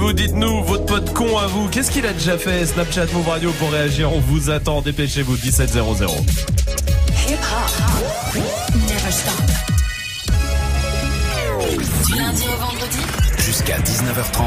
vous, 0.00 0.12
dites-nous, 0.14 0.62
votre 0.64 0.86
pote 0.86 1.12
con 1.12 1.36
à 1.36 1.46
vous, 1.46 1.68
qu'est-ce 1.68 1.90
qu'il 1.90 2.06
a 2.06 2.12
déjà 2.14 2.38
fait 2.38 2.64
Snapchat 2.64 3.06
Move 3.12 3.28
Radio 3.28 3.52
pour 3.52 3.70
réagir, 3.70 4.10
on 4.12 4.20
vous 4.20 4.48
attend, 4.48 4.80
dépêchez-vous, 4.80 5.32
1700. 5.32 5.78
Hip 7.28 7.34
hop, 7.34 8.42
never 8.88 9.10
stop. 9.10 9.34
Du 12.06 12.14
lundi 12.14 12.44
au 12.46 12.56
vendredi, 12.56 12.98
jusqu'à 13.44 13.78
19h30. 13.78 14.40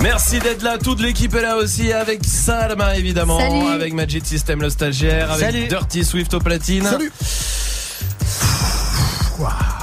Merci 0.00 0.40
d'être 0.40 0.62
là, 0.62 0.78
toute 0.78 1.00
l'équipe 1.00 1.34
est 1.36 1.42
là 1.42 1.56
aussi 1.56 1.92
avec 1.92 2.24
Salma 2.24 2.96
évidemment, 2.96 3.38
avec 3.70 3.94
Magic 3.94 4.26
System 4.26 4.60
le 4.60 4.70
stagiaire, 4.70 5.30
avec 5.30 5.68
Dirty 5.68 6.04
Swift 6.04 6.34
au 6.34 6.40
platine. 6.40 6.84
Salut. 6.84 7.12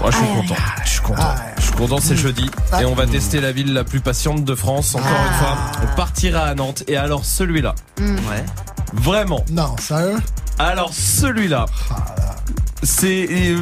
je 0.06 0.12
suis 0.12 0.26
content, 0.26 0.56
je 0.84 0.90
suis 0.90 1.02
content. 1.02 1.36
C'est 2.02 2.16
jeudi 2.16 2.50
et 2.80 2.86
on 2.86 2.94
va 2.94 3.08
tester 3.08 3.40
la 3.40 3.52
ville 3.52 3.74
la 3.74 3.84
plus 3.84 4.02
patiente 4.02 4.44
de 4.44 4.56
France. 4.56 4.96
Encore 4.96 5.08
une 5.08 5.38
fois, 5.40 5.58
on 5.84 5.96
partira 5.96 6.42
à 6.42 6.54
Nantes 6.54 6.84
et 6.88 6.98
alors 6.98 7.24
celui-là. 7.24 7.74
Mm. 8.00 8.16
Ouais. 8.16 8.46
Vraiment. 8.94 9.46
Non, 9.50 9.76
sérieux? 9.78 10.18
Alors 10.58 10.94
celui-là. 10.94 11.66
C'est 12.84 13.28
euh, 13.32 13.60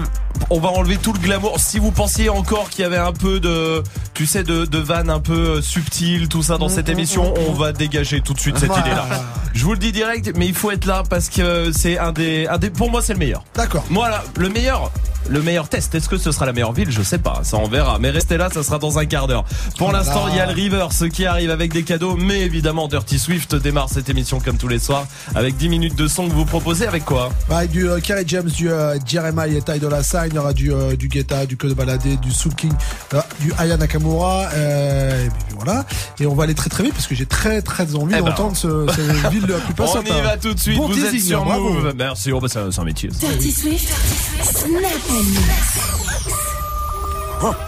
on 0.50 0.60
va 0.60 0.70
enlever 0.70 0.98
tout 0.98 1.14
le 1.14 1.20
glamour. 1.20 1.60
Si 1.60 1.80
vous 1.80 1.92
pensiez 1.92 2.30
encore 2.30 2.70
qu'il 2.70 2.82
y 2.82 2.86
avait 2.86 2.98
un 2.98 3.14
peu 3.14 3.40
de, 3.40 3.84
tu 4.14 4.26
sais, 4.26 4.44
de, 4.44 4.66
de 4.66 4.78
vanne 4.78 5.10
un 5.10 5.20
peu 5.20 5.62
subtil, 5.62 6.28
tout 6.30 6.44
ça 6.44 6.58
dans 6.58 6.70
cette 6.70 6.90
émission, 6.90 7.34
on 7.50 7.54
va 7.54 7.72
dégager 7.74 8.22
tout 8.22 8.34
de 8.34 8.40
suite 8.40 8.58
cette 8.58 8.76
idée-là. 8.76 9.06
Je 9.54 9.64
vous 9.64 9.72
le 9.74 9.80
dis 9.80 9.92
direct, 9.92 10.32
mais 10.36 10.46
il 10.48 10.54
faut 10.54 10.72
être 10.72 10.86
là 10.86 11.04
parce 11.10 11.30
que 11.30 11.72
c'est 11.74 11.98
un 11.98 12.12
des, 12.12 12.48
un 12.48 12.58
des, 12.58 12.70
pour 12.70 12.92
moi 12.92 13.02
c'est 13.02 13.14
le 13.14 13.20
meilleur. 13.20 13.44
D'accord. 13.56 13.86
Moi 13.90 14.10
là, 14.10 14.24
le 14.38 14.50
meilleur, 14.50 14.92
le 15.30 15.42
meilleur 15.42 15.68
test. 15.68 15.96
Est-ce 15.96 16.08
que 16.10 16.18
ce 16.18 16.32
sera 16.32 16.46
la 16.46 16.54
meilleure 16.54 16.74
ville? 16.74 16.92
Je 16.92 17.02
sais 17.02 17.18
pas, 17.18 17.40
ça 17.44 17.58
on 17.58 17.68
verra. 17.68 17.98
Mais 18.00 18.10
restez 18.12 18.38
là, 18.38 18.50
ça 18.54 18.64
sera 18.64 18.78
dans 18.78 19.00
un 19.00 19.06
quart 19.06 19.28
d'heure. 19.28 19.46
Pour 19.78 19.92
l'instant, 19.92 20.28
il 20.30 20.36
y 20.36 20.40
a 20.40 20.46
le 20.46 20.54
River, 20.54 20.88
ce 20.92 21.06
qui 21.06 21.26
arrive 21.26 21.50
avec 21.50 21.74
des 21.74 21.84
cadeaux, 21.84 22.16
mais 22.16 22.42
évidemment 22.42 22.88
Dirty 22.88 23.18
Swift 23.20 23.56
démarre 23.56 23.90
cette 23.90 24.10
émission 24.10 24.40
comme 24.40 24.58
tous 24.58 24.68
les 24.68 24.80
soirs 24.80 25.06
avec 25.36 25.58
10 25.58 25.70
minutes 25.70 25.96
de 25.96 26.08
son 26.08 26.28
que 26.28 26.34
vous 26.34 26.46
proposez 26.46 26.86
avec 26.88 27.04
quoi? 27.06 27.30
Bah, 27.50 27.58
Avec 27.58 27.72
du 27.72 27.90
euh, 27.90 28.00
Kerry 28.00 28.24
James, 28.28 28.50
du 28.50 28.70
euh, 28.70 28.98
Jeremiah 29.06 29.48
et 29.58 29.62
Ty 29.62 29.80
de 29.80 29.88
la 29.88 30.04
Sign, 30.04 30.27
il 30.28 30.36
y 30.36 30.40
aura 30.40 30.54
du 30.54 30.74
euh, 30.74 30.96
du 30.96 31.08
Guetta, 31.08 31.46
du 31.46 31.58
Code 31.58 31.74
Baladé, 31.74 32.18
du 32.18 32.32
Soul 32.32 32.54
King, 32.56 32.72
euh, 33.14 33.22
du 33.40 33.52
Aya 33.58 33.78
Nakamura, 33.78 34.46
et 34.56 35.30
puis 35.30 35.56
voilà. 35.56 35.86
Et 36.20 36.26
on 36.26 36.36
va 36.36 36.44
aller 36.44 36.56
très 36.56 36.70
très 36.70 36.84
vite 36.84 36.94
parce 36.94 37.08
que 37.08 37.16
j'ai 37.16 37.26
très 37.26 37.62
très 37.62 37.96
envie 37.96 38.14
eh 38.18 38.22
ben. 38.22 38.30
d'entendre 38.30 38.56
ce, 38.56 38.88
cette 38.96 39.32
ville 39.32 39.46
la 39.48 39.58
plus. 39.60 39.74
On 39.80 40.02
y 40.02 40.22
va 40.22 40.38
tout 40.38 40.54
de 40.54 40.60
suite. 40.60 40.78
vous 40.78 41.06
êtes 41.06 41.20
sur 41.20 41.46
Move. 41.46 41.94
Merci. 41.96 42.32
Oh, 42.32 42.40
bah, 42.40 42.48
c'est 42.50 42.80
un 42.80 42.84
métier. 42.84 43.10
Dirty 43.10 43.52
Swift, 43.52 43.94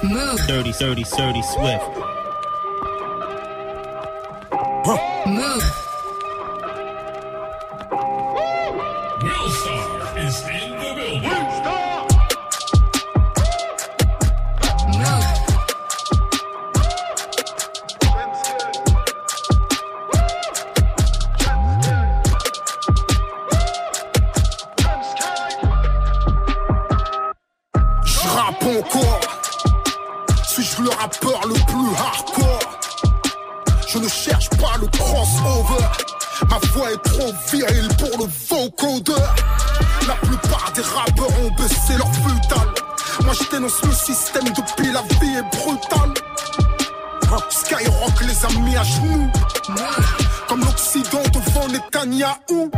Move. 0.04 0.36
Dirty, 0.48 0.72
dirty, 0.80 1.04
dirty 1.04 1.44
Swift. 1.44 1.82
Move. 5.28 5.89
Est 36.88 37.04
trop 37.04 37.34
viril 37.52 37.88
pour 37.98 38.26
le 38.26 38.30
vocodeur. 38.50 39.36
La 40.08 40.16
plupart 40.16 40.72
des 40.74 40.82
rappeurs 40.82 41.30
ont 41.44 41.52
baissé 41.62 41.98
leur 41.98 42.12
futal. 42.14 42.68
Moi 43.24 43.34
je 43.34 43.50
dénonce 43.50 43.82
le 43.84 43.92
système 43.92 44.46
depuis 44.46 44.92
la 44.92 45.02
vie 45.20 45.36
est 45.36 45.58
brutale. 45.58 46.14
Skyrock 47.50 48.22
les 48.22 48.46
a 48.46 48.60
mis 48.62 48.76
à 48.76 48.84
genoux. 48.84 49.32
Comme 50.48 50.62
l'Occident 50.62 51.24
devant 51.34 51.68
Netanyahou. 51.68 52.72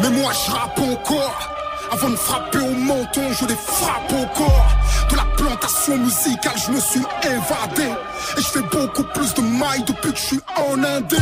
Mais 0.00 0.10
moi 0.10 0.32
je 0.32 0.50
rappe 0.50 0.78
encore. 0.78 1.52
Avant 1.92 2.10
de 2.10 2.16
frapper 2.16 2.58
au 2.58 2.72
menton, 2.72 3.22
je 3.40 3.46
les 3.46 3.54
frappe 3.54 4.12
au 4.12 4.26
corps. 4.36 4.66
De 5.08 5.16
la 5.16 5.24
plantation 5.36 5.96
musicale, 5.98 6.56
je 6.66 6.72
me 6.72 6.80
suis 6.80 7.04
évadé. 7.22 7.90
Et 8.36 8.40
je 8.40 8.46
fais 8.48 8.62
beaucoup 8.62 9.04
plus 9.14 9.32
de 9.34 9.42
mailles 9.42 9.84
depuis 9.86 10.12
que 10.12 10.18
je 10.18 10.24
suis 10.24 10.40
en 10.56 10.82
Inde. 10.82 11.16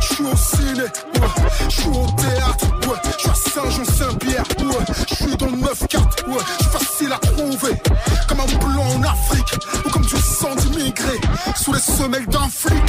Je 0.00 0.14
suis 0.14 0.24
au 0.24 0.36
ciné, 0.36 0.82
ouais. 0.82 1.28
Je 1.68 1.80
suis 1.80 1.88
au 1.88 2.06
théâtre, 2.16 2.66
ouais. 2.88 3.00
Je 3.04 3.18
suis 3.18 3.30
à 3.30 3.34
Saint-Jean-Saint-Pierre, 3.34 4.44
ouais. 4.60 4.94
Je 5.08 5.14
suis 5.14 5.36
dans 5.36 5.46
le 5.46 5.52
9-4, 5.52 6.28
ouais. 6.28 6.38
Je 6.58 6.64
suis 6.64 6.72
facile 6.72 7.12
à 7.12 7.18
trouver. 7.18 7.82
Comme 8.28 8.40
un 8.40 8.46
blanc 8.58 8.84
en 8.96 9.02
Afrique, 9.02 9.58
ou 9.84 9.90
comme 9.90 10.04
du 10.04 10.16
sang 10.16 10.54
d'immigré. 10.56 11.20
Sous 11.56 11.72
les 11.72 11.80
semelles 11.80 12.26
d'un 12.26 12.48
flic. 12.48 12.84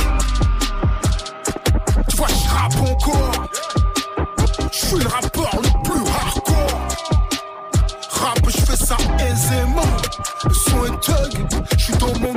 Tu 2.10 2.16
vois, 2.16 2.28
je 2.28 2.50
rappe 2.50 2.90
encore. 2.90 3.50
Je 4.72 4.86
suis 4.86 4.98
le 4.98 5.08
rappeur 5.08 5.50
le 5.56 5.84
plus 5.84 6.08
hardcore. 6.10 6.88
Rap, 8.10 8.40
je 8.48 8.58
fais 8.58 8.76
ça 8.76 8.98
aisément. 9.20 9.82
Le 10.44 10.54
son 10.54 10.86
est 10.86 11.00
thug, 11.02 11.48
je 11.78 11.84
suis 11.84 11.98
dans 11.98 12.14
mon 12.20 12.34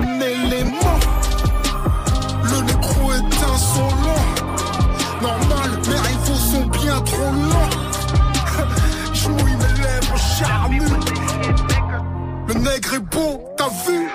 nègre 12.61 12.95
est 12.95 13.01
beau, 13.01 13.45
t'as 13.57 13.69
vu? 13.87 14.09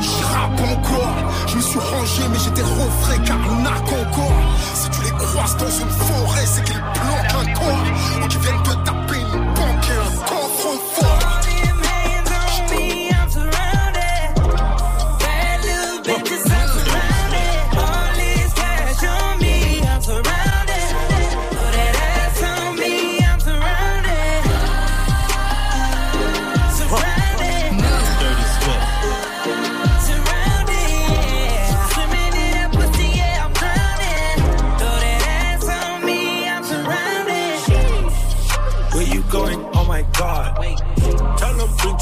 J'rappe 0.00 0.60
encore, 0.60 1.16
je 1.46 1.56
me 1.56 1.62
suis 1.62 1.78
rangé 1.78 2.22
mais 2.30 2.38
j'étais 2.38 2.62
refrais 2.62 3.18
car 3.24 3.36
encore. 3.36 4.38
Si 4.74 4.90
tu 4.90 5.02
les 5.02 5.10
croises 5.10 5.56
dans 5.56 5.70
une 5.70 5.90
forêt, 5.90 6.46
c'est 6.46 6.64
qu'ils 6.64 6.75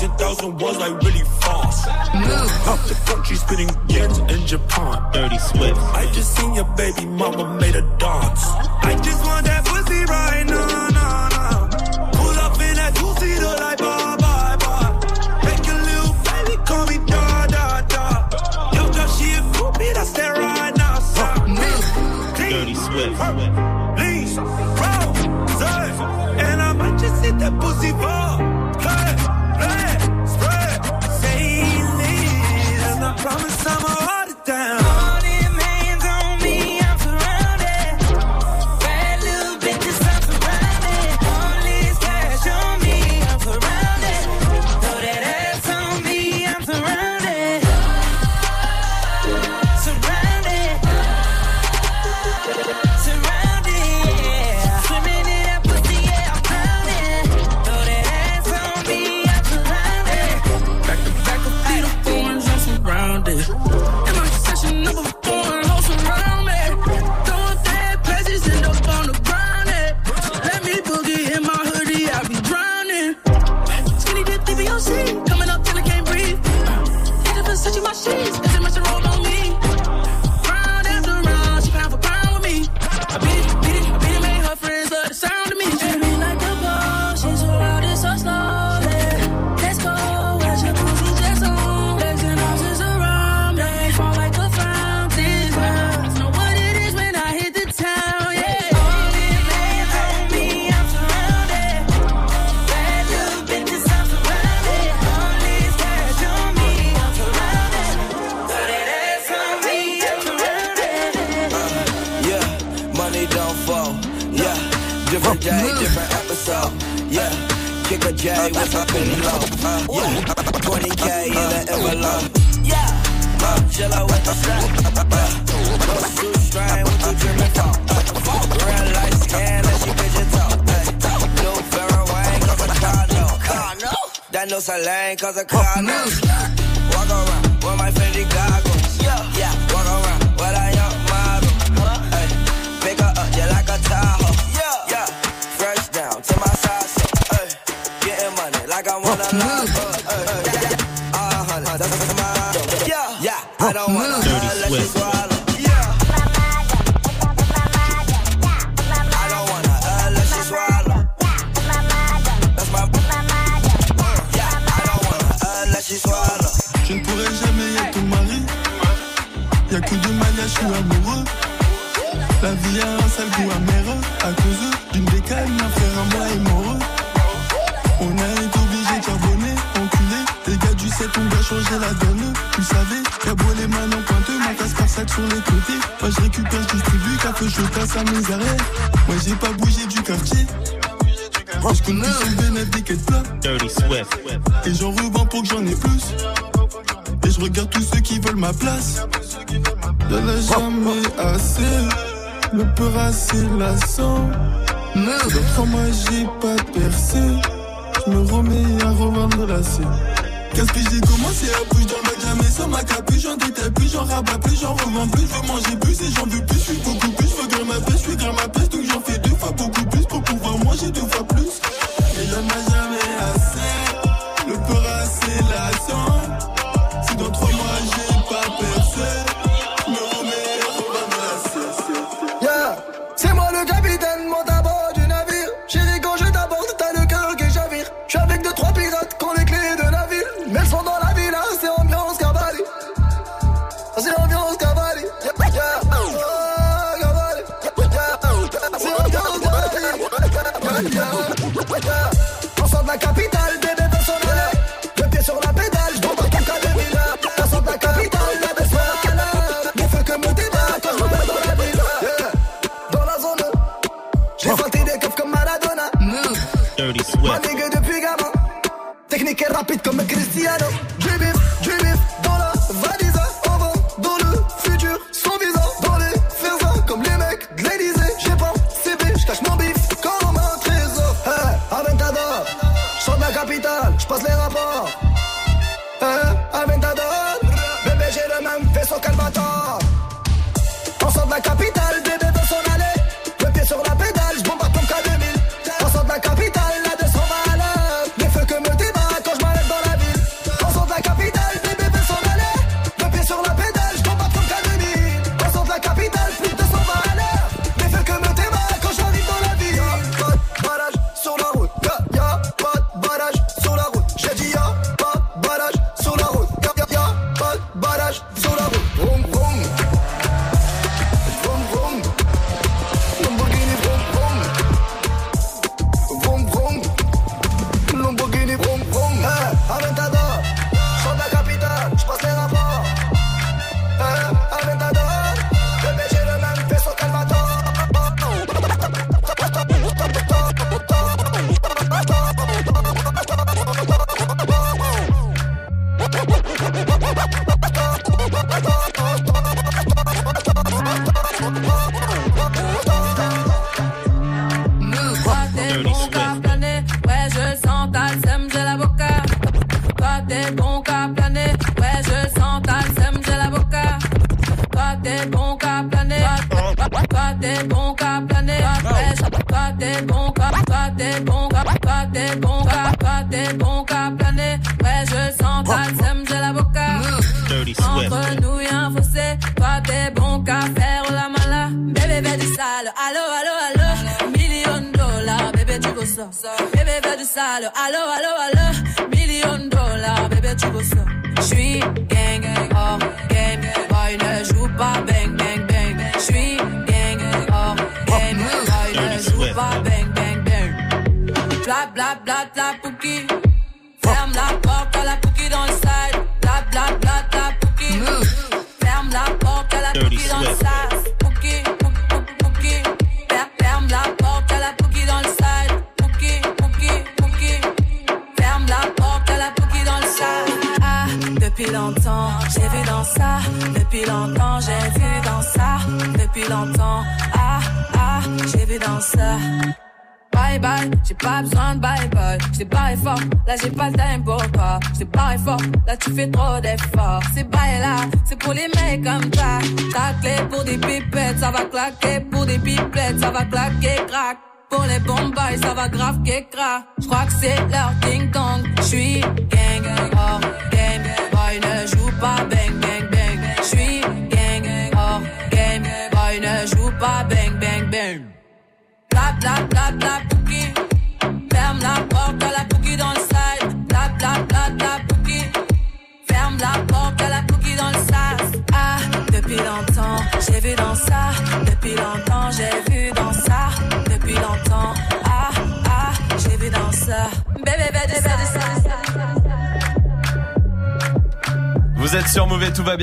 10,000 0.05 0.59
was 0.59 0.77
like 0.77 0.93
really 1.01 1.25
fast. 1.41 1.89
Move. 2.15 2.69
Up 2.69 2.79
the 2.85 2.95
country, 3.07 3.37
spinning 3.37 3.71
yen 3.89 4.11
in 4.29 4.47
Japan. 4.47 5.01
Dirty 5.15 5.39
Swift. 5.39 5.81
I 5.81 6.05
just 6.13 6.37
seen 6.37 6.53
your 6.53 6.67
baby 6.77 7.07
mama 7.07 7.59
made 7.59 7.75
a 7.75 7.81
dance. 7.97 8.64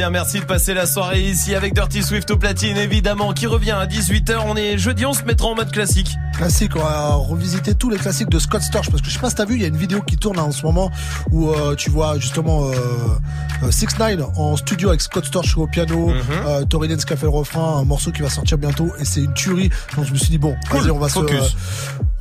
Bien. 0.02 0.10
Merci 0.10 0.40
de 0.40 0.46
passer 0.46 0.74
la 0.74 0.88
soirée 0.88 1.22
ici 1.22 1.54
avec 1.54 1.76
Dirty 1.76 2.02
Swift 2.02 2.32
au 2.32 2.38
platine, 2.38 2.76
évidemment, 2.78 3.34
qui 3.34 3.46
revient 3.46 3.72
à 3.72 3.86
18h. 3.86 4.36
On 4.48 4.56
est 4.56 4.80
jeudi, 4.80 5.06
on 5.06 5.14
se 5.14 5.24
mettra 5.24 5.48
en 5.48 5.54
mode 5.56 5.72
classique. 5.72 6.16
Classique, 6.36 6.76
on 6.76 6.80
va 6.80 7.14
revisiter 7.14 7.76
tous 7.76 7.92
les 7.92 7.98
classiques 7.98 8.30
de 8.30 8.40
Scott 8.40 8.64
Storch 8.64 8.90
parce 8.90 9.02
que 9.04 9.10
je 9.10 9.14
sais 9.14 9.20
pas 9.20 9.30
si 9.30 9.36
t'as 9.36 9.46
vu, 9.46 9.56
il 9.56 9.62
y 9.62 9.66
a 9.66 9.68
une 9.68 9.78
vidéo 9.78 10.02
qui 10.02 10.18
tourne 10.18 10.38
là, 10.38 10.44
en 10.44 10.52
ce 10.52 10.64
moment 10.64 10.90
où 11.30 11.50
euh, 11.52 11.76
tu 11.76 11.92
vois 11.92 12.18
justement 12.18 12.72
euh, 12.72 13.70
6 13.70 14.00
9 14.00 14.22
en 14.38 14.56
studio 14.58 14.90
avec 14.90 15.02
Scott 15.02 15.26
Storch 15.26 15.56
au 15.58 15.68
piano, 15.68 16.12
euh, 16.48 16.66
Tory 16.66 16.88
Lanez 16.88 17.04
qui 17.06 17.14
a 17.14 17.16
fait 17.16 17.26
le 17.28 17.30
refrain, 17.30 17.78
un 17.78 17.84
morceau 17.84 18.12
qui 18.12 18.24
va 18.24 18.30
sortir 18.30 18.58
bientôt 18.58 18.88
et 19.00 19.06
c'est 19.06 19.22
une 19.22 19.34
tuerie. 19.34 19.70
Donc 19.96 20.06
je 20.06 20.14
me 20.14 20.18
suis 20.18 20.30
dit 20.30 20.40
bon, 20.40 20.56
Cool, 20.72 20.82
vas-y 20.82 20.92
on 20.92 20.98
va 21.00 21.10
focus. 21.10 21.38
se 21.38 21.44
euh, 21.44 21.50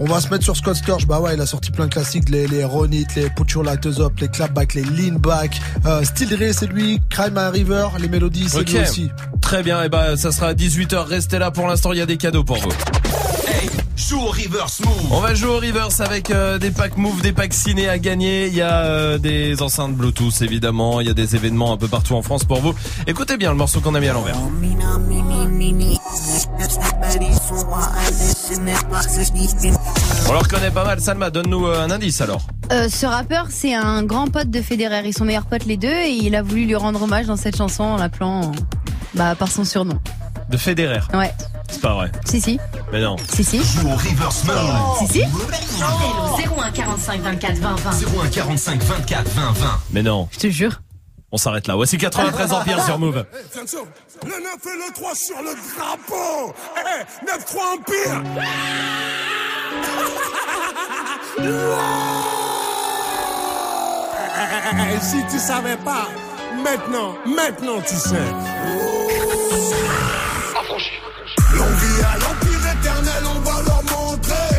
on 0.00 0.06
va 0.06 0.20
se 0.20 0.28
mettre 0.28 0.44
sur 0.44 0.56
Scott 0.56 0.76
Storch. 0.76 1.06
Bah 1.06 1.20
ouais, 1.20 1.34
il 1.34 1.40
a 1.40 1.46
sorti 1.46 1.70
plein 1.70 1.86
de 1.86 1.92
classiques, 1.92 2.28
les 2.30 2.46
les 2.48 2.64
Run 2.64 2.90
It, 2.90 3.14
les 3.14 3.30
Put 3.30 3.52
Your 3.52 3.62
Lighters 3.62 4.00
Up, 4.00 4.12
les 4.20 4.28
Clapback, 4.28 4.74
les 4.74 4.82
Lean 4.82 5.18
Back, 5.18 5.60
euh, 5.86 6.02
Still 6.02 6.30
Dre 6.30 6.52
c'est 6.52 6.66
lui, 6.66 7.00
Crime 7.10 7.36
a 7.36 7.50
River, 7.50 7.88
les 7.98 8.08
mélodies 8.08 8.48
c'est 8.48 8.68
lui 8.68 8.78
aussi. 8.78 9.10
Très 9.40 9.62
bien, 9.62 9.82
et 9.82 9.88
bah 9.88 10.16
ça 10.16 10.32
sera 10.32 10.48
à 10.48 10.54
18h. 10.54 11.04
Restez 11.04 11.38
là 11.38 11.50
pour 11.50 11.66
l'instant, 11.66 11.92
il 11.92 11.98
y 11.98 12.02
a 12.02 12.06
des 12.06 12.16
cadeaux 12.16 12.44
pour 12.44 12.56
vous. 12.56 12.70
Joue 13.96 14.18
au 14.18 14.30
reverse 14.30 14.80
move. 14.80 15.12
On 15.12 15.20
va 15.20 15.34
jouer 15.34 15.50
au 15.50 15.58
reverse 15.58 16.00
avec 16.00 16.30
euh, 16.30 16.58
des 16.58 16.70
packs 16.70 16.96
move, 16.96 17.20
des 17.20 17.32
packs 17.32 17.52
ciné 17.52 17.88
à 17.88 17.98
gagner. 17.98 18.46
Il 18.46 18.54
y 18.54 18.62
a 18.62 18.84
euh, 18.84 19.18
des 19.18 19.60
enceintes 19.60 19.94
Bluetooth 19.94 20.40
évidemment. 20.40 21.00
Il 21.00 21.06
y 21.06 21.10
a 21.10 21.14
des 21.14 21.36
événements 21.36 21.72
un 21.72 21.76
peu 21.76 21.86
partout 21.86 22.14
en 22.14 22.22
France 22.22 22.44
pour 22.44 22.60
vous. 22.60 22.74
Écoutez 23.06 23.36
bien 23.36 23.50
le 23.50 23.56
morceau 23.56 23.80
qu'on 23.80 23.94
a 23.94 24.00
mis 24.00 24.08
à 24.08 24.14
l'envers. 24.14 24.36
On 30.28 30.32
le 30.32 30.38
reconnaît 30.38 30.70
pas 30.70 30.84
mal. 30.84 31.00
Salma, 31.00 31.30
donne-nous 31.30 31.66
euh, 31.66 31.84
un 31.84 31.90
indice 31.90 32.20
alors. 32.20 32.42
Euh, 32.72 32.88
ce 32.88 33.06
rappeur, 33.06 33.46
c'est 33.50 33.74
un 33.74 34.02
grand 34.02 34.26
pote 34.28 34.50
de 34.50 34.62
Federer. 34.62 35.02
Ils 35.04 35.12
sont 35.12 35.24
meilleurs 35.24 35.46
potes 35.46 35.64
les 35.64 35.76
deux 35.76 35.88
et 35.88 36.10
il 36.10 36.34
a 36.36 36.42
voulu 36.42 36.66
lui 36.66 36.76
rendre 36.76 37.02
hommage 37.02 37.26
dans 37.26 37.36
cette 37.36 37.56
chanson 37.56 37.82
en 37.84 37.96
l'appelant 37.96 38.52
bah, 39.14 39.34
par 39.34 39.50
son 39.50 39.64
surnom. 39.64 39.98
De 40.48 40.56
Federer. 40.56 41.00
Ouais. 41.14 41.32
C'est 41.70 41.80
pas 41.80 41.94
vrai. 41.94 42.10
Si, 42.24 42.40
si. 42.40 42.58
Mais 42.92 43.00
non. 43.00 43.16
Si, 43.32 43.44
si. 43.44 43.58
Joue 43.58 43.88
au 43.88 43.94
reverse 43.96 44.44
move. 44.44 44.98
Si, 44.98 45.06
si. 45.06 45.22
Au 45.22 46.60
01 46.60 46.70
45 46.70 47.20
24 47.20 47.56
20 47.58 47.74
20. 47.76 47.90
01 48.24 48.28
45 48.28 48.82
24 48.82 49.28
20 49.30 49.52
20. 49.52 49.80
Mais 49.92 50.02
non. 50.02 50.28
Je 50.32 50.38
te 50.38 50.50
jure. 50.50 50.80
On 51.32 51.36
s'arrête 51.36 51.66
là. 51.68 51.76
Voici 51.76 51.96
93 51.96 52.52
Empire 52.52 52.84
sur 52.84 52.98
Move. 52.98 53.24
Le 54.24 54.30
9 54.30 54.42
et 54.64 54.76
le 54.76 54.92
3 54.92 55.14
sur 55.14 55.36
le 55.42 55.54
drapeau. 55.76 56.52
Eh, 56.76 57.26
9-3 57.26 57.60
Empire. 57.74 58.22
Eh, 64.42 65.00
si 65.00 65.24
tu 65.30 65.38
savais 65.38 65.76
pas, 65.76 66.08
maintenant, 66.62 67.14
maintenant 67.26 67.80
tu 67.82 67.94
sais. 67.94 68.16
L'envie 71.54 72.02
à 72.02 72.18
l'empire 72.18 72.66
éternel, 72.78 73.22
on 73.34 73.40
va 73.40 73.62
leur 73.62 73.82
montrer 73.84 74.58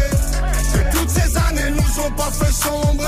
que 0.73 0.97
toutes 0.97 1.09
ces 1.09 1.37
années 1.37 1.71
nous 1.71 1.99
ont 2.03 2.11
pas 2.11 2.31
fait 2.31 2.51
sombrer. 2.51 3.07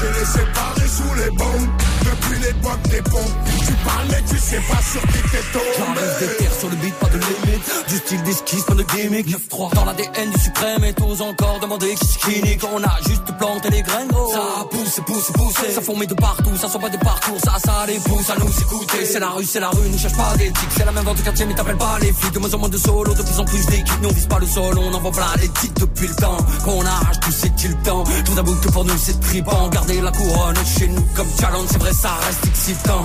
J'ai 0.00 0.18
les 0.18 0.26
séparés 0.26 0.88
sous 0.88 1.14
les 1.14 1.30
bombes 1.36 1.87
depuis 2.28 2.40
l'époque 2.40 2.82
des 2.90 3.02
pompes. 3.02 3.36
Tu 3.66 3.72
parles 3.84 4.06
mais 4.10 4.22
tu 4.28 4.38
sais 4.38 4.60
pas 4.68 4.82
sur 4.82 5.02
qui 5.02 5.22
t'es 5.30 5.42
J'enlève 5.78 6.18
des 6.18 6.26
tombé. 6.26 6.36
terres 6.38 6.54
sur 6.58 6.68
le 6.68 6.76
beat, 6.76 6.94
pas 6.94 7.08
de 7.08 7.18
limite. 7.18 7.88
Du 7.88 7.96
style 7.96 8.22
d'esquisse, 8.22 8.64
pas 8.64 8.74
de 8.74 8.82
gimmick. 8.82 9.26
9-3 9.28 9.74
dans 9.74 9.84
l'ADN 9.84 10.30
du 10.30 10.40
suprême 10.40 10.84
et 10.84 10.92
tous 10.94 11.20
encore 11.20 11.58
demander 11.60 11.94
qui 11.94 12.42
nique. 12.42 12.62
On 12.72 12.82
a 12.82 12.96
juste 13.06 13.24
planté 13.38 13.70
les 13.70 13.82
graines, 13.82 14.08
gros. 14.08 14.32
Ça 14.32 14.64
pousse, 14.70 15.00
pousse, 15.06 15.32
pousse. 15.32 15.74
Ça 15.74 15.80
fourmille 15.80 16.08
de 16.08 16.14
partout, 16.14 16.56
ça 16.56 16.68
soit 16.68 16.80
pas 16.80 16.88
des 16.88 16.98
parcours. 16.98 17.38
Ça, 17.44 17.56
ça 17.64 17.84
les 17.86 17.98
pousse 17.98 18.30
à 18.30 18.36
nous 18.36 18.60
écouter. 18.60 19.04
C'est 19.04 19.20
la 19.20 19.30
rue, 19.30 19.44
c'est 19.44 19.60
la 19.60 19.70
rue, 19.70 19.88
ne 19.88 19.98
cherche 19.98 20.16
pas 20.16 20.36
d'éthique. 20.36 20.68
C'est 20.76 20.84
la 20.84 20.92
même 20.92 21.04
vente 21.04 21.18
de 21.18 21.22
quartier, 21.22 21.46
mais 21.46 21.54
t'appelles 21.54 21.76
pas 21.76 21.98
les 22.00 22.12
flics. 22.12 22.32
De 22.32 22.38
moins 22.38 22.52
en 22.54 22.58
moins 22.58 22.68
de 22.68 22.78
solo, 22.78 23.14
de 23.14 23.22
plus 23.22 23.38
en 23.38 23.44
plus 23.44 23.64
d'équipes. 23.66 24.00
Nous 24.02 24.08
on 24.08 24.12
vise 24.12 24.26
pas 24.26 24.38
le 24.38 24.46
sol, 24.46 24.78
on 24.78 24.92
envoie 24.94 25.12
plein 25.12 25.26
les 25.40 25.48
titres 25.48 25.80
depuis 25.80 26.08
le 26.08 26.14
temps. 26.14 26.36
Qu'on 26.64 26.84
arrache 26.84 27.20
tout, 27.20 27.32
c'est-il 27.32 27.74
temps. 27.78 28.04
Tout 28.24 28.34
d'abord 28.34 28.60
que 28.60 28.68
pour 28.68 28.84
nous 28.84 28.98
c'est 28.98 29.18
tripant. 29.20 29.68
Garder 29.68 30.00
la 30.00 30.10
couronne 30.12 30.56
chez 30.78 30.88
nous 30.88 31.04
comme 31.14 31.28
challenge, 31.40 31.66
c'est 31.70 31.78
vrai, 31.78 31.92
ça 31.92 32.17
reste 32.26 32.46
excitant. 32.46 33.04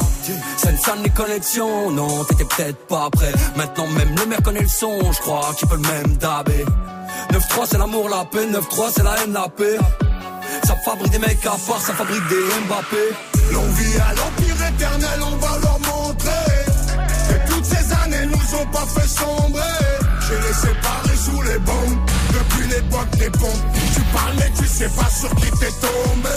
Sensan 0.58 1.04
les 1.04 1.10
connexions, 1.10 1.92
non, 1.92 2.24
t'étais 2.26 2.46
peut-être 2.46 2.88
pas 2.88 3.10
prêt. 3.12 3.32
Maintenant 3.56 3.88
même 3.88 4.16
le 4.16 4.26
maire 4.26 4.42
connaît 4.44 4.62
le 4.62 4.68
son, 4.68 5.12
je 5.12 5.20
crois 5.20 5.54
qu'il 5.58 5.68
peut 5.68 5.76
le 5.76 5.82
même 5.82 6.18
dabé. 6.18 6.66
9-3 7.32 7.66
c'est 7.66 7.78
l'amour, 7.78 8.10
la 8.10 8.26
paix, 8.26 8.46
9-3 8.46 8.92
c'est 8.96 9.04
la 9.04 9.16
haine, 9.24 9.34
la 9.34 9.48
paix. 9.50 9.78
Ça 10.66 10.76
fabrique 10.86 11.12
des 11.12 11.20
mecs 11.20 11.46
à 11.46 11.56
part, 11.68 11.82
ça 11.82 11.94
fabrique 11.94 12.28
des 12.28 12.36
Mbappé. 12.68 12.98
L'envie 13.52 13.98
à 13.98 14.14
l'empire 14.14 14.68
éternel, 14.68 15.20
on 15.22 15.36
va 15.38 15.58
leur 15.60 15.80
montrer 15.80 16.66
que 17.30 17.52
toutes 17.52 17.66
ces 17.66 17.94
années 18.04 18.26
nous 18.28 18.58
ont 18.60 18.66
pas 18.68 18.86
fait 18.86 19.08
sombrer. 19.08 19.62
J'ai 20.22 20.36
les 20.48 20.54
séparés 20.54 21.18
sous 21.18 21.42
les 21.42 21.60
bombes 21.60 22.00
depuis 22.34 22.68
l'époque 22.70 23.10
des 23.18 23.30
pompes. 23.30 23.64
Tu 23.94 24.02
parles 24.14 24.36
mais 24.38 24.52
tu 24.58 24.66
sais 24.68 24.90
pas 24.90 25.10
sur 25.10 25.30
qui 25.36 25.52
t'es 25.52 25.72
tombé. 25.82 26.30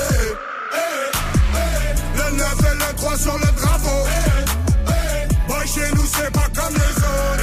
Le 2.31 2.37
9 2.37 2.55
et 2.61 2.75
le 2.75 2.97
3 2.97 3.17
sur 3.17 3.39
le 3.39 3.47
drapeau. 3.61 4.05
Eh, 4.07 4.91
eh, 4.91 5.49
Boy, 5.49 5.67
chez 5.67 5.95
nous 5.95 6.07
c'est 6.07 6.31
pas 6.33 6.49
comme 6.55 6.75
les 6.75 6.97
autres. 6.97 7.43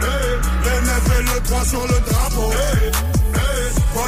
Eh, 0.00 0.04
eh, 0.04 0.68
Le 0.68 0.86
9 0.86 1.18
et 1.18 1.22
le 1.34 1.40
3 1.42 1.64
sur 1.64 1.82
le 1.82 2.00
drapeau. 2.08 3.15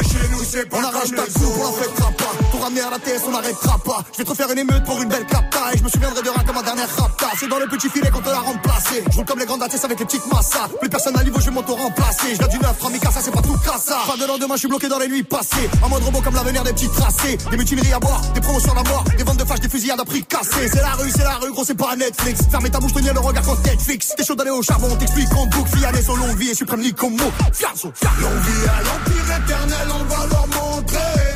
Chez 0.08 0.28
nous 0.30 0.44
c'est 0.44 0.68
pas 0.68 0.78
On 0.78 0.84
arrache 0.84 1.10
ta 1.10 1.22
coupe, 1.22 1.54
on 1.58 1.64
la 1.64 1.72
fêtera 1.82 2.10
pas. 2.12 2.32
Pour 2.50 2.62
ramener 2.62 2.80
à 2.80 2.90
la 2.90 2.98
TS, 2.98 3.22
on 3.26 3.30
n'arrêtera 3.30 3.78
pas. 3.78 4.04
Je 4.12 4.18
vais 4.18 4.24
te 4.24 4.30
refaire 4.30 4.50
une 4.50 4.58
émeute 4.58 4.84
pour 4.84 5.00
une 5.02 5.08
belle 5.08 5.26
capta. 5.26 5.72
Et 5.72 5.78
je 5.78 5.84
me 5.84 5.88
souviendrai 5.88 6.22
de 6.22 6.30
rien 6.30 6.42
comme 6.44 6.56
ma 6.56 6.62
dernière 6.62 6.88
rapta. 6.96 7.26
C'est 7.38 7.48
dans 7.48 7.58
le 7.58 7.66
petit 7.66 7.88
filet 7.88 8.10
qu'on 8.10 8.20
te 8.20 8.30
l'a 8.30 8.40
remplacé. 8.40 9.04
Je 9.10 9.16
roule 9.16 9.26
comme 9.26 9.38
les 9.38 9.46
grandes 9.46 9.62
ATS 9.62 9.84
avec 9.84 9.98
les 9.98 10.06
petites 10.06 10.26
massas. 10.32 10.68
Plus 10.80 10.88
personne 10.88 11.16
à 11.18 11.24
niveau, 11.24 11.40
je 11.40 11.46
vais 11.46 11.50
m'auto-remplacer. 11.50 12.34
Je 12.40 12.48
du 12.48 12.58
neuf, 12.58 12.80
Ramika, 12.80 13.10
ça 13.10 13.20
c'est 13.22 13.30
pas 13.30 13.42
tout 13.42 13.58
ça. 13.76 13.98
Pas 14.06 14.16
de 14.16 14.26
lendemain, 14.26 14.54
je 14.54 14.60
suis 14.60 14.68
bloqué 14.68 14.88
dans 14.88 14.98
les 14.98 15.08
nuits 15.08 15.22
passées. 15.22 15.68
En 15.82 15.88
mode 15.88 16.02
robot 16.02 16.20
comme 16.22 16.34
l'avenir 16.34 16.62
des 16.64 16.72
petits 16.72 16.88
tracés. 16.88 17.36
Des 17.50 17.56
mutineries 17.56 17.92
à 17.92 17.98
boire, 17.98 18.20
des 18.34 18.40
promotions 18.40 18.72
à 18.72 18.82
mort. 18.88 19.04
Des 19.16 19.24
ventes 19.24 19.38
de 19.38 19.44
fâches, 19.44 19.60
des 19.60 19.68
fusillades 19.68 20.00
à 20.00 20.04
prix 20.04 20.24
cassés. 20.24 20.68
C'est 20.72 20.80
la 20.80 20.92
rue, 20.92 21.10
c'est 21.10 21.24
la 21.24 21.36
rue, 21.36 21.52
gros, 21.52 21.64
c'est 21.64 21.76
pas 21.76 21.94
Netflix. 21.96 22.40
Fermez 22.50 22.70
ta 22.70 22.80
bouche, 22.80 22.92
tenir 22.92 23.14
le 23.14 23.20
regard 23.20 23.44
quand 23.44 23.62
Netflix. 23.64 24.14
T'es 24.16 24.24
chaud 24.24 24.34
d'aller 24.34 24.50
au 24.50 24.62
charbon, 24.62 24.94
t'explique 24.96 25.32
en 25.36 25.46
boucle. 25.46 25.76
Fianès 25.76 26.06
longue 26.06 26.36
vie 26.38 26.50
et 26.50 26.54
suprême 26.54 26.82
comme 26.92 27.16
mot. 27.16 27.32
Fianso. 27.52 27.92
L'envie 28.20 28.68
à 28.68 28.82
l'empire 28.82 29.36
éternel, 29.36 29.88
on 30.00 30.04
va 30.04 30.26
leur 30.26 30.46
montrer 30.48 31.34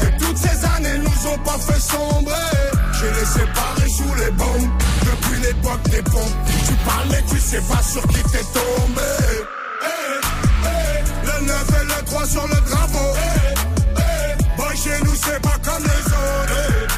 que 0.00 0.24
toutes 0.24 0.36
ces 0.36 0.64
années 0.76 0.98
nous 0.98 1.28
ont 1.30 1.38
pas 1.38 1.58
fait 1.58 1.80
sombrer. 1.80 2.32
J'ai 2.98 3.10
les 3.10 3.26
séparés 3.26 3.88
sous 3.88 4.14
les 4.14 4.30
bombes 4.32 4.70
depuis 5.02 5.40
l'époque 5.40 5.82
des 5.90 6.02
pompes. 6.02 6.36
Tu 6.66 6.74
parles 6.86 7.08
mais 7.10 7.22
tu 7.30 7.38
sais 7.38 7.60
pas 7.62 7.82
sur 7.82 8.02
qui 8.08 8.22
t'es 8.24 8.44
tombé. 8.52 9.12
Eh, 9.82 10.20
eh, 10.64 11.26
Le 11.26 11.46
9 11.46 11.66
et 11.80 11.84
le 11.84 12.04
3 12.06 12.26
sur 12.26 12.46
le 12.46 12.60
drapeau. 12.70 13.08
Eh, 13.16 13.54
eh, 13.98 14.56
Boy, 14.56 14.76
chez 14.76 15.04
nous 15.04 15.14
c'est 15.14 15.40
pas 15.40 15.58
comme 15.64 15.82
les 15.82 16.04
autres. 16.06 16.92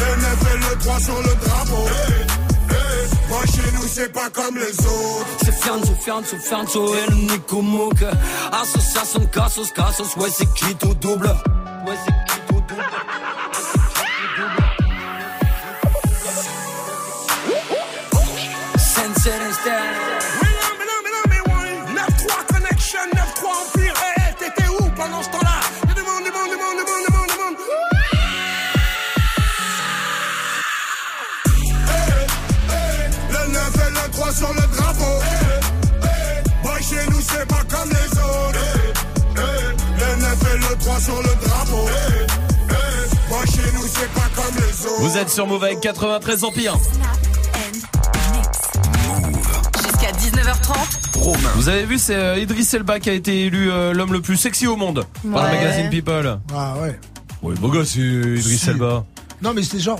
Le 0.00 0.22
9 0.22 0.54
et 0.54 0.58
le 0.58 0.78
3 0.80 1.00
sur 1.00 1.18
le 1.22 1.34
drapeau. 1.46 2.07
C'est 3.98 4.12
pas 4.12 4.30
comme 4.30 4.56
les 4.56 4.78
autres. 4.86 5.26
C'est 5.44 5.52
Fianzo, 5.52 5.94
Fianzo, 6.00 6.36
Fianzo 6.36 6.94
et 6.94 7.10
le 7.10 7.16
Nico. 7.16 7.62
Association 8.52 9.26
Cassos, 9.26 9.72
Cassos, 9.72 10.16
ouais, 10.16 10.30
c'est 10.30 10.52
qui 10.54 10.74
tout 10.76 10.94
double? 10.94 11.26
Ouais, 11.86 11.96
c'est 12.04 12.17
Vous 45.00 45.16
êtes 45.16 45.28
sur 45.30 45.46
Move 45.46 45.64
avec 45.64 45.80
93 45.80 46.44
Empire. 46.44 46.76
Jusqu'à 49.76 50.12
19h30. 50.12 51.56
Vous 51.56 51.68
avez 51.68 51.84
vu, 51.84 51.98
c'est 51.98 52.14
euh, 52.14 52.38
Idriss 52.38 52.72
Elba 52.74 53.00
qui 53.00 53.10
a 53.10 53.12
été 53.12 53.46
élu 53.46 53.70
euh, 53.72 53.92
l'homme 53.92 54.12
le 54.12 54.20
plus 54.20 54.36
sexy 54.36 54.66
au 54.68 54.76
monde 54.76 55.04
par 55.32 55.44
le 55.50 55.56
magazine 55.56 55.90
People. 55.90 56.38
Ah 56.54 56.74
ouais. 56.80 56.98
Ouais, 57.42 57.54
beau 57.56 57.68
gosse, 57.68 57.96
euh, 57.98 58.36
Idriss 58.38 58.62
Si. 58.62 58.70
Elba. 58.70 59.04
Non, 59.42 59.52
mais 59.52 59.62
c'est 59.64 59.80
genre. 59.80 59.98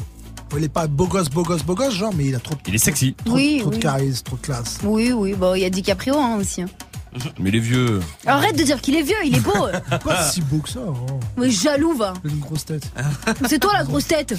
Il 0.57 0.65
est 0.65 0.69
pas 0.69 0.87
beau 0.87 1.07
gosse, 1.07 1.29
beau 1.29 1.43
gosse, 1.43 1.63
beau 1.65 1.75
gosse, 1.75 1.95
genre, 1.95 2.13
mais 2.17 2.27
il 2.27 2.35
a 2.35 2.39
trop, 2.39 2.55
Il 2.67 2.75
est 2.75 2.79
sexy. 2.79 3.15
trop, 3.25 3.35
Oui, 3.35 3.59
trop 3.61 3.71
de 3.71 3.75
oui. 3.75 3.81
charisme, 3.81 4.23
trop 4.25 4.37
de 4.37 4.41
classe. 4.43 4.79
Oui, 4.85 5.13
oui, 5.13 5.35
bon, 5.35 5.55
il 5.55 5.61
y 5.61 5.65
a 5.65 5.71
DiCaprio 5.71 6.17
hein, 6.17 6.37
aussi. 6.41 6.65
Mais 7.39 7.51
les 7.51 7.61
vieux. 7.61 8.01
Arrête 8.27 8.57
de 8.57 8.63
dire 8.63 8.81
qu'il 8.81 8.97
est 8.97 9.03
vieux, 9.03 9.17
il 9.25 9.37
est 9.37 9.41
beau. 9.41 9.67
Pas 10.05 10.23
si 10.31 10.41
beau 10.43 10.59
que 10.59 10.69
ça. 10.69 10.81
Oh. 10.87 11.21
Mais 11.37 11.51
jaloux, 11.51 11.95
va. 11.95 12.15
Il 12.25 12.31
a 12.31 12.35
une 12.35 12.41
grosse 12.41 12.65
tête. 12.65 12.91
C'est 13.49 13.59
toi 13.59 13.73
la 13.75 13.85
grosse 13.85 14.07
tête. 14.07 14.35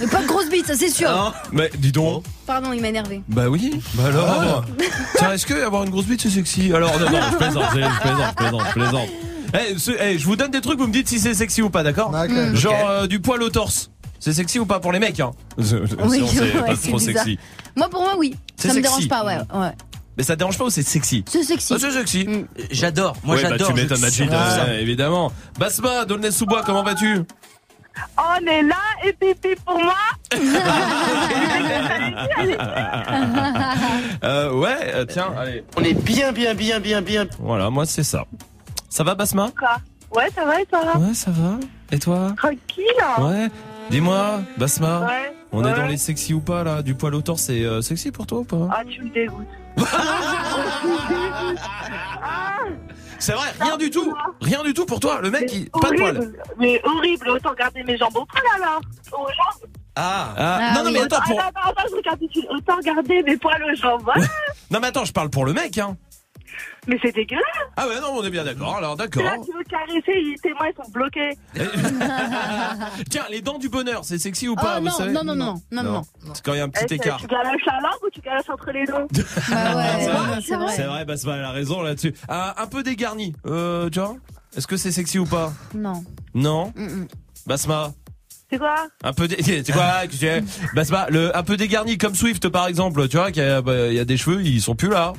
Mais 0.00 0.06
pas 0.06 0.22
de 0.22 0.26
grosse 0.26 0.48
bite, 0.50 0.66
ça 0.66 0.74
c'est 0.74 0.90
sûr. 0.90 1.10
Hein 1.10 1.32
Mais 1.52 1.70
dis 1.78 1.92
donc. 1.92 2.24
Pardon, 2.46 2.72
il 2.72 2.80
m'a 2.80 2.88
énervé. 2.88 3.22
Bah 3.28 3.48
oui. 3.48 3.80
Bah 3.94 4.04
alors. 4.06 4.64
Tiens, 5.16 5.32
est-ce 5.32 5.46
que 5.46 5.64
avoir 5.64 5.84
une 5.84 5.90
grosse 5.90 6.06
bite 6.06 6.20
c'est 6.22 6.30
sexy 6.30 6.72
Alors 6.72 6.98
non, 6.98 7.10
non, 7.10 7.18
je 7.30 7.36
plaisante, 7.36 7.64
je 7.72 8.00
plaisante, 8.00 8.24
je 8.30 8.34
plaisante, 8.36 8.62
je 8.68 8.72
plaisante. 8.72 9.08
Eh, 9.54 9.78
ce- 9.78 9.90
eh, 10.00 10.18
je 10.18 10.24
vous 10.24 10.36
donne 10.36 10.50
des 10.50 10.60
trucs, 10.60 10.78
vous 10.78 10.86
me 10.86 10.92
dites 10.92 11.08
si 11.08 11.18
c'est 11.18 11.34
sexy 11.34 11.60
ou 11.62 11.68
pas, 11.70 11.82
d'accord 11.82 12.10
D'accord. 12.10 12.54
Genre 12.54 12.88
euh, 12.88 13.06
du 13.06 13.20
poil 13.20 13.42
au 13.42 13.50
torse. 13.50 13.90
C'est 14.18 14.32
sexy 14.32 14.58
ou 14.60 14.66
pas 14.66 14.78
pour 14.80 14.92
les 14.92 14.98
mecs 15.00 15.18
hein 15.20 15.32
Oui, 15.58 15.64
c'est 15.66 15.80
ouais, 15.80 15.88
trop 15.88 16.08
bizarre. 16.08 17.00
sexy. 17.00 17.38
Moi, 17.76 17.88
pour 17.88 18.02
moi, 18.02 18.14
oui. 18.16 18.34
Ça 18.56 18.68
me 18.68 18.74
sexy. 18.74 18.82
dérange 18.82 19.08
pas, 19.08 19.24
ouais. 19.24 19.36
ouais. 19.52 19.72
Mais 20.16 20.22
ça 20.24 20.34
te 20.34 20.38
dérange 20.40 20.58
pas 20.58 20.64
ou 20.64 20.70
c'est 20.70 20.82
sexy? 20.82 21.24
C'est 21.26 21.42
sexy. 21.42 21.72
Ah, 21.74 21.78
c'est 21.80 21.90
sexy. 21.90 22.26
Mm. 22.26 22.46
J'adore. 22.70 23.16
Moi, 23.24 23.36
Ouais, 23.36 23.42
bah, 23.42 23.48
j'adore. 23.50 23.68
tu 23.68 23.74
m'étonnes, 23.74 24.00
Majid, 24.00 24.28
euh, 24.30 24.78
évidemment. 24.80 25.32
Basma, 25.58 26.04
Dolnay-sous-Bois, 26.04 26.62
comment 26.66 26.82
vas-tu? 26.82 27.22
On 28.18 28.46
est 28.46 28.62
là 28.62 28.76
et 29.04 29.12
pipi 29.12 29.54
pour 29.66 29.78
moi. 29.78 29.94
euh, 34.24 34.52
Ouais, 34.52 34.76
euh, 34.94 35.04
tiens, 35.06 35.32
allez. 35.38 35.64
On 35.76 35.82
est 35.82 35.94
bien, 35.94 36.32
bien, 36.32 36.54
bien, 36.54 36.80
bien, 36.80 37.02
bien. 37.02 37.26
Voilà, 37.38 37.70
moi 37.70 37.86
c'est 37.86 38.02
ça. 38.02 38.24
Ça 38.88 39.04
va, 39.04 39.14
Basma? 39.14 39.50
Quoi? 39.58 39.76
Ouais, 40.14 40.28
ça 40.34 40.44
va 40.44 40.60
et 40.60 40.66
toi? 40.66 40.80
Ouais, 40.98 41.14
ça 41.14 41.30
va. 41.30 41.58
Et 41.90 41.98
toi? 41.98 42.34
Tranquille. 42.36 42.84
Ouais. 43.18 43.48
Dis-moi, 43.90 44.40
Basma, 44.58 45.00
Ouais. 45.00 45.32
on 45.52 45.64
est 45.64 45.74
dans 45.74 45.86
les 45.86 45.96
sexy 45.96 46.34
ou 46.34 46.40
pas 46.40 46.64
là? 46.64 46.82
Du 46.82 46.94
poil 46.94 47.14
au 47.14 47.22
torse, 47.22 47.42
c'est 47.42 47.64
euh, 47.64 47.80
sexy 47.82 48.10
pour 48.10 48.26
toi 48.26 48.38
ou 48.40 48.44
pas? 48.44 48.68
Ah, 48.70 48.82
tu 48.88 49.02
me 49.02 49.10
dégoûtes. 49.10 49.46
Ah, 52.22 52.58
C'est 53.18 53.32
vrai, 53.32 53.48
rien 53.60 53.76
du 53.76 53.90
tout. 53.90 54.12
Rien 54.40 54.62
du 54.62 54.74
tout 54.74 54.86
pour 54.86 55.00
toi. 55.00 55.20
Le 55.22 55.30
mec, 55.30 55.50
il... 55.52 55.70
pas 55.70 55.90
de 55.90 55.96
poil. 55.96 56.32
Mais 56.58 56.80
horrible. 56.84 57.30
Autant 57.30 57.54
garder 57.54 57.82
mes 57.84 57.96
jambes 57.96 58.16
au 58.16 58.24
poil 58.26 58.42
alors. 58.56 58.80
Aux 59.12 59.26
jambes. 59.28 59.70
Ah. 59.94 60.34
Ah, 60.36 60.58
Ah 60.60 60.74
non, 60.74 60.84
non, 60.84 60.90
mais 60.92 61.00
attends, 61.00 61.18
Ah, 61.20 61.26
pour... 61.26 61.36
non, 61.36 61.44
non, 61.44 61.72
non, 61.76 61.84
je 61.90 61.96
regarde 61.96 62.22
ici. 62.22 62.46
Autant 62.50 62.78
garder 62.80 63.22
mes 63.22 63.36
poils 63.36 63.62
aux 63.62 63.76
jambes. 63.76 64.02
Voilà. 64.04 64.24
non, 64.70 64.80
mais 64.80 64.86
attends, 64.88 65.04
je 65.04 65.12
parle 65.12 65.30
pour 65.30 65.44
le 65.44 65.52
mec, 65.52 65.76
hein. 65.78 65.96
Mais 66.88 66.98
c'est 67.00 67.12
dégueulasse. 67.14 67.44
Ah 67.76 67.86
ouais, 67.86 68.00
non, 68.00 68.08
on 68.18 68.24
est 68.24 68.30
bien 68.30 68.42
d'accord. 68.44 68.76
Alors, 68.76 68.96
d'accord. 68.96 69.22
Là, 69.22 69.36
tu 69.44 69.52
veux 69.56 69.62
caresser, 69.64 70.34
tes 70.42 70.50
mains 70.50 70.68
ils 70.70 70.84
sont 70.84 70.90
bloquées. 70.90 71.30
Tiens, 73.10 73.24
les 73.30 73.40
dents 73.40 73.58
du 73.58 73.68
bonheur, 73.68 74.04
c'est 74.04 74.18
sexy 74.18 74.48
ou 74.48 74.56
pas 74.56 74.76
Oh 74.76 74.80
vous 74.80 74.86
non, 74.86 74.90
savez 74.92 75.12
non, 75.12 75.22
non, 75.24 75.34
non, 75.36 75.54
non, 75.70 75.82
non. 75.84 76.02
C'est 76.34 76.44
quand 76.44 76.54
il 76.54 76.58
y 76.58 76.60
a 76.60 76.64
un 76.64 76.68
Eh, 76.68 76.84
petit 76.84 76.94
écart. 76.94 77.18
Tu 77.20 77.26
galasses 77.28 77.64
la 77.66 77.74
langue 77.80 78.02
ou 78.04 78.10
tu 78.10 78.20
galasses 78.20 78.48
entre 78.50 78.70
les 78.72 78.84
dents 78.84 79.06
Bah 79.50 79.76
ouais, 79.76 80.00
C'est 80.00 80.10
vrai, 80.10 80.40
c'est 80.42 80.56
vrai. 80.56 80.72
C'est 80.76 80.82
vrai, 80.84 81.04
Basma, 81.04 81.36
elle 81.36 81.44
a 81.44 81.50
raison 81.52 81.82
là-dessus. 81.82 82.14
Ah, 82.28 82.54
un 82.58 82.66
peu 82.66 82.82
dégarni, 82.82 83.32
euh, 83.46 83.88
tu 83.88 84.00
vois 84.00 84.16
Est-ce 84.56 84.66
que 84.66 84.76
c'est 84.76 84.90
sexy 84.92 85.18
ou 85.20 85.26
pas 85.26 85.52
Non. 85.74 86.02
Non 86.34 86.72
Mm, 86.74 86.84
mm. 86.84 87.08
Basma 87.46 87.92
C'est 88.50 88.58
quoi 88.58 88.74
un 89.04 89.12
peu 89.12 89.28
dé... 89.28 89.36
c'est 89.64 89.72
quoi 89.72 90.02
Basma, 90.74 91.06
le 91.10 91.36
un 91.36 91.42
peu 91.44 91.56
dégarni 91.56 91.96
comme 91.98 92.14
Swift 92.16 92.48
par 92.48 92.66
exemple, 92.66 93.06
tu 93.08 93.16
vois 93.18 93.30
qu'il 93.30 93.42
y 93.42 93.46
a, 93.46 93.62
bah, 93.62 93.86
il 93.88 93.94
y 93.94 94.00
a 94.00 94.04
des 94.04 94.16
cheveux, 94.16 94.42
ils 94.42 94.60
sont 94.60 94.74
plus 94.74 94.88
là. 94.90 95.12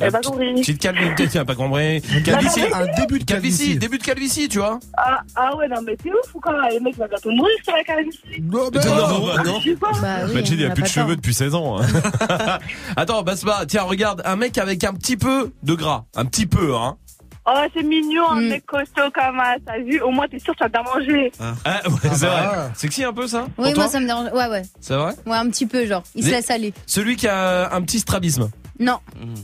Euh, 0.00 0.10
pas 0.10 0.20
compris. 0.20 0.54
Petite 0.54 0.80
calvitie, 0.80 1.28
tiens, 1.28 1.44
pas 1.44 1.54
compris. 1.54 2.00
Calvitie, 2.24 2.62
Un 2.72 2.86
début 3.00 3.18
de 3.18 3.24
calvitie, 3.24 3.76
début 3.76 3.98
de 3.98 4.02
calvitie, 4.02 4.48
tu 4.48 4.58
vois 4.58 4.80
Ah, 4.96 5.20
ah 5.36 5.54
ouais, 5.56 5.68
non, 5.68 5.76
mais 5.86 5.96
t'es 5.96 6.10
ouf 6.10 6.34
ou 6.34 6.40
quoi 6.40 6.68
Les 6.70 6.80
mecs 6.80 6.96
vont 6.96 7.06
bientôt 7.06 7.30
mourir 7.30 7.54
sur 7.62 7.76
la 7.76 7.84
calvitie. 7.84 8.18
Non, 8.42 8.70
mais 8.72 8.80
Non, 8.84 8.96
non. 8.96 9.26
bah 9.26 9.42
non. 9.44 9.60
Bah 10.00 10.16
oui, 10.26 10.34
Majid, 10.34 10.58
il 10.58 10.64
a 10.66 10.70
a 10.70 10.70
plus 10.74 10.82
de 10.82 10.88
cheveux 10.88 11.14
depuis 11.16 11.34
16 11.34 11.54
ans. 11.54 11.80
hein. 11.82 11.86
Attends, 12.96 13.22
Basma, 13.22 13.64
tiens, 13.66 13.82
regarde, 13.82 14.22
un 14.24 14.36
mec 14.36 14.56
avec 14.58 14.82
un 14.84 14.94
petit 14.94 15.16
peu 15.16 15.52
de 15.62 15.74
gras. 15.74 16.04
Un 16.16 16.24
petit 16.24 16.46
peu, 16.46 16.74
hein. 16.74 16.96
Oh, 17.44 17.50
c'est 17.74 17.82
mignon, 17.82 18.30
un 18.30 18.40
Mm. 18.40 18.48
mec 18.48 18.66
costaud 18.66 19.10
comme 19.12 19.36
ça. 19.36 19.56
T'as 19.66 19.78
vu 19.80 20.00
Au 20.00 20.10
moins, 20.10 20.26
t'es 20.28 20.38
sûr 20.38 20.54
que 20.54 20.58
tu 20.58 20.62
vas 20.64 20.68
bien 20.68 20.82
manger. 20.94 21.32
Ah, 21.40 21.80
ouais, 21.88 22.10
c'est 22.14 22.26
bah. 22.26 22.52
vrai. 22.54 22.70
Sexy 22.76 23.04
un 23.04 23.12
peu, 23.12 23.26
ça 23.26 23.46
Oui, 23.58 23.74
moi 23.74 23.88
ça 23.88 23.98
me 24.00 24.06
dérange. 24.06 24.30
Ouais, 24.32 24.46
ouais. 24.48 24.62
C'est 24.80 24.94
vrai 24.94 25.12
Ouais, 25.26 25.36
un 25.36 25.48
petit 25.50 25.66
peu, 25.66 25.84
genre. 25.86 26.04
Il 26.14 26.24
se 26.24 26.30
laisse 26.30 26.50
aller. 26.50 26.72
Celui 26.86 27.16
qui 27.16 27.26
a 27.28 27.74
un 27.74 27.82
petit 27.82 27.98
strabisme. 27.98 28.48
Non. 28.82 28.98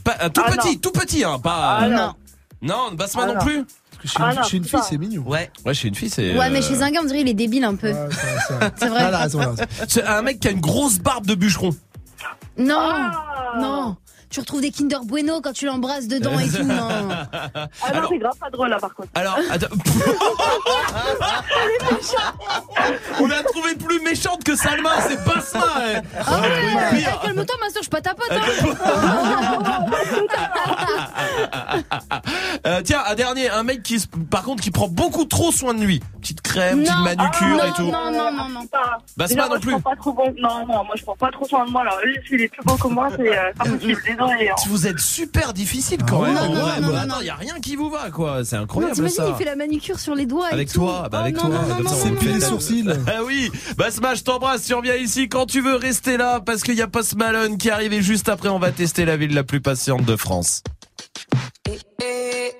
Pas, 0.05 0.17
un 0.21 0.31
tout 0.31 0.43
Ah, 0.45 0.51
petit, 0.53 0.73
non. 0.75 0.79
tout 0.83 0.91
petit, 0.91 1.25
hein. 1.25 1.39
Pas. 1.39 1.79
Ah, 1.81 1.85
euh, 1.85 1.89
non. 1.91 2.15
non, 2.63 2.93
Basma 2.93 3.23
Ah, 3.23 3.27
non 3.29 3.35
non. 3.35 3.41
plus. 3.41 3.65
Parce 3.65 4.03
que 4.03 4.09
chez, 4.09 4.17
Ah 4.21 4.31
une, 4.33 4.37
non, 4.37 4.43
chez 4.45 4.57
une 4.59 4.63
putain. 4.65 4.79
fille, 4.79 4.87
c'est 4.91 4.99
mignon. 4.99 5.23
Ouais. 5.27 5.51
Ouais, 5.65 5.75
chez 5.75 5.89
une 5.89 5.95
fille, 5.95 6.11
c'est. 6.11 6.37
Ouais, 6.37 6.51
mais 6.51 6.59
euh, 6.59 6.63
chez 6.63 6.83
un 6.83 6.91
gars, 6.91 7.01
on 7.03 7.07
dirait 7.07 7.21
il 7.21 7.29
est 7.29 7.35
débile 7.35 7.65
un 7.65 7.75
peu. 7.77 7.93
Ouais, 7.93 8.09
c'est 8.77 8.89
vrai, 8.89 9.09
C'est 9.29 9.37
vrai. 9.37 9.67
C'est 9.89 10.05
un 10.05 10.23
mec 10.23 10.41
qui 10.41 10.49
a 10.49 10.51
une 10.51 10.61
grosse 10.61 10.99
barbe 10.99 11.27
de 11.27 11.35
bûcheron. 11.35 11.71
Non. 12.57 12.79
Ah. 12.79 13.53
Non. 13.61 13.97
Tu 14.31 14.41
retrouves 14.41 14.61
des 14.61 14.71
Kinder 14.71 14.99
Bueno 15.05 15.41
quand 15.41 15.53
tu 15.53 15.67
l'embrasses 15.67 16.07
dedans 16.07 16.39
et 16.39 16.49
tout. 16.49 16.63
Non. 16.65 17.09
Ah 17.55 17.69
non, 17.93 17.99
Alors- 17.99 18.11
c'est 18.11 18.19
grave 18.19 18.37
pas 18.39 18.51
drôle 18.51 18.69
là 18.69 18.79
par 18.79 18.95
contre. 18.95 19.09
Alors, 19.15 19.39
attends. 19.51 19.67
On 23.21 23.31
a 23.31 23.43
trouvé 23.43 23.75
plus 23.77 24.01
méchante 24.03 24.45
que 24.45 24.55
Salma, 24.57 25.01
c'est 25.01 25.23
Basma. 25.25 25.65
elle. 25.89 26.03
Ah 26.27 26.41
ouais, 26.41 26.99
pire. 26.99 27.21
eh, 27.23 27.27
calme-toi, 27.27 27.57
ma 27.61 27.67
soeur, 27.71 27.77
je 27.77 27.81
suis 27.83 27.91
pas 27.91 28.01
ta 28.01 28.15
pote. 28.15 28.31
Hein. 28.31 28.41
Euh, 32.67 32.83
tiens, 32.83 33.03
un 33.07 33.15
dernier, 33.15 33.49
un 33.49 33.63
mec 33.63 33.83
qui, 33.83 34.05
par 34.31 34.43
contre, 34.43 34.63
qui 34.63 34.71
prend 34.71 34.89
beaucoup 34.89 35.25
trop 35.25 35.53
soin 35.53 35.73
de 35.75 35.83
lui. 35.85 36.01
Petite 36.21 36.41
crème, 36.43 36.81
petite 36.83 36.93
Non. 36.93 37.03
manucure 37.05 37.61
Ah, 37.63 37.69
et 37.69 37.73
tout. 37.73 37.91
Non, 37.91 38.11
non, 38.11 38.33
non, 38.33 38.49
non. 38.49 38.67
Pas. 38.67 38.99
Basma 39.17 39.45
Déjà, 39.45 39.49
non 39.55 39.61
plus. 39.61 39.71
Je 39.73 39.77
prends 39.79 39.91
pas 39.91 39.97
trop 39.97 40.13
bon. 40.13 40.35
Non, 40.39 40.67
non, 40.67 40.85
moi 40.85 40.95
je 40.97 41.03
prends 41.05 41.17
pas 41.17 41.31
trop 41.31 41.45
soin 41.47 41.65
de 41.67 41.71
moi. 41.71 41.83
Alors 41.83 41.99
lui, 42.05 42.17
s'il 42.27 42.41
est 42.43 42.49
plus 42.49 42.63
beau 42.65 42.75
que 42.77 42.89
moi, 42.89 43.09
c'est 43.17 43.39
euh, 43.39 43.53
pas 43.57 43.65
hein. 44.21 44.55
Vous 44.69 44.87
êtes 44.87 44.99
super 44.99 45.53
difficile 45.53 45.99
quand 46.09 46.23
même. 46.23 46.35
non, 46.35 46.49
non, 46.49 46.55
non, 46.81 46.95
Attends, 46.97 47.07
non. 47.17 47.21
y 47.23 47.31
a 47.31 47.35
rien 47.35 47.61
qui 47.61 47.77
vous 47.77 47.91
va, 47.91 48.11
quoi. 48.11 48.45
C'est 48.45 48.57
incroyable 48.57 48.95
T'imagines, 48.95 49.25
il 49.29 49.35
fait 49.35 49.45
la 49.45 49.57
manicure 49.57 49.99
sur 49.99 50.15
les 50.15 50.27
doigts. 50.27 50.49
Avec 50.51 50.73
toi, 50.73 51.09
bah 51.11 51.21
avec 51.21 51.37
Oh, 51.39 51.41
toi. 51.43 51.51
non, 51.51 51.63
non, 51.69 51.75
comme 51.77 51.85
non, 51.85 51.91
ça, 51.91 51.97
non, 51.97 52.01
on 52.01 52.05
C'est 52.05 52.11
plus 52.27 52.33
les 52.35 52.41
sourcils. 52.41 52.89
Ah 53.07 53.23
oui, 53.25 53.51
Basma, 53.77 54.15
je 54.15 54.23
t'embrasse, 54.23 54.65
tu 54.65 54.75
reviens 54.75 54.97
ici 54.97 55.29
quand 55.29 55.47
tu 55.47 55.61
veux 55.61 55.77
rester 55.77 56.17
là 56.17 56.41
parce 56.41 56.63
qu'il 56.63 56.75
y 56.75 56.83
a 56.83 56.89
Post 56.89 57.17
Malone 57.17 57.59
qui 57.59 57.71
arrive 57.71 57.93
et 57.93 58.03
juste 58.03 58.29
après 58.29 58.49
on 58.49 58.59
va 58.59 58.71
tester 58.73 59.05
la 59.05 59.17
ville 59.17 59.35
la 59.35 59.45
plus 59.45 59.61
patiente 59.61 60.05
de 60.05 60.17
France. 60.17 60.63
Needless 61.67 62.55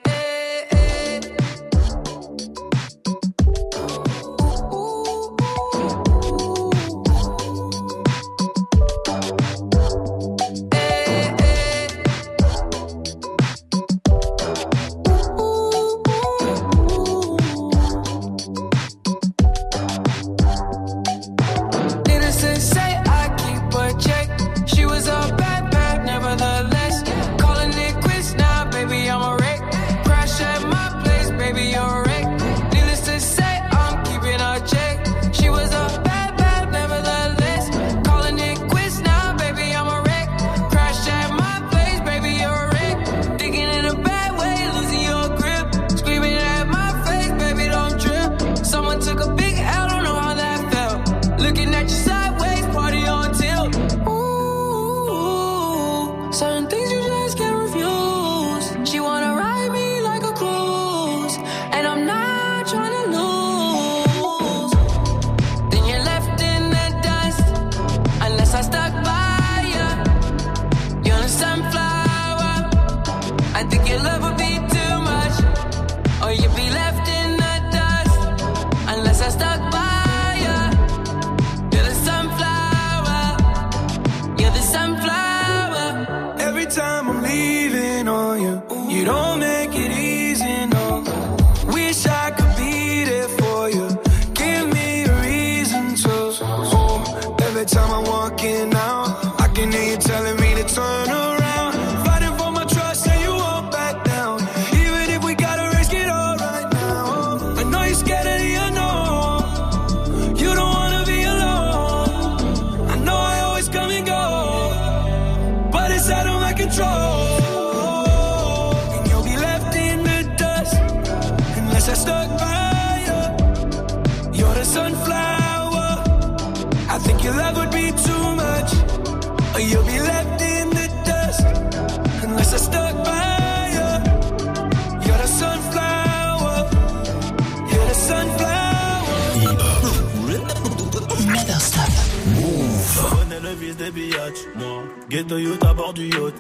À 145.19 145.75
bord 145.75 145.95
du 145.95 146.05
yacht. 146.07 146.35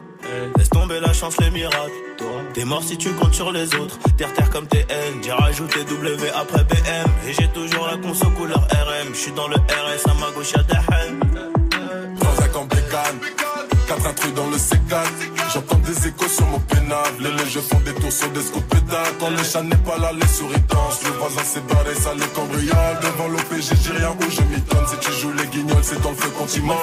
Laisse 0.56 0.70
tomber 0.70 1.00
la 1.00 1.12
chance, 1.12 1.36
les 1.40 1.50
miracles. 1.50 1.90
Toi, 2.16 2.28
t'es 2.54 2.64
mort 2.64 2.80
si 2.80 2.96
tu 2.96 3.10
comptes 3.10 3.34
sur 3.34 3.50
les 3.50 3.74
autres. 3.74 3.98
Terre 4.16 4.32
terre 4.34 4.50
comme 4.50 4.68
TN, 4.68 5.20
j'ai 5.20 5.32
rajouté 5.32 5.82
W 5.82 6.30
après 6.32 6.62
BM. 6.62 7.10
Et 7.28 7.32
j'ai 7.32 7.48
toujours 7.48 7.88
la 7.88 7.96
conso 7.96 8.30
couleur 8.30 8.60
RM. 8.70 9.14
J'suis 9.14 9.32
dans 9.32 9.48
le 9.48 9.56
RS, 9.56 10.08
à 10.08 10.14
ma 10.14 10.30
gauche 10.30 10.52
des 10.52 10.94
haines. 10.94 11.20
Transac 12.20 12.56
en 12.56 12.66
bécane, 12.66 13.18
quatre 13.88 14.06
intrus 14.06 14.34
dans 14.34 14.46
le 14.46 14.56
C4. 14.56 15.37
J'entends 15.52 15.78
des 15.78 16.08
échos 16.08 16.28
sur 16.28 16.46
mon 16.46 16.60
pénal. 16.60 16.98
Les 17.20 17.30
légers 17.32 17.60
font 17.60 17.80
des 17.80 17.94
tours 17.94 18.12
sur 18.12 18.28
des 18.30 18.42
scouts. 18.42 18.62
Quand 19.20 19.30
le 19.30 19.42
chat 19.42 19.62
n'est 19.62 19.76
pas 19.76 19.98
là, 19.98 20.12
les 20.12 20.26
souris 20.26 20.60
dansent. 20.68 21.02
Le 21.04 21.10
voisin 21.18 21.42
s'est 21.42 21.60
barré, 21.68 21.94
ça 21.94 22.14
les 22.14 22.26
cambriole. 22.28 22.96
Devant 23.02 23.28
l'OPG, 23.28 23.74
j'ai 23.82 23.92
rien 23.92 24.10
où 24.10 24.30
je 24.30 24.40
m'y 24.42 24.60
donne. 24.62 24.86
Si 24.88 24.96
tu 24.98 25.12
joues 25.12 25.32
les 25.32 25.46
guignols, 25.46 25.82
c'est 25.82 26.00
dans 26.00 26.10
le 26.10 26.16
feu 26.16 26.30
qu'on 26.30 26.46
t'y 26.46 26.60
molle. 26.60 26.76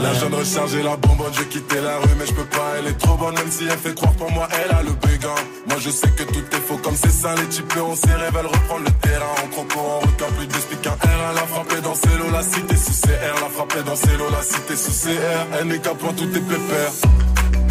La 0.00 0.14
jeune 0.14 0.34
rechargée, 0.34 0.82
la 0.82 0.96
bonbonne, 0.96 1.32
j'ai 1.32 1.46
quitté 1.46 1.80
la 1.80 1.98
rue, 1.98 2.14
mais 2.18 2.26
je 2.26 2.32
peux 2.32 2.44
pas. 2.44 2.76
Elle 2.78 2.86
est 2.86 2.98
trop 2.98 3.16
bonne, 3.16 3.34
même 3.34 3.50
si 3.50 3.64
elle 3.64 3.78
fait 3.78 3.94
croire 3.94 4.12
pour 4.12 4.30
moi, 4.30 4.48
elle 4.52 4.74
a 4.74 4.82
le 4.82 4.92
béguin. 4.92 5.34
Moi, 5.68 5.78
je 5.80 5.90
sais 5.90 6.08
que 6.10 6.22
tout 6.22 6.44
est 6.52 6.66
faux, 6.66 6.78
comme 6.78 6.96
c'est 6.96 7.12
ça. 7.12 7.34
Les 7.34 7.48
types 7.48 7.76
ont 7.76 7.94
ses 7.96 8.12
rêves, 8.12 8.36
elle 8.38 8.46
reprend 8.46 8.78
le 8.78 8.90
terrain. 9.02 9.34
En 9.44 9.48
croco, 9.48 9.78
en 9.78 10.00
requin, 10.00 10.26
plus 10.36 10.76
qu'un 10.78 10.90
R. 10.90 10.96
Elle 11.32 11.38
a 11.38 11.46
frappé 11.46 11.80
dans 11.82 11.94
ses 11.94 12.16
lots, 12.18 12.30
la 12.32 12.42
cité 12.42 12.76
sous 12.76 13.00
CR. 13.06 13.40
La 13.42 13.48
frappé 13.48 13.82
dans 13.84 13.96
ses 13.96 14.16
lots, 14.16 14.30
la 14.30 14.42
cité 14.42 14.76
sous 14.76 15.08
CR. 15.08 15.58
Elle 15.60 15.68
n'est 15.68 15.78
qu'à 15.78 15.94
point, 15.94 16.12
tout 16.14 16.24
est 16.24 16.40
pépère. 16.40 16.92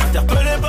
Interpellé 0.09 0.68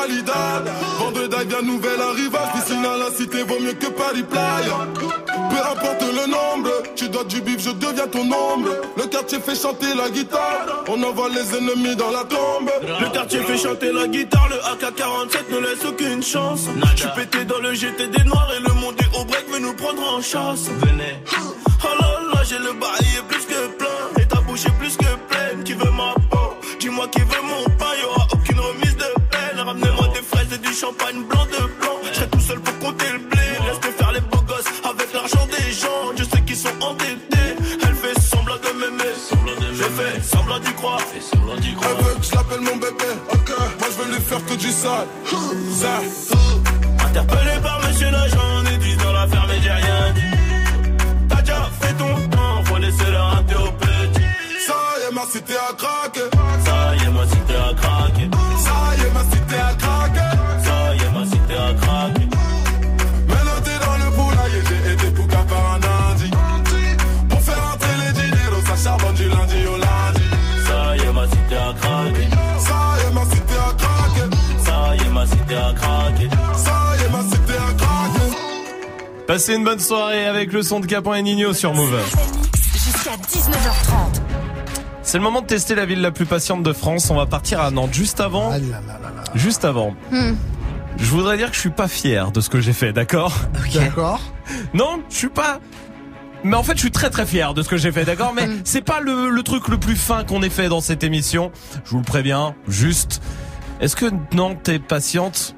calidad. 0.00 0.64
Vendredi 0.98 1.44
bien 1.46 1.62
nouvelle 1.62 2.00
arrivage. 2.00 2.52
Piscine 2.54 2.84
à 2.84 2.96
la 2.96 3.10
cité 3.10 3.42
vaut 3.42 3.60
mieux 3.60 3.72
que 3.72 3.86
Paris 3.86 4.22
Playa. 4.22 4.86
Peu 4.94 5.56
importe 5.56 6.02
le 6.02 6.26
nombre, 6.30 6.70
tu 6.96 7.08
dois 7.08 7.24
du 7.24 7.40
bif, 7.40 7.60
je 7.60 7.70
deviens 7.70 8.06
ton 8.06 8.22
ombre. 8.22 8.70
Le 8.96 9.06
quartier 9.06 9.40
fait 9.40 9.54
chanter 9.54 9.94
la 9.96 10.10
guitare. 10.10 10.84
On 10.88 11.02
envoie 11.02 11.28
les 11.28 11.56
ennemis 11.56 11.96
dans 11.96 12.10
la 12.10 12.24
tombe. 12.24 12.70
Le 12.82 13.08
quartier 13.12 13.40
fait 13.40 13.58
chanter 13.58 13.92
la 13.92 14.06
guitare, 14.06 14.48
le 14.48 14.56
AK-47 14.72 15.52
ne 15.52 15.58
laisse 15.58 15.84
aucune 15.86 16.22
chance. 16.22 16.66
Je 16.94 17.00
suis 17.00 17.10
pété 17.14 17.44
dans 17.44 17.58
le 17.58 17.74
GT 17.74 18.08
des 18.08 18.24
noirs 18.24 18.50
et 18.56 18.60
le 18.60 18.74
monde 18.74 18.94
est 19.00 19.18
au 19.18 19.24
break 19.24 19.46
veut 19.50 19.60
nous 19.60 19.74
prendre 19.74 20.02
en 20.14 20.20
chasse. 20.20 20.68
Venez. 20.80 21.16
Oh 21.82 21.88
là 22.00 22.20
là, 22.34 22.42
j'ai 22.44 22.58
le 22.58 22.72
bail 22.72 23.18
est 23.18 23.26
plus 23.28 23.44
que 23.46 23.68
plein 23.78 24.22
et 24.22 24.26
ta 24.26 24.40
bouche 24.40 24.66
est 24.66 24.78
plus 24.78 24.96
que 24.96 25.14
pleine. 25.28 25.64
Qui 25.64 25.72
veut 25.72 25.90
ma 25.90 26.14
peau? 26.30 26.54
Dis-moi 26.78 27.08
qui 27.08 27.20
veut 27.20 27.39
champagne 30.90 31.22
blanc 31.24 31.44
de 31.46 31.64
blanc. 31.78 31.96
Je 32.12 32.24
tout 32.24 32.40
seul 32.40 32.60
pour 32.60 32.78
compter 32.78 33.06
le 33.12 33.18
blé. 33.18 33.46
Laisse-moi 33.66 33.92
faire 33.98 34.12
les 34.12 34.20
beaux 34.20 34.42
gosses 34.42 34.72
avec 34.84 35.12
l'argent 35.12 35.46
des 35.46 35.72
gens. 35.72 36.02
Je 36.16 36.24
sais 36.24 36.42
qu'ils 36.42 36.56
sont 36.56 36.76
endettés. 36.80 37.50
Elle 37.82 37.94
fait 37.94 38.20
semblant 38.20 38.56
de 38.56 38.70
m'aimer. 38.78 39.14
Je 39.72 39.84
fais 39.84 40.20
semblant 40.22 40.58
d'y 40.58 40.72
croire. 40.74 41.00
Elle 41.14 42.04
veut 42.04 42.14
que 42.20 42.26
je 42.26 42.34
l'appelle 42.34 42.60
mon 42.60 42.76
bébé. 42.76 43.10
Ok, 43.32 43.50
moi 43.78 43.88
je 43.90 44.02
vais 44.02 44.12
lui 44.14 44.20
faire 44.20 44.44
que 44.44 44.54
du 44.54 44.70
sale. 44.70 45.06
Ça. 45.80 46.00
Interpellé 47.06 47.60
par 47.62 47.80
monsieur 47.86 48.10
l'agent, 48.10 48.48
on 48.58 48.66
est 48.66 48.78
10 48.78 48.96
dans 48.98 49.12
l'affaire, 49.12 49.46
mais 49.48 49.60
j'ai 49.62 49.70
rien 49.70 50.12
dit. 50.14 50.36
T'as 51.28 51.42
déjà 51.42 51.70
fait 51.80 51.94
ton 51.94 52.28
temps, 52.28 52.64
faut 52.64 52.78
laisser 52.78 53.10
le 53.10 53.18
rater 53.18 53.56
au 53.56 53.72
petit. 53.72 54.26
Ça 54.66 54.74
y 54.98 55.08
est, 55.08 55.14
ma 55.14 55.24
cité 55.26 55.54
a 55.54 55.72
craqué. 55.74 56.29
Passez 79.30 79.54
une 79.54 79.62
bonne 79.62 79.78
soirée 79.78 80.26
avec 80.26 80.52
le 80.52 80.60
son 80.60 80.80
de 80.80 80.86
Capon 80.86 81.14
et 81.14 81.22
Nino 81.22 81.52
sur 81.52 81.72
Move. 81.72 81.96
Jusqu'à 82.72 83.12
19h30. 83.12 84.20
C'est 85.02 85.18
le 85.18 85.22
moment 85.22 85.40
de 85.40 85.46
tester 85.46 85.76
la 85.76 85.86
ville 85.86 86.00
la 86.00 86.10
plus 86.10 86.26
patiente 86.26 86.64
de 86.64 86.72
France. 86.72 87.10
On 87.10 87.14
va 87.14 87.26
partir 87.26 87.60
à 87.60 87.70
Nantes 87.70 87.94
juste 87.94 88.18
avant. 88.18 88.50
Juste 89.36 89.64
avant. 89.64 89.94
Hmm. 90.10 90.32
Je 90.98 91.04
voudrais 91.04 91.36
dire 91.36 91.48
que 91.50 91.54
je 91.54 91.60
suis 91.60 91.70
pas 91.70 91.86
fier 91.86 92.32
de 92.32 92.40
ce 92.40 92.50
que 92.50 92.60
j'ai 92.60 92.72
fait, 92.72 92.92
d'accord? 92.92 93.32
D'accord. 93.72 94.18
Non, 94.74 95.00
je 95.08 95.14
suis 95.14 95.28
pas. 95.28 95.60
Mais 96.42 96.56
en 96.56 96.64
fait, 96.64 96.72
je 96.74 96.80
suis 96.80 96.90
très 96.90 97.10
très 97.10 97.24
fier 97.24 97.54
de 97.54 97.62
ce 97.62 97.68
que 97.68 97.76
j'ai 97.76 97.92
fait, 97.92 98.04
d'accord? 98.04 98.32
Mais 98.34 98.48
Hmm. 98.48 98.60
c'est 98.64 98.82
pas 98.82 98.98
le, 98.98 99.30
le 99.30 99.42
truc 99.44 99.68
le 99.68 99.78
plus 99.78 99.94
fin 99.94 100.24
qu'on 100.24 100.42
ait 100.42 100.50
fait 100.50 100.68
dans 100.68 100.80
cette 100.80 101.04
émission. 101.04 101.52
Je 101.84 101.90
vous 101.92 101.98
le 101.98 102.04
préviens, 102.04 102.56
juste. 102.66 103.22
Est-ce 103.80 103.94
que 103.94 104.06
Nantes 104.34 104.68
est 104.68 104.80
patiente? 104.80 105.54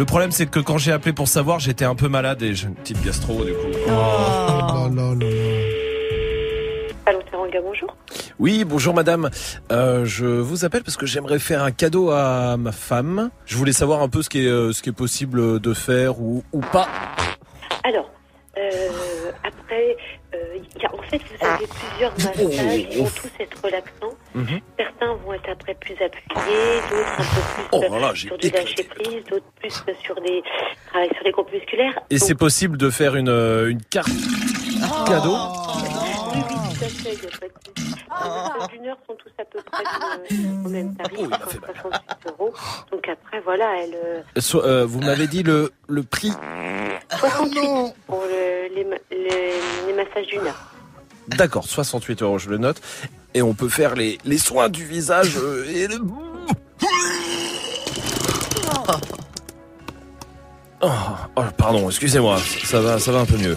Le 0.00 0.06
problème, 0.06 0.30
c'est 0.30 0.46
que 0.46 0.60
quand 0.60 0.78
j'ai 0.78 0.92
appelé 0.92 1.12
pour 1.12 1.28
savoir, 1.28 1.58
j'étais 1.58 1.84
un 1.84 1.94
peu 1.94 2.08
malade 2.08 2.42
et 2.42 2.54
j'ai 2.54 2.68
une 2.68 2.74
petite 2.74 3.04
gastro, 3.04 3.44
du 3.44 3.52
coup. 3.52 3.66
Oh 3.86 3.90
là 3.90 4.88
là 4.94 5.14
là. 5.14 5.26
Allô, 7.04 7.20
Teranga, 7.30 7.60
bonjour. 7.60 7.94
Oui, 8.38 8.64
bonjour 8.64 8.94
madame. 8.94 9.28
Euh, 9.70 10.06
je 10.06 10.24
vous 10.24 10.64
appelle 10.64 10.84
parce 10.84 10.96
que 10.96 11.04
j'aimerais 11.04 11.38
faire 11.38 11.62
un 11.62 11.70
cadeau 11.70 12.12
à 12.12 12.56
ma 12.56 12.72
femme. 12.72 13.28
Je 13.44 13.58
voulais 13.58 13.74
savoir 13.74 14.00
un 14.00 14.08
peu 14.08 14.22
ce 14.22 14.30
qui 14.30 14.46
est, 14.46 14.48
euh, 14.48 14.72
ce 14.72 14.80
qui 14.80 14.88
est 14.88 14.94
possible 14.94 15.60
de 15.60 15.74
faire 15.74 16.18
ou, 16.18 16.44
ou 16.54 16.60
pas. 16.60 16.88
Alors, 17.84 18.10
euh, 18.56 18.70
après, 19.44 19.98
euh, 20.34 20.56
il 20.56 20.82
y 20.82 20.86
a, 20.86 20.94
en 20.94 21.02
fait, 21.02 21.18
vous 21.18 21.46
avez 21.46 21.66
plusieurs 21.66 22.12
massages 22.12 22.86
qui 22.88 22.98
vont 22.98 23.04
tous 23.04 23.30
être 23.40 23.62
relaxants. 23.62 24.16
Mhm. 24.34 24.60
Certains 24.78 25.14
vont 25.14 25.32
être 25.32 25.50
après 25.50 25.74
plus 25.74 25.94
appuyés, 25.94 26.80
d'autres 26.90 27.12
un 27.12 27.22
peu 27.22 27.40
plus 27.54 27.68
Oh 27.72 28.14
sur 28.14 28.38
du 28.38 28.50
lâcher 28.50 28.84
prise, 28.84 29.24
d'autres 29.28 29.52
plus 29.60 29.82
sur 30.02 30.14
des 30.20 30.42
travail 30.86 31.10
sur 31.14 31.24
les 31.24 31.30
groupes 31.32 31.52
musculaires. 31.52 31.98
Et 32.10 32.18
Donc, 32.18 32.28
c'est 32.28 32.34
possible 32.34 32.76
de 32.76 32.90
faire 32.90 33.16
une, 33.16 33.28
euh, 33.28 33.70
une 33.70 33.82
carte 33.82 34.08
cadeau 35.06 35.34
Oui, 35.34 35.88
oui, 36.02 36.09
tout 36.80 36.84
à 36.84 36.88
fait, 36.88 37.14
il 37.14 37.22
y 37.22 37.26
a 37.26 37.38
pas 37.38 37.46
de 37.46 37.52
souci. 37.80 37.94
Les 38.10 38.30
massages 38.30 38.68
d'une 38.72 38.86
heure 38.88 38.96
sont 39.06 39.14
tous 39.14 39.30
à 39.38 39.44
peu 39.44 39.58
près 39.62 39.84
euh, 40.32 40.64
au 40.64 40.68
même 40.68 40.94
tarif, 40.96 41.18
168 41.20 42.02
euros. 42.32 42.54
Donc 42.90 43.08
après, 43.08 43.40
voilà, 43.40 43.66
elle... 43.82 43.94
euh, 43.94 44.22
So- 44.38 44.64
euh, 44.64 44.84
Vous 44.86 45.00
m'avez 45.00 45.26
dit 45.26 45.42
le, 45.42 45.72
le 45.88 46.02
prix 46.02 46.32
68 47.18 47.60
pour 48.06 48.22
le- 48.22 48.74
les, 48.74 48.84
ma- 48.84 48.96
les, 49.10 49.52
les 49.86 49.92
massages 49.92 50.26
d'une 50.26 50.46
heure. 50.46 50.72
D'accord, 51.28 51.64
68 51.64 52.22
euros, 52.22 52.38
je 52.38 52.48
le 52.50 52.58
note. 52.58 52.80
Et 53.34 53.42
on 53.42 53.54
peut 53.54 53.68
faire 53.68 53.94
les, 53.94 54.18
les 54.24 54.38
soins 54.38 54.68
du 54.68 54.84
visage 54.84 55.36
euh, 55.36 55.64
et 55.68 55.86
le... 55.86 55.98
Oh, 60.82 60.88
oh, 61.36 61.42
pardon, 61.58 61.88
excusez-moi, 61.90 62.38
ça 62.64 62.80
va, 62.80 62.98
ça 62.98 63.12
va 63.12 63.20
un 63.20 63.26
peu 63.26 63.36
mieux. 63.36 63.56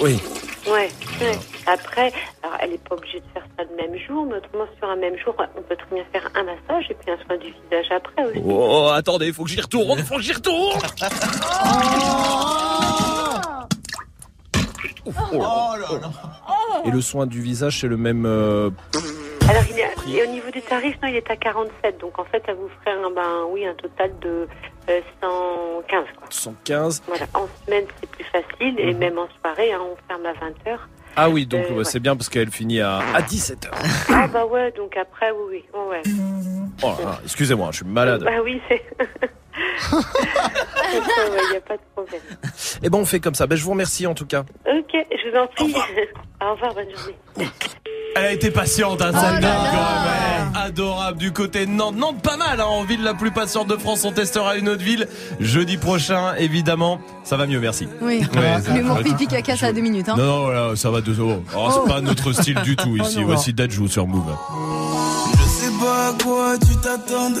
Oui. 0.00 0.20
Ouais, 0.66 0.88
ouais. 1.20 1.38
Après, 1.66 2.12
alors 2.42 2.56
elle 2.60 2.70
n'est 2.70 2.78
pas 2.78 2.94
obligée 2.94 3.18
de 3.20 3.24
faire 3.34 3.44
ça 3.58 3.64
le 3.64 3.76
même 3.76 3.98
jour, 4.06 4.26
mais 4.26 4.36
autrement 4.36 4.66
sur 4.78 4.88
un 4.88 4.96
même 4.96 5.16
jour, 5.18 5.34
on 5.56 5.62
peut 5.62 5.76
très 5.76 5.94
bien 5.94 6.04
faire 6.12 6.28
un 6.34 6.44
massage 6.44 6.90
et 6.90 6.94
puis 6.94 7.10
un 7.10 7.16
soin 7.26 7.36
du 7.36 7.46
visage 7.64 7.86
après 7.90 8.24
aussi. 8.26 8.40
Oh, 8.44 8.90
attendez, 8.94 9.26
il 9.28 9.34
faut 9.34 9.44
que 9.44 9.50
j'y 9.50 9.60
retourne, 9.60 9.98
faut 10.00 10.16
que 10.16 10.22
j'y 10.22 10.32
retourne. 10.32 10.78
Oh 15.04 15.32
là 15.34 15.78
là. 16.00 16.10
Et 16.84 16.90
le 16.90 17.00
soin 17.00 17.26
du 17.26 17.40
visage, 17.40 17.80
c'est 17.80 17.88
le 17.88 17.96
même. 17.96 18.24
euh, 18.26 18.70
Alors 19.48 19.62
il 19.70 19.78
est, 19.78 20.16
et 20.18 20.22
au 20.22 20.30
niveau 20.30 20.50
du 20.50 20.62
tarif, 20.62 20.96
non, 21.02 21.08
il 21.08 21.16
est 21.16 21.30
à 21.30 21.36
47, 21.36 21.98
donc 22.00 22.18
en 22.18 22.24
fait, 22.24 22.42
ça 22.46 22.54
vous 22.54 22.68
ferait 22.84 22.96
un, 22.96 23.10
ben, 23.10 23.44
oui, 23.50 23.66
un 23.66 23.74
total 23.74 24.10
de 24.20 24.46
euh, 24.88 25.00
115. 25.20 26.04
Quoi. 26.16 26.26
115. 26.30 27.02
Voilà, 27.06 27.26
en 27.34 27.46
semaine, 27.66 27.84
c'est 28.00 28.08
plus 28.10 28.24
facile, 28.24 28.78
et 28.78 28.92
même 28.94 29.18
en 29.18 29.28
soirée, 29.40 29.72
hein, 29.72 29.80
on 29.82 29.96
ferme 30.08 30.26
à 30.26 30.32
20h. 30.32 30.78
Ah 31.16 31.28
oui, 31.28 31.44
donc 31.46 31.66
Euh, 31.70 31.74
ouais. 31.74 31.84
c'est 31.84 32.00
bien 32.00 32.16
parce 32.16 32.28
qu'elle 32.30 32.50
finit 32.50 32.80
à, 32.80 32.98
à 33.14 33.20
17h. 33.20 33.68
Ah 34.10 34.26
bah 34.28 34.46
ouais, 34.46 34.72
donc 34.72 34.96
après, 34.96 35.30
oui, 35.30 35.44
oui, 35.50 35.64
oh, 35.74 35.90
ouais. 35.90 36.02
Oh 36.82 36.94
excusez-moi, 37.24 37.68
je 37.72 37.78
suis 37.78 37.86
malade. 37.86 38.22
Bah 38.24 38.40
oui, 38.42 38.60
c'est... 38.68 38.82
Il 40.92 41.50
n'y 41.50 41.56
a 41.56 41.60
pas 41.60 41.76
de 41.76 41.82
problème. 41.94 42.20
Eh 42.82 42.90
ben 42.90 42.98
on 42.98 43.04
fait 43.04 43.20
comme 43.20 43.34
ça. 43.34 43.46
Ben, 43.46 43.56
je 43.56 43.64
vous 43.64 43.70
remercie 43.70 44.06
en 44.06 44.14
tout 44.14 44.26
cas. 44.26 44.40
Ok, 44.66 44.92
je 44.94 45.30
vous 45.30 45.36
en 45.38 45.46
prie. 45.48 45.74
Au 46.40 46.52
revoir, 46.54 46.74
bonne 46.74 46.86
journée. 46.90 47.50
Elle 48.14 48.24
a 48.26 48.32
été 48.32 48.50
patiente, 48.50 49.00
hein, 49.00 49.10
Oh 49.14 49.18
celle-là, 49.18 49.40
là 49.40 49.62
là. 49.62 49.70
quand 49.72 50.04
même. 50.04 50.52
Est 50.64 50.66
Adorable 50.66 51.18
du 51.18 51.32
côté 51.32 51.64
de 51.64 51.70
Nantes. 51.70 51.96
Nantes, 51.96 52.20
pas 52.22 52.36
mal, 52.36 52.60
hein, 52.60 52.64
en 52.66 52.84
ville 52.84 53.02
la 53.02 53.14
plus 53.14 53.30
patiente 53.30 53.68
de 53.68 53.76
France. 53.76 54.04
On 54.04 54.12
testera 54.12 54.56
une 54.56 54.68
autre 54.68 54.82
ville 54.82 55.08
jeudi 55.40 55.78
prochain, 55.78 56.34
évidemment. 56.36 57.00
Ça 57.24 57.36
va 57.38 57.46
mieux, 57.46 57.58
merci. 57.60 57.88
Oui. 58.02 58.20
Ouais, 58.34 58.60
ça- 58.62 58.74
L'humour 58.74 58.98
pipi 59.02 59.26
caca, 59.26 59.56
ça 59.56 59.66
a 59.68 59.72
deux 59.72 59.80
minutes. 59.80 60.08
Hein. 60.10 60.16
Non, 60.18 60.24
non, 60.26 60.40
voilà, 60.44 60.76
ça 60.76 60.90
va 60.90 61.00
de 61.00 61.14
oh, 61.20 61.42
oh, 61.54 61.56
Oh. 61.56 61.70
C'est 61.86 61.90
pas 61.92 62.00
notre 62.02 62.32
style 62.32 62.60
du 62.62 62.76
tout 62.76 62.96
Oh 63.00 63.02
ici. 63.02 63.20
non. 63.20 63.26
Voici 63.26 63.52
Dajou 63.54 63.88
sur 63.88 64.06
Move. 64.06 64.34
Je 65.38 65.42
sais 65.48 65.70
pas 65.80 66.08
à 66.08 66.12
quoi 66.22 66.54
tu 66.58 66.76
t'attendais. 66.82 67.40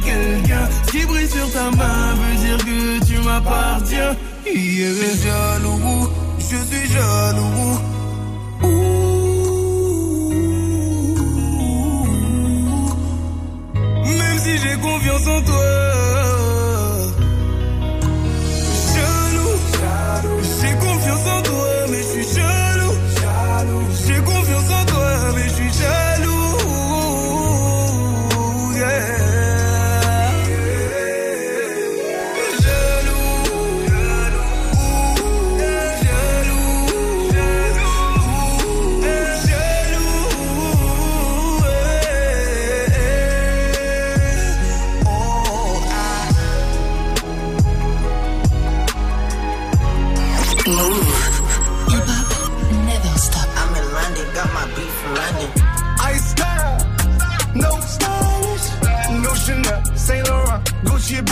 Quelqu'un. 0.00 0.68
Qui 0.90 1.06
brille 1.06 1.28
sur 1.28 1.50
ta 1.52 1.70
main 1.70 2.14
veut 2.14 2.36
dire 2.44 2.58
que 2.58 3.04
tu 3.04 3.18
m'appartiens. 3.24 4.16
Je 4.44 4.50
suis 4.50 5.22
jaloux, 5.22 6.08
je 6.38 6.44
suis 6.44 6.92
jaloux. 6.92 7.78
Même 14.18 14.38
si 14.38 14.58
j'ai 14.58 14.76
confiance 14.80 15.26
en 15.26 15.40
toi. 15.42 16.09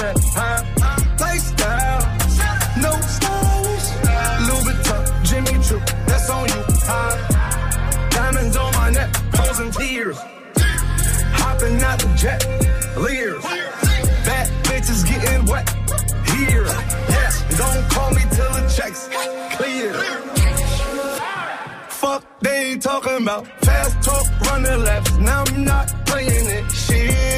Bag, 0.08 0.16
huh? 0.32 0.64
Lifestyle, 1.20 2.00
no 2.80 2.92
stylish, 3.14 3.88
Louis 4.48 4.64
Vuitton, 4.64 5.04
Jimmy 5.24 5.62
Choo, 5.62 5.80
that's 6.06 6.30
on 6.30 6.48
you, 6.48 6.64
huh? 6.88 8.08
Diamonds 8.08 8.56
on 8.56 8.72
my 8.72 8.90
neck, 8.90 9.14
frozen 9.34 9.70
tears, 9.70 10.16
hopping 11.36 11.82
out 11.82 11.98
the 11.98 12.08
jet, 12.16 12.40
leers, 12.96 13.42
bad 14.24 14.48
bitches 14.64 15.06
getting 15.06 15.44
wet, 15.44 15.68
here, 16.32 16.64
yes, 16.64 17.44
don't 17.58 17.90
call 17.90 18.10
me 18.12 18.22
till 18.30 18.52
the 18.54 18.64
checks 18.74 19.10
clear. 19.56 19.92
Fuck, 21.90 22.24
they 22.40 22.72
ain't 22.72 22.82
talking 22.82 23.22
about 23.22 23.46
fast 23.60 24.02
talk, 24.02 24.40
running 24.48 24.84
laps. 24.84 25.16
Now 25.18 25.44
I'm 25.46 25.64
not 25.64 26.06
playing 26.06 26.46
it. 26.46 26.70
Shit. 26.70 27.37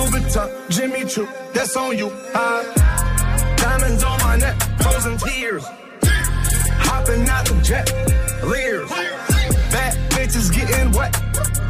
Louis 0.00 0.10
Vuitton, 0.12 0.70
Jimmy 0.70 1.04
Choo, 1.04 1.28
that's 1.52 1.76
on 1.76 1.98
you, 1.98 2.10
huh? 2.32 3.56
Diamonds 3.56 4.02
on 4.02 4.18
my 4.20 4.36
neck, 4.36 4.56
frozen 4.80 5.18
tears. 5.18 5.64
Hopping 6.88 7.28
out 7.28 7.44
the 7.44 7.60
jet, 7.62 7.86
leers. 8.42 8.88
Bad 8.88 10.10
bitches 10.10 10.52
getting 10.54 10.90
wet 10.92 11.14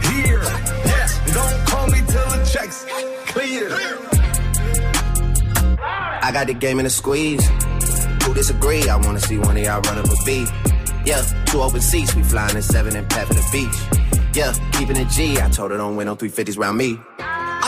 here. 0.05 0.43
Yeah, 0.87 1.09
don't 1.35 1.67
call 1.67 1.87
me 1.89 1.99
till 2.07 2.29
the 2.31 2.49
checks 2.53 2.87
clear. 3.33 3.69
I 6.23 6.31
got 6.33 6.47
the 6.47 6.55
game 6.55 6.79
in 6.79 6.87
a 6.87 6.91
squeeze. 6.91 7.45
Who 8.23 8.35
disagree? 8.35 8.89
I 8.89 8.97
wanna 8.97 9.21
see 9.21 9.39
one 9.39 9.57
of 9.57 9.63
y'all 9.65 9.81
run 9.81 9.99
up 9.99 10.07
a 10.07 10.25
beat. 10.25 10.49
Yeah, 11.05 11.23
two 11.47 11.63
open 11.63 11.81
seats, 11.81 12.15
we 12.15 12.23
flying 12.23 12.55
in 12.55 12.63
seven 12.63 12.95
and 12.95 13.13
for 13.13 13.35
the 13.35 13.45
beach. 13.51 14.01
Yeah, 14.35 14.53
keeping 14.73 14.97
it 14.97 15.09
G. 15.09 15.41
I 15.41 15.49
told 15.49 15.73
her 15.73 15.77
don't 15.77 15.97
win 15.97 16.07
no 16.07 16.15
350s 16.15 16.57
round 16.57 16.79
me. 16.79 17.01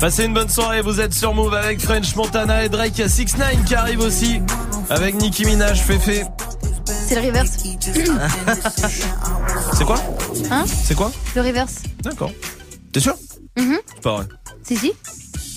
Passez 0.00 0.24
une 0.24 0.32
bonne 0.32 0.48
soirée, 0.48 0.80
vous 0.80 1.00
êtes 1.00 1.12
sur 1.12 1.34
Move 1.34 1.52
avec 1.54 1.80
French 1.80 2.16
Montana 2.16 2.64
et 2.64 2.68
Drake. 2.70 2.92
Il 2.96 3.00
y 3.00 3.04
a 3.04 3.08
6 3.08 3.36
9 3.36 3.64
qui 3.64 3.74
arrive 3.74 4.00
aussi 4.00 4.40
avec 4.88 5.14
Nicki 5.16 5.44
Minaj, 5.44 5.82
Fefe. 5.82 6.24
C'est 6.86 7.20
le 7.20 7.26
reverse. 7.26 7.58
C'est 9.76 9.84
quoi 9.84 9.96
Hein 10.50 10.64
C'est 10.66 10.94
quoi 10.94 11.12
Le 11.36 11.42
reverse. 11.42 11.82
D'accord. 12.02 12.32
T'es 12.92 13.00
sûr 13.00 13.14
Mhm. 13.58 13.78
C'est 13.94 14.02
pas 14.02 14.16
vrai. 14.16 14.26
Si, 14.62 14.76
si. 14.76 14.92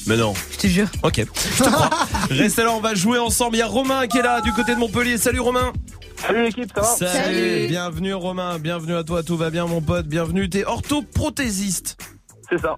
Mais 0.07 0.17
non. 0.17 0.33
Je 0.51 0.57
te 0.57 0.67
jure. 0.67 0.87
Ok, 1.03 1.21
je 1.57 1.63
te 1.63 1.69
crois. 1.69 1.89
Restez 2.29 2.63
là, 2.63 2.71
on 2.71 2.81
va 2.81 2.95
jouer 2.95 3.19
ensemble. 3.19 3.55
Il 3.55 3.59
y 3.59 3.61
a 3.61 3.67
Romain 3.67 4.07
qui 4.07 4.17
est 4.17 4.23
là 4.23 4.41
du 4.41 4.51
côté 4.51 4.73
de 4.75 4.79
Montpellier. 4.79 5.17
Salut 5.17 5.39
Romain. 5.39 5.71
Salut 6.17 6.43
l'équipe, 6.43 6.71
ça 6.75 6.81
va 6.81 6.87
Salut. 6.87 7.67
Bienvenue 7.67 8.13
Romain, 8.13 8.59
bienvenue 8.59 8.95
à 8.95 9.03
toi, 9.03 9.23
tout 9.23 9.37
va 9.37 9.49
bien 9.49 9.65
mon 9.67 9.81
pote, 9.81 10.07
bienvenue. 10.07 10.49
T'es 10.49 10.65
orthoprothésiste. 10.65 11.97
C'est 12.49 12.59
ça. 12.59 12.75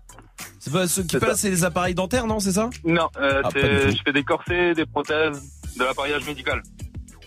C'est 0.60 0.74
pas 0.74 0.88
ceux 0.88 1.04
qui 1.04 1.18
passent, 1.18 1.42
c'est 1.42 1.50
les 1.50 1.64
appareils 1.64 1.96
dentaires, 1.96 2.28
non, 2.28 2.40
c'est 2.40 2.52
ça 2.54 2.70
Non, 2.84 3.08
euh, 3.20 3.42
Ah, 3.44 3.50
je 3.54 3.98
fais 4.06 4.14
des 4.14 4.24
corsets, 4.24 4.74
des 4.74 4.86
prothèses, 4.86 5.42
de 5.78 5.84
l'appareillage 5.84 6.26
médical. 6.26 6.62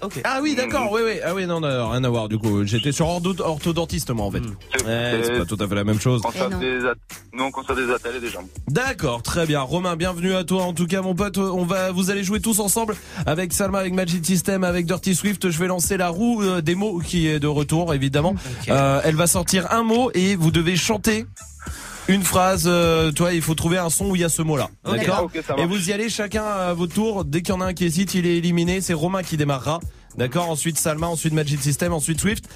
Ok. 0.01 0.21
Ah 0.23 0.39
oui, 0.41 0.55
d'accord, 0.55 0.93
oui, 0.93 1.01
oui. 1.05 1.15
Ah 1.25 1.35
oui, 1.35 1.45
non, 1.47 1.59
non, 1.59 1.89
rien 1.91 2.05
à 2.05 2.09
voir 2.09 2.29
du 2.29 2.39
coup. 2.39 2.65
J'étais 2.65 2.93
sur 2.93 3.07
ortho- 3.07 3.41
orthodontiste 3.43 4.11
moi 4.11 4.27
en 4.27 4.31
fait. 4.31 4.39
Ouais, 4.87 5.21
c'est 5.25 5.39
pas 5.39 5.45
tout 5.45 5.57
à 5.59 5.67
fait 5.67 5.75
la 5.75 5.83
même 5.83 5.99
chose. 5.99 6.21
On 6.25 6.29
conçoit 6.31 6.49
des 6.51 6.87
at- 6.87 6.95
Nous, 7.33 7.43
on 7.43 7.51
conçoit 7.51 7.75
des 7.75 7.91
attelles 7.93 8.15
et 8.15 8.21
des 8.21 8.29
jambes. 8.29 8.47
D'accord, 8.69 9.23
très 9.25 9.45
bien. 9.45 9.61
Romain, 9.61 9.97
bienvenue 9.97 10.35
à 10.35 10.45
toi. 10.45 10.63
En 10.63 10.73
tout 10.73 10.87
cas, 10.87 11.03
mon 11.03 11.17
pote, 11.17 11.37
on 11.39 11.65
va, 11.65 11.91
vous 11.91 12.11
allez 12.11 12.23
jouer 12.23 12.39
tous 12.41 12.61
ensemble 12.61 12.95
avec 13.27 13.53
Salma, 13.53 13.81
avec 13.81 13.93
Magic 13.93 14.25
System, 14.25 14.63
avec 14.63 14.87
Dirty 14.87 15.17
Swift. 15.17 15.51
Je 15.51 15.59
vais 15.59 15.67
lancer 15.67 15.97
la 15.97 16.11
roue 16.11 16.43
euh, 16.45 16.61
des 16.61 16.77
mots 16.77 17.01
qui 17.01 17.27
est 17.27 17.41
de 17.41 17.49
retour, 17.49 17.93
évidemment. 17.93 18.37
Euh, 18.69 19.01
elle 19.03 19.17
va 19.17 19.27
sortir 19.27 19.67
un 19.73 19.83
mot 19.83 20.13
et 20.15 20.37
vous 20.37 20.53
devez 20.53 20.77
chanter. 20.77 21.27
Une 22.09 22.23
phrase, 22.23 22.65
euh, 22.67 23.13
toi, 23.13 23.35
il 23.35 23.43
faut 23.43 23.55
trouver 23.55 23.77
un 23.77 23.91
son 23.91 24.07
où 24.07 24.17
il 24.17 24.23
y 24.23 24.25
a 24.25 24.31
ce 24.31 24.41
mot-là. 24.41 24.71
D'accord 24.85 25.31
Et 25.59 25.67
vous 25.67 25.91
y 25.91 25.93
allez 25.93 26.09
chacun 26.09 26.43
à 26.43 26.73
votre 26.73 26.95
tour. 26.95 27.27
Dès 27.27 27.43
qu'il 27.43 27.55
y 27.55 27.57
en 27.57 27.61
a 27.61 27.67
un 27.67 27.75
qui 27.75 27.85
hésite, 27.85 28.15
il 28.15 28.27
est 28.27 28.39
éliminé. 28.39 28.81
C'est 28.81 28.95
Romain 28.95 29.23
qui 29.23 29.37
démarrera. 29.37 29.81
D'accord 30.17 30.49
Ensuite 30.49 30.79
Salma, 30.79 31.07
ensuite 31.07 31.35
Magic 31.35 31.61
System, 31.63 31.93
ensuite 31.93 32.19
Swift. 32.19 32.47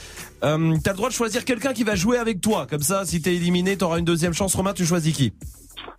Euh, 0.42 0.76
T'as 0.82 0.92
le 0.92 0.96
droit 0.96 1.11
de 1.11 1.14
choisir 1.14 1.44
quelqu'un 1.44 1.74
qui 1.74 1.84
va 1.84 1.94
jouer 1.94 2.16
avec 2.16 2.40
toi. 2.40 2.66
Comme 2.68 2.82
ça, 2.82 3.05
si 3.05 3.20
t'es 3.20 3.34
éliminé, 3.36 3.76
t'auras 3.76 3.98
une 3.98 4.07
deuxième 4.07 4.32
chance. 4.32 4.55
Romain, 4.55 4.72
tu 4.72 4.86
choisis 4.86 5.14
qui 5.14 5.34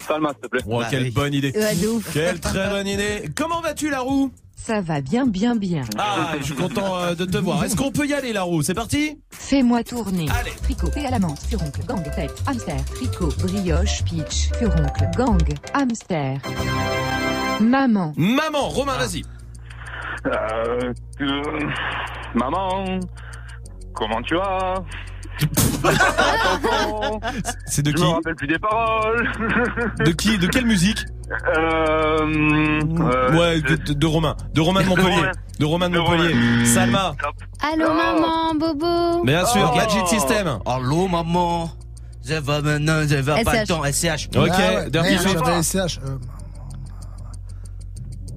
Salma, 0.05 0.29
s'il 0.31 0.39
te 0.41 0.47
plaît. 0.47 0.61
Oh, 0.67 0.81
quelle 0.89 1.11
bonne 1.11 1.33
idée. 1.33 1.53
Ouais. 1.55 1.75
Quelle 2.11 2.39
très 2.39 2.69
bonne 2.69 2.87
idée. 2.87 3.29
Comment 3.35 3.61
vas-tu, 3.61 3.89
la 3.89 3.99
roue 3.99 4.31
Ça 4.65 4.79
va 4.79 5.01
bien, 5.01 5.25
bien, 5.27 5.57
bien. 5.57 5.81
Ah, 5.97 6.35
je 6.39 6.43
suis 6.45 6.53
content 6.55 6.95
euh, 6.97 7.15
de 7.15 7.25
te 7.25 7.37
voir. 7.37 7.65
Est-ce 7.65 7.75
qu'on 7.75 7.91
peut 7.91 8.07
y 8.07 8.13
aller, 8.13 8.31
la 8.31 8.43
roue? 8.43 8.61
C'est 8.61 8.73
parti? 8.73 9.19
Fais-moi 9.29 9.83
tourner. 9.83 10.27
Tricot 10.63 10.87
et 10.95 11.05
à 11.05 11.09
la 11.11 11.19
menthe, 11.19 11.39
furoncle, 11.49 11.85
gang, 11.85 12.01
tête, 12.15 12.33
hamster. 12.47 12.77
Tricot, 12.95 13.27
brioche, 13.39 14.05
peach, 14.05 14.49
furoncle, 14.57 15.05
gang, 15.17 15.37
hamster. 15.73 16.37
Maman. 17.59 18.13
Maman, 18.15 18.69
Romain, 18.69 18.95
vas-y. 18.97 19.23
Euh, 20.27 20.93
euh, 21.19 21.41
maman, 22.33 22.85
comment 23.93 24.21
tu 24.21 24.35
vas? 24.35 24.75
C'est 27.65 27.81
de 27.81 27.91
je 27.91 27.95
qui? 27.95 28.03
me 28.03 28.07
rappelle 28.07 28.35
plus 28.35 28.47
des 28.47 28.59
paroles. 28.59 29.29
De 30.05 30.11
qui? 30.11 30.37
De 30.37 30.47
quelle 30.47 30.65
musique? 30.65 31.03
Euh, 31.31 32.25
euh, 32.99 33.37
Ouais, 33.37 33.61
de, 33.61 33.75
de- 33.75 33.93
de 33.93 34.05
Romain. 34.07 34.35
De 34.53 34.61
Romain 34.61 34.81
de 34.83 34.87
Montpellier. 34.87 35.31
De 35.59 35.65
Romain 35.65 35.89
de 35.89 35.97
Montpellier. 35.97 36.65
Salma. 36.65 37.15
Allô, 37.61 37.93
maman, 37.93 38.55
bobo. 38.55 39.23
Bien 39.23 39.45
sûr, 39.45 39.71
Oh. 39.73 39.77
Magic 39.77 40.07
System. 40.07 40.59
Allô, 40.65 41.07
maman. 41.07 41.71
Je 42.25 42.33
vais 42.35 42.61
maintenant, 42.61 43.01
je 43.01 43.15
vais 43.15 43.43
pas 43.43 43.53
le 43.61 43.67
temps, 43.67 43.83
SCH. 43.83 44.29
Ok, 44.35 44.49
Ah 44.53 44.83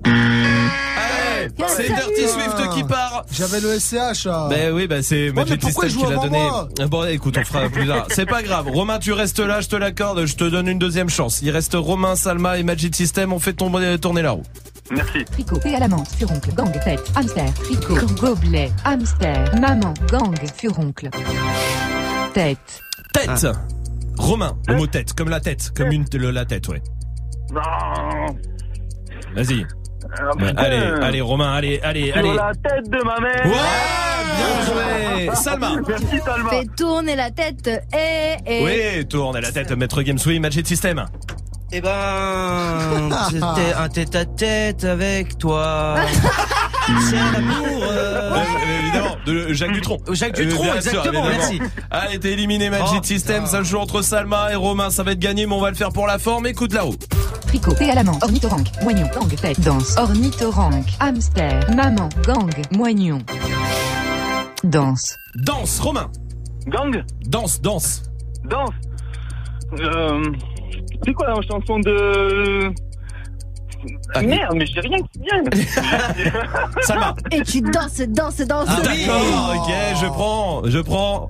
ouais, 0.06 1.48
Dirty 1.56 1.90
merde, 1.92 2.02
Swift. 2.16 2.50
c'est. 2.56 2.56
Dirty 2.62 2.76
qui 2.76 2.84
part. 2.84 3.24
J'avais 3.30 3.60
le 3.60 3.78
SCH. 3.78 4.26
euh. 4.26 4.48
Ben 4.48 4.72
oui, 4.74 4.86
ben 4.86 5.02
c'est 5.02 5.26
mais 5.26 5.32
Magic 5.44 5.60
pourquoi 5.60 5.88
System 5.88 6.06
qui 6.06 6.12
l'a 6.14 6.18
donné. 6.20 6.38
moi 6.38 6.68
Bon, 6.88 7.04
écoute, 7.04 7.36
on 7.38 7.44
fera 7.44 7.68
plus 7.68 7.86
tard. 7.86 8.06
C'est 8.10 8.26
pas 8.26 8.42
grave. 8.42 8.68
Romain, 8.68 8.98
tu 8.98 9.12
restes 9.12 9.38
là, 9.40 9.60
je 9.60 9.68
te 9.68 9.76
l'accorde, 9.76 10.24
je 10.26 10.36
te 10.36 10.44
donne 10.44 10.68
une 10.68 10.78
deuxième 10.78 11.08
chance. 11.10 11.40
Il 11.42 11.50
reste 11.50 11.74
Romain, 11.74 12.16
Salma 12.16 12.58
et 12.58 12.62
Magic 12.62 12.94
System. 12.94 13.32
On 13.32 13.38
fait 13.38 13.52
tomber, 13.52 13.98
tourner 13.98 14.22
la 14.22 14.32
roue. 14.32 14.42
Merci. 14.90 15.24
Tricot 15.24 15.58
et 15.64 15.74
à 15.74 15.80
la 15.80 15.88
menthe, 15.88 16.08
furoncle, 16.16 16.54
gang, 16.54 16.70
tête, 16.84 17.02
hamster. 17.16 17.52
Tricot, 17.54 18.06
gobelet, 18.20 18.70
hamster. 18.84 19.52
Maman, 19.60 19.92
gang, 20.10 20.34
furoncle. 20.56 21.10
Tête. 22.32 22.58
Tête. 23.12 23.46
Romain, 24.16 24.56
le 24.68 24.76
mot 24.76 24.86
tête, 24.86 25.12
comme 25.14 25.28
la 25.28 25.40
tête, 25.40 25.72
comme 25.76 25.90
une 25.92 26.04
le- 26.14 26.30
la 26.30 26.44
tête, 26.44 26.68
ouais. 26.68 26.82
Non. 27.52 27.60
Vas-y. 29.34 29.66
Ah, 30.18 30.24
Ouais, 30.36 30.48
putain. 30.48 30.62
allez, 30.62 30.76
allez, 31.02 31.20
Romain, 31.20 31.52
allez, 31.54 31.80
allez, 31.82 32.06
Sur 32.08 32.16
allez. 32.18 32.34
la 32.34 32.52
tête 32.54 32.90
de 32.90 33.02
ma 33.04 33.20
mère. 33.20 33.46
Ouais, 33.46 33.52
bien 34.36 34.64
joué. 35.26 35.30
Salma. 35.34 35.72
Merci 35.88 36.18
Salma. 36.24 36.50
Fais 36.50 36.64
tourner 36.76 37.16
la 37.16 37.30
tête. 37.30 37.68
Eh, 37.94 38.36
eh. 38.46 38.64
Oui, 38.98 39.06
tourne 39.06 39.38
la 39.40 39.50
tête, 39.52 39.70
maître 39.72 40.02
Game 40.02 40.18
Magic 40.40 40.66
System. 40.66 41.04
Eh 41.76 41.80
ben, 41.82 43.10
c'était 43.30 43.74
un 43.78 43.88
tête 43.90 44.14
à 44.16 44.24
tête 44.24 44.84
avec 44.84 45.36
toi. 45.36 45.96
C'est 47.10 47.16
l'amour. 47.16 47.82
euh, 47.82 48.32
Euh, 48.32 48.80
évidemment, 48.80 49.16
de 49.26 49.52
Jacques 49.52 49.72
Dutronc. 49.72 49.98
Jacques 50.12 50.36
Dutronc, 50.36 50.62
bien 50.62 50.80
sûr, 50.80 50.90
exactement, 50.90 51.24
merci. 51.28 51.60
Allez, 51.90 52.18
t'es 52.18 52.32
éliminé 52.32 52.70
Magic 52.70 53.00
Oh, 53.00 53.04
System, 53.04 53.44
ça 53.46 53.62
joue 53.62 53.76
entre 53.76 54.00
Salma 54.00 54.52
et 54.52 54.54
Romain, 54.54 54.88
ça 54.88 55.02
va 55.02 55.12
être 55.12 55.18
gagné, 55.18 55.44
mais 55.46 55.52
on 55.54 55.60
va 55.60 55.68
le 55.68 55.76
faire 55.76 55.90
pour 55.90 56.06
la 56.06 56.18
forme. 56.18 56.46
Écoute 56.46 56.72
là-haut. 56.72 56.94
Tricot 57.46 57.74
et 57.80 57.90
à 57.90 57.94
la 58.02 58.02
ornithorynque, 58.22 58.68
moignon, 58.82 59.06
gang, 59.14 59.34
tête, 59.34 59.60
danse. 59.60 59.96
Ornithorynque, 59.98 60.88
hamster. 60.98 61.60
Maman, 61.76 62.08
gang, 62.24 62.50
moignon. 62.72 63.18
Danse. 64.64 65.16
Danse, 65.34 65.78
Romain. 65.80 66.10
Gang, 66.68 67.04
Danse, 67.26 67.60
danse. 67.60 68.02
danse. 68.48 68.70
Euh, 69.80 70.22
c'est 71.04 71.12
quoi 71.12 71.28
la 71.28 71.34
chanson 71.42 71.78
de... 71.80 72.72
Ah, 74.14 74.22
Merde, 74.22 74.54
mais 74.56 74.66
j'ai 74.66 74.80
rien 74.80 74.98
qui 74.98 75.20
vient. 75.20 75.44
Salma. 76.82 77.14
Et 77.30 77.42
tu 77.42 77.60
danses, 77.60 78.00
danses, 78.08 78.38
danses. 78.38 78.68
Ah, 78.68 78.80
D'accord, 78.82 79.54
ok, 79.54 79.72
je 80.00 80.06
prends, 80.06 80.62
je 80.64 80.78
prends. 80.80 81.28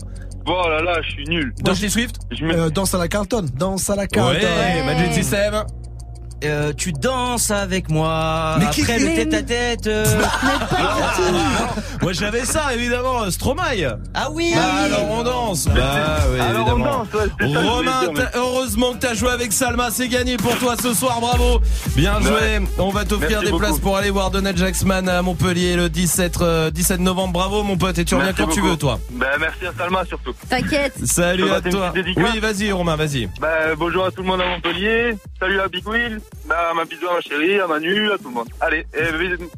Oh 0.49 0.69
là 0.69 0.81
là, 0.81 1.03
je 1.03 1.11
suis 1.11 1.25
nul. 1.25 1.53
Dirty 1.61 1.91
Swift 1.91 2.17
Je 2.31 2.45
me... 2.45 2.55
Euh, 2.55 2.71
danse 2.71 2.95
à 2.95 2.99
la 2.99 3.09
Carlton. 3.09 3.45
Danse 3.59 3.91
à 3.91 3.97
la 3.97 4.07
Carlton. 4.07 4.41
Ouais, 4.41 4.85
Magic 4.87 5.13
System. 5.13 5.65
Euh, 6.45 6.73
tu 6.77 6.93
danses 6.93 7.51
avec 7.51 7.89
moi. 7.89 8.57
Mais 8.59 8.67
qui- 8.71 8.83
Après 8.83 8.99
le 8.99 9.07
tête 9.15 9.35
à 9.35 9.43
tête. 9.43 9.87
euh, 9.87 10.05
Moi 12.03 12.13
j'avais 12.13 12.45
ça 12.45 12.75
évidemment, 12.75 13.31
Stromae. 13.31 13.99
Ah 14.15 14.29
oui. 14.31 14.53
Bah 14.55 14.63
alors 14.85 15.11
on 15.11 15.23
danse. 15.23 15.67
Bah 15.69 16.19
oui 16.33 16.41
Alors, 16.41 16.69
on 16.75 16.79
danse, 16.79 17.09
ouais, 17.15 17.29
que 17.39 17.45
Romain, 17.67 18.01
dire, 18.01 18.13
mais- 18.15 18.21
t'as- 18.21 18.39
heureusement 18.39 18.93
que 18.93 18.99
t'as 18.99 19.15
joué 19.15 19.31
avec 19.31 19.53
Salma, 19.53 19.89
c'est 19.91 20.09
gagné 20.09 20.37
pour 20.37 20.57
toi 20.59 20.75
ce 20.81 20.95
soir, 20.95 21.21
bravo. 21.21 21.61
Bien 21.97 22.21
joué. 22.21 22.31
Ouais. 22.31 22.61
On 22.79 22.91
va 22.91 23.05
t'offrir 23.05 23.31
Merci 23.31 23.45
des 23.47 23.51
beaucoup. 23.51 23.65
places 23.65 23.79
pour 23.81 23.97
aller 23.97 24.11
voir 24.11 24.31
Donald 24.31 24.57
Jacksman 24.57 25.09
à 25.09 25.23
Montpellier 25.23 25.77
le 25.77 25.89
17 25.89 26.37
euh, 26.43 26.71
17 26.71 27.01
novembre. 27.01 27.33
Bravo 27.33 27.63
mon 27.63 27.77
pote 27.77 27.99
et 27.99 28.05
tu 28.05 28.15
reviens 28.15 28.33
quand 28.33 28.49
tu 28.49 28.61
veux 28.61 28.77
toi. 28.77 28.99
Bah, 29.11 29.27
merci 29.41 29.67
à 29.67 29.73
Salma 29.77 30.05
surtout. 30.05 30.33
T'inquiète. 30.49 30.95
Salut 31.05 31.51
à 31.51 31.61
toi. 31.61 31.93
Oui, 32.17 32.39
vas-y 32.41 32.71
Romain, 32.73 32.97
vas-y. 32.97 33.29
Bah, 33.41 33.49
bonjour 33.77 34.05
à 34.07 34.11
tout 34.11 34.23
le 34.23 34.29
monde 34.29 34.41
à 34.41 34.47
Montpellier. 34.49 35.17
Salut 35.41 35.61
à 35.61 35.69
Big 35.69 35.87
Will. 35.89 36.21
Bah, 36.49 36.73
ma 36.77 36.85
bisou 36.85 37.09
à 37.09 37.15
ma 37.15 37.21
chérie, 37.21 37.59
à 37.59 37.67
Manu, 37.67 38.13
à 38.13 38.19
tout 38.19 38.29
le 38.29 38.35
monde. 38.35 38.49
Allez, 38.61 38.87
eh, 38.97 39.03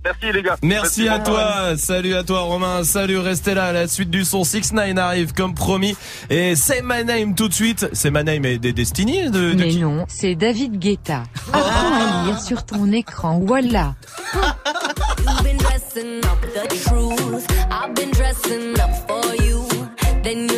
merci 0.03 0.33
les 0.33 0.43
gars. 0.43 0.57
Merci 0.62 1.03
Faites 1.03 1.12
à 1.12 1.19
toi, 1.19 1.77
salut 1.77 2.14
à 2.14 2.23
toi 2.25 2.41
Romain, 2.41 2.83
salut, 2.83 3.19
restez 3.19 3.53
là, 3.53 3.73
la 3.73 3.87
suite 3.89 4.09
du 4.09 4.25
son 4.25 4.43
6 4.43 4.73
9 4.73 4.97
arrive 4.97 5.35
comme 5.35 5.55
promis. 5.55 5.95
Et 6.31 6.57
c'est 6.57 6.81
my 6.83 7.05
name 7.05 7.35
tout 7.35 7.49
de 7.49 7.53
suite, 7.53 7.89
c'est 7.93 8.11
my 8.11 8.25
name 8.25 8.47
et 8.47 8.59
des 8.59 8.73
Destiny 8.73 9.31
de, 9.31 9.53
de 9.53 9.55
Mais 9.64 9.69
qui 9.69 9.81
non, 9.81 10.07
c'est 10.09 10.35
David 10.35 10.79
Guetta. 10.79 11.25
Apprends 11.53 12.23
à 12.23 12.25
lire 12.27 12.41
sur 12.41 12.64
ton 12.64 12.91
écran, 12.91 13.41
voilà. 13.45 13.95
You've 14.35 15.43
been 15.43 15.59
dressing 15.59 16.21
up 16.25 16.41
the 16.55 16.69
truth. 16.85 17.47
I've 17.71 17.95
been 17.95 18.11
dressing 18.12 18.81
up 18.81 18.91
for 19.07 19.35
you. 19.45 19.66
Then 20.23 20.49
you 20.49 20.58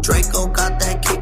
Draco 0.00 0.46
got 0.46 0.80
that 0.80 1.02
kickback 1.02 1.21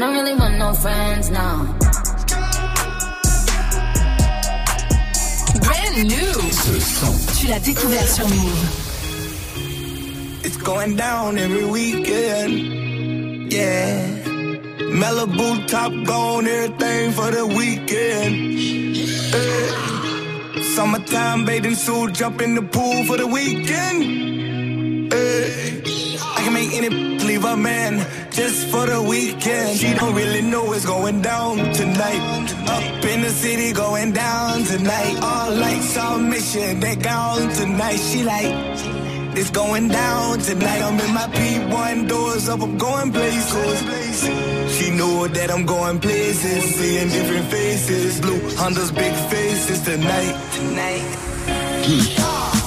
Don't 0.00 0.14
really 0.14 0.34
want 0.34 0.56
no 0.56 0.72
friends, 0.72 1.30
no. 1.30 1.48
Brand 5.60 5.96
new. 6.08 6.32
Tu 7.38 7.46
l'as 7.48 7.60
découvert 7.60 8.08
sur 8.08 8.26
Move. 8.28 8.64
It's 10.42 10.56
going 10.56 10.96
down 10.96 11.36
every 11.36 11.66
weekend. 11.66 13.52
Yeah. 13.52 14.06
Malibu 15.00 15.66
top 15.68 15.92
gone, 16.06 16.46
everything 16.48 17.12
for 17.12 17.30
the 17.30 17.46
weekend. 17.46 18.56
Eh. 19.34 20.62
Summertime 20.74 21.44
bathing 21.44 21.74
suit, 21.74 22.14
jump 22.14 22.40
in 22.40 22.54
the 22.54 22.62
pool 22.62 23.04
for 23.04 23.18
the 23.18 23.26
weekend. 23.26 25.12
Eh. 25.12 25.80
I 26.36 26.42
can 26.42 26.54
make 26.54 26.72
any 26.72 26.88
leave 26.88 27.44
a 27.44 27.54
man 27.54 28.00
just 28.30 28.68
for 28.68 28.86
the 28.86 29.02
weekend. 29.02 29.78
She 29.78 29.92
don't 29.94 30.14
really 30.14 30.42
know 30.42 30.64
what's 30.64 30.86
going 30.86 31.20
down 31.22 31.56
tonight. 31.72 32.22
Up 32.68 33.04
in 33.04 33.22
the 33.22 33.30
city, 33.30 33.72
going 33.72 34.12
down 34.12 34.64
tonight. 34.64 35.18
All 35.22 35.50
lights 35.54 35.96
on 35.98 36.30
mission, 36.30 36.80
they 36.80 36.96
gone 36.96 37.48
tonight. 37.50 37.96
She 37.96 38.22
like. 38.22 39.00
It's 39.36 39.50
going 39.50 39.88
down 39.88 40.38
tonight. 40.40 40.82
I'm 40.82 40.98
in 40.98 41.14
my 41.14 41.26
P1 41.28 42.08
doors 42.08 42.48
up, 42.48 42.60
I'm 42.62 42.76
going 42.76 43.12
places. 43.12 44.20
She 44.76 44.90
know 44.90 45.26
that 45.28 45.50
I'm 45.50 45.66
going 45.66 46.00
places, 46.00 46.74
seeing 46.74 47.08
different 47.08 47.46
faces. 47.46 48.20
Blue 48.20 48.40
Honda's 48.56 48.90
big 48.90 49.14
faces 49.30 49.82
tonight. 49.82 50.34
Tonight. 50.52 51.04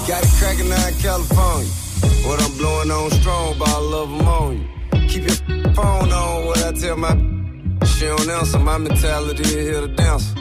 Got 0.08 0.24
it 0.24 0.32
cracking 0.40 0.72
out 0.72 0.92
in 0.92 1.00
California. 1.00 1.72
What 2.28 2.42
I'm 2.42 2.58
blowing 2.58 2.92
on 2.92 3.12
strong, 3.12 3.58
but 3.58 3.68
I 3.68 3.80
love 3.80 4.10
them 4.10 4.28
on 4.28 4.58
you. 4.58 4.83
Keep 5.14 5.28
your 5.28 5.74
phone 5.76 6.12
on, 6.12 6.46
what 6.48 6.66
I 6.66 6.72
tell 6.72 6.98
my 6.98 7.14
she 7.86 8.06
don't 8.06 8.28
answer. 8.28 8.58
My 8.58 8.80
mentality 8.80 9.44
is 9.44 9.52
here 9.52 9.82
to 9.82 9.88
dance. 9.88 10.34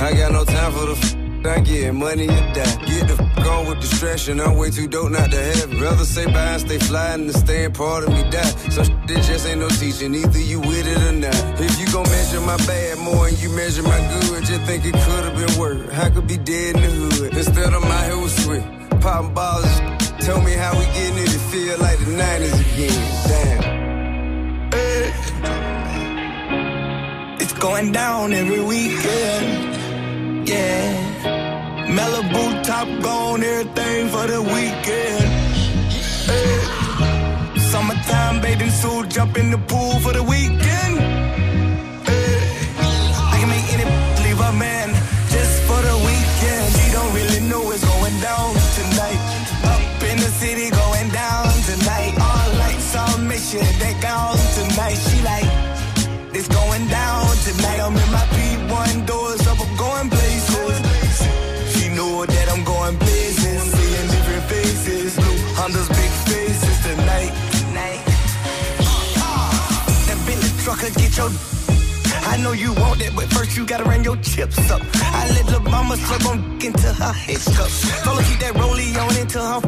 I 0.00 0.14
got 0.14 0.30
no 0.30 0.44
time 0.44 0.70
for 0.70 0.86
the 0.86 0.92
f- 0.92 1.16
I 1.44 1.58
get 1.58 1.92
money 1.92 2.22
you 2.22 2.42
die. 2.54 2.76
Get 2.86 3.08
the 3.08 3.16
f 3.18 3.46
on 3.48 3.66
with 3.66 3.80
distraction. 3.80 4.40
I'm 4.40 4.56
way 4.56 4.70
too 4.70 4.86
dope 4.86 5.10
not 5.10 5.32
to 5.32 5.36
have 5.36 5.72
it. 5.72 5.80
Rather 5.80 6.04
say 6.04 6.26
bye 6.26 6.54
and 6.54 6.60
stay 6.62 6.78
fly 6.78 7.14
and 7.14 7.74
part 7.74 8.04
of 8.04 8.10
me 8.10 8.22
die. 8.30 8.52
So 8.70 8.84
shit 8.84 9.22
just 9.26 9.48
ain't 9.48 9.58
no 9.58 9.68
teaching. 9.68 10.14
Either 10.14 10.38
you 10.38 10.60
with 10.60 10.86
it 10.86 11.02
or 11.02 11.12
not. 11.18 11.60
If 11.60 11.80
you 11.80 11.86
gon' 11.92 12.08
measure 12.08 12.40
my 12.40 12.58
bad 12.58 12.98
more 12.98 13.26
and 13.26 13.36
you 13.42 13.48
measure 13.50 13.82
my 13.82 13.98
good, 13.98 14.44
just 14.44 14.62
think 14.62 14.84
it 14.84 14.94
could 14.94 15.24
have 15.26 15.36
been 15.36 15.58
worse. 15.58 15.90
I 15.98 16.08
could 16.10 16.28
be 16.28 16.36
dead 16.36 16.76
in 16.76 16.82
the 16.82 17.16
hood. 17.16 17.36
Instead, 17.36 17.74
I'm 17.74 17.82
out 17.82 18.04
here 18.04 18.20
with 18.22 18.44
sweat. 18.44 19.00
Popping 19.00 19.34
balls. 19.34 19.66
Tell 20.24 20.40
me 20.40 20.52
how 20.52 20.70
we 20.78 20.84
getting 20.94 21.18
it. 21.18 21.34
It 21.34 21.42
feel 21.50 21.76
like 21.78 21.98
the 21.98 22.12
90s 22.14 22.60
again. 22.60 23.60
Damn. 23.60 23.71
Going 27.60 27.92
down 27.92 28.32
every 28.32 28.60
weekend. 28.60 30.48
Yeah. 30.48 31.86
Malibu 31.96 32.64
top 32.64 32.88
gone, 33.02 33.42
everything 33.42 34.08
for 34.08 34.26
the 34.26 34.42
weekend. 34.42 35.28
Hey. 36.28 37.60
Summertime 37.70 38.40
bathing 38.40 38.70
suit, 38.70 39.08
jump 39.10 39.38
in 39.38 39.50
the 39.50 39.58
pool 39.58 39.98
for 40.00 40.12
the 40.12 40.22
weekend. 40.22 40.91
I 71.24 72.36
know 72.38 72.50
you 72.50 72.72
want 72.74 72.98
that, 72.98 73.12
but 73.14 73.26
first 73.26 73.56
you 73.56 73.64
gotta 73.64 73.84
run 73.84 74.02
your 74.02 74.16
chips 74.16 74.58
up. 74.72 74.82
I 74.94 75.28
let 75.30 75.46
the 75.46 75.60
mama 75.70 75.96
slip 75.96 76.26
on 76.26 76.38
into 76.60 76.88
her. 76.92 77.12
Told 78.02 78.18
her 78.18 78.24
keep 78.26 78.40
that 78.40 78.54
rollie 78.54 78.90
on 78.98 79.14
until 79.14 79.46
her 79.46 79.60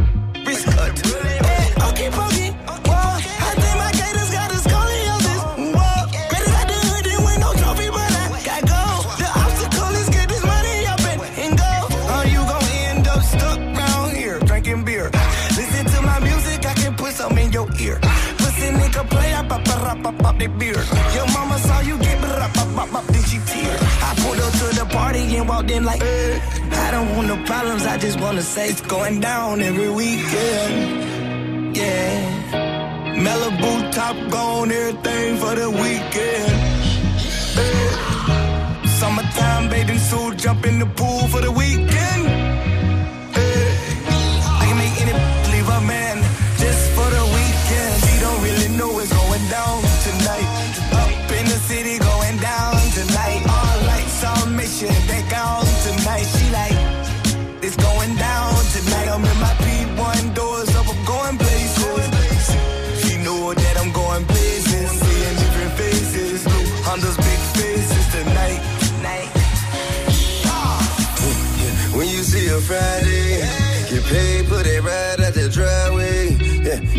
wrist 0.44 0.66
cut. 0.66 0.98
Hey, 0.98 1.70
okay, 1.90 2.10
pokey. 2.10 2.50
Whoa, 2.90 2.98
I 3.46 3.54
think 3.54 3.76
my 3.78 3.92
gators 3.94 4.30
got 4.34 4.50
a 4.50 4.58
scoliosis. 4.66 5.40
Whoa, 5.78 6.10
better 6.26 6.50
got 6.50 6.66
the 6.66 6.74
hood 6.74 7.06
and 7.06 7.22
win 7.22 7.38
no 7.38 7.52
trophy, 7.54 7.86
but 7.86 8.02
I 8.02 8.42
got 8.42 8.60
gold. 8.66 9.02
The 9.22 9.30
obstacle 9.30 9.94
is 9.94 10.08
get 10.10 10.26
this 10.28 10.42
money 10.42 10.86
up 10.90 11.00
and, 11.06 11.22
and 11.38 11.52
go. 11.54 11.72
Or 12.18 12.24
you 12.34 12.42
gon' 12.50 12.66
end 12.90 13.06
up 13.06 13.22
stuck 13.22 13.58
round 13.78 14.16
here 14.16 14.40
drinking 14.40 14.84
beer. 14.84 15.06
Listen 15.54 15.86
to 15.86 16.02
my 16.02 16.18
music, 16.18 16.66
I 16.66 16.74
can 16.74 16.96
put 16.96 17.12
some 17.14 17.38
in 17.38 17.52
your 17.52 17.70
ear. 17.78 18.00
Pussy 18.42 18.74
nigga 18.74 19.08
play, 19.08 19.34
I 19.34 19.46
pop, 19.46 19.64
pop, 19.64 19.78
pop, 19.86 20.02
pop, 20.02 20.18
pop 20.18 20.38
that 20.38 20.58
beer. 20.58 20.82
Like. 25.82 26.02
I 26.02 26.90
don't 26.90 27.16
want 27.16 27.28
no 27.28 27.36
problems, 27.44 27.84
I 27.86 27.98
just 27.98 28.20
wanna 28.20 28.42
say 28.42 28.68
it's 28.68 28.80
going 28.82 29.20
down 29.20 29.60
every 29.60 29.90
weekend. 29.90 31.76
Yeah. 31.76 33.14
Malibu 33.24 33.92
top 33.92 34.16
gone, 34.30 34.70
everything 34.70 35.36
for 35.38 35.54
the 35.54 35.70
weekend. 35.70 36.52
Eh. 37.64 38.86
Summertime 38.98 39.68
bathing 39.70 39.98
suit, 39.98 40.36
jump 40.36 40.66
in 40.66 40.78
the 40.78 40.86
pool 40.86 41.26
for 41.28 41.40
the 41.40 41.50
weekend. 41.50 42.03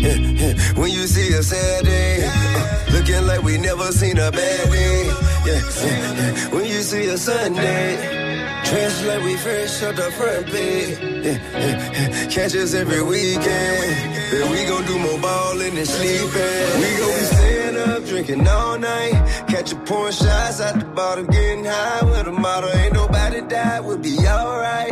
When 0.76 0.90
you 0.92 1.06
see 1.06 1.32
a 1.32 1.42
Saturday, 1.42 2.26
uh, 2.26 2.92
looking 2.92 3.26
like 3.26 3.42
we 3.42 3.58
never 3.58 3.90
seen 3.92 4.18
a 4.18 4.30
bad 4.30 4.70
day. 4.70 5.06
Yeah, 5.44 5.60
yeah, 5.84 6.14
yeah. 6.14 6.48
When 6.54 6.64
you 6.64 6.80
see 6.82 7.08
a 7.08 7.18
Sunday. 7.18 8.26
Dressed 8.66 9.04
like 9.06 9.22
we 9.22 9.36
fresh 9.36 9.82
out 9.82 9.94
the 9.94 10.10
front 10.12 10.46
page. 10.46 10.98
Yeah, 10.98 11.38
yeah, 11.52 11.92
yeah. 11.92 12.26
Catch 12.28 12.54
us 12.56 12.74
every 12.74 13.02
weekend. 13.02 14.12
Yeah, 14.32 14.50
we 14.50 14.64
gon' 14.66 14.84
do 14.86 14.98
more 14.98 15.20
ballin' 15.20 15.74
than 15.74 15.86
sleeping. 15.86 16.66
We 16.80 16.88
gon' 16.98 17.14
be 17.18 17.24
staying 17.34 17.76
up, 17.76 18.04
drinking 18.04 18.46
all 18.46 18.78
night. 18.78 19.14
Catch 19.48 19.72
a 19.72 19.76
pouring 19.76 20.12
shots 20.12 20.60
at 20.60 20.80
the 20.80 20.84
bottom, 20.84 21.26
getting 21.26 21.64
high 21.64 22.04
with 22.04 22.26
a 22.26 22.32
model. 22.32 22.70
Ain't 22.70 22.92
nobody 22.92 23.40
die, 23.42 23.80
we'll 23.80 23.98
be 23.98 24.16
alright. 24.18 24.90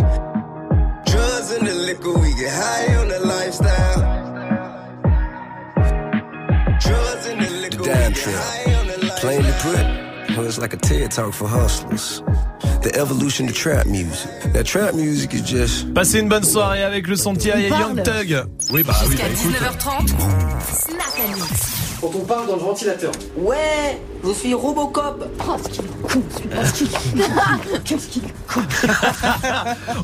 Drugs 1.06 1.50
and 1.50 1.66
the 1.66 1.74
liquor, 1.74 2.12
we 2.12 2.32
get 2.34 2.52
high 2.52 2.94
on 2.96 3.08
the 3.08 3.20
lifestyle. 3.20 4.23
The 6.84 7.80
get 7.82 8.14
trip. 8.14 8.34
Plainly 9.16 9.52
put, 9.60 10.36
well, 10.36 10.46
it's 10.46 10.58
like 10.58 10.74
a 10.74 10.76
TED 10.76 11.10
talk 11.10 11.32
for 11.32 11.48
hustlers. 11.48 12.22
The 12.82 12.94
evolution 12.96 13.48
of 13.48 13.54
trap 13.54 13.86
music. 13.86 14.30
That 14.52 14.66
trap 14.66 14.94
music 14.94 15.32
is 15.32 15.40
just. 15.40 15.94
Passez 15.94 16.20
une 16.20 16.28
bonne 16.28 16.44
soirée 16.44 16.82
avec 16.82 17.06
le 17.08 17.16
son 17.16 17.32
de 17.32 17.38
Thierry 17.38 17.64
et 17.64 17.68
Young 17.70 18.02
Thug. 18.02 18.28
Oui, 18.28 18.36
bah 18.36 18.46
oui, 18.72 18.82
bah 18.82 18.94
Jusqu'à 19.06 19.28
écoute. 19.28 19.52
19h30, 19.52 20.08
Snap 20.60 21.14
and 21.18 21.34
Mix. 21.36 21.70
Quand 22.02 22.10
on 22.14 22.24
parle 22.26 22.46
dans 22.48 22.56
le 22.56 22.62
ventilateur. 22.62 23.12
Ouais, 23.36 23.98
je 24.26 24.32
suis 24.32 24.54
Robocop. 24.54 25.24
Oh, 25.46 25.56
ce 25.62 25.68
qu'il 25.68 25.84
est 25.84 26.02
con, 26.02 26.22
celui-là. 26.36 27.28
Qu'est-ce 27.84 28.08
qu'il 28.08 28.24
est 28.24 28.34
con. 28.48 28.60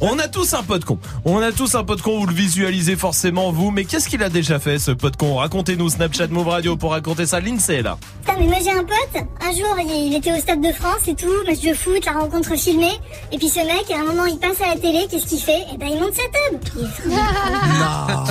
On 0.00 0.18
a 0.18 0.28
tous 0.28 0.52
un 0.54 0.62
pote 0.62 0.84
con. 0.84 0.98
On 1.24 1.40
a 1.40 1.52
tous 1.52 1.74
un 1.74 1.84
pote 1.84 2.02
con, 2.02 2.18
vous 2.20 2.26
le 2.26 2.34
visualisez 2.34 2.96
forcément 2.96 3.50
vous, 3.52 3.70
mais 3.70 3.84
qu'est-ce 3.84 4.08
qu'il 4.08 4.22
a 4.22 4.28
déjà 4.28 4.58
fait 4.58 4.78
ce 4.78 4.90
pote 4.90 5.16
con 5.16 5.36
Racontez-nous 5.36 5.88
Snapchat 5.90 6.28
Move 6.28 6.48
Radio 6.48 6.76
pour 6.76 6.90
raconter 6.92 7.26
ça. 7.26 7.40
Lindsay 7.40 7.76
est 7.76 7.82
là. 7.82 7.96
Putain, 8.20 8.38
mais 8.38 8.46
moi 8.46 8.56
j'ai 8.62 8.70
un 8.72 8.84
pote, 8.84 9.22
un 9.40 9.52
jour 9.52 9.76
il 9.78 10.14
était 10.14 10.32
au 10.32 10.38
Stade 10.38 10.60
de 10.60 10.72
France 10.72 11.08
et 11.08 11.14
tout, 11.14 11.26
match 11.46 11.60
de 11.60 11.72
foot, 11.74 12.04
la 12.04 12.12
rencontre 12.12 12.54
filmée, 12.56 12.98
et 13.32 13.38
puis 13.38 13.48
ce 13.48 13.60
mec, 13.60 13.90
à 13.90 14.00
un 14.00 14.04
moment 14.04 14.26
il 14.26 14.38
passe 14.38 14.60
à 14.62 14.74
la 14.74 14.80
télé, 14.80 15.06
qu'est-ce 15.10 15.26
qu'il 15.26 15.38
fait? 15.40 15.64
Eh 15.72 15.78
ben 15.78 15.88
il 15.90 16.00
monte 16.00 16.14
sa 16.14 16.22
table 16.24 16.60
fou. 16.94 17.10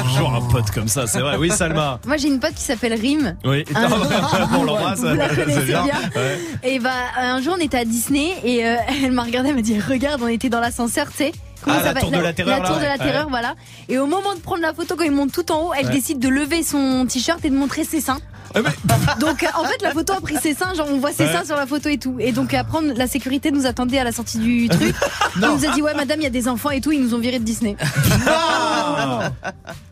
Toujours 0.03 0.33
un 0.35 0.41
pote 0.41 0.69
comme 0.71 0.87
ça, 0.87 1.07
c'est 1.07 1.19
vrai. 1.19 1.37
Oui, 1.37 1.49
Salma. 1.49 1.99
Moi, 2.05 2.17
j'ai 2.17 2.27
une 2.27 2.39
pote 2.39 2.53
qui 2.53 2.63
s'appelle 2.63 2.93
Rim. 2.93 3.35
Oui, 3.45 3.63
on 3.75 4.63
l'embrasse. 4.65 4.99
Vous 4.99 5.15
la 5.15 5.29
c'est 5.29 5.35
connaissez 5.35 5.73
bien. 5.83 6.09
Ouais. 6.15 6.39
Et 6.63 6.79
bah, 6.79 6.91
un 7.17 7.41
jour, 7.41 7.55
on 7.57 7.61
était 7.61 7.77
à 7.77 7.85
Disney 7.85 8.33
et 8.43 8.65
euh, 8.65 8.75
elle 9.03 9.11
m'a 9.11 9.23
regardé, 9.23 9.49
elle 9.49 9.55
m'a 9.55 9.61
dit 9.61 9.79
Regarde, 9.79 10.21
on 10.21 10.27
était 10.27 10.49
dans 10.49 10.59
l'ascenseur, 10.59 11.09
tu 11.09 11.17
sais. 11.17 11.31
Comment 11.63 11.77
Ah, 11.79 11.83
ça 11.83 11.93
la 11.93 12.01
tour 12.01 12.11
de 12.11 12.17
la 12.17 12.33
terreur, 12.33 12.59
La 12.59 12.65
tour 12.65 12.75
là, 12.75 12.81
de 12.81 12.85
la 12.85 12.91
ouais. 12.91 12.97
terreur, 12.97 13.23
Ouais. 13.25 13.29
voilà. 13.29 13.55
Et 13.89 13.97
au 13.97 14.07
moment 14.07 14.33
de 14.35 14.39
prendre 14.39 14.61
la 14.61 14.73
photo, 14.73 14.95
quand 14.97 15.03
il 15.03 15.11
monte 15.11 15.31
tout 15.31 15.51
en 15.51 15.67
haut, 15.67 15.73
elle 15.77 15.87
Ouais. 15.87 15.91
décide 15.93 16.19
de 16.19 16.29
lever 16.29 16.63
son 16.63 17.05
t-shirt 17.07 17.43
et 17.45 17.49
de 17.49 17.55
montrer 17.55 17.83
ses 17.83 18.01
seins. 18.01 18.19
Donc 19.19 19.43
euh, 19.43 19.47
en 19.53 19.63
fait 19.63 19.79
la 19.83 19.91
photo 19.91 20.13
a 20.13 20.21
pris 20.21 20.35
ses 20.41 20.55
seins, 20.55 20.73
genre 20.73 20.87
on 20.89 20.97
voit 20.97 21.11
ses 21.11 21.25
Ouais. 21.25 21.31
seins 21.33 21.45
sur 21.45 21.55
la 21.55 21.67
photo 21.67 21.87
et 21.87 21.99
tout. 21.99 22.15
Et 22.19 22.31
donc 22.31 22.51
après 22.55 22.79
la 22.95 23.05
sécurité 23.05 23.51
nous 23.51 23.67
attendait 23.67 23.99
à 23.99 24.03
la 24.03 24.11
sortie 24.11 24.39
du 24.39 24.67
truc. 24.69 24.95
Il 25.35 25.41
nous 25.41 25.65
a 25.65 25.69
dit 25.71 25.83
ouais 25.83 25.93
madame 25.93 26.19
il 26.19 26.23
y 26.23 26.27
a 26.27 26.31
des 26.31 26.47
enfants 26.47 26.71
et 26.71 26.81
tout, 26.81 26.91
ils 26.91 26.99
nous 26.99 27.13
ont 27.13 27.19
viré 27.19 27.37
de 27.37 27.43
Disney. 27.43 27.75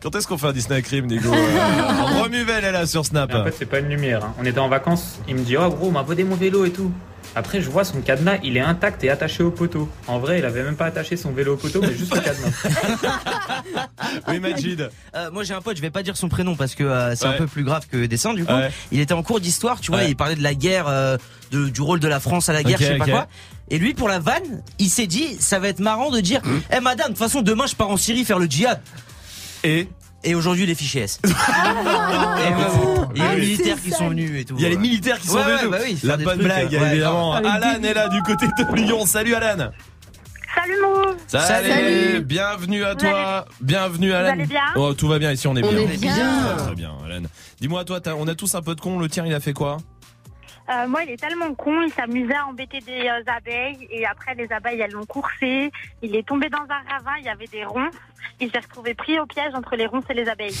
Quand 0.02 0.14
est-ce 0.16 0.26
qu'on 0.26 0.38
fait 0.38 0.48
un 0.48 0.52
Disney 0.52 0.82
Crime, 0.82 1.06
Nico 1.06 1.28
euh, 1.32 2.20
Romuvel 2.20 2.64
est 2.64 2.72
là 2.72 2.86
sur 2.86 3.04
Snap. 3.06 3.32
En 3.34 3.44
fait, 3.44 3.54
c'est 3.58 3.66
pas 3.66 3.78
une 3.80 3.88
lumière. 3.88 4.24
hein. 4.24 4.34
On 4.40 4.44
était 4.44 4.58
en 4.58 4.68
vacances, 4.68 5.18
il 5.28 5.36
me 5.36 5.40
dit 5.42 5.56
Oh 5.56 5.68
gros, 5.70 5.88
on 5.88 5.92
m'a 5.92 6.02
volé 6.02 6.24
mon 6.24 6.34
vélo 6.36 6.64
et 6.64 6.70
tout. 6.72 6.90
Après, 7.38 7.60
je 7.62 7.70
vois 7.70 7.84
son 7.84 8.00
cadenas, 8.00 8.38
il 8.42 8.56
est 8.56 8.60
intact 8.60 9.04
et 9.04 9.10
attaché 9.10 9.44
au 9.44 9.52
poteau. 9.52 9.88
En 10.08 10.18
vrai, 10.18 10.40
il 10.40 10.44
avait 10.44 10.64
même 10.64 10.74
pas 10.74 10.86
attaché 10.86 11.16
son 11.16 11.30
vélo 11.30 11.54
au 11.54 11.56
poteau, 11.56 11.80
mais 11.80 11.94
juste 11.94 12.12
le 12.12 12.20
cadenas. 12.20 12.50
Oui, 14.28 14.40
Majid. 14.40 14.90
Euh, 15.14 15.30
moi 15.30 15.44
j'ai 15.44 15.54
un 15.54 15.60
pote, 15.60 15.76
je 15.76 15.82
vais 15.82 15.90
pas 15.90 16.02
dire 16.02 16.16
son 16.16 16.28
prénom 16.28 16.56
parce 16.56 16.74
que 16.74 16.82
euh, 16.84 17.14
c'est 17.14 17.26
Ouais. 17.28 17.34
un 17.34 17.38
peu 17.38 17.46
plus 17.46 17.62
grave 17.64 17.86
que 17.90 18.06
des 18.06 18.16
seins 18.16 18.34
du 18.34 18.44
coup. 18.44 18.52
Ouais. 18.52 18.70
Il 18.92 19.00
était 19.00 19.14
en 19.14 19.22
cours 19.22 19.40
d'histoire, 19.40 19.80
tu 19.80 19.90
vois, 19.90 20.00
Ouais. 20.00 20.10
il 20.10 20.16
parlait 20.16 20.34
de 20.34 20.42
la 20.42 20.54
guerre, 20.54 20.88
euh, 20.88 21.16
de- 21.52 21.68
du 21.68 21.80
rôle 21.80 22.00
de 22.00 22.08
la 22.08 22.18
France 22.20 22.48
à 22.48 22.52
la 22.52 22.62
guerre, 22.62 22.78
je 22.80 22.84
sais 22.86 22.96
pas 22.98 23.04
quoi. 23.04 23.26
Et 23.70 23.78
lui 23.78 23.94
pour 23.94 24.08
la 24.08 24.18
vanne, 24.18 24.62
il 24.78 24.88
s'est 24.88 25.06
dit, 25.06 25.36
ça 25.40 25.58
va 25.58 25.68
être 25.68 25.80
marrant 25.80 26.10
de 26.10 26.20
dire, 26.20 26.40
eh 26.74 26.80
madame, 26.80 27.08
de 27.08 27.12
toute 27.12 27.18
façon 27.18 27.42
demain 27.42 27.66
je 27.66 27.74
pars 27.76 27.90
en 27.90 27.96
Syrie 27.96 28.24
faire 28.24 28.38
le 28.38 28.46
djihad. 28.46 28.80
Et 29.64 29.88
Et 30.24 30.34
aujourd'hui 30.34 30.66
les 30.66 30.74
fichiers 30.74 31.02
S. 31.02 31.20
et 31.24 31.28
il 31.28 31.32
y 31.32 33.22
a 33.22 33.28
Ah, 33.30 33.34
les 33.34 33.40
militaires 33.40 33.80
qui 33.80 33.90
sont 33.90 34.08
venus 34.08 34.40
et 34.40 34.44
tout. 34.44 34.54
Il 34.58 34.62
y 34.62 34.66
a 34.66 34.68
les 34.68 34.76
militaires 34.76 35.18
qui 35.20 35.28
sont 35.28 35.36
Ouais, 35.36 35.44
venus. 35.44 35.62
ouais, 35.64 35.68
bah 35.70 35.78
oui, 35.84 35.98
La 36.02 36.16
bonne 36.16 36.26
trucs, 36.26 36.42
blague, 36.42 36.72
ouais, 36.72 36.90
évidemment. 36.92 37.32
Alan 37.34 37.82
est 37.82 37.94
là 37.94 38.08
du 38.08 38.20
côté 38.22 38.46
de 38.46 38.74
Lyon. 38.74 39.06
Salut 39.06 39.34
Alan. 39.34 39.70
Salut 40.54 40.74
Mou 40.82 41.14
Salut. 41.28 41.68
Salut. 41.70 42.20
Bienvenue 42.22 42.82
à 42.84 42.94
Vous 42.94 43.00
toi. 43.00 43.44
Bienvenue 43.60 44.12
Alan. 44.12 44.30
allez 44.32 44.46
bien 44.46 44.60
Oh, 44.74 44.92
tout 44.92 45.06
va 45.06 45.18
bien 45.20 45.30
ici, 45.30 45.46
on 45.46 45.54
est 45.56 45.62
On 45.64 45.70
bien. 45.70 45.88
est 45.88 45.96
bien. 46.00 46.56
Très 46.56 46.74
bien, 46.74 46.92
Alan. 47.04 47.22
Dis-moi, 47.60 47.84
toi, 47.84 48.00
on 48.18 48.26
a 48.26 48.34
tous 48.34 48.54
un 48.56 48.62
peu 48.62 48.74
de 48.74 48.80
con. 48.80 48.98
Le 48.98 49.08
tien, 49.08 49.24
il 49.24 49.32
a 49.34 49.40
fait 49.40 49.52
quoi? 49.52 49.76
Euh, 50.70 50.86
moi, 50.86 51.02
il 51.04 51.12
est 51.12 51.16
tellement 51.16 51.54
con, 51.54 51.80
il 51.80 51.90
s'amusait 51.94 52.34
à 52.34 52.44
embêter 52.46 52.80
des 52.80 53.08
euh, 53.08 53.22
abeilles 53.34 53.88
et 53.90 54.04
après 54.04 54.34
les 54.34 54.52
abeilles 54.52 54.78
elles 54.80 54.90
l'ont 54.90 55.06
coursé. 55.06 55.70
Il 56.02 56.14
est 56.14 56.26
tombé 56.26 56.50
dans 56.50 56.58
un 56.58 56.92
ravin, 56.92 57.16
il 57.20 57.24
y 57.24 57.28
avait 57.30 57.46
des 57.46 57.64
ronces. 57.64 57.94
Il 58.40 58.50
s'est 58.50 58.60
retrouvé 58.60 58.94
pris 58.94 59.18
au 59.18 59.26
piège 59.26 59.52
entre 59.54 59.74
les 59.76 59.86
ronces 59.86 60.04
et 60.10 60.14
les 60.14 60.28
abeilles. 60.28 60.54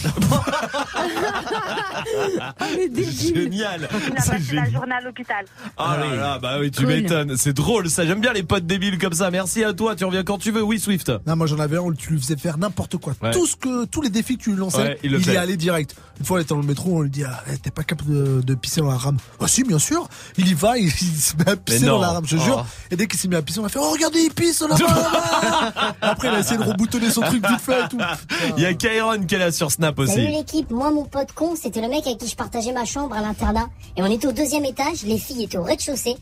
Génial. 3.34 3.88
Il 4.06 4.12
a 4.12 4.16
passé 4.16 4.54
la 4.54 4.70
journée 4.70 4.94
à 4.94 5.00
l'hôpital. 5.00 5.44
Ah 5.76 5.96
là 5.98 6.14
là, 6.16 6.38
bah 6.38 6.56
oui, 6.60 6.70
tu 6.70 6.82
Cool. 6.84 6.88
m'étonnes. 6.94 7.36
C'est 7.36 7.52
drôle, 7.52 7.88
ça. 7.90 8.04
J'aime 8.06 8.20
bien 8.20 8.32
les 8.32 8.42
potes 8.42 8.66
débiles 8.66 8.98
comme 8.98 9.12
ça. 9.12 9.30
Merci 9.30 9.64
à 9.64 9.72
toi. 9.72 9.94
Tu 9.96 10.04
reviens 10.04 10.24
quand 10.24 10.38
tu 10.38 10.50
veux. 10.50 10.62
Oui, 10.62 10.78
Swift. 10.80 11.12
Non, 11.26 11.36
moi 11.36 11.46
j'en 11.46 11.58
avais 11.58 11.76
un 11.76 11.80
où 11.80 11.94
tu 11.94 12.12
lui 12.12 12.20
faisais 12.20 12.36
faire 12.36 12.58
n'importe 12.58 12.96
quoi. 12.96 13.14
Ouais. 13.22 13.30
Tout 13.32 13.46
ce 13.46 13.56
que, 13.56 13.84
tous 13.86 14.02
les 14.02 14.10
défis 14.10 14.36
que 14.38 14.42
tu 14.44 14.50
lui 14.50 14.56
lançais, 14.58 14.78
Ouais, 14.78 14.98
il 15.02 15.06
il, 15.10 15.12
le 15.12 15.20
y 15.20 15.24
fait. 15.24 15.36
allait 15.36 15.56
direct. 15.56 15.94
Une 16.20 16.26
fois, 16.26 16.38
on 16.38 16.40
était 16.40 16.48
dans 16.48 16.60
le 16.60 16.66
métro, 16.66 16.96
on 16.96 17.02
lui 17.02 17.10
dit, 17.10 17.22
ah, 17.24 17.42
t'es 17.62 17.70
pas 17.70 17.84
capable 17.84 18.10
de, 18.12 18.40
de 18.42 18.54
pisser 18.54 18.80
dans 18.80 18.88
la 18.88 18.96
rame. 18.96 19.18
Ah 19.40 19.46
si, 19.46 19.62
bien 19.62 19.78
sûr. 19.78 20.08
Il 20.36 20.48
y 20.48 20.54
va, 20.54 20.76
il, 20.78 20.86
il 20.88 20.92
se 21.20 21.36
met 21.36 21.48
à 21.48 21.56
pisser 21.56 21.86
non. 21.86 21.92
dans 21.96 22.00
la 22.00 22.08
rame, 22.10 22.24
je 22.26 22.36
te 22.36 22.40
Oh. 22.40 22.44
jure. 22.44 22.66
Et 22.90 22.96
dès 22.96 23.06
qu'il 23.06 23.18
s'est 23.18 23.28
mis 23.28 23.34
à 23.36 23.42
pisser, 23.42 23.60
on 23.60 23.64
a 23.64 23.68
fait, 23.68 23.78
oh 23.80 23.90
regardez, 23.92 24.20
il 24.20 24.30
pisse 24.32 24.60
là-bas, 24.62 24.76
là-bas. 24.78 25.94
Après, 26.00 26.28
il 26.28 26.34
a 26.34 26.38
essayé 26.40 26.56
de 26.56 26.62
reboutonner 26.62 27.10
son 27.10 27.20
truc 27.22 27.42
vite 27.50 27.60
fait 27.60 27.84
et 27.84 27.88
tout. 27.88 27.98
Il 28.56 28.62
y 28.62 28.66
a 28.66 28.74
Kairon 28.74 29.24
qui 29.26 29.34
est 29.34 29.38
là 29.38 29.50
sur 29.52 29.70
Snap 29.70 29.96
Salut 29.96 30.08
aussi. 30.10 30.26
l'équipe, 30.28 30.70
moi 30.70 30.90
mon 30.90 31.04
pote 31.04 31.32
con, 31.32 31.54
c'était 31.60 31.80
le 31.80 31.88
mec 31.88 32.06
avec 32.06 32.18
qui 32.18 32.28
je 32.28 32.36
partageais 32.36 32.72
ma 32.72 32.84
chambre 32.84 33.14
à 33.16 33.20
l'internat. 33.20 33.68
Et 33.96 34.02
on 34.02 34.06
était 34.06 34.26
au 34.26 34.32
deuxième 34.32 34.64
étage, 34.64 35.02
les 35.04 35.18
filles 35.18 35.44
étaient 35.44 35.58
au 35.58 35.62
rez-de-chaussée. 35.64 36.16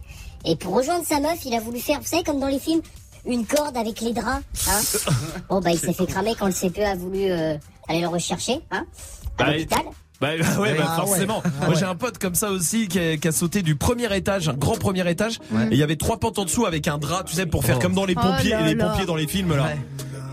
Et 0.45 0.57
pour 0.57 0.75
rejoindre 0.75 1.05
sa 1.05 1.19
meuf, 1.21 1.45
il 1.45 1.55
a 1.55 1.61
voulu 1.61 1.81
faire, 1.81 1.99
vous 2.01 2.07
savez, 2.07 2.23
comme 2.23 2.39
dans 2.39 2.47
les 2.47 2.59
films, 2.61 2.81
une 3.27 3.45
corde 3.47 3.77
avec 3.77 4.01
les 4.01 4.13
draps. 4.13 4.43
Hein 4.69 5.13
bon 5.51 5.61
bah 5.61 5.71
il 5.73 5.79
s'est 5.79 5.93
fait 5.93 6.07
cramer 6.07 6.35
quand 6.39 6.47
le 6.47 6.53
CPE 6.53 6.79
a 6.81 6.95
voulu 6.95 7.25
euh, 7.31 7.57
aller 7.89 8.01
le 8.01 8.09
rechercher. 8.09 8.61
Hein 8.71 8.85
à 9.39 9.45
Bah, 9.45 9.53
l'hôpital. 9.53 9.81
Bah, 10.21 10.29
bah 10.41 10.61
ouais, 10.61 10.75
bah 10.79 10.85
Ah 10.89 10.97
forcément. 10.97 11.39
ouais. 11.39 11.43
Ah 11.45 11.65
Moi 11.65 11.69
ouais. 11.71 11.75
j'ai 11.81 11.85
un 11.85 11.95
pote 11.97 12.19
comme 12.19 12.35
ça 12.37 12.51
aussi 12.51 12.89
qui 12.89 12.99
a, 12.99 13.17
qui 13.17 13.27
a 13.29 13.33
sauté 13.33 13.61
du 13.63 13.75
premier 13.77 14.15
étage, 14.17 14.49
un 14.49 14.55
grand 14.55 14.79
premier 14.79 15.09
étage, 15.11 15.41
et 15.53 15.73
il 15.73 15.77
y 15.77 15.83
avait 15.83 15.97
trois 15.97 16.19
pentes 16.19 16.39
en 16.39 16.45
dessous 16.45 16.65
avec 16.65 16.87
un 16.89 16.97
drap, 16.99 17.25
tu 17.25 17.35
sais, 17.35 17.45
pour 17.47 17.65
faire 17.65 17.77
Oh. 17.79 17.83
comme 17.83 17.95
dans 17.95 18.07
les 18.07 18.15
Oh 18.17 18.21
pompiers, 18.23 18.51
là 18.51 18.63
les 18.63 18.75
là. 18.75 18.89
pompiers 18.89 19.05
dans 19.07 19.17
les 19.17 19.27
films 19.27 19.55
là. 19.57 19.71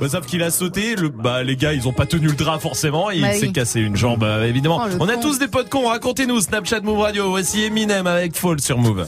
Bah, 0.03 0.09
sauf 0.09 0.25
qu'il 0.25 0.43
a 0.43 0.51
sauté, 0.51 0.95
le, 0.97 1.07
bah 1.07 1.43
les 1.43 1.55
gars 1.55 1.71
ils 1.71 1.87
ont 1.87 1.93
pas 1.93 2.05
tenu 2.05 2.27
le 2.27 2.33
drap 2.33 2.59
forcément 2.59 3.09
et 3.09 3.21
Bah 3.21 3.33
il 3.33 3.39
s'est 3.39 3.45
oui. 3.47 3.53
cassé 3.53 3.79
une 3.79 3.95
jambe 3.95 4.21
euh, 4.23 4.43
évidemment. 4.45 4.81
Oh, 4.85 4.97
On 4.99 5.07
a 5.07 5.15
tous 5.15 5.39
des 5.39 5.47
potes 5.47 5.69
cons, 5.69 5.87
racontez-nous 5.87 6.41
Snapchat 6.41 6.81
Move 6.81 6.99
Radio. 6.99 7.29
Voici 7.29 7.63
Eminem 7.63 8.05
avec 8.05 8.35
Fall 8.35 8.59
sur 8.59 8.77
Move. 8.77 9.07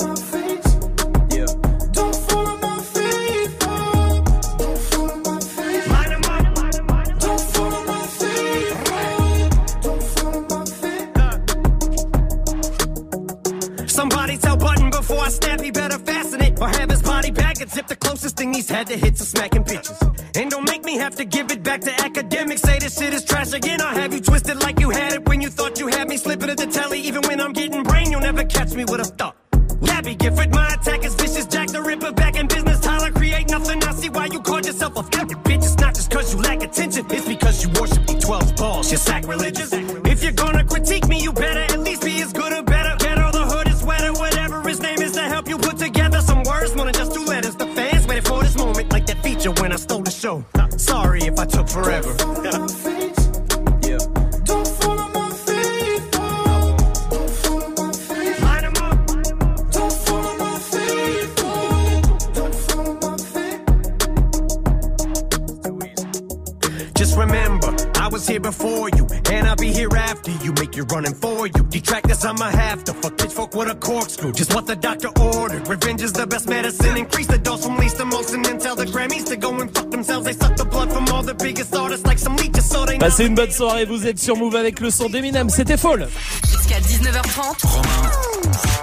Passez 83.11 83.25
une 83.25 83.35
bonne 83.35 83.51
soirée, 83.51 83.83
vous 83.83 84.07
êtes 84.07 84.19
sur 84.19 84.37
Move 84.37 84.55
avec 84.55 84.79
le 84.79 84.89
son 84.89 85.09
d'Eminem, 85.09 85.49
c'était 85.49 85.75
folle. 85.75 86.07
Jusqu'à 86.49 86.79
19h30. 86.79 87.57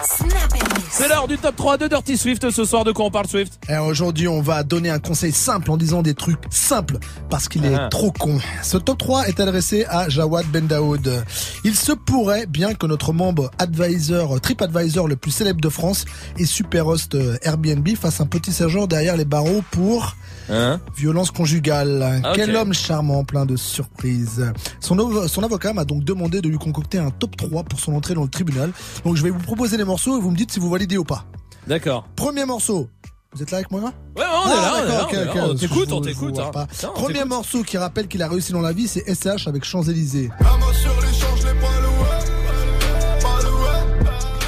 Snap 0.04 0.54
et 0.54 0.58
Mix. 0.58 0.86
C'est 0.90 1.08
l'heure 1.08 1.26
du 1.26 1.38
top 1.38 1.56
3 1.56 1.78
de 1.78 1.88
Dirty 1.88 2.18
Swift 2.18 2.50
ce 2.50 2.66
soir, 2.66 2.84
de 2.84 2.92
quoi 2.92 3.06
on 3.06 3.10
parle 3.10 3.26
Swift 3.26 3.54
Et 3.70 3.76
aujourd'hui, 3.78 4.28
on 4.28 4.42
va 4.42 4.64
donner 4.64 4.90
un 4.90 4.98
conseil 4.98 5.32
simple 5.32 5.70
en 5.70 5.78
disant 5.78 6.02
des 6.02 6.12
trucs 6.12 6.40
simples 6.50 6.98
parce 7.30 7.48
qu'il 7.48 7.64
est 7.64 7.74
Ah. 7.74 7.88
trop 7.90 8.12
con. 8.12 8.38
Ce 8.62 8.76
top 8.76 8.98
3 8.98 9.28
est 9.28 9.40
adressé 9.40 9.86
à 9.88 10.10
Jawad 10.10 10.44
Ben 10.48 10.66
Daoud. 10.66 11.24
Il 11.64 11.74
se 11.74 11.92
pourrait 11.92 12.44
bien 12.44 12.74
que 12.74 12.84
notre 12.86 13.14
membre 13.14 13.50
advisor, 13.58 14.42
TripAdvisor 14.42 15.08
le 15.08 15.16
plus 15.16 15.30
célèbre 15.30 15.62
de 15.62 15.70
France 15.70 16.04
et 16.36 16.44
super 16.44 16.86
host 16.86 17.14
euh, 17.14 17.38
Airbnb 17.40 17.88
fasse 17.96 18.20
un 18.20 18.26
petit 18.26 18.52
séjour 18.52 18.88
derrière 18.88 19.16
les 19.16 19.24
barreaux 19.24 19.62
pour 19.70 20.16
Hein 20.50 20.80
violence 20.96 21.30
conjugale. 21.30 22.22
Ah. 22.24 22.32
Quel 22.34 22.54
homme 22.56 22.72
charmant, 22.72 23.24
plein 23.24 23.46
de 23.46 23.56
surprises. 23.56 24.52
Son, 24.80 24.96
avo- 24.96 25.28
son 25.28 25.42
avocat 25.42 25.72
m'a 25.72 25.84
donc 25.84 26.04
demandé 26.04 26.40
de 26.40 26.48
lui 26.48 26.58
concocter 26.58 26.98
un 26.98 27.10
top 27.10 27.36
3 27.36 27.64
pour 27.64 27.80
son 27.80 27.94
entrée 27.94 28.14
dans 28.14 28.22
le 28.22 28.28
tribunal. 28.28 28.72
Donc 29.04 29.16
je 29.16 29.22
vais 29.22 29.30
vous 29.30 29.38
proposer 29.40 29.76
les 29.76 29.84
morceaux 29.84 30.16
et 30.18 30.20
vous 30.20 30.30
me 30.30 30.36
dites 30.36 30.50
si 30.52 30.58
vous 30.60 30.70
validez 30.70 30.96
ou 30.98 31.04
pas. 31.04 31.24
D'accord. 31.66 32.08
Premier 32.16 32.44
morceau. 32.44 32.88
Vous 33.34 33.42
êtes 33.42 33.50
là 33.50 33.58
avec 33.58 33.70
moi 33.70 33.80
Ouais, 33.80 33.88
ouais, 34.16 34.24
on 34.24 34.48
est 34.48 34.54
là, 34.54 34.72
on 34.72 34.84
est 34.86 34.88
là, 34.88 35.54
t'écoute, 35.54 35.92
on 35.92 36.00
t'écoute, 36.00 36.38
hein. 36.38 36.66
Premier 36.94 37.24
morceau 37.26 37.62
qui 37.62 37.76
rappelle 37.76 38.08
qu'il 38.08 38.22
a 38.22 38.28
réussi 38.28 38.52
dans 38.52 38.62
la 38.62 38.72
vie, 38.72 38.88
c'est 38.88 39.04
SCH 39.14 39.46
avec 39.48 39.64
Champs-Élysées. 39.64 40.30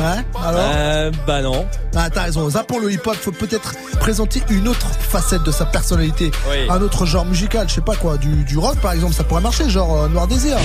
Hein 0.02 0.22
Alors 0.42 0.60
Euh, 0.64 1.10
bah 1.26 1.42
non. 1.42 1.66
Ah, 1.94 2.08
t'as 2.10 2.22
raison. 2.22 2.48
Zappons 2.48 2.78
le 2.78 2.90
hip-hop, 2.92 3.14
faut 3.14 3.32
peut-être 3.32 3.74
présenter 4.00 4.42
une 4.48 4.68
autre 4.68 4.86
facette 4.98 5.42
de 5.42 5.50
sa 5.50 5.66
personnalité. 5.66 6.30
Oui. 6.50 6.56
Un 6.70 6.80
autre 6.80 7.04
genre 7.06 7.24
musical, 7.26 7.68
je 7.68 7.74
sais 7.74 7.80
pas 7.80 7.96
quoi, 7.96 8.16
du, 8.16 8.44
du 8.44 8.56
rock 8.58 8.76
par 8.80 8.92
exemple, 8.92 9.14
ça 9.14 9.24
pourrait 9.24 9.42
marcher, 9.42 9.68
genre 9.68 10.04
euh, 10.04 10.08
Noir 10.08 10.26
Désir. 10.26 10.56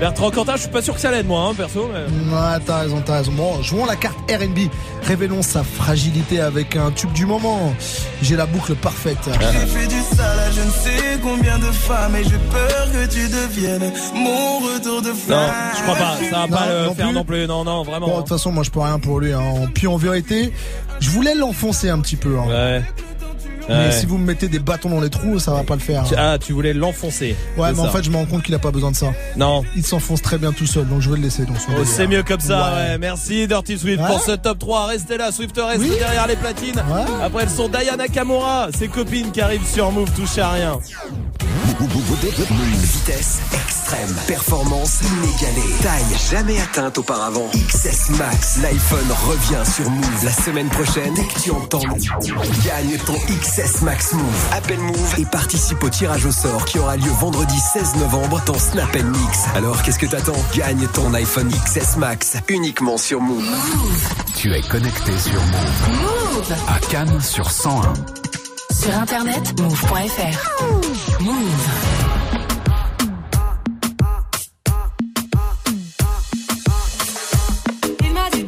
Bertrand 0.00 0.30
Cantat, 0.30 0.56
je 0.56 0.62
suis 0.62 0.70
pas 0.70 0.80
sûr 0.80 0.94
que 0.94 1.00
ça 1.00 1.10
l'aide 1.10 1.26
moi, 1.26 1.48
hein, 1.50 1.54
perso. 1.54 1.88
mais- 1.92 2.00
Ouais, 2.34 2.58
t'as 2.64 2.80
raison, 2.80 3.02
t'as 3.04 3.18
raison. 3.18 3.32
Bon, 3.32 3.60
jouons 3.62 3.84
la 3.84 3.96
carte 3.96 4.16
R&B. 4.30 4.70
Révélons 5.02 5.42
sa 5.42 5.62
fragilité 5.62 6.40
avec 6.40 6.74
un 6.74 6.90
tube 6.90 7.12
du 7.12 7.26
moment. 7.26 7.74
J'ai 8.22 8.34
la 8.36 8.46
boucle 8.46 8.74
parfaite. 8.76 9.18
J'ai 9.52 9.66
fait 9.66 9.86
du 9.88 10.00
sale 10.16 10.38
à 10.38 10.50
je 10.50 10.60
ne 10.62 10.70
sais 10.70 11.18
combien 11.22 11.58
de 11.58 11.64
femmes 11.66 12.16
et 12.16 12.24
j'ai 12.24 12.38
peur 12.50 12.86
que 12.92 13.06
tu 13.12 13.28
deviennes 13.28 13.92
mon 14.14 14.58
retour 14.60 15.02
de 15.02 15.08
Non, 15.10 15.14
flamme. 15.14 15.50
je 15.76 15.82
crois 15.82 15.96
pas. 15.96 16.16
Ça 16.30 16.46
va 16.46 16.48
pas 16.56 16.66
Non, 16.66 16.72
le 16.72 16.84
non 16.86 16.94
faire 16.94 17.06
plus. 17.06 17.14
non 17.14 17.24
plus. 17.24 17.46
Non, 17.46 17.64
non, 17.64 17.82
vraiment. 17.82 18.06
Bon, 18.06 18.14
de 18.16 18.20
toute 18.20 18.28
façon, 18.30 18.52
moi, 18.52 18.62
je 18.64 18.70
peux 18.70 18.80
rien 18.80 18.98
pour 18.98 19.20
lui. 19.20 19.32
Hein. 19.32 19.68
Puis 19.74 19.86
en 19.86 19.96
vérité, 19.98 20.52
je 21.00 21.10
voulais 21.10 21.34
l'enfoncer 21.34 21.90
un 21.90 21.98
petit 22.00 22.16
peu. 22.16 22.38
Hein. 22.38 22.48
Ouais. 22.48 22.82
Mais 23.70 23.86
Ouais. 23.86 23.92
si 23.92 24.04
vous 24.06 24.18
me 24.18 24.26
mettez 24.26 24.48
des 24.48 24.58
bâtons 24.58 24.90
dans 24.90 25.00
les 25.00 25.10
trous, 25.10 25.38
ça 25.38 25.52
va 25.52 25.62
pas 25.62 25.74
le 25.74 25.80
faire. 25.80 26.04
Ah, 26.18 26.36
tu 26.38 26.52
voulais 26.52 26.72
l'enfoncer. 26.74 27.36
Ouais, 27.56 27.72
mais 27.72 27.80
en 27.80 27.88
fait, 27.88 28.02
je 28.02 28.10
me 28.10 28.16
rends 28.16 28.26
compte 28.26 28.42
qu'il 28.42 28.54
a 28.54 28.58
pas 28.58 28.70
besoin 28.72 28.90
de 28.90 28.96
ça. 28.96 29.12
Non. 29.36 29.62
Il 29.76 29.86
s'enfonce 29.86 30.20
très 30.22 30.38
bien 30.38 30.52
tout 30.52 30.66
seul, 30.66 30.86
donc 30.88 31.00
je 31.00 31.08
vais 31.10 31.16
le 31.16 31.22
laisser 31.22 31.44
dans 31.44 31.54
son 31.54 31.70
Oh, 31.78 31.84
c'est 31.84 32.06
mieux 32.06 32.22
comme 32.22 32.40
ça, 32.40 32.72
Ouais. 32.74 32.90
ouais. 32.92 32.98
Merci 32.98 33.46
Dirty 33.46 33.78
Swift 33.78 34.00
Ouais. 34.02 34.06
pour 34.08 34.20
ce 34.20 34.32
top 34.32 34.58
3. 34.58 34.86
Restez 34.86 35.16
là, 35.16 35.30
Swift 35.32 35.56
reste 35.56 35.80
Oui. 35.80 35.90
derrière 35.98 36.26
les 36.26 36.36
platines. 36.36 36.82
Après, 37.22 37.44
elles 37.44 37.50
sont 37.50 37.68
Diana 37.68 38.08
Kamura, 38.08 38.68
ses 38.76 38.88
copines 38.88 39.30
qui 39.30 39.40
arrivent 39.40 39.66
sur 39.66 39.90
Move, 39.92 40.10
touche 40.12 40.38
à 40.38 40.50
rien. 40.50 40.78
Vitesse 42.82 43.40
extrême, 43.54 44.14
performance 44.26 45.00
inégalée, 45.02 45.74
taille 45.82 46.18
jamais 46.30 46.60
atteinte 46.60 46.98
auparavant. 46.98 47.48
XS 47.54 48.10
Max, 48.18 48.58
l'iPhone 48.62 49.10
revient 49.26 49.70
sur 49.70 49.88
Move 49.88 50.24
la 50.24 50.32
semaine 50.32 50.68
prochaine. 50.68 51.14
Dès 51.14 51.24
que 51.24 51.40
tu 51.40 51.50
entends, 51.50 51.80
gagne 52.64 52.98
ton 53.06 53.14
XS 53.14 53.82
Max 53.82 54.12
Move. 54.12 54.46
Appelle 54.52 54.78
Move 54.80 55.14
et 55.18 55.24
participe 55.24 55.82
au 55.82 55.88
tirage 55.88 56.26
au 56.26 56.32
sort 56.32 56.66
qui 56.66 56.78
aura 56.78 56.96
lieu 56.96 57.10
vendredi 57.18 57.58
16 57.72 57.96
novembre 57.96 58.42
dans 58.44 58.58
Snap 58.58 58.94
Mix. 58.94 59.38
Alors 59.54 59.82
qu'est-ce 59.82 59.98
que 59.98 60.06
t'attends 60.06 60.36
Gagne 60.54 60.86
ton 60.92 61.14
iPhone 61.14 61.48
XS 61.48 61.96
Max 61.96 62.36
uniquement 62.48 62.98
sur 62.98 63.20
Move. 63.22 63.44
Tu 64.36 64.52
es 64.52 64.60
connecté 64.62 65.18
sur 65.18 65.40
Move. 65.40 65.98
Move. 66.00 66.54
À 66.68 66.78
Cannes 66.90 67.20
sur 67.22 67.50
101. 67.50 68.19
Sur 68.80 68.96
internet, 68.96 69.60
move.fr. 69.60 71.22
Move. 71.22 71.68
Il 78.00 78.12
m'a 78.14 78.30
dit 78.30 78.44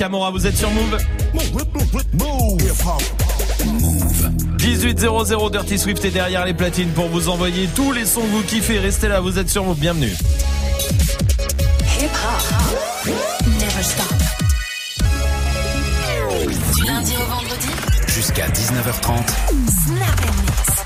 Nakamura. 0.00 0.30
Vous 0.30 0.46
êtes 0.46 0.56
sur 0.56 0.70
Move 0.70 0.96
1800 4.62 5.50
Dirty 5.50 5.78
Swift 5.78 6.04
est 6.06 6.10
derrière 6.10 6.46
les 6.46 6.54
platines 6.54 6.88
pour 6.90 7.08
vous 7.08 7.28
envoyer 7.28 7.68
tous 7.74 7.92
les 7.92 8.06
sons 8.06 8.22
que 8.22 8.26
vous 8.26 8.42
kiffez. 8.42 8.78
Restez 8.78 9.08
là, 9.08 9.20
vous 9.20 9.38
êtes 9.38 9.50
sur 9.50 9.62
Move. 9.62 9.78
Bienvenue. 9.78 10.12
Hip 12.00 12.08
hop. 12.14 13.14
Never 13.46 13.82
stop. 13.82 14.06
Du 16.76 16.84
lundi 16.84 17.12
au 17.16 17.30
vendredi. 17.30 17.68
Jusqu'à 18.06 18.48
19h30. 18.48 19.18
Snap 19.86 20.20
and 20.26 20.42
mix. 20.46 20.80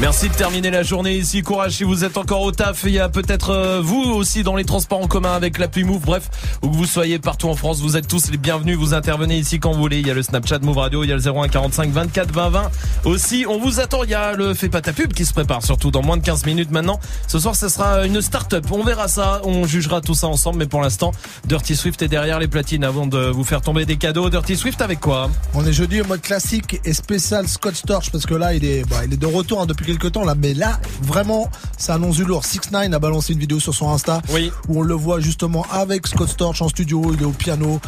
Merci 0.00 0.28
de 0.28 0.34
terminer 0.34 0.70
la 0.70 0.82
journée 0.82 1.16
ici. 1.16 1.42
Courage 1.42 1.72
si 1.72 1.84
vous 1.84 2.04
êtes 2.04 2.18
encore 2.18 2.42
au 2.42 2.52
taf. 2.52 2.84
Il 2.84 2.92
y 2.92 2.98
a 2.98 3.08
peut-être 3.08 3.50
euh, 3.50 3.80
vous 3.82 4.02
aussi 4.02 4.42
dans 4.42 4.54
les 4.54 4.64
transports 4.64 5.00
en 5.00 5.06
commun 5.06 5.32
avec 5.32 5.58
l'appli 5.58 5.84
Move. 5.84 6.02
Bref, 6.04 6.28
où 6.62 6.70
que 6.76 6.80
vous 6.80 6.86
soyez 6.86 7.18
partout 7.18 7.48
en 7.48 7.56
France, 7.56 7.80
vous 7.80 7.96
êtes 7.96 8.06
tous 8.06 8.30
les 8.30 8.36
bienvenus. 8.36 8.76
Vous 8.76 8.92
intervenez 8.92 9.38
ici 9.38 9.58
quand 9.58 9.72
vous 9.72 9.80
voulez. 9.80 10.00
Il 10.00 10.06
y 10.06 10.10
a 10.10 10.14
le 10.14 10.22
Snapchat 10.22 10.58
Move 10.58 10.76
Radio, 10.76 11.04
il 11.04 11.08
y 11.08 11.12
a 11.12 11.16
le 11.16 11.26
01 11.26 11.48
45 11.48 11.90
24 11.90 12.32
20 12.32 12.48
20. 12.50 12.70
Aussi, 13.04 13.46
on 13.48 13.58
vous 13.58 13.80
attend. 13.80 14.04
Il 14.04 14.10
y 14.10 14.14
a 14.14 14.32
le 14.32 14.52
Fais 14.52 14.68
pas 14.68 14.82
ta 14.82 14.92
pub 14.92 15.12
qui 15.12 15.24
se 15.24 15.32
prépare, 15.32 15.62
surtout 15.62 15.90
dans 15.90 16.02
moins 16.02 16.16
de 16.16 16.22
15 16.22 16.44
minutes 16.44 16.70
maintenant. 16.70 17.00
Ce 17.28 17.38
soir, 17.38 17.56
ce 17.56 17.68
sera 17.68 18.04
une 18.06 18.20
start-up. 18.20 18.66
On 18.70 18.84
verra 18.84 19.08
ça. 19.08 19.40
On 19.44 19.66
jugera 19.66 20.00
tout 20.00 20.14
ça 20.14 20.26
ensemble. 20.26 20.58
Mais 20.58 20.66
pour 20.66 20.82
l'instant, 20.82 21.12
Dirty 21.46 21.76
Swift 21.76 22.02
est 22.02 22.08
derrière 22.08 22.38
les 22.38 22.48
platines 22.48 22.84
avant 22.84 23.06
de 23.06 23.18
vous 23.18 23.44
faire 23.44 23.62
tomber 23.62 23.86
des 23.86 23.96
cadeaux. 23.96 24.28
Dirty 24.28 24.56
Swift 24.56 24.82
avec 24.82 25.00
quoi? 25.00 25.30
On 25.54 25.64
est 25.64 25.72
jeudi 25.72 26.02
en 26.02 26.06
mode 26.06 26.20
classique 26.20 26.80
et 26.84 26.92
spécial 26.92 27.48
Scott 27.48 27.74
Storch 27.74 28.10
parce 28.10 28.26
que 28.26 28.34
là 28.34 28.54
il 28.54 28.64
est 28.64 28.84
bah, 28.88 29.04
il 29.06 29.12
est 29.12 29.16
de 29.16 29.26
retour 29.26 29.60
hein, 29.60 29.66
depuis 29.66 29.86
quelques 29.86 30.12
temps 30.12 30.24
là 30.24 30.34
mais 30.34 30.54
là 30.54 30.80
vraiment 31.02 31.50
ça 31.78 31.94
annonce 31.94 32.16
du 32.16 32.24
lourd 32.24 32.44
6 32.44 32.72
9 32.72 32.92
a 32.92 32.98
balancé 32.98 33.32
une 33.32 33.38
vidéo 33.38 33.60
sur 33.60 33.74
son 33.74 33.90
Insta 33.90 34.20
où 34.68 34.78
on 34.80 34.82
le 34.82 34.94
voit 34.94 35.20
justement 35.20 35.66
avec 35.70 36.06
Scott 36.06 36.28
Storch 36.28 36.62
en 36.66 36.68
studio 36.68 37.12
il 37.14 37.22
est 37.22 37.24
au 37.24 37.30
piano 37.30 37.80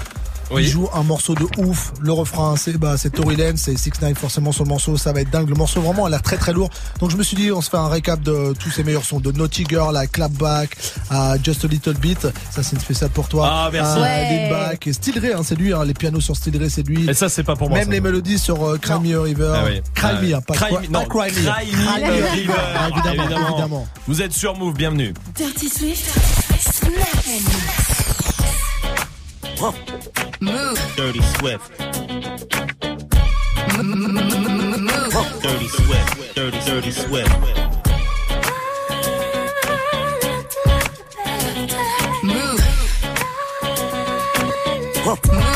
Oui. 0.51 0.63
Il 0.63 0.69
joue 0.69 0.89
un 0.95 1.03
morceau 1.03 1.35
de 1.35 1.45
ouf. 1.59 1.93
Le 2.01 2.11
refrain, 2.11 2.57
c'est 2.57 2.79
bah, 2.79 2.95
c'est 2.97 3.11
Tory 3.11 3.37
Lanez, 3.37 3.59
c'est 3.59 3.77
6 3.77 4.01
9 4.01 4.17
forcément 4.17 4.51
sur 4.51 4.65
le 4.65 4.71
morceau. 4.71 4.97
Ça 4.97 5.13
va 5.13 5.21
être 5.21 5.29
dingue. 5.31 5.47
Le 5.51 5.55
morceau 5.55 5.83
vraiment 5.83 6.07
a 6.07 6.09
l'air 6.11 6.23
très 6.23 6.39
très 6.39 6.55
lourd. 6.55 6.71
Donc 7.01 7.11
je 7.11 7.19
me 7.19 7.23
suis 7.23 7.37
dit, 7.37 7.53
on 7.53 7.61
se 7.61 7.69
fait 7.69 7.77
un 7.77 7.89
récap 7.89 8.23
de 8.23 8.55
tous 8.59 8.71
ces 8.71 8.83
meilleurs 8.83 9.05
sons 9.05 9.21
de 9.21 9.31
Naughty 9.31 9.67
Girl 9.69 9.95
à 9.95 10.07
Clapback, 10.07 10.71
à 11.11 11.37
Just 11.43 11.67
a 11.67 11.69
Little 11.69 11.99
Bit. 11.99 12.29
Ça 12.51 12.63
c'est 12.63 12.77
une 12.77 12.81
spéciale 12.81 13.11
pour 13.11 13.29
toi. 13.29 13.47
Ah, 13.47 13.69
merci. 13.71 13.99
À 13.99 14.01
Ouais. 14.01 14.49
Lean 14.49 14.51
Back 14.59 14.87
et 14.87 14.93
Still 14.95 15.19
Ray, 15.19 15.33
hein, 15.35 15.43
c'est 15.45 15.55
lui. 15.55 15.75
Hein, 15.75 15.85
les 15.85 15.93
pianos 15.93 16.23
sur 16.23 16.35
Still 16.35 16.57
Ray, 16.57 16.71
c'est 16.71 16.83
lui. 16.87 17.11
Et 17.11 17.13
ça, 17.13 17.29
c'est 17.29 17.45
pas 17.45 17.55
pour 17.55 17.69
moi, 17.69 17.77
Même 17.81 17.89
ça. 17.89 17.93
les 17.93 18.01
mélodies 18.01 18.39
sur 18.39 18.65
euh, 18.67 18.79
Cry 18.79 18.99
Me 19.01 19.19
a 19.19 19.23
River. 19.23 19.53
Ah 19.55 19.65
oui. 19.67 19.83
Cry 19.95 20.09
Ah 20.17 20.23
Me, 20.23 20.35
hein, 20.35 20.41
pas 20.41 20.55
Cry 20.55 20.75
Cry- 20.75 20.89
Me, 20.89 20.93
non, 20.95 21.05
Cry 21.05 21.31
Me. 21.31 21.43
Cry 21.43 21.73
Me 21.73 22.27
a 22.27 22.33
River. 22.33 22.55
Ah, 22.57 22.89
évidemment, 22.89 23.23
Évidemment. 23.25 23.49
évidemment. 23.51 23.87
Vous 24.07 24.23
êtes 24.23 24.33
sur 24.33 24.57
Move, 24.57 24.75
bienvenue. 24.75 25.13
Dirty 25.37 25.69
Swift. 25.69 26.07
Snap 29.59 29.75
and 29.89 30.41
mix. 30.41 30.41
Move. 30.41 30.79
Dirty 30.95 31.21
Swift. 31.21 31.79
Dirty 35.43 35.69
Swift. 35.69 36.35
Dirty, 36.37 36.61
dirty 36.61 36.91
Swift. 36.93 37.29
Move. 42.23 42.63
Move. 45.27 45.48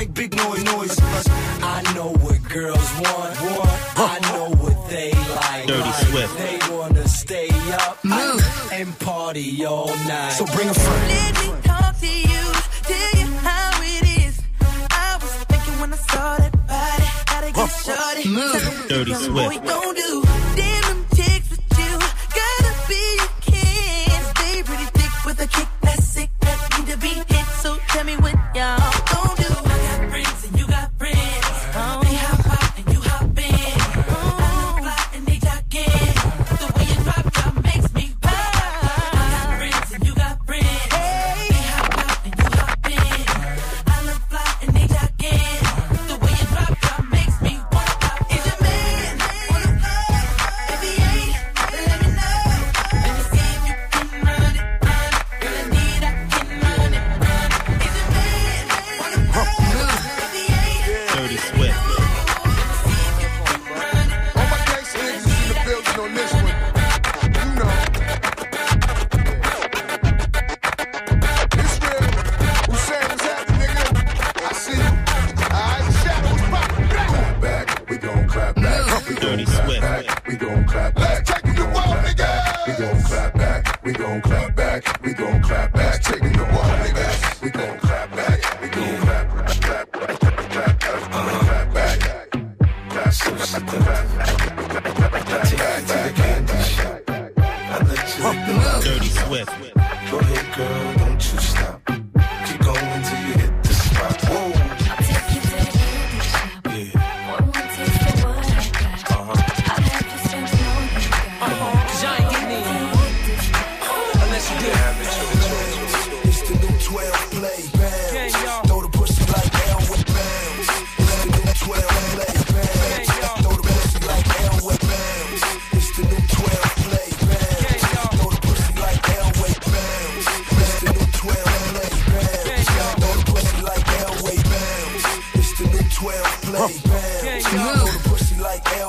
Make 0.00 0.14
big 0.14 0.29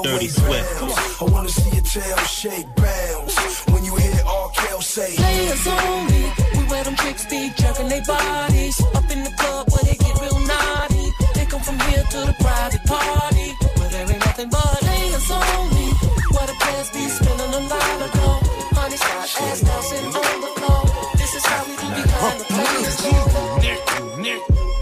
Dirty 0.03 0.27
Swift. 0.29 1.21
I 1.21 1.25
wanna 1.25 1.49
see 1.49 1.69
your 1.75 1.83
tail 1.83 2.17
shake 2.25 2.67
bounce. 2.75 3.65
When 3.69 3.85
you 3.85 3.95
hear 3.95 4.17
R. 4.25 4.49
Kel 4.55 4.81
say, 4.81 5.15
Players 5.15 5.67
only. 5.67 6.23
We 6.57 6.63
wear 6.69 6.83
them 6.83 6.95
chicks 6.95 7.25
be 7.25 7.51
jerking 7.55 7.89
their 7.89 8.03
bodies. 8.05 8.81
Up 8.95 9.09
in 9.11 9.23
the 9.23 9.33
club 9.37 9.69
where 9.69 9.83
they 9.83 9.95
get 9.95 10.15
real 10.21 10.39
naughty. 10.39 11.05
They 11.35 11.45
come 11.45 11.61
from 11.61 11.79
here 11.79 12.03
to 12.03 12.19
the 12.29 12.35
private 12.39 12.83
party. 12.85 13.49
Where 13.77 13.89
there 13.89 14.09
ain't 14.09 14.25
nothing 14.25 14.49
but 14.49 14.79
players 14.81 15.29
only. 15.29 15.89
Where 16.33 16.47
the 16.47 16.57
players 16.61 16.89
be 16.89 17.03
spilling 17.07 17.53
a 17.53 17.61
lot 17.69 18.01
of 18.01 18.11
dough. 18.17 18.41
Honey 18.73 18.97
shot 18.97 19.29
ass 19.45 19.61
bouncing 19.61 20.05
on 20.05 20.35
the 20.41 20.51
floor. 20.57 20.81
This 21.17 21.35
is 21.35 21.45
how 21.45 21.61
we 21.67 21.73
do 21.77 21.87
behind 22.01 22.39
the 22.39 22.45
players 22.45 23.01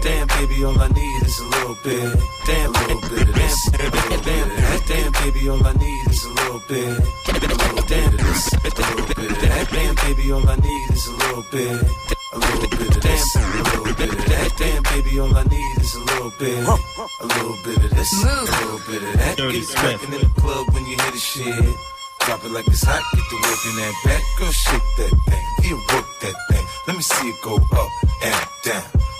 Damn, 0.02 0.26
baby, 0.28 0.64
all 0.64 0.80
I 0.80 0.88
need 0.88 1.22
is 1.24 1.38
a 1.40 1.44
little 1.44 1.76
bit. 1.84 2.39
Baby, 5.32 5.48
all 5.48 5.66
I 5.66 5.72
need 5.74 6.06
is 6.08 6.24
a 6.24 6.28
little 6.28 6.62
bit. 6.66 6.98
A 7.28 7.32
little 7.32 7.86
damn 7.86 8.14
of 8.14 8.18
this. 8.18 8.52
A 8.52 8.68
little 8.68 9.06
bit 9.06 9.30
of 9.30 9.40
that. 9.40 9.68
Damn, 9.70 9.94
baby, 9.94 10.32
all 10.32 10.48
I 10.48 10.56
need 10.56 10.90
is 10.90 11.06
a 11.06 11.12
little 11.12 11.44
bit. 11.50 11.82
A 12.32 12.38
little 12.38 12.68
bit 12.70 12.96
of 12.96 13.02
this. 13.02 13.36
A 13.36 13.40
little 13.40 13.94
bit 13.94 14.10
of 14.10 14.24
that. 14.26 14.50
Damn, 14.58 14.82
baby, 14.82 15.20
all 15.20 15.34
I 15.36 15.44
need 15.44 15.78
is 15.78 15.94
a 15.94 16.00
little 16.00 16.32
bit. 16.38 16.58
A 16.66 17.26
little 17.26 17.58
bit 17.64 17.84
of 17.84 17.90
this. 17.90 18.24
A 18.24 18.26
little 18.26 18.80
bit 18.88 19.02
of 19.02 19.12
that. 19.18 19.36
Get 19.36 19.64
Swift. 19.64 19.76
cracking 19.76 20.14
in 20.14 20.20
the 20.20 20.40
club 20.40 20.66
when 20.74 20.84
you 20.86 20.96
hear 20.96 21.12
the 21.12 21.18
shit. 21.18 21.74
Drop 22.26 22.44
it 22.44 22.50
like 22.50 22.66
it's 22.66 22.84
hot, 22.84 23.02
get 23.14 23.24
the 23.30 23.36
work 23.36 23.62
in 23.70 23.74
that 23.80 23.94
back. 24.04 24.22
Girl, 24.38 24.52
shake 24.52 24.88
that 24.98 25.14
thing. 25.26 25.46
Yeah, 25.64 25.94
work 25.94 26.06
that 26.20 26.36
thing. 26.50 26.66
Let 26.86 26.96
me 26.96 27.02
see 27.02 27.28
it 27.28 27.40
go 27.42 27.56
up 27.56 27.90
and 28.22 28.48
down. 28.64 29.19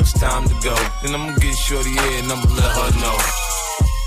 it's 0.00 0.12
time 0.18 0.44
to 0.48 0.54
go. 0.62 0.74
Then 1.02 1.14
I'ma 1.14 1.36
get 1.38 1.54
shorty 1.56 1.90
here 1.90 2.18
and 2.22 2.32
I'ma 2.32 2.46
let 2.54 2.72
her 2.78 2.90
know. 3.00 3.16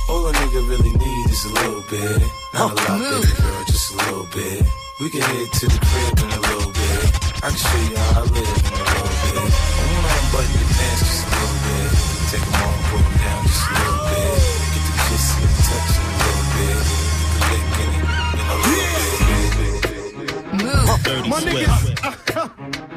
All 0.10 0.28
a 0.28 0.32
nigga 0.34 0.62
really 0.70 0.92
need 0.92 1.30
is 1.30 1.46
a 1.46 1.50
little 1.54 1.84
bit. 1.90 2.22
Not 2.54 2.72
a 2.72 2.76
lot, 2.76 3.00
baby 3.00 3.32
girl, 3.38 3.64
just 3.68 3.94
a 3.94 3.98
little 3.98 4.28
bit. 4.34 4.64
We 5.00 5.10
can 5.10 5.22
head 5.22 5.50
to 5.60 5.66
the 5.68 5.80
crib 5.88 6.20
in 6.24 6.30
a 6.32 6.42
little 6.48 6.72
bit. 6.72 7.06
I 7.44 7.48
can 7.52 7.60
show 7.60 7.82
you 7.90 7.98
how 7.98 8.22
I 8.22 8.24
live 8.24 8.36
in 8.36 8.74
a 8.74 8.86
little 8.88 9.12
bit. 9.24 9.36
I 9.38 9.84
wanna 9.92 10.12
unbutton 10.18 10.54
your 10.58 10.70
pants 10.78 11.02
just 11.06 11.22
a 11.24 11.30
little 11.38 11.60
bit. 11.68 11.92
Take 12.32 12.44
them 12.48 12.58
off, 12.66 12.78
put 12.90 13.04
them 13.04 13.16
down 13.22 13.42
just 13.48 13.64
a 13.68 13.74
little 13.78 14.00
bit. 14.08 14.38
Get 14.74 14.84
the 14.88 14.94
kiss 15.08 15.26
and 15.38 15.44
the 15.46 15.62
touch 15.68 15.94
in 15.98 16.04
a 16.08 16.16
little 16.18 16.46
bit. 16.58 16.82
Get 16.98 17.38
the 17.38 17.46
lick 17.52 17.68
in 17.78 17.90
it 17.92 18.06
in 18.34 18.48
a 18.48 18.58
little 18.66 18.92
bit. 19.58 19.82
Dirty 21.04 21.30
My 21.30 21.40
Swift. 21.40 21.56
niggas, 21.56 22.18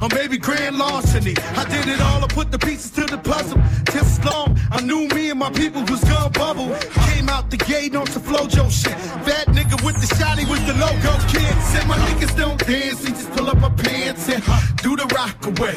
or 0.00 0.08
baby 0.08 0.38
grand 0.38 0.78
larceny. 0.78 1.34
I 1.56 1.64
did 1.64 1.88
it 1.88 2.00
all, 2.00 2.24
I 2.24 2.28
put 2.28 2.50
the 2.50 2.58
pieces 2.58 2.90
to 2.92 3.04
the 3.04 3.18
puzzle. 3.18 3.60
Till 3.86 4.04
long, 4.24 4.58
I 4.70 4.80
knew 4.80 5.06
me 5.08 5.30
and 5.30 5.38
my 5.38 5.50
people 5.50 5.82
was 5.84 6.02
gonna 6.04 6.30
bubble. 6.30 6.74
Came 7.08 7.28
out 7.28 7.50
the 7.50 7.56
gate 7.56 7.94
on 7.94 8.06
some 8.06 8.22
flojo 8.22 8.70
shit. 8.70 8.96
Fat 9.26 9.46
nigga 9.48 9.76
with 9.84 9.96
the 10.00 10.08
shotty 10.16 10.48
was 10.48 10.60
the 10.66 10.74
logo 10.74 11.12
kid. 11.28 11.54
Said 11.70 11.86
my 11.86 11.96
niggas 12.06 12.36
don't 12.36 12.58
dance, 12.66 13.00
they 13.02 13.10
just 13.10 13.30
pull 13.32 13.48
up 13.48 13.58
my 13.58 13.70
pants 13.70 14.28
and 14.28 14.42
do 14.82 14.96
the 14.96 15.06
rock 15.14 15.38
away. 15.46 15.74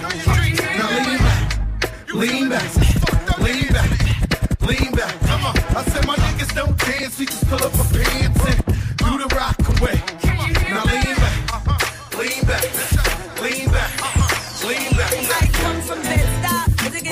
Now 0.78 0.90
lean 0.98 1.18
back, 1.28 1.60
lean 2.14 2.50
back, 2.50 3.40
lean 3.40 3.68
back, 3.78 3.92
lean 4.62 4.92
back. 4.94 5.14
Come 5.30 5.46
on, 5.46 5.56
I 5.76 5.84
said 5.92 6.06
my 6.08 6.16
niggas 6.16 6.54
don't 6.56 6.78
dance, 6.78 7.20
we 7.20 7.26
just 7.26 7.48
pull 7.48 7.64
up 7.64 7.78
our 7.78 7.86
pants 7.94 8.46
and 8.50 8.60
do 8.98 9.12
the 9.22 9.30
rock 9.36 9.60
away. 9.74 9.98
Now 10.70 10.84
lean 10.86 11.16
back, 11.24 12.18
lean 12.18 12.44
back, 12.46 12.87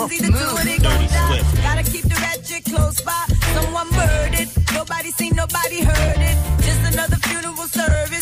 Bed-Stuy, 0.08 0.18
as 0.18 0.20
you 0.20 0.20
can 0.20 0.20
see 0.20 0.20
the 0.20 0.32
two 0.32 0.46
of 0.46 0.64
they 0.64 0.78
gon' 0.78 1.08
die. 1.08 1.42
Gotta 1.62 1.84
keep 1.92 2.04
the 2.04 2.16
ratchet 2.16 2.64
close 2.66 3.02
by. 3.02 3.26
Someone 3.54 3.90
murdered, 3.92 4.50
nobody 4.74 5.12
seen, 5.12 5.36
nobody 5.36 5.82
heard 5.82 6.20
it. 6.20 6.38
Just 6.64 6.94
another 6.94 7.18
funeral 7.18 7.68
service. 7.68 8.15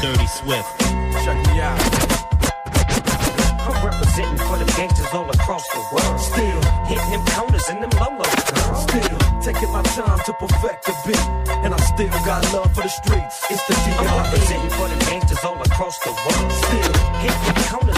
Dirty 0.00 0.26
Swift. 0.28 0.78
Check 1.24 1.38
me 1.48 1.60
out. 1.60 1.80
I'm 3.66 3.84
representing 3.84 4.38
for 4.46 4.56
the 4.56 4.72
gangsters 4.76 5.12
all 5.12 5.28
across 5.28 5.66
the 5.68 5.82
world. 5.92 6.20
Still 6.20 6.62
hitting 6.86 7.10
them 7.10 7.26
counters 7.26 7.68
and 7.68 7.82
them 7.82 7.90
lolos. 7.98 8.30
Still 8.86 9.18
taking 9.42 9.72
my 9.72 9.82
time 9.82 10.20
to 10.24 10.32
perfect 10.34 10.86
the 10.86 10.94
beat. 11.04 11.18
And 11.64 11.74
I 11.74 11.78
still 11.78 12.10
got 12.24 12.44
love 12.52 12.72
for 12.74 12.82
the 12.82 12.88
streets. 12.88 13.42
It's 13.50 13.64
the 13.66 13.74
D.R.E. 13.74 14.06
I'm 14.06 14.22
representing 14.22 14.70
for 14.70 14.88
the 14.88 15.04
gangsters 15.10 15.44
all 15.44 15.60
across 15.60 15.98
the 15.98 16.10
world. 16.10 16.52
Still 16.52 16.97
hitting 17.18 17.42
them 17.42 17.54
corners 17.70 17.96
and 17.96 17.97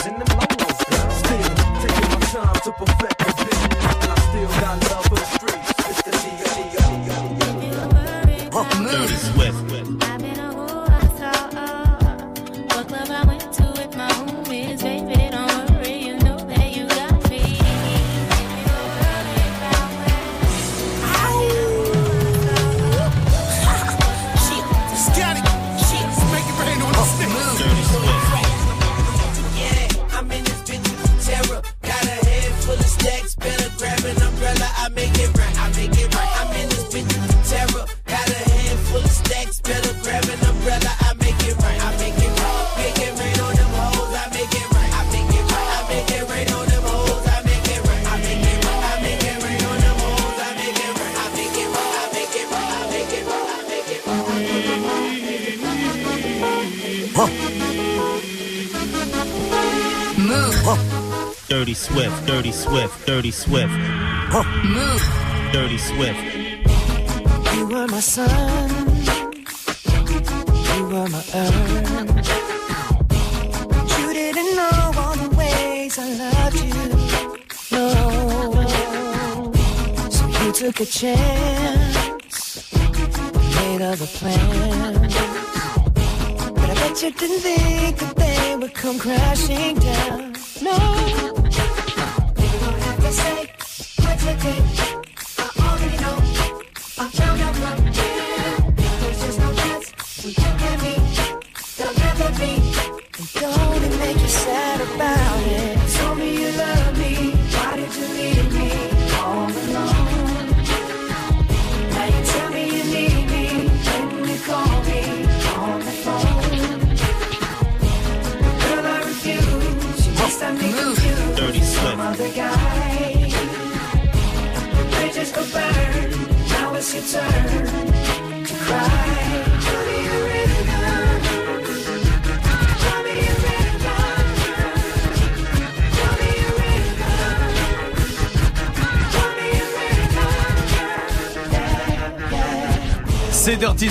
Swift. 63.33 63.73
Dirty 64.33 64.59
Swift. 64.59 65.53
Dirty 65.53 65.79
Swift. 65.79 66.21
You 67.55 67.67
were 67.67 67.87
my 67.87 68.01
sun. 68.01 68.71
You 70.77 70.85
were 70.85 71.09
my 71.09 71.25
earth. 71.35 72.07
But 73.69 73.99
you 73.99 74.13
didn't 74.13 74.57
know 74.57 74.93
all 74.97 75.17
the 75.17 75.29
ways 75.37 75.99
I 75.99 76.09
loved 76.23 76.61
you. 76.65 76.75
No. 77.73 77.89
So 80.11 80.27
you 80.45 80.53
took 80.53 80.81
a 80.81 80.87
chance. 80.87 82.73
Made 83.57 83.83
other 83.83 84.07
plans. 84.07 85.15
But 86.55 86.71
I 86.71 86.75
bet 86.75 87.03
you 87.03 87.11
didn't 87.13 87.41
think 87.41 87.99
that 87.99 88.17
they 88.17 88.57
would 88.57 88.75
come 88.75 88.99
crashing 88.99 89.77
down. 89.77 90.30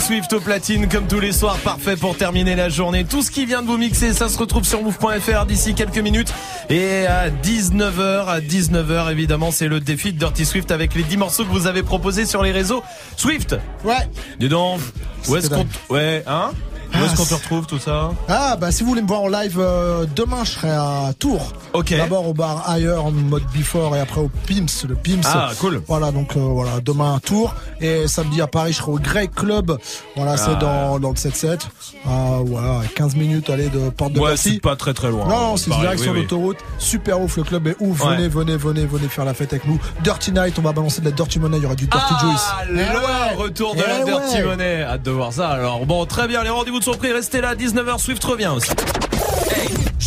Swift 0.09 0.33
au 0.33 0.39
platine 0.39 0.89
comme 0.89 1.05
tous 1.05 1.19
les 1.19 1.31
soirs, 1.31 1.59
parfait 1.59 1.95
pour 1.95 2.17
terminer 2.17 2.55
la 2.55 2.67
journée. 2.67 3.05
Tout 3.05 3.21
ce 3.21 3.29
qui 3.29 3.45
vient 3.45 3.61
de 3.61 3.67
vous 3.67 3.77
mixer, 3.77 4.11
ça 4.11 4.27
se 4.27 4.39
retrouve 4.39 4.63
sur 4.63 4.81
move.fr 4.81 5.45
d'ici 5.45 5.75
quelques 5.75 5.99
minutes. 5.99 6.33
Et 6.71 7.05
à 7.05 7.29
19h, 7.29 8.25
à 8.25 8.39
19h 8.39 9.11
évidemment, 9.11 9.51
c'est 9.51 9.67
le 9.67 9.79
défi 9.79 10.11
de 10.11 10.17
Dirty 10.17 10.45
Swift 10.47 10.71
avec 10.71 10.95
les 10.95 11.03
10 11.03 11.17
morceaux 11.17 11.43
que 11.45 11.51
vous 11.51 11.67
avez 11.67 11.83
proposés 11.83 12.25
sur 12.25 12.41
les 12.41 12.51
réseaux. 12.51 12.81
Swift 13.17 13.55
Ouais. 13.85 14.09
Dis 14.39 14.49
donc, 14.49 14.79
où 15.27 15.35
est-ce 15.35 15.47
qu'on... 15.51 15.67
Ouais, 15.91 16.23
hein 16.25 16.53
Où 16.95 17.03
est-ce 17.03 17.11
Ah, 17.13 17.15
qu'on 17.15 17.25
te 17.25 17.33
retrouve 17.35 17.67
tout 17.67 17.77
ça 17.77 18.09
Ah 18.27 18.57
bah 18.59 18.71
si 18.71 18.81
vous 18.81 18.89
voulez 18.89 19.03
me 19.03 19.07
voir 19.07 19.21
en 19.21 19.27
live 19.27 19.59
euh, 19.59 20.07
demain 20.15 20.43
je 20.43 20.49
serai 20.49 20.71
à 20.71 21.13
Tours. 21.19 21.53
Ok. 21.73 21.95
D'abord 21.95 22.27
au 22.27 22.33
bar 22.33 22.67
ailleurs 22.67 23.05
en 23.05 23.11
mode 23.11 23.43
before 23.53 23.95
et 23.95 23.99
après 23.99 24.21
au 24.21 24.31
Pims, 24.47 24.87
le 24.87 24.95
Pims. 24.95 25.21
Ah, 25.25 25.51
cool. 25.59 25.83
Voilà 25.87 26.11
donc 26.11 26.35
euh, 26.35 26.39
voilà 26.39 26.79
demain 26.83 27.13
à 27.15 27.19
Tours 27.19 27.53
et 27.81 28.07
samedi 28.07 28.41
à 28.41 28.47
Paris 28.47 28.73
je 28.73 28.77
serai 28.77 28.91
au 28.91 28.99
Grey 28.99 29.27
Club. 29.27 29.77
Voilà 30.15 30.37
c'est 30.37 30.51
Ah. 30.51 30.55
dans 30.55 30.99
dans 30.99 31.09
le 31.09 31.15
7-7. 31.15 31.67
Ah 32.07 32.39
voilà 32.45 32.81
15 32.95 33.15
minutes 33.15 33.49
aller 33.49 33.69
de 33.69 33.89
porte 33.89 34.13
de 34.13 34.19
Ouais, 34.19 34.37
c'est 34.37 34.59
pas 34.61 34.75
très 34.75 34.93
très 34.93 35.09
loin. 35.09 35.27
Non, 35.27 35.57
c'est 35.57 35.69
Pareil, 35.69 35.83
direct 35.83 35.99
oui, 35.99 36.05
sur 36.05 36.13
oui. 36.13 36.21
l'autoroute. 36.21 36.57
Super 36.77 37.21
ouf, 37.21 37.37
le 37.37 37.43
club 37.43 37.67
est 37.67 37.75
ouf. 37.79 38.03
Ouais. 38.03 38.15
Venez, 38.15 38.27
venez, 38.27 38.57
venez, 38.57 38.85
venez 38.85 39.07
faire 39.07 39.25
la 39.25 39.33
fête 39.33 39.53
avec 39.53 39.65
nous. 39.65 39.79
Dirty 40.03 40.31
Night, 40.31 40.57
on 40.59 40.61
va 40.61 40.71
balancer 40.71 41.01
de 41.01 41.05
la 41.05 41.11
Dirty 41.11 41.39
Money. 41.39 41.57
Il 41.57 41.63
y 41.63 41.65
aura 41.65 41.75
du 41.75 41.87
Dirty 41.87 42.13
Juice. 42.21 42.41
Ah, 42.51 42.63
Eh 42.69 42.71
le 42.73 42.79
ouais. 42.79 43.35
retour 43.37 43.75
de 43.75 43.81
Eh 43.85 43.89
la 43.89 44.03
Dirty. 44.05 44.41
Money. 44.43 44.81
Hâte 44.83 45.03
de 45.03 45.11
voir 45.11 45.33
ça. 45.33 45.49
Alors 45.49 45.85
bon, 45.85 46.05
très 46.05 46.27
bien, 46.27 46.43
les 46.43 46.49
rendez-vous 46.49 46.81
sont 46.81 46.93
pris. 46.95 47.11
Restez 47.11 47.41
là, 47.41 47.55
19h, 47.55 47.99
Swift 47.99 48.23
revient 48.23 48.51
aussi. 48.55 48.69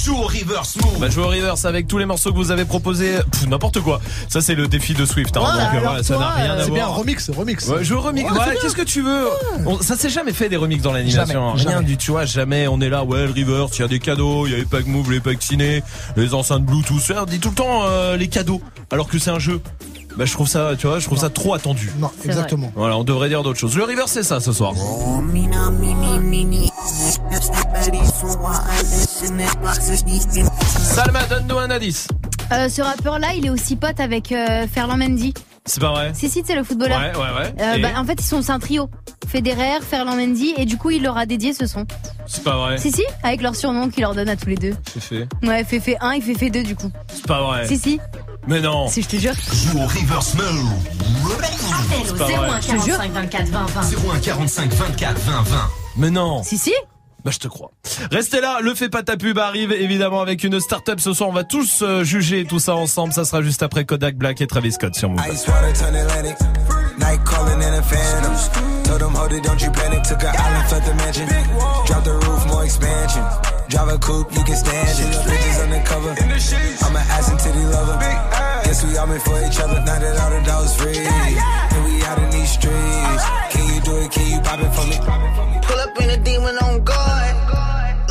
Joue 0.04 0.16
au 0.16 0.22
reverse 0.26 0.76
move. 0.82 0.98
Bah, 1.00 1.08
jouer 1.10 1.24
au 1.24 1.28
reverse 1.28 1.64
avec 1.64 1.86
tous 1.86 1.98
les 1.98 2.06
morceaux 2.06 2.32
que 2.32 2.36
vous 2.36 2.50
avez 2.50 2.64
proposés. 2.64 3.18
Pff, 3.30 3.46
N'importe 3.46 3.80
quoi. 3.80 4.00
Ça, 4.28 4.40
c'est 4.40 4.54
le 4.54 4.66
défi 4.66 4.94
de 4.94 5.04
Swift. 5.04 5.36
Hein, 5.36 5.40
Ouais, 5.42 5.46
donc, 5.64 5.74
euh, 5.74 5.80
voilà, 5.84 6.02
ça 6.02 6.18
n'a 6.18 6.30
rien 6.30 6.52
à 6.52 6.58
C'est 6.58 6.70
voir. 6.70 6.74
bien, 6.74 6.86
remix, 6.86 7.30
remix. 7.30 7.68
Ouais, 7.68 7.84
je 7.84 7.94
remix. 7.94 8.24
Ouais, 8.24 8.36
Ouais, 8.36 8.44
c'est 8.46 8.50
bien. 8.52 8.60
Qu'est-ce 8.62 8.76
que 8.76 8.82
tu 8.82 9.02
veux 9.02 9.26
On- 9.66 9.80
Ça 9.80 9.96
s'est 9.96 10.08
jamais 10.10 10.32
fait 10.32 10.48
des 10.48 10.56
remix 10.56 10.82
dans 10.82 10.92
l'animation. 10.92 11.26
Jamais, 11.26 11.60
Rien 11.62 11.72
jamais. 11.74 11.84
du 11.86 11.96
tu 11.96 12.10
vois, 12.10 12.24
jamais. 12.24 12.66
On 12.68 12.80
est 12.80 12.88
là, 12.88 13.04
ouais, 13.04 13.26
le 13.26 13.32
reverse, 13.32 13.78
il 13.78 13.82
y 13.82 13.84
a 13.84 13.88
des 13.88 13.98
cadeaux, 14.00 14.46
il 14.46 14.52
y 14.52 14.54
a 14.54 14.58
les 14.58 14.64
packs 14.64 14.86
move, 14.86 15.10
les 15.12 15.20
packs 15.20 15.42
ciné, 15.42 15.82
les 16.16 16.34
enceintes 16.34 16.64
Bluetooth. 16.64 17.12
On 17.16 17.24
dit 17.24 17.38
tout 17.38 17.50
le 17.50 17.54
temps 17.54 17.82
euh, 17.84 18.16
les 18.16 18.28
cadeaux, 18.28 18.60
alors 18.90 19.06
que 19.08 19.18
c'est 19.18 19.30
un 19.30 19.38
jeu. 19.38 19.60
Bah, 20.16 20.26
je 20.26 20.32
trouve 20.32 20.46
ça, 20.48 20.72
tu 20.78 20.86
vois, 20.86 20.98
je 20.98 21.06
trouve 21.06 21.16
ça 21.18 21.30
trop 21.30 21.54
attendu. 21.54 21.90
Non, 21.98 22.10
exactement. 22.24 22.70
Voilà, 22.76 22.96
on 22.98 23.04
devrait 23.04 23.28
dire 23.30 23.42
d'autres 23.42 23.58
choses. 23.58 23.76
Le 23.76 23.84
reverse, 23.84 24.10
c'est 24.12 24.22
ça 24.22 24.40
ce 24.40 24.52
soir. 24.52 24.72
Salma, 30.66 31.24
donne-nous 31.24 31.58
un 31.58 31.70
indice. 31.70 32.08
Euh, 32.52 32.68
ce 32.68 32.82
rappeur-là, 32.82 33.28
il 33.36 33.46
est 33.46 33.50
aussi 33.50 33.76
pote 33.76 33.98
avec 34.00 34.30
euh, 34.32 34.66
Ferland 34.72 34.98
Mendy. 34.98 35.32
C'est 35.64 35.80
pas 35.80 35.90
vrai 35.92 36.12
Si, 36.14 36.28
si, 36.28 36.42
c'est 36.46 36.54
le 36.54 36.64
footballeur. 36.64 36.98
Ouais, 37.00 37.12
ouais, 37.16 37.40
ouais. 37.40 37.54
Euh, 37.60 37.74
Et 37.76 37.82
bah, 37.82 37.88
en 37.96 38.04
fait, 38.04 38.20
ils 38.20 38.24
sont 38.24 38.42
c'est 38.42 38.52
un 38.52 38.58
trio. 38.58 38.90
Federer, 39.28 39.80
Ferland 39.80 40.16
Mendy, 40.16 40.54
et 40.56 40.66
du 40.66 40.76
coup, 40.76 40.90
il 40.90 41.02
leur 41.02 41.16
a 41.16 41.24
dédié 41.24 41.54
ce 41.54 41.66
son. 41.66 41.86
C'est 42.26 42.42
pas 42.44 42.56
vrai. 42.56 42.78
Si, 42.78 42.90
si, 42.92 43.02
avec 43.22 43.42
leur 43.42 43.54
surnom 43.56 43.88
qu'il 43.88 44.02
leur 44.02 44.14
donne 44.14 44.28
à 44.28 44.36
tous 44.36 44.48
les 44.48 44.56
deux. 44.56 44.74
C'est 44.92 45.00
fait. 45.02 45.28
Ouais, 45.42 45.64
Féfé 45.64 45.96
1 46.00 46.10
et 46.12 46.20
Féfé 46.20 46.50
2 46.50 46.62
du 46.62 46.76
coup. 46.76 46.90
C'est 47.08 47.26
pas 47.26 47.42
vrai. 47.42 47.66
Si, 47.66 47.78
si, 47.78 48.00
Mais 48.46 48.60
non. 48.60 48.88
si, 48.88 49.02
je 49.02 49.08
te 49.08 49.16
jure. 49.16 49.34
Joue 49.34 49.78
au 49.78 49.86
reverse 49.86 50.34
move. 50.34 50.44
Appel 51.32 52.00
C'est 52.04 52.12
au 52.12 52.16
pas 52.16 52.24
vrai. 52.26 52.50
01 52.58 52.60
45 52.60 53.12
24 53.12 53.48
20 53.48 53.66
20. 53.66 53.80
01 54.14 54.18
45 54.20 54.72
24 54.74 55.18
20 55.20 55.42
20. 55.42 55.56
Mais 55.96 56.10
non. 56.10 56.42
Si, 56.42 56.58
si. 56.58 56.72
Bah 57.24 57.30
je 57.30 57.38
te 57.38 57.48
crois. 57.48 57.70
Restez 58.10 58.40
là, 58.40 58.58
le 58.60 58.74
fait 58.74 58.88
pas 58.88 59.02
ta 59.02 59.16
pub 59.16 59.38
arrive 59.38 59.72
évidemment 59.72 60.20
avec 60.20 60.42
une 60.42 60.58
start-up 60.60 61.00
ce 61.00 61.12
soir. 61.12 61.28
On 61.28 61.32
va 61.32 61.44
tous 61.44 61.82
euh, 61.82 62.02
juger 62.02 62.44
tout 62.44 62.58
ça 62.58 62.74
ensemble. 62.74 63.12
Ça 63.12 63.24
sera 63.24 63.42
juste 63.42 63.62
après 63.62 63.84
Kodak 63.84 64.16
Black 64.16 64.40
et 64.40 64.46
Travis 64.46 64.72
Scott 64.72 64.94
sur 64.94 65.08
Move. 65.08 65.20
Ice 65.32 65.46
water 65.46 65.72
turn 65.72 65.94
Atlantic. 65.94 66.36
Night 66.98 67.24
calling 67.24 67.62
in 67.62 67.74
a 67.74 67.82
phantom. 67.82 68.34
Told 68.84 69.00
them, 69.00 69.14
hold 69.14 69.32
it, 69.32 69.42
don't 69.42 69.60
you 69.62 69.70
panic. 69.70 70.02
Took 70.02 70.22
a 70.24 70.28
island, 70.28 70.70
left 70.70 70.86
the 70.86 70.94
mansion. 70.94 71.26
Drop 71.86 72.04
the 72.04 72.12
roof, 72.12 72.46
more 72.48 72.64
expansion. 72.64 73.24
Drive 73.68 73.88
a 73.88 73.98
coupe, 73.98 74.30
you 74.34 74.44
can 74.44 74.56
stand 74.56 74.98
it. 74.98 75.24
Bridges 75.24 75.58
undercover. 75.62 76.10
I'm 76.10 76.96
an 76.96 77.06
ass 77.08 77.30
and 77.30 77.38
titty 77.38 77.64
lover. 77.64 77.98
Guess 78.64 78.84
we 78.84 78.96
all 78.98 79.06
meant 79.06 79.22
for 79.22 79.38
each 79.46 79.58
other. 79.60 79.80
Now 79.80 79.98
that 79.98 80.20
all 80.20 80.30
the 80.30 80.42
dogs 80.44 80.74
free. 80.76 80.98
And 80.98 81.84
we 81.86 82.02
out 82.04 82.18
in 82.18 82.30
these 82.30 82.50
streets. 82.50 83.24
Can 83.50 83.74
you 83.74 83.80
do 83.80 83.96
it? 83.96 84.10
Can 84.10 84.26
you 84.30 84.40
pop 84.40 84.60
it 84.60 84.72
for 84.74 84.86
me? 84.86 84.98
Pull 85.62 85.78
up 85.78 86.00
in 86.00 86.10
a 86.10 86.16
demon 86.18 86.58
on 86.58 86.84
guard. 86.84 87.11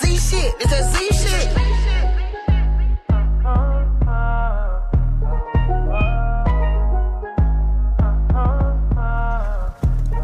It's 0.00 0.06
that 0.06 0.06
Z 0.06 0.30
shit, 0.30 0.54
it's 0.60 0.70
that 0.70 0.84
Z 0.92 0.96
shit. 1.12 1.48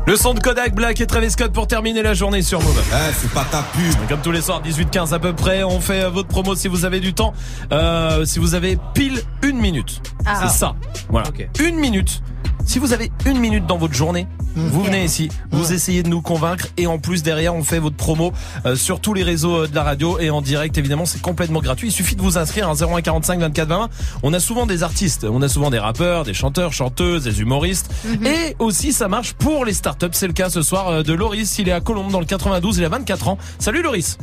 Le 0.07 0.17
son 0.19 0.35
de 0.35 0.41
Kodak 0.41 0.75
Black 0.75 1.01
et 1.01 1.07
Travis 1.07 1.31
Scott 1.31 1.51
pour 1.51 1.67
terminer 1.67 2.03
la 2.03 2.13
journée 2.13 2.43
sur 2.43 2.61
Move. 2.61 2.79
Eh, 2.93 3.13
c'est 3.15 3.31
pas 3.33 3.45
ta 3.51 3.63
pub. 3.63 4.07
Comme 4.09 4.21
tous 4.21 4.33
les 4.33 4.43
soirs, 4.43 4.63
18-15 4.63 5.15
à 5.15 5.19
peu 5.19 5.33
près, 5.33 5.65
on 5.65 5.81
fait 5.81 6.05
euh, 6.05 6.11
votre 6.11 6.29
promo 6.29 6.55
si 6.55 6.69
vous 6.69 6.85
avez 6.85 7.01
du 7.01 7.15
temps. 7.15 7.33
Euh, 7.73 8.27
si 8.27 8.39
vous 8.39 8.55
avez 8.55 8.79
pile 8.93 9.23
une 9.43 9.59
minute. 9.59 10.03
Ah. 10.27 10.41
C'est 10.43 10.59
ça. 10.59 10.75
Voilà. 11.09 11.29
Une 11.59 11.77
minute. 11.77 12.23
Si 12.67 12.79
vous 12.79 12.93
avez 12.93 13.11
une 13.27 13.39
minute 13.39 13.67
dans 13.67 13.77
votre 13.79 13.95
journée, 13.95 14.27
vous 14.57 14.83
venez 14.83 15.05
ici, 15.05 15.29
vous 15.51 15.73
essayez 15.73 16.03
de 16.03 16.09
nous 16.09 16.23
convaincre 16.23 16.69
et 16.77 16.87
en 16.87 16.99
plus 16.99 17.23
derrière 17.23 17.55
on 17.55 17.63
fait 17.63 17.79
votre 17.79 17.97
promo 17.97 18.33
euh, 18.67 18.77
sur 18.77 19.01
tous 19.01 19.13
les 19.13 19.23
réseaux 19.23 19.65
euh, 19.65 19.67
de 19.67 19.75
la 19.75 19.83
radio 19.83 20.19
et 20.21 20.31
en 20.31 20.41
direct 20.41 20.79
évidemment 20.79 21.07
c'est 21.07 21.21
complètement 21.21 21.61
gratuit. 21.61 21.89
Il 21.89 21.93
suffit 21.93 22.15
de 22.17 22.23
vous 22.23 22.39
inscrire 22.39 22.69
à 22.69 22.75
0145 22.75 23.41
24 23.41 23.69
20. 23.69 23.89
On 24.23 24.33
a 24.33 24.41
souvent 24.41 24.67
des 24.67 24.83
artistes, 24.83 25.25
on 25.29 25.43
a 25.43 25.49
souvent 25.49 25.71
des 25.71 25.79
rappeurs, 25.79 26.25
des 26.25 26.35
chanteurs, 26.35 26.73
chanteuses, 26.73 27.25
des 27.25 27.41
humoristes 27.41 27.93
et 28.25 28.55
aussi 28.59 28.93
ça 28.93 29.09
marche 29.09 29.35
pour 29.35 29.65
les 29.65 29.73
startups. 29.73 30.07
C'est 30.13 30.29
le 30.29 30.33
cas 30.33 30.51
ce 30.51 30.63
soir 30.63 30.89
euh, 30.89 31.03
de 31.03 31.13
Loris, 31.13 31.59
il 31.59 31.69
est 31.69 31.73
à 31.73 31.81
Colombe 31.81 32.13
dans 32.13 32.21
le 32.21 32.27
92, 32.27 32.79
il 32.79 32.85
a 32.85 32.89
24 32.89 33.29
ans. 33.29 33.39
Salut 33.59 33.83
Loris. 33.83 34.19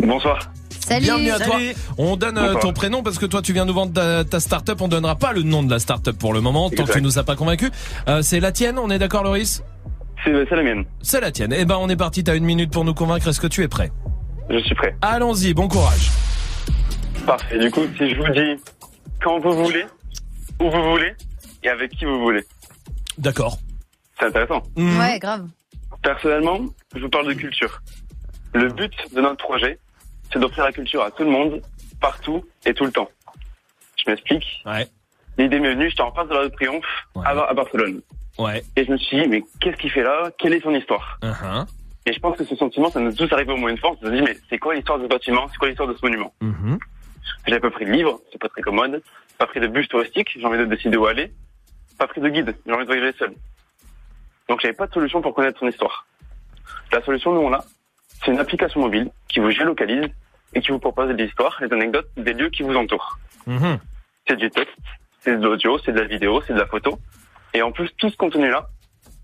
Bonsoir. 0.00 0.50
Salut. 0.80 1.04
Bienvenue 1.04 1.30
à 1.30 1.38
toi. 1.38 1.56
On 1.98 2.16
donne 2.16 2.38
euh, 2.38 2.54
ton 2.54 2.72
prénom 2.72 3.02
parce 3.02 3.18
que 3.18 3.26
toi 3.26 3.42
tu 3.42 3.52
viens 3.52 3.64
nous 3.64 3.74
vendre 3.74 3.92
ta, 3.92 4.24
ta 4.24 4.40
start-up. 4.40 4.80
On 4.80 4.88
donnera 4.88 5.14
pas 5.16 5.32
le 5.32 5.42
nom 5.42 5.62
de 5.62 5.70
la 5.70 5.78
start-up 5.78 6.16
pour 6.18 6.32
le 6.32 6.40
moment 6.40 6.68
tant 6.70 6.84
que 6.84 6.92
tu 6.92 7.02
nous 7.02 7.18
as 7.18 7.24
pas 7.24 7.36
convaincu. 7.36 7.70
Euh, 8.08 8.22
c'est 8.22 8.40
la 8.40 8.50
tienne, 8.52 8.78
on 8.78 8.90
est 8.90 8.98
d'accord 8.98 9.22
Loris? 9.22 9.62
C'est 10.24 10.32
c'est 10.48 10.56
la 10.56 10.62
mienne. 10.62 10.84
C'est 11.00 11.20
la 11.20 11.30
tienne. 11.30 11.54
Eh 11.56 11.64
ben 11.64 11.76
on 11.78 11.88
est 11.88 11.96
parti, 11.96 12.24
t'as 12.24 12.36
une 12.36 12.44
minute 12.44 12.72
pour 12.72 12.84
nous 12.84 12.94
convaincre. 12.94 13.28
Est-ce 13.28 13.40
que 13.40 13.46
tu 13.46 13.62
es 13.62 13.68
prêt? 13.68 13.90
Je 14.50 14.58
suis 14.58 14.74
prêt. 14.74 14.96
Allons-y, 15.00 15.54
bon 15.54 15.68
courage. 15.68 16.10
Parfait. 17.24 17.58
Du 17.58 17.70
coup, 17.70 17.82
si 17.96 18.10
je 18.10 18.16
vous 18.16 18.32
dis 18.32 18.62
quand 19.22 19.38
vous 19.38 19.52
voulez, 19.64 19.84
où 20.60 20.70
vous 20.70 20.90
voulez 20.90 21.14
et 21.62 21.68
avec 21.68 21.92
qui 21.92 22.04
vous 22.04 22.20
voulez. 22.20 22.44
D'accord. 23.18 23.58
C'est 24.18 24.26
intéressant. 24.26 24.62
Ouais, 24.76 25.18
grave. 25.18 25.46
Personnellement, 26.02 26.58
je 26.94 27.00
vous 27.00 27.08
parle 27.08 27.28
de 27.28 27.34
culture. 27.34 27.82
Le 28.54 28.68
but 28.72 28.92
de 29.14 29.20
notre 29.20 29.36
projet, 29.44 29.78
c'est 30.32 30.38
d'offrir 30.38 30.64
la 30.64 30.72
culture 30.72 31.02
à 31.02 31.10
tout 31.10 31.24
le 31.24 31.30
monde, 31.30 31.62
partout 32.00 32.44
et 32.64 32.74
tout 32.74 32.84
le 32.84 32.92
temps. 32.92 33.10
Je 33.96 34.10
m'explique. 34.10 34.64
L'idée 35.38 35.60
m'est 35.60 35.74
venue, 35.74 35.90
j'étais 35.90 36.02
en 36.02 36.12
face 36.12 36.28
de 36.28 36.34
la 36.34 36.40
rue 36.40 36.50
de 36.50 36.54
Triomphe 36.54 36.84
à, 37.24 37.30
à 37.30 37.54
Barcelone. 37.54 38.02
Ouais. 38.38 38.62
Et 38.76 38.84
je 38.84 38.92
me 38.92 38.96
suis 38.96 39.20
dit, 39.22 39.28
mais 39.28 39.42
qu'est-ce 39.60 39.76
qu'il 39.76 39.90
fait 39.90 40.02
là? 40.02 40.30
Quelle 40.38 40.54
est 40.54 40.60
son 40.60 40.74
histoire? 40.74 41.18
Uh-huh. 41.22 41.66
Et 42.06 42.12
je 42.12 42.18
pense 42.20 42.36
que 42.36 42.44
ce 42.44 42.56
sentiment, 42.56 42.90
ça 42.90 43.00
nous 43.00 43.12
tous 43.12 43.30
arrivé 43.32 43.52
au 43.52 43.56
moins 43.56 43.70
une 43.70 43.78
fois. 43.78 43.90
On 43.90 44.06
se 44.06 44.10
dit, 44.10 44.22
mais 44.22 44.36
c'est 44.48 44.58
quoi 44.58 44.74
l'histoire 44.74 44.98
de 44.98 45.04
ce 45.04 45.08
bâtiment? 45.08 45.46
C'est 45.48 45.58
quoi 45.58 45.68
l'histoire 45.68 45.88
de 45.88 45.94
ce 45.94 46.04
monument? 46.04 46.32
Mhm. 46.40 46.78
J'avais 47.46 47.60
pas 47.60 47.70
pris 47.70 47.84
de 47.84 47.92
livre, 47.92 48.20
c'est 48.32 48.40
pas 48.40 48.48
très 48.48 48.62
commode. 48.62 49.02
Pas 49.38 49.46
pris 49.46 49.60
de 49.60 49.66
bus 49.66 49.88
touristique, 49.88 50.28
j'ai 50.34 50.44
envie 50.44 50.58
de 50.58 50.64
décider 50.64 50.96
où 50.96 51.06
aller. 51.06 51.32
Pas 51.98 52.06
pris 52.06 52.20
de 52.20 52.28
guide, 52.28 52.56
j'ai 52.66 52.72
envie 52.72 52.84
de 52.84 52.86
voyager 52.86 53.16
seul. 53.18 53.34
Donc 54.48 54.60
j'avais 54.60 54.74
pas 54.74 54.86
de 54.86 54.92
solution 54.92 55.20
pour 55.20 55.34
connaître 55.34 55.58
son 55.60 55.68
histoire. 55.68 56.06
La 56.92 57.02
solution, 57.02 57.32
nous, 57.32 57.40
on 57.40 57.52
a, 57.52 57.64
c'est 58.24 58.30
une 58.32 58.38
application 58.38 58.80
mobile 58.80 59.10
qui 59.28 59.40
vous 59.40 59.50
géolocalise 59.50 60.08
et 60.54 60.60
qui 60.60 60.70
vous 60.72 60.78
propose 60.78 61.14
des 61.16 61.24
histoires, 61.24 61.56
des 61.60 61.72
anecdotes, 61.74 62.08
des 62.16 62.32
lieux 62.32 62.50
qui 62.50 62.62
vous 62.62 62.74
entourent. 62.74 63.18
Mhm. 63.46 63.78
C'est 64.28 64.36
du 64.36 64.50
texte, 64.50 64.74
c'est 65.20 65.36
de 65.38 65.44
l'audio, 65.44 65.78
c'est 65.84 65.92
de 65.92 66.00
la 66.00 66.06
vidéo, 66.06 66.42
c'est 66.46 66.52
de 66.54 66.58
la 66.58 66.66
photo. 66.66 66.98
Et 67.54 67.62
en 67.62 67.72
plus, 67.72 67.88
tout 67.98 68.10
ce 68.10 68.16
contenu-là 68.16 68.68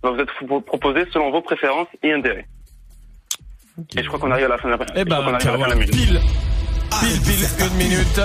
va 0.03 0.11
vous 0.11 0.19
être 0.21 0.33
pro- 0.47 0.61
proposé 0.61 1.05
selon 1.13 1.31
vos 1.31 1.43
préférences 1.43 1.89
et 2.03 2.13
intérêts. 2.13 2.47
Et 3.97 4.03
je 4.03 4.09
crois 4.09 4.19
qu'on 4.19 4.31
arrive 4.31 4.47
à 4.47 4.49
la 4.49 4.59
fin 4.59 4.69
de 4.71 4.75
la, 4.77 4.87
Eh 4.97 5.05
ben, 5.05 5.17
arrive 5.17 5.29
à 5.29 5.33
la 5.33 5.41
fin 5.41 5.47
de 5.49 5.53
la 5.53 5.59
voilà, 5.59 5.75
minute. 5.75 5.91
pile, 5.93 6.21
pile, 7.01 7.21
pile, 7.23 7.67
une 7.71 7.77
minute. 7.77 8.21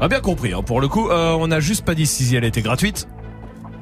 A 0.00 0.06
bien 0.08 0.20
compris, 0.20 0.52
hein. 0.52 0.62
pour 0.62 0.80
le 0.80 0.88
coup, 0.88 1.08
euh, 1.10 1.34
on 1.38 1.50
a 1.50 1.60
juste 1.60 1.84
pas 1.84 1.94
dit 1.94 2.06
si 2.06 2.36
elle 2.36 2.44
était 2.44 2.62
gratuite. 2.62 3.08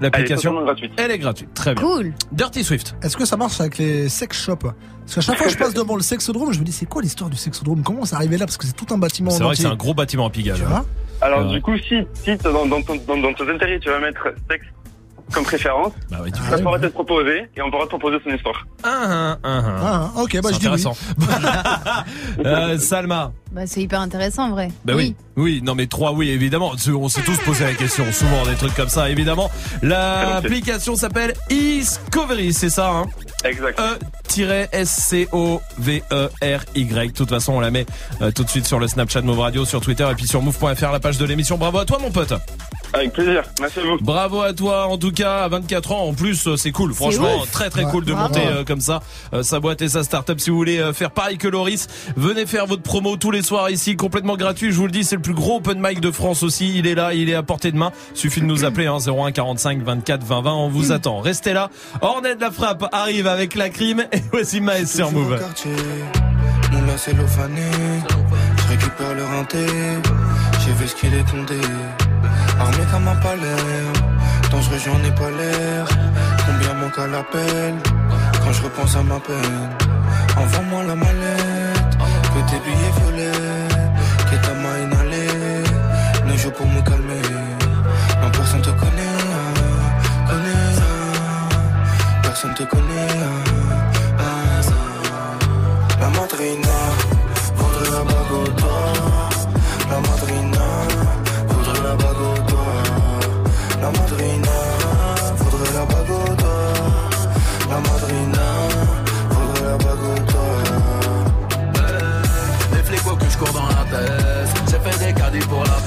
L'application, 0.01 0.53
Elle 0.53 0.61
est 0.63 0.65
gratuite. 0.67 0.93
elle 0.99 1.11
est 1.11 1.19
gratuite. 1.19 1.55
Très 1.55 1.75
bien. 1.75 1.83
Cool. 1.85 2.13
Dirty 2.33 2.63
Swift. 2.65 2.95
Est-ce 3.03 3.17
que 3.17 3.25
ça 3.25 3.37
marche 3.37 3.61
avec 3.61 3.79
les 3.79 4.09
sex 4.09 4.37
shops 4.45 4.59
Parce 4.63 5.15
qu'à 5.15 5.21
chaque 5.21 5.37
fois 5.39 5.47
que 5.47 5.53
je 5.53 5.59
passe 5.59 5.75
devant 5.75 5.97
le 5.97 6.03
sexodrome, 6.03 6.53
je 6.53 6.59
me 6.61 6.65
dis 6.65 6.73
c'est 6.73 6.87
quoi 6.87 7.01
l'histoire 7.03 7.31
du 7.31 7.37
sexodrome 7.37 7.83
Comment 7.83 8.05
c'est 8.05 8.17
arrivé 8.17 8.37
là 8.37 8.47
Parce 8.47 8.57
que 8.57 8.67
c'est 8.67 8.77
tout 8.77 8.93
un 8.95 8.99
bâtiment. 8.99 9.31
C'est 9.31 9.43
vrai 9.43 9.55
que 9.55 9.61
c'est 9.63 9.67
un 9.67 9.75
gros 9.77 9.95
bâtiment 9.95 10.27
à 10.27 10.31
Pigalle. 10.31 10.57
Tu 10.57 10.65
vois 10.65 10.85
Alors 11.21 11.47
Ouais. 11.47 11.53
du 11.55 11.63
coup, 11.63 11.77
si, 11.79 12.07
si 12.15 12.37
dans, 12.37 12.67
dans, 12.67 12.83
ton- 12.83 12.97
dans, 13.07 13.17
dans 13.17 13.33
ton 13.33 13.49
intérêt, 13.49 13.79
tu 13.81 13.89
vas 13.89 13.99
mettre 14.01 14.29
sexe 14.51 14.67
comme 15.33 15.45
préférence, 15.45 15.93
Bah 16.11 16.19
ouais, 16.23 16.31
tu 16.31 16.41
ça 16.49 16.59
pourra 16.59 16.79
être 16.79 16.93
proposé 16.93 17.49
et 17.57 17.63
on 17.63 17.71
pourra 17.71 17.85
te 17.85 17.89
proposer 17.91 18.17
son 18.25 18.31
histoire. 18.31 18.67
Ah, 18.85 19.37
ah, 19.43 19.63
ah. 19.65 20.11
Ah, 20.17 20.21
ok, 20.23 20.41
bah 20.41 20.49
C'est 20.51 20.55
je 20.55 20.59
dis 20.61 20.67
oui. 20.69 20.73
intéressant. 20.75 20.97
Euh, 22.45 22.79
Salma. 22.79 23.33
Bah, 23.51 23.63
c'est 23.67 23.81
hyper 23.81 24.01
intéressant 24.01 24.45
en 24.49 24.51
vrai. 24.51 24.71
Bah 24.85 24.93
oui. 24.95 25.15
oui, 25.37 25.63
non 25.65 25.75
mais 25.75 25.87
trois 25.87 26.13
oui 26.13 26.29
évidemment. 26.31 26.73
On 26.95 27.09
s'est 27.09 27.23
tous 27.23 27.39
posé 27.39 27.65
la 27.65 27.73
question, 27.75 28.05
souvent 28.13 28.45
des 28.45 28.55
trucs 28.55 28.75
comme 28.75 28.89
ça 28.89 29.09
évidemment. 29.09 29.51
L'application 29.83 30.97
s'appelle 30.97 31.33
Discovery, 31.49 32.53
c'est 32.53 32.69
ça 32.71 32.91
hein? 32.91 33.07
Exact. 33.45 33.81
E-S-C-O-V-E-R-Y. 35.79 37.07
De 37.09 37.13
toute 37.17 37.31
façon, 37.31 37.55
on 37.55 37.61
la 37.61 37.71
met 37.71 37.87
euh, 38.21 38.31
tout 38.31 38.45
de 38.45 38.51
suite 38.51 38.67
sur 38.67 38.79
le 38.79 38.89
Snapchat 38.89 39.23
Move 39.23 39.41
Radio, 39.41 39.65
sur 39.65 39.81
Twitter 39.81 40.07
et 40.11 40.15
puis 40.15 40.27
sur 40.27 40.43
move.fr, 40.43 40.93
la 40.93 41.01
page 41.01 41.17
de 41.19 41.25
l'émission. 41.25 41.57
Bravo 41.57 41.79
à 41.79 41.85
toi, 41.85 41.99
mon 42.01 42.11
pote. 42.11 42.35
Avec 42.93 43.13
plaisir. 43.13 43.43
Merci 43.61 43.81
à 43.81 43.83
vous. 43.83 43.97
Bravo 44.01 44.41
à 44.43 44.53
toi, 44.53 44.87
en 44.87 44.97
tout 44.97 45.11
cas, 45.13 45.45
à 45.45 45.49
24 45.49 45.93
ans. 45.93 46.05
En 46.09 46.15
plus, 46.15 46.47
euh, 46.47 46.57
c'est 46.57 46.71
cool. 46.73 46.95
Franchement, 46.95 47.45
très 47.51 47.69
très 47.71 47.85
Ouais. 47.85 47.91
cool 47.91 48.05
de 48.05 48.13
Bravo. 48.13 48.29
monter 48.29 48.47
euh, 48.47 48.65
comme 48.65 48.81
ça 48.81 49.03
euh, 49.35 49.43
sa 49.43 49.61
boîte 49.61 49.83
et 49.83 49.89
sa 49.89 50.03
start-up. 50.03 50.39
Si 50.41 50.51
vous 50.51 50.57
voulez 50.57 50.79
euh, 50.79 50.93
faire 50.93 51.11
pareil 51.11 51.37
que 51.39 51.49
Loris, 51.49 51.89
venez 52.17 52.47
faire 52.47 52.67
votre 52.67 52.83
promo 52.83 53.17
tous 53.17 53.31
les 53.31 53.43
soirs 53.43 53.71
ici, 53.71 53.97
complètement 53.97 54.37
gratuit. 54.37 54.71
Je 54.73 54.77
vous 54.77 54.87
le 54.87 54.93
dis, 54.93 55.05
c'est 55.05 55.17
le 55.17 55.23
plus 55.23 55.35
gros 55.35 55.57
open 55.57 55.79
mic 55.81 56.01
de 56.01 56.11
France 56.11 56.43
aussi. 56.43 56.79
Il 56.79 56.87
est 56.87 56.95
là, 56.95 57.13
il 57.13 57.29
est 57.29 57.35
à 57.35 57.43
portée 57.43 57.73
de 57.73 57.77
main. 57.77 57.93
Suffit 58.15 58.41
de 58.41 58.47
nous 58.47 58.65
appeler, 58.65 58.87
hein, 58.87 58.99
01 58.99 59.33
45 59.33 59.83
24 59.83 60.23
20 60.25 60.41
20. 60.43 60.53
On 60.55 60.69
vous 60.69 60.93
attend. 60.93 61.21
Restez 61.21 61.53
là. 61.53 61.71
Ornette 62.01 62.41
la 62.41 62.51
frappe 62.51 62.89
arrive 62.93 63.27
avec 63.27 63.55
la 63.57 63.69
crime 63.69 64.05
et 64.13 64.23
voici 64.33 64.61
Maës 64.61 64.87
sur 64.87 65.11
Move. 65.13 65.39
quartier, 65.39 65.73
moulin 66.73 66.97
cellophané. 66.97 67.63
Je 68.63 68.69
récupère 68.73 69.15
le 69.15 69.25
rinté, 69.25 69.67
j'ai 70.65 70.73
vu 70.73 70.89
ce 70.89 70.95
qu'il 70.97 71.15
est 71.15 71.31
condé. 71.31 71.55
Armé 72.61 72.85
comme 72.91 73.09
un 73.09 73.17
palais, 73.17 73.63
dangereux 74.51 74.79
j'en 74.85 75.03
ai 75.05 75.13
pas 75.13 75.31
l'air. 75.31 75.87
Combien 76.47 76.75
manque 76.75 76.99
à 76.99 77.07
l'appel 77.07 77.75
quand 78.43 78.53
je 78.53 78.63
repense 78.63 78.97
à 78.97 79.03
ma 79.03 79.19
peine? 79.21 79.71
Envoie-moi 80.37 80.85
la 80.85 80.95
mallette, 80.95 81.93
que 82.33 82.41
tes 82.51 82.59
billets 82.65 82.95
violets, 82.99 83.69
que 84.31 84.37
ta 84.45 84.55
main 84.63 84.79
inhalée. 84.85 85.65
Ne 86.27 86.37
joue 86.37 86.51
pour 86.51 86.67
me 86.67 86.81
calmer, 86.83 87.23
non 88.23 88.31
personne 88.31 88.63
te 88.63 88.71
connaît, 88.71 89.17
ah, 89.39 90.31
connaît, 90.31 90.75
ah. 90.81 92.23
personne 92.23 92.55
te 92.55 92.65
connaît. 92.65 93.15
ah, 94.19 94.21
ah. 94.21 94.57
La 96.01 96.09
madrina 96.11 96.76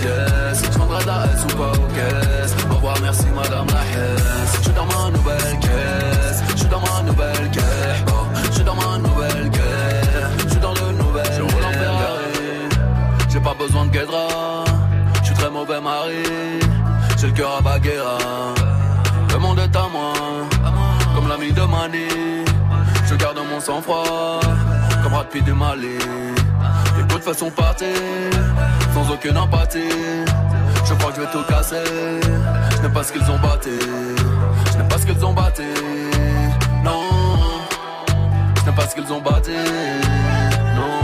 pièce 0.02 0.62
Je 0.72 0.78
vendrai 0.78 1.02
de 1.04 1.08
la 1.08 1.26
S 1.26 1.44
ou 1.46 1.58
pas 1.58 1.72
aux 1.72 1.88
caisses. 1.96 2.56
Au 2.70 2.76
revoir 2.76 2.96
merci 3.02 3.26
madame 3.36 3.68
la 3.68 3.84
hesse 3.94 4.58
Je 4.58 4.64
suis 4.64 4.74
dans 4.74 4.86
ma 4.86 5.10
nouvelle 5.18 5.60
caisse. 5.60 6.44
Je 6.52 6.58
suis 6.58 6.70
dans 6.70 6.82
ma 6.82 7.02
nouvelle 7.10 7.52
caisse. 7.52 8.04
Oh, 8.08 8.26
Je 8.48 8.52
suis 8.52 8.64
dans 8.64 8.76
ma 8.76 8.98
nouvelle 8.98 9.50
caisse. 9.52 10.44
Je 10.44 10.50
suis 10.50 10.60
dans 10.60 10.74
le 10.74 10.88
nouvel 11.04 11.32
Je 11.38 11.42
roule 11.42 11.66
en 11.66 11.72
Ferrari. 11.72 12.50
J'ai 13.30 13.40
pas 13.40 13.54
besoin 13.54 13.86
de 13.86 13.92
guédra. 13.92 14.28
Je 15.22 15.26
suis 15.28 15.36
très 15.36 15.50
mauvais 15.50 15.82
mari. 15.82 16.24
J'ai 17.18 17.28
le 17.28 17.34
cœur 17.34 17.52
à 17.58 17.62
Baguera 17.62 18.18
Le 19.34 19.38
monde 19.40 19.60
est 19.60 19.76
à 19.76 19.88
moi. 19.92 20.14
Comme 21.16 21.28
l'ami 21.28 21.52
de 21.52 21.62
Mani. 21.62 22.08
Je 23.08 23.16
garde 23.16 23.40
mon 23.52 23.60
sang-froid. 23.60 24.40
Comme 25.04 25.14
rapide 25.14 25.46
du 25.46 25.54
Mali 25.54 25.98
de 27.20 27.24
façon 27.24 27.52
partir, 27.52 27.88
sans 28.94 29.14
aucune 29.14 29.38
empathie. 29.38 29.80
Je 30.86 30.94
crois 30.94 31.12
que 31.12 31.18
je 31.18 31.22
vais 31.22 31.32
tout 31.32 31.44
casser. 31.48 31.76
Je 32.72 32.82
n'aime 32.82 32.94
pas 32.94 33.04
ce 33.04 33.12
qu'ils 33.12 33.30
ont 33.30 33.40
batté. 33.40 33.72
Je 34.72 34.78
n'aime 34.78 34.88
pas 34.88 34.98
ce 34.98 35.06
qu'ils 35.06 35.26
ont 35.26 35.34
batté. 35.34 35.64
Non. 36.84 37.04
Je 38.58 38.66
n'aime 38.66 38.76
pas 38.76 38.88
ce 38.88 38.96
qu'ils 38.96 39.14
ont 39.14 39.22
batté. 39.22 39.52
Non. 40.78 41.00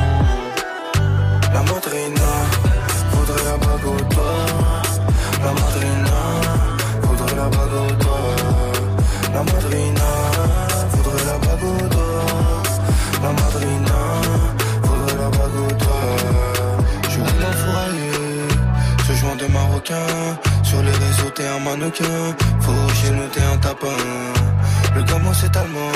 La 1.54 1.62
madrina 1.62 2.32
voudrait 3.12 3.44
la 3.44 3.58
bague. 3.58 3.86
La 5.44 5.52
madrina 5.52 6.16
voudrait 7.02 7.36
la 7.36 7.50
bague 7.50 8.05
Sur 19.86 20.82
les 20.82 20.92
réseaux, 20.92 21.30
t'es 21.36 21.46
un 21.46 21.60
mannequin. 21.60 22.34
Faut 22.62 22.90
chez 22.96 23.12
nous, 23.12 23.28
t'es 23.28 23.44
un 23.44 23.58
tapin. 23.58 24.02
Le 24.96 25.04
gamin, 25.04 25.32
c'est 25.32 25.56
allemand. 25.56 25.92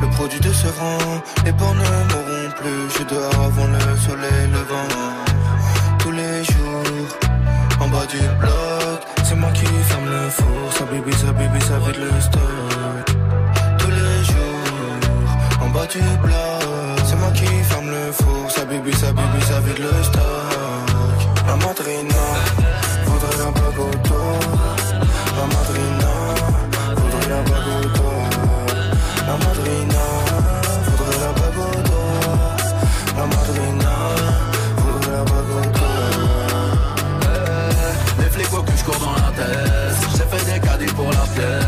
Le 0.00 0.08
produit 0.16 0.40
de 0.40 0.50
ce 0.50 0.66
rang, 0.66 1.22
les 1.44 1.52
bornes 1.52 1.76
ne 1.76 2.14
mourront 2.14 2.50
plus. 2.56 2.98
Je 2.98 3.04
dehors 3.04 3.34
avant 3.34 3.66
le 3.66 3.96
soleil 3.98 4.46
levant. 4.50 4.88
Tous 5.98 6.10
les 6.10 6.42
jours, 6.44 7.08
en 7.80 7.88
bas 7.88 8.06
du 8.06 8.18
bloc, 8.40 8.98
c'est 9.24 9.34
moi 9.34 9.50
qui 9.52 9.66
ferme 9.66 10.06
le 10.06 10.30
four. 10.30 10.72
Ça 10.78 10.84
bibi, 10.90 11.12
ça 11.18 11.32
bibi, 11.32 11.60
ça 11.66 11.78
vide 11.78 12.00
le 12.00 12.20
stock. 12.20 13.04
Tous 13.78 13.90
les 13.90 14.24
jours, 14.24 15.60
en 15.60 15.68
bas 15.68 15.86
du 15.86 16.00
bloc, 16.22 17.04
c'est 17.04 17.16
moi 17.16 17.30
qui 17.32 17.46
ferme 17.64 17.90
le 17.90 18.10
four. 18.12 18.50
Ça 18.50 18.64
bibi, 18.64 18.92
ça 18.96 19.12
bibi, 19.12 19.44
ça 19.44 19.60
vide 19.60 19.80
le 19.80 20.02
stock. 20.02 20.24
La 21.46 21.56
madrina 21.56 22.24
au 23.48 23.90
dos. 24.08 24.38
La 25.36 25.44
madrina 25.54 26.12
voudrait 26.96 27.28
la 27.28 27.40
dos. 27.96 28.20
La 29.26 29.34
madrina 29.44 30.04
voudrait 30.84 31.20
la 31.22 31.30
doigt. 31.56 32.16
La 33.16 33.24
madrina 33.26 33.94
voudrait 34.76 35.12
la 35.12 35.22
au 35.22 35.66
doigt. 35.76 36.06
Les 38.18 38.30
flics 38.30 38.50
que 38.50 38.76
je 38.76 38.84
cours 38.84 39.00
dans 39.00 39.12
la 39.12 39.30
tête. 39.36 39.98
J'ai 40.16 40.26
fait 40.36 40.44
des 40.52 40.60
caddies 40.60 40.94
pour 40.94 41.10
la 41.10 41.24
pièce. 41.34 41.65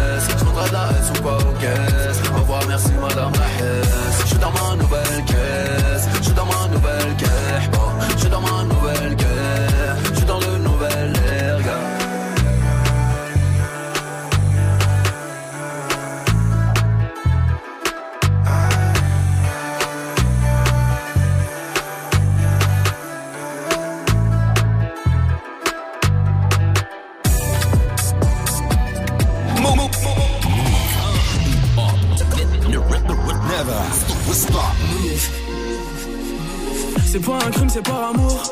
C'est 37.18 37.26
pas 37.26 37.38
un 37.44 37.50
crime, 37.50 37.68
c'est 37.68 37.82
par 37.82 38.10
amour. 38.10 38.42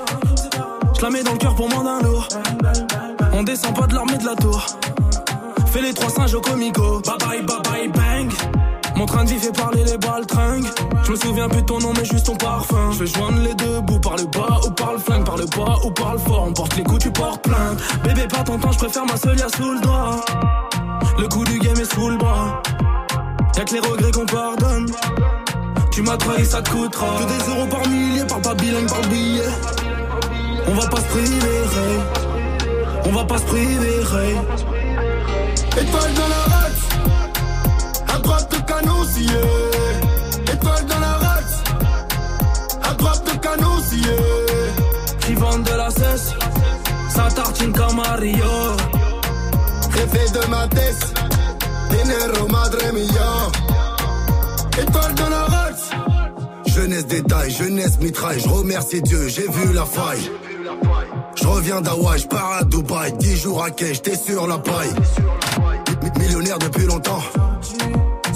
Je 0.97 1.03
la 1.03 1.11
mets 1.11 1.23
dans 1.23 1.35
le 1.35 1.39
cœur 1.39 1.55
pour 1.55 1.69
moins 1.69 1.85
d'un 1.85 2.01
lourd. 2.01 2.27
On 3.33 3.45
descend 3.45 3.73
pas 3.77 3.87
de 3.87 3.95
l'armée 3.95 4.19
de 4.19 4.25
la 4.25 4.35
tour. 4.35 4.67
Fais 5.67 5.83
les 5.83 5.95
trois 5.95 6.11
singes 6.11 6.35
au 6.35 6.41
comico. 6.41 7.01
Bye 7.07 7.17
bye, 7.21 7.43
bye 7.43 7.63
bye, 7.63 7.89
bang. 7.89 8.33
Mon 8.97 9.07
train 9.07 9.23
de 9.23 9.29
vie 9.29 9.39
fait 9.39 9.53
parler 9.53 9.85
les 9.85 9.97
baltringues. 9.99 10.67
Je 11.05 11.13
me 11.13 11.17
souviens 11.17 11.49
plus 11.49 11.63
de 11.63 11.67
ton 11.67 11.79
nom, 11.79 11.93
mais 11.97 12.05
juste 12.05 12.27
ton 12.27 12.35
parfum. 12.35 12.91
Je 12.91 13.05
vais 13.05 13.07
joindre 13.07 13.39
les 13.41 13.55
deux 13.55 13.81
bouts 13.83 14.01
par 14.01 14.17
le 14.17 14.25
bas 14.25 14.59
ou 14.67 14.71
par 14.73 14.95
le 14.95 14.99
flingue, 14.99 15.25
par 15.25 15.37
le 15.37 15.47
bas 15.47 15.77
ou 15.85 15.91
par 15.93 16.15
le 16.15 16.19
fort. 16.19 16.47
On 16.49 16.53
porte 16.53 16.77
les 16.77 16.83
coups, 16.83 17.05
tu 17.05 17.13
portes 17.13 17.43
plainte. 17.43 17.79
Bébé, 18.03 18.27
pas 18.27 18.43
ton 18.43 18.59
temps, 18.59 18.73
je 18.73 18.79
préfère 18.79 19.07
ma 19.07 19.17
seule 19.17 19.39
sous 19.39 19.75
le 19.75 19.81
doigt. 19.81 20.25
Le 21.21 21.29
coup 21.29 21.45
du 21.45 21.61
game 21.61 21.79
est 21.79 21.95
sous 21.95 22.09
le 22.09 22.17
bras. 22.17 22.61
Y'a 23.57 23.65
que 23.65 23.75
les 23.75 23.81
regrets 23.81 24.11
qu'on 24.11 24.27
pardonne. 24.27 24.87
Tu 25.97 26.03
m'as 26.03 26.19
trahi, 26.19 26.45
ça 26.45 26.61
te 26.61 26.69
coûtera. 26.69 27.07
Que 27.21 27.25
des 27.25 27.51
euros 27.51 27.67
par 27.69 27.89
millier, 27.89 28.23
parle 28.25 28.43
pas 28.43 28.55
bilingue, 28.55 28.87
parle 28.87 29.07
billet. 29.07 29.49
On 30.69 30.75
va 30.75 30.87
pas 30.89 30.99
se 30.99 31.05
priver. 31.05 31.63
On 33.07 33.13
va 33.13 33.25
pas 33.25 33.39
se 33.39 33.45
priver. 33.45 34.01
Étoile 35.81 36.15
dans 36.15 36.29
la 36.29 36.43
race, 36.55 36.85
à 38.15 38.19
droite 38.19 38.53
de 38.53 38.59
canousier. 38.71 39.41
Étoile 40.53 40.85
dans 40.85 41.01
la 41.01 41.15
race, 41.15 41.65
à 42.83 42.93
droite 42.93 43.25
de 43.33 43.39
canousier. 43.39 44.17
Qui 45.23 45.33
vendent 45.33 45.65
de 45.65 45.77
la 45.79 45.89
cesse, 45.89 46.35
ça 47.09 47.29
tartine 47.35 47.73
comme 47.73 47.97
Mario. 47.97 48.77
Jefe 49.95 50.31
de 50.31 50.47
ma 50.51 50.69
tête, 50.69 51.15
dinero 51.89 52.49
madre 52.49 52.85
mia. 52.93 53.49
Étoile 54.79 55.15
dans 55.15 55.31
la 55.31 55.45
race. 55.45 55.56
Jeunesse 56.77 57.07
détail, 57.07 57.51
jeunesse 57.51 57.99
mitraille, 58.01 58.39
je 58.41 58.49
remercie 58.49 59.01
Dieu, 59.01 59.29
j'ai 59.29 59.49
vu 59.49 59.73
la 59.73 59.85
faille. 59.87 60.31
Je 61.35 61.47
reviens 61.47 61.81
d'Hawaï, 61.81 62.19
je 62.21 62.27
pars 62.27 62.53
à 62.61 62.65
Dubaï, 62.65 63.13
10 63.19 63.37
jours 63.37 63.65
à 63.65 63.71
quai, 63.71 63.95
j'étais 63.95 64.15
sur 64.17 64.47
la 64.47 64.59
paille. 64.59 64.91
Mi- 66.03 66.21
Millionnaire 66.25 66.59
depuis 66.59 66.85
longtemps, 66.85 67.23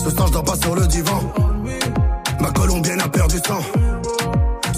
ce 0.02 0.10
soir 0.10 0.28
je 0.28 0.32
dors 0.32 0.44
pas 0.44 0.56
sur 0.56 0.74
le 0.74 0.86
divan. 0.86 1.20
Ma 2.40 2.50
colombienne 2.50 3.00
a 3.02 3.08
perdu 3.08 3.36
sang, 3.46 3.60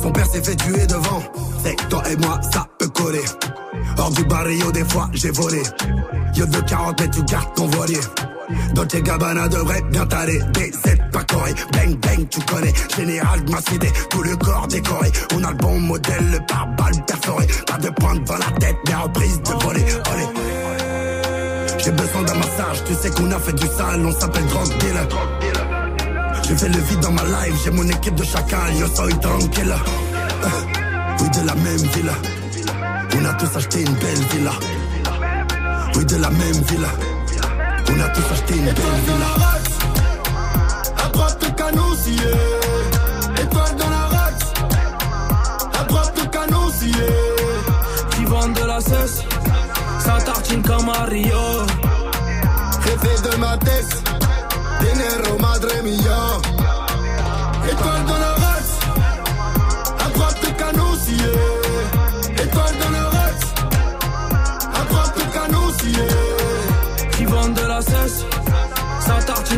son 0.02 0.10
père 0.10 0.26
s'est 0.26 0.42
fait 0.42 0.56
tuer 0.56 0.86
devant. 0.88 1.22
C'est 1.62 1.76
toi 1.88 2.02
et 2.10 2.16
moi, 2.16 2.40
ça 2.52 2.66
peut 2.78 2.88
coller. 2.88 3.24
Hors 3.96 4.10
du 4.10 4.24
barrio, 4.24 4.72
des 4.72 4.84
fois 4.84 5.08
j'ai 5.12 5.30
volé. 5.30 5.62
Yo 6.34 6.46
de 6.46 6.60
40 6.60 7.00
mètres, 7.00 7.16
tu 7.16 7.24
gardes 7.24 7.54
ton 7.54 7.66
voilier. 7.66 8.00
Dolce 8.74 9.02
Gabbana 9.02 9.48
devrait 9.48 9.82
bien 9.90 10.06
t'aller. 10.06 10.38
D7 10.52 11.10
pas 11.10 11.24
coré, 11.24 11.54
bang 11.72 11.96
bang, 11.96 12.28
tu 12.28 12.40
connais. 12.42 12.72
Général 12.96 13.44
de 13.44 13.50
ma 13.50 13.60
cité, 13.60 13.92
tout 14.10 14.22
le 14.22 14.36
corps 14.36 14.66
décoré. 14.68 15.10
On 15.34 15.44
a 15.44 15.50
le 15.50 15.56
bon 15.56 15.80
modèle, 15.80 16.30
le 16.30 16.38
pare-balles 16.46 17.04
perforé. 17.06 17.46
Pas 17.66 17.78
de 17.78 17.90
pointe 17.90 18.24
dans 18.24 18.36
la 18.36 18.50
tête, 18.58 18.76
mais 18.86 18.94
reprise 18.94 19.40
de 19.42 19.64
voler. 19.64 19.84
Olé. 20.12 20.26
J'ai 21.78 21.90
besoin 21.90 22.22
d'un 22.22 22.34
massage, 22.34 22.84
tu 22.86 22.94
sais 22.94 23.10
qu'on 23.10 23.30
a 23.32 23.38
fait 23.38 23.52
du 23.54 23.66
sale, 23.66 24.06
on 24.06 24.12
s'appelle 24.12 24.46
drug 24.46 24.68
dealer. 24.78 25.08
J'ai 26.44 26.56
fait 26.56 26.68
le 26.68 26.78
vide 26.78 27.00
dans 27.00 27.12
ma 27.12 27.24
life, 27.24 27.54
j'ai 27.64 27.70
mon 27.70 27.88
équipe 27.88 28.14
de 28.14 28.24
chacal, 28.24 28.74
yo 28.78 28.86
soy 28.94 29.18
tranquille. 29.20 29.74
Oui, 31.20 31.28
de 31.30 31.46
la 31.46 31.54
même 31.54 31.76
villa. 31.94 32.14
On 33.16 33.24
a 33.24 33.34
tous 33.34 33.56
acheté 33.56 33.80
une 33.80 33.94
belle 33.94 34.24
villa. 34.32 34.52
Oui, 35.96 36.04
de 36.04 36.16
la 36.16 36.30
même 36.30 36.62
villa. 36.68 36.88
On 37.94 38.00
a 38.00 38.08
tous 38.08 38.32
acheté 38.32 38.56
une 38.56 38.64
belle 38.64 38.74
villa. 39.06 39.34
À 41.04 41.08
droite 41.08 41.38
de 41.42 41.50
canousier. 41.50 42.14
Étoile 43.40 43.76
dans 43.76 43.90
la 43.90 44.06
race. 44.06 44.52
À 45.78 45.84
droite 45.84 46.12
de 46.16 46.26
canousier. 46.28 47.06
Qui 48.10 48.24
vendent 48.24 48.54
de 48.54 48.64
la 48.64 48.80
cesse, 48.80 49.22
ça 49.98 50.18
tartine 50.24 50.62
comme 50.62 50.86
Mario. 50.86 51.66
Jefe 52.84 53.22
de 53.22 53.36
ma 53.36 53.56
tête. 53.58 54.02
Dinero 54.80 55.38
madre 55.38 55.68
mia. 55.84 56.40
Étoile 57.70 58.04
dans 58.06 58.18
la 58.18 58.31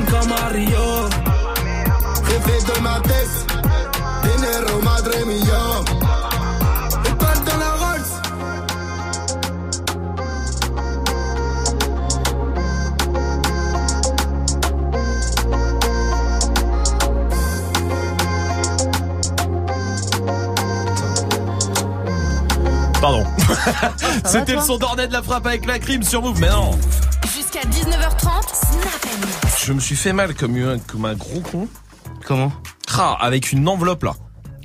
ça 0.05 0.13
tartine 0.13 0.21
comme 0.21 0.29
Mario. 0.29 1.09
Jefe 2.29 2.65
de 2.65 2.81
ma 2.81 3.01
tête. 3.01 3.47
Dinero 4.23 4.83
madre 4.83 5.27
mia. 5.27 5.65
Étoile 7.05 7.41
dans 7.45 7.59
la 7.59 7.71
race. 7.87 8.21
Pardon. 23.01 23.25
C'était 24.25 24.55
le 24.55 24.61
son 24.61 24.79
d'Ornette 24.79 25.09
de 25.09 25.13
la 25.13 25.23
frappe 25.23 25.47
avec 25.47 25.67
la 25.67 25.79
crime 25.79 26.03
sur 26.03 26.23
Move. 26.23 26.41
Mais 26.41 26.49
non, 26.49 26.71
Jusqu'à 27.35 27.61
19h30, 27.61 28.43
Snap. 28.53 29.34
Je 29.63 29.73
me 29.73 29.81
suis 29.81 29.97
fait 29.97 30.13
mal 30.13 30.35
comme 30.35 30.57
un, 30.57 30.79
comme 30.79 31.05
un 31.05 31.15
gros 31.15 31.41
con. 31.41 31.69
Comment? 32.27 32.53
Ah, 32.97 33.17
avec 33.21 33.53
une 33.53 33.67
enveloppe 33.69 34.03
là. 34.05 34.13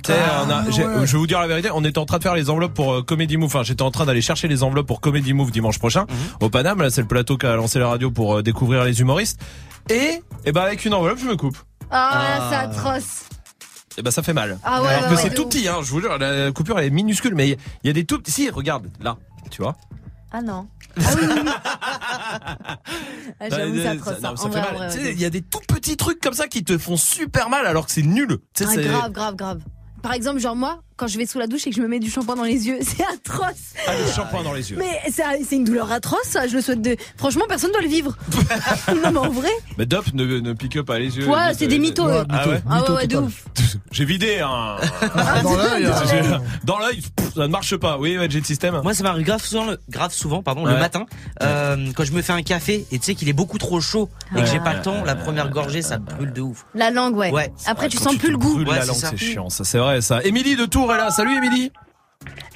Ah, 0.08 0.44
on 0.46 0.50
a- 0.50 0.62
ouais. 0.64 0.72
Je 1.06 1.12
vais 1.12 1.18
vous 1.18 1.26
dire 1.26 1.40
la 1.40 1.46
vérité, 1.46 1.68
on 1.72 1.84
était 1.84 1.98
en 1.98 2.06
train 2.06 2.18
de 2.18 2.22
faire 2.22 2.34
les 2.34 2.48
enveloppes 2.50 2.74
pour 2.74 2.92
euh, 2.94 3.02
Comedy 3.02 3.36
Move. 3.36 3.46
Enfin, 3.54 3.62
j'étais 3.62 3.82
en 3.82 3.90
train 3.90 4.06
d'aller 4.06 4.22
chercher 4.22 4.48
les 4.48 4.62
enveloppes 4.62 4.86
pour 4.86 5.00
Comedy 5.00 5.32
Move 5.34 5.50
dimanche 5.50 5.78
prochain 5.78 6.06
Mhm. 6.08 6.16
au 6.40 6.48
Paname. 6.50 6.80
Là, 6.82 6.90
c'est 6.90 7.02
le 7.02 7.06
plateau 7.06 7.36
qui 7.36 7.46
a 7.46 7.54
lancé 7.54 7.78
la 7.78 7.88
radio 7.88 8.10
pour 8.10 8.38
euh, 8.38 8.42
découvrir 8.42 8.84
les 8.84 9.00
humoristes. 9.00 9.40
Et, 9.88 10.22
et 10.44 10.52
ben 10.52 10.62
avec 10.62 10.84
une 10.84 10.94
enveloppe, 10.94 11.18
je 11.18 11.26
me 11.26 11.36
coupe. 11.36 11.56
Ah, 11.90 12.48
c'est 12.50 12.56
atroce. 12.56 13.24
Et 13.98 14.02
ben 14.02 14.10
ça 14.10 14.22
fait 14.22 14.32
mal. 14.32 14.58
Ah 14.64 14.80
ouais, 14.82 14.88
Alors 14.88 15.10
ouais, 15.10 15.16
que 15.16 15.20
c'est 15.22 15.34
tout 15.34 15.42
ouf. 15.42 15.48
petit, 15.48 15.68
hein. 15.68 15.76
Je 15.82 15.90
vous 15.90 16.00
jure, 16.00 16.16
la 16.18 16.50
coupure 16.52 16.78
elle 16.78 16.86
est 16.86 16.90
minuscule, 16.90 17.34
mais 17.34 17.48
il 17.48 17.50
y, 17.52 17.56
il 17.84 17.86
y 17.88 17.90
a 17.90 17.92
des 17.92 18.04
tout 18.04 18.18
petits. 18.18 18.30
Si, 18.32 18.50
regarde, 18.50 18.88
là, 19.00 19.16
tu 19.50 19.62
vois. 19.62 19.76
Ah 20.32 20.42
non. 20.42 20.68
Ah 21.02 21.14
oui, 21.20 21.26
oui, 21.32 21.40
oui. 21.42 21.50
Ah, 23.40 23.48
J'avoue, 23.50 23.76
Ça- 23.78 24.36
fait 24.36 24.48
vrai, 24.60 24.78
mal. 24.78 24.90
il 24.96 25.20
y 25.20 25.24
a 25.24 25.30
des 25.30 25.42
tout 25.42 25.60
petits 25.66 25.96
trucs 25.96 26.20
comme 26.20 26.34
ça 26.34 26.46
qui 26.48 26.62
te 26.64 26.76
font 26.78 26.96
super 26.96 27.48
mal 27.48 27.66
alors 27.66 27.86
que 27.86 27.92
c'est 27.92 28.02
nul. 28.02 28.38
Ah, 28.60 28.76
grave, 28.76 29.12
grave, 29.12 29.36
grave. 29.36 29.60
Par 30.02 30.12
exemple, 30.12 30.40
genre 30.40 30.56
moi, 30.56 30.82
quand 31.00 31.06
je 31.06 31.16
vais 31.16 31.24
sous 31.24 31.38
la 31.38 31.46
douche 31.46 31.66
et 31.66 31.70
que 31.70 31.76
je 31.76 31.80
me 31.80 31.88
mets 31.88 31.98
du 31.98 32.10
shampoing 32.10 32.36
dans 32.36 32.44
les 32.44 32.66
yeux, 32.68 32.78
c'est 32.82 33.02
atroce. 33.02 33.72
Ah, 33.86 33.92
le 33.98 34.12
shampoing 34.12 34.42
dans 34.42 34.52
les 34.52 34.70
yeux. 34.70 34.76
Mais 34.78 35.00
c'est 35.10 35.56
une 35.56 35.64
douleur 35.64 35.90
atroce, 35.90 36.20
ça. 36.26 36.46
Je 36.46 36.54
le 36.56 36.60
souhaite 36.60 36.82
de. 36.82 36.94
Franchement, 37.16 37.44
personne 37.48 37.72
doit 37.72 37.80
le 37.80 37.88
vivre. 37.88 38.16
non, 39.02 39.10
mais 39.12 39.18
en 39.18 39.30
vrai. 39.30 39.48
Mais 39.78 39.86
Dop 39.86 40.04
ne, 40.12 40.24
ne 40.40 40.52
pique 40.52 40.82
pas 40.82 40.98
les 40.98 41.16
yeux. 41.16 41.26
Ouais, 41.26 41.54
c'est 41.56 41.66
des 41.68 41.76
euh, 41.76 41.80
mythos, 41.80 42.06
eux. 42.06 42.24
Ah 42.28 42.48
ouais 42.48 42.62
Ah 42.68 42.82
ouais, 42.82 42.90
ouais, 42.96 43.06
de 43.06 43.16
ouf. 43.16 43.44
J'ai 43.92 44.04
vidé 44.04 44.40
un. 44.40 44.76
dans 45.42 45.56
l'œil, 45.56 45.88
J'ai- 46.10 46.18
euh, 46.32 46.38
Dans 46.64 46.78
l'œil, 46.78 47.00
pff, 47.16 47.34
ça 47.34 47.40
ne 47.42 47.46
marche 47.46 47.76
pas. 47.76 47.98
Oui, 47.98 48.18
ouais, 48.18 48.28
j'ai 48.30 48.38
le 48.40 48.44
système. 48.44 48.78
Moi, 48.82 48.92
ça 48.94 49.02
m'arrive 49.02 49.24
grave 49.26 49.42
souvent, 49.42 49.64
le- 49.66 49.80
grave 49.88 50.12
souvent, 50.12 50.42
pardon, 50.42 50.64
Ouais. 50.64 50.72
le 50.74 50.78
matin, 50.78 51.06
euh, 51.42 51.76
quand 51.96 52.04
je 52.04 52.12
me 52.12 52.20
fais 52.22 52.32
un 52.32 52.42
café 52.42 52.86
et 52.92 52.98
tu 52.98 53.06
sais 53.06 53.14
qu'il 53.14 53.28
est 53.28 53.32
beaucoup 53.32 53.58
trop 53.58 53.80
chaud 53.80 54.08
et 54.36 54.40
que 54.40 54.46
j'ai 54.46 54.60
pas 54.60 54.74
le 54.74 54.82
temps, 54.82 55.02
la 55.04 55.16
première 55.16 55.48
gorgée, 55.50 55.82
ça 55.82 55.98
brûle 55.98 56.32
de 56.32 56.40
ouf. 56.42 56.66
La 56.74 56.90
langue, 56.90 57.16
ouais. 57.16 57.30
Ouais. 57.32 57.52
Après, 57.66 57.88
tu 57.88 57.96
sens 57.96 58.16
plus 58.16 58.30
le 58.30 58.38
goût. 58.38 58.54
brûles 58.54 58.66
la 58.66 58.72
Ouais, 58.80 58.86
langue, 58.86 58.96
c'est 58.96 59.06
c'est 59.10 59.16
chiant, 59.16 59.48
ça, 59.48 59.64
c'est 59.64 59.78
vrai, 59.78 60.00
ça. 60.02 60.22
Émilie 60.24 60.56
de 60.56 60.66
Tours 60.66 60.89
est 60.94 60.98
là. 60.98 61.10
Salut, 61.10 61.36
Émilie. 61.36 61.72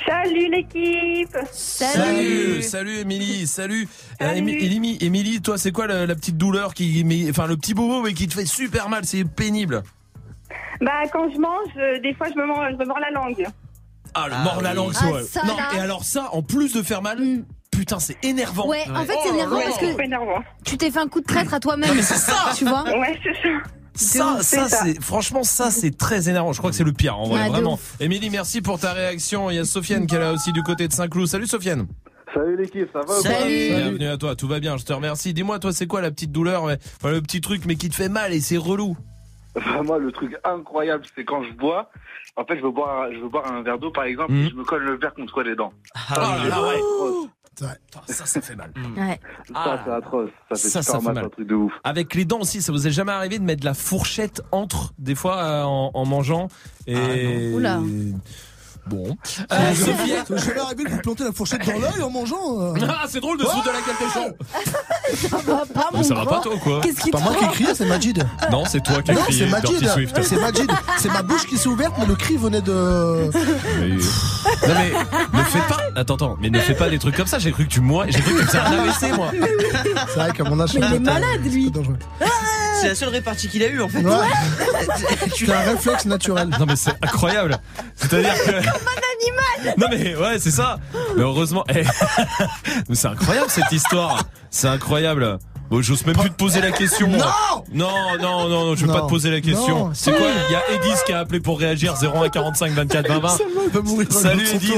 Salut 0.07 0.51
l'équipe 0.51 1.35
Salut, 1.51 2.63
salut, 2.63 2.99
Émilie, 2.99 3.47
salut. 3.47 3.89
Émi- 4.21 4.59
Émilie, 4.63 4.99
Émilie, 5.01 5.41
toi, 5.41 5.57
c'est 5.57 5.73
quoi 5.73 5.87
la, 5.87 6.05
la 6.05 6.15
petite 6.15 6.37
douleur 6.37 6.75
qui, 6.75 7.03
mais, 7.05 7.31
enfin, 7.31 7.47
le 7.47 7.57
petit 7.57 7.73
bobo, 7.73 8.03
mais 8.03 8.13
qui 8.13 8.29
te 8.29 8.35
fait 8.35 8.45
super 8.45 8.91
mal, 8.91 9.05
c'est 9.07 9.25
pénible. 9.25 9.83
Bah 10.83 11.03
quand 11.13 11.31
je 11.33 11.39
mange, 11.39 11.69
euh, 11.79 11.99
des 12.01 12.13
fois 12.15 12.27
je 12.35 12.39
me 12.39 12.47
mords, 12.47 12.65
je 12.71 12.77
me 12.77 12.85
mords 12.85 12.99
la 13.01 13.11
langue. 13.13 13.47
Ah, 14.13 14.27
le 14.29 14.35
Ah 14.37 14.43
mort 14.45 14.61
la 14.61 14.75
langue, 14.75 14.93
Ah, 15.01 15.05
c'est 15.27 15.43
Non, 15.45 15.57
là. 15.57 15.69
et 15.77 15.79
alors 15.81 16.05
ça, 16.05 16.29
en 16.33 16.43
plus 16.43 16.75
de 16.75 16.83
faire 16.83 17.01
mal, 17.01 17.19
putain, 17.71 17.99
c'est 18.01 18.23
énervant. 18.23 18.67
Ouais, 18.69 18.85
en 18.95 19.05
fait, 19.05 19.13
c'est 19.23 19.31
Oh 19.31 19.35
énervant 19.35 19.57
là. 19.59 19.65
parce 19.67 19.79
que 19.79 19.87
C'est 19.97 20.05
énervant. 20.05 20.43
tu 20.65 20.77
t'es 20.77 20.91
fait 20.91 20.99
un 20.99 21.09
coup 21.09 21.21
de 21.21 21.27
traître 21.27 21.55
à 21.55 21.61
toi-même. 21.61 21.95
c'est 22.03 22.17
ça. 22.17 22.53
Tu 22.57 22.65
vois 22.67 22.83
Ouais, 22.99 23.19
c'est 23.23 23.33
ça. 23.43 23.49
Ça, 23.95 24.39
ça, 24.43 24.69
c'est 24.69 25.01
franchement 25.03 25.45
ça, 25.45 25.71
c'est 25.71 25.97
très 25.97 26.29
énervant. 26.29 26.53
Je 26.53 26.59
crois 26.59 26.71
que 26.71 26.77
c'est 26.77 26.85
le 26.85 26.93
pire, 26.93 27.19
en 27.19 27.29
vrai, 27.29 27.45
de 27.47 27.51
vraiment. 27.51 27.79
Émilie, 28.01 28.29
merci 28.31 28.61
pour 28.61 28.79
ta 28.81 28.93
réaction. 28.93 29.51
Il 29.51 29.57
y 29.57 29.59
a 29.59 29.65
Sofiane 29.65 30.07
qui 30.07 30.15
est 30.17 30.19
là 30.19 30.33
aussi 30.33 30.53
du 30.53 30.63
côté 30.63 30.89
de 30.89 30.93
Saint-Cloud. 30.93 31.27
Salut 31.29 31.47
Sofiane. 31.47 31.87
Salut 32.35 32.57
l'équipe, 32.57 32.89
ça 32.93 33.01
va 33.07 33.19
ou 33.19 33.23
Salut. 33.23 33.35
pas 33.71 33.77
Bienvenue 33.79 34.09
à 34.09 34.17
toi. 34.17 34.35
Tout 34.35 34.49
va 34.49 34.59
bien. 34.59 34.77
Je 34.77 34.85
te 34.85 34.93
remercie. 34.93 35.33
Dis-moi, 35.33 35.61
toi, 35.61 35.73
c'est 35.73 35.87
quoi 35.87 36.01
la 36.01 36.11
petite 36.11 36.33
douleur, 36.33 36.65
enfin, 36.65 37.11
le 37.13 37.21
petit 37.23 37.41
truc, 37.41 37.63
mais 37.67 37.77
qui 37.77 37.89
te 37.89 37.95
fait 37.95 38.09
mal 38.09 38.33
et 38.33 38.41
c'est 38.41 38.57
relou. 38.57 38.97
Moi, 39.85 39.99
le 40.01 40.11
truc 40.11 40.37
incroyable, 40.43 41.05
c'est 41.15 41.25
quand 41.25 41.45
je 41.45 41.53
bois. 41.53 41.89
En 42.37 42.45
fait, 42.45 42.57
je 42.59 42.63
veux 42.63 42.73
boire, 42.73 43.07
je 43.13 43.19
veux 43.21 43.29
boire 43.29 43.47
un 43.53 43.63
verre 43.63 43.79
d'eau, 43.79 43.93
par 43.93 44.03
exemple, 44.05 44.33
Mhm. 44.33 44.47
et 44.47 44.51
je 44.51 44.55
me 44.57 44.65
colle 44.65 44.83
le 44.83 44.99
verre 44.99 45.15
contre 45.15 45.43
les 45.45 45.55
dents. 45.55 45.73
Ah, 46.09 46.39
là, 46.43 46.49
là, 46.49 46.63
ouais. 46.63 46.81
Putain, 47.57 47.75
Ça, 48.09 48.27
ça 48.27 48.41
fait 48.41 48.57
mal. 48.57 48.73
Ouais. 48.97 49.21
Ça, 49.53 49.83
c'est 49.85 49.91
atroce. 49.93 50.31
Ça 50.51 50.57
fait 50.57 50.69
Ça, 50.69 50.83
ça 50.83 50.93
super 50.93 51.01
fait 51.01 51.07
mal, 51.07 51.15
mal. 51.15 51.23
c'est 51.23 51.27
un 51.27 51.31
truc 51.31 51.47
de 51.49 51.55
ouf. 51.55 51.73
Avec 51.85 52.15
les 52.15 52.25
dents 52.25 52.41
aussi, 52.41 52.63
ça 52.63 52.73
vous 52.73 52.87
est 52.87 52.91
jamais 52.91 53.13
arrivé 53.13 53.39
de 53.39 53.45
mettre 53.45 53.61
de 53.61 53.65
la 53.67 53.75
fourchette 53.75 54.43
entre, 54.53 54.93
des 54.99 55.15
fois, 55.15 55.37
euh, 55.43 55.63
en, 55.63 55.91
en 55.95 56.05
mangeant 56.05 56.49
et. 56.87 57.53
Oula. 57.55 57.81
Bon. 58.87 59.17
Euh. 59.53 59.75
Ça 59.75 59.91
m'est 60.31 60.39
jamais 60.39 60.61
arrivé 60.61 60.85
de 60.85 60.91
vous 60.91 60.99
planter 60.99 61.25
la 61.25 61.33
fourchette 61.33 61.65
dans 61.67 61.73
l'œil 61.79 62.03
en 62.03 62.11
mangeant. 62.11 62.61
euh. 62.61 62.75
Ah, 62.89 63.05
c'est 63.09 63.21
drôle 63.21 63.39
de 63.39 63.45
se 63.45 63.49
foutre 63.51 63.65
de 63.65 63.71
la 63.71 63.81
gueule 63.81 63.97
des 63.99 64.15
gens. 64.15 65.29
Ça 65.29 65.37
va 65.39 65.63
pas, 65.67 65.89
mon 65.93 65.99
Mais 65.99 66.05
ça 66.05 66.15
va 66.15 66.27
pas, 66.27 66.41
toi, 66.41 66.53
quoi 66.63 66.81
Qu'est-ce 66.83 67.01
qui 67.01 67.11
Pas 67.11 67.21
moi 67.21 67.35
qui 67.39 67.47
criais, 67.49 67.75
c'est 67.75 67.87
Majid. 67.87 68.23
Non, 68.51 68.65
c'est 68.67 68.83
toi 68.83 69.01
qui 69.03 69.13
Non, 69.13 69.21
crié 69.23 69.45
c'est 69.47 69.51
Majid. 69.51 69.89
C'est 70.23 70.37
Majid. 70.41 70.71
C'est 70.99 71.13
ma 71.13 71.23
bouche 71.23 71.47
qui 71.47 71.57
s'est 71.57 71.69
ouverte, 71.69 71.95
mais 71.99 72.07
le 72.07 72.15
cri 72.15 72.37
venait 72.37 72.61
de. 72.63 73.31
Mais- 73.81 73.89
Non 74.69 74.75
mais 74.75 74.93
ne 75.39 75.45
fais 75.45 75.59
pas. 75.69 75.79
Attends 75.97 76.15
attends, 76.17 76.37
mais 76.41 76.51
ne 76.51 76.59
fais 76.61 76.75
pas 76.75 76.89
des 76.91 76.99
trucs 76.99 77.17
comme 77.17 77.27
ça. 77.27 77.39
J'ai 77.39 77.53
cru 77.53 77.65
que 77.67 77.71
tu 77.73 77.81
moi, 77.81 78.05
j'ai 78.09 78.21
cru 78.21 78.35
que 78.35 78.41
tu 78.41 78.47
faisais 78.47 78.59
un 78.59 78.65
AVC 78.73 79.17
moi. 79.17 79.31
C'est 80.09 80.19
vrai 80.21 80.33
qu'à 80.33 80.45
mon 80.45 80.61
âge, 80.61 80.75
Mais 80.75 80.87
il 80.89 80.95
est 80.95 80.99
malade, 80.99 81.41
lui. 81.45 81.73
C'est 82.81 82.89
la 82.89 82.95
seule 82.95 83.09
répartie 83.11 83.49
qu'il 83.49 83.63
a 83.63 83.69
eue 83.69 83.81
en 83.81 83.89
fait. 83.89 84.01
Ouais. 84.01 84.13
C'est 85.37 85.51
un 85.53 85.61
réflexe 85.61 86.05
naturel. 86.07 86.49
Non 86.59 86.67
mais 86.67 86.77
c'est 86.77 86.93
incroyable. 87.03 87.57
C'est-à-dire 87.97 88.35
que 88.45 88.51
animal. 88.51 89.75
non 89.79 89.87
mais 89.91 90.17
ouais 90.17 90.39
c'est 90.39 90.51
ça. 90.51 90.79
Mais 91.17 91.23
heureusement, 91.23 91.65
eh. 91.75 91.85
Mais 92.89 92.95
c'est 92.95 93.09
incroyable 93.09 93.49
cette 93.51 93.71
histoire. 93.73 94.23
C'est 94.51 94.69
incroyable. 94.69 95.39
Bon, 95.71 95.81
j'ose 95.81 96.05
même 96.05 96.17
plus 96.17 96.29
te 96.31 96.35
poser 96.35 96.61
la 96.61 96.73
question. 96.73 97.09
Non 97.09 97.19
Non, 97.73 97.89
non, 98.21 98.49
non, 98.49 98.65
non, 98.67 98.75
je 98.77 98.83
vais 98.83 98.93
Non. 98.93 98.99
pas 98.99 99.03
te 99.03 99.09
poser 99.09 99.31
la 99.31 99.41
question. 99.41 99.91
C'est 99.95 100.13
quoi 100.13 100.27
Il 100.49 100.53
y 100.53 100.57
a 100.57 100.63
Edis 100.77 101.01
qui 101.07 101.13
a 101.13 101.21
appelé 101.21 101.41
pour 101.41 101.59
réagir 101.59 101.95
01 102.03 102.29
45 102.29 102.73
24 102.73 103.09
20 103.09 103.19
20. 103.19 103.29
Seulement, 103.31 103.61
il 103.65 103.71
va 103.71 103.81
mourir 103.81 104.09
dans 104.09 104.19
Salut 104.19 104.47
Edis. 104.47 104.73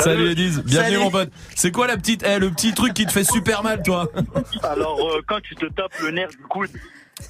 Salut 0.00 0.30
Edis. 0.30 0.60
Bienvenue 0.64 0.94
Salut. 0.94 0.98
mon 0.98 1.10
pote. 1.10 1.30
C'est 1.54 1.70
quoi 1.72 1.86
la 1.86 1.96
petite, 1.96 2.24
eh, 2.26 2.38
le 2.38 2.50
petit 2.50 2.72
truc 2.72 2.94
qui 2.94 3.04
te 3.06 3.12
fait 3.12 3.24
super 3.24 3.62
mal, 3.62 3.82
toi 3.82 4.08
Alors, 4.62 4.98
euh, 5.00 5.20
quand 5.26 5.40
tu 5.42 5.54
te 5.56 5.66
tapes 5.66 5.92
le 6.02 6.10
nerf 6.12 6.28
du 6.30 6.36
coude. 6.48 6.70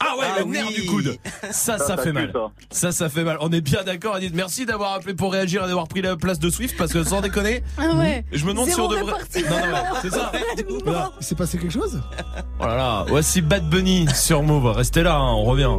Ah 0.01 0.17
ouais, 0.19 0.27
le 0.39 0.45
nerf 0.45 0.69
du 0.69 0.85
coude. 0.85 1.17
Ça, 1.51 1.79
ça, 1.79 1.97
fait 1.97 2.13
mal. 2.13 2.31
ça. 2.33 2.51
Ça, 2.71 2.93
ça 2.93 3.09
fait 3.09 3.25
mal. 3.25 3.39
On 3.41 3.51
est 3.53 3.63
bien 3.63 3.83
d'accord, 3.85 4.19
Edith. 4.19 4.35
Merci 4.35 4.67
d'avoir 4.67 4.93
appelé 4.93 5.15
pour 5.15 5.33
réagir 5.33 5.65
et 5.65 5.67
d'avoir 5.67 5.89
pris 5.89 6.03
la 6.03 6.15
place 6.17 6.39
de 6.39 6.51
Swift 6.51 6.77
parce 6.77 6.93
que 6.93 7.03
sans 7.05 7.23
déconner, 7.23 7.63
Ah 7.79 7.95
ouais. 7.95 8.25
je 8.31 8.45
me 8.45 8.51
demande 8.51 8.69
si 8.69 8.79
on 8.79 8.89
devrait. 8.89 9.13
Non, 9.13 9.67
non, 9.67 9.83
c'est 10.03 10.11
ça. 10.11 10.31
Voilà. 10.85 11.13
Il 11.21 11.25
s'est 11.27 11.35
passé 11.35 11.57
quelque 11.59 11.73
chose 11.73 12.03
Oh 12.61 12.67
là 12.67 12.77
là. 12.77 13.05
Voici 13.09 13.41
Bad 13.41 13.69
Bunny 13.71 14.07
sur 14.15 14.43
Move. 14.43 14.67
Restez 14.73 15.03
là, 15.03 15.15
hein, 15.15 15.33
on 15.33 15.45
revient. 15.45 15.71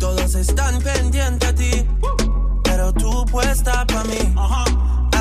Todos 0.00 0.34
están 0.36 0.80
pendientes 0.80 1.44
a 1.48 1.52
ti, 1.52 1.84
pero 2.62 2.92
tú 2.92 3.24
puesta 3.26 3.84
pa' 3.84 4.04
mí. 4.04 4.32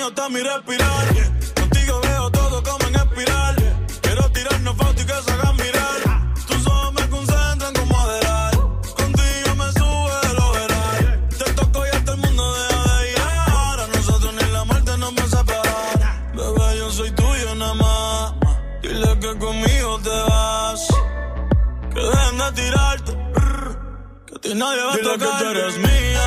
mío 0.00 0.06
hasta 0.08 0.28
mi 0.30 0.40
respirar. 0.40 1.06
Contigo 1.54 2.00
veo 2.02 2.30
todo 2.30 2.62
como 2.62 2.86
en 2.88 2.96
espiral. 2.96 3.56
Quiero 4.00 4.30
tirarnos 4.32 4.76
fotos 4.76 5.02
y 5.02 5.06
que 5.06 5.12
se 5.12 5.30
hagan 5.32 5.56
mirar. 5.56 6.34
Tus 6.48 6.66
ojos 6.66 6.92
me 6.94 7.08
concentran 7.08 7.74
como 7.74 8.00
adelar. 8.00 8.52
Contigo 9.00 9.50
me 9.60 9.72
sube 9.78 10.34
lo 10.38 10.52
verás. 10.52 11.38
Te 11.38 11.52
toco 11.52 11.86
y 11.86 11.88
hasta 11.90 12.12
el 12.12 12.18
mundo 12.18 12.54
deja 12.54 12.96
de 12.96 13.10
ir. 13.10 13.18
A 13.18 13.86
nosotros 13.94 14.32
ni 14.34 14.52
la 14.52 14.64
muerte 14.64 14.96
nos 14.98 15.12
va 15.14 15.22
a 15.22 15.28
separar. 15.36 16.34
Bebé, 16.34 16.78
yo 16.78 16.90
soy 16.90 17.10
tuyo 17.10 17.54
nada 17.56 17.74
más. 17.74 18.34
Dile 18.82 19.18
que 19.20 19.38
conmigo 19.38 20.00
te 20.02 20.18
vas. 20.30 20.86
Que 21.94 22.00
dejen 22.00 22.38
de 22.38 22.52
tirarte. 22.62 23.12
Que 24.26 24.34
a 24.36 24.38
ti 24.40 24.54
nadie 24.54 24.82
va 24.82 24.94
a 24.94 24.98
tocar. 24.98 25.18
que 25.18 25.44
tú 25.44 25.50
eres 25.50 25.78
mía. 25.78 26.19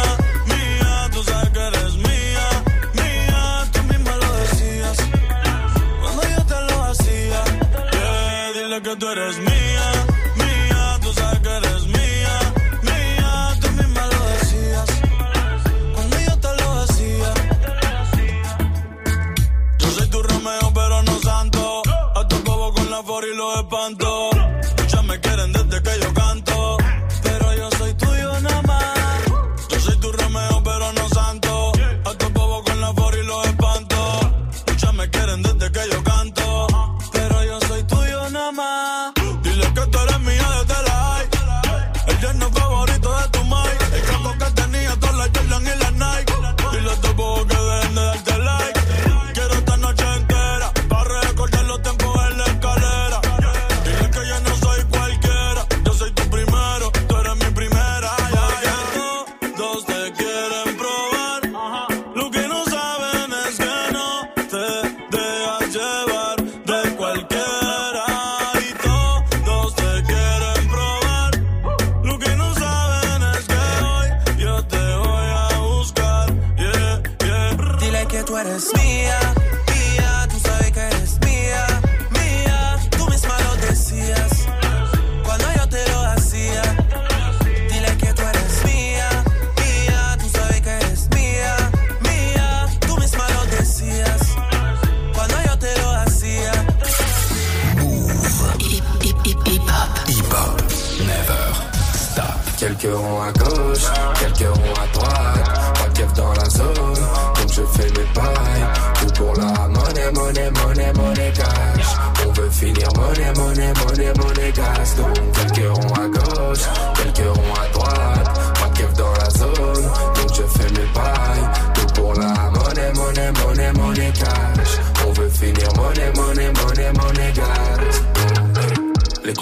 Tú 8.97 9.09
eres 9.09 9.52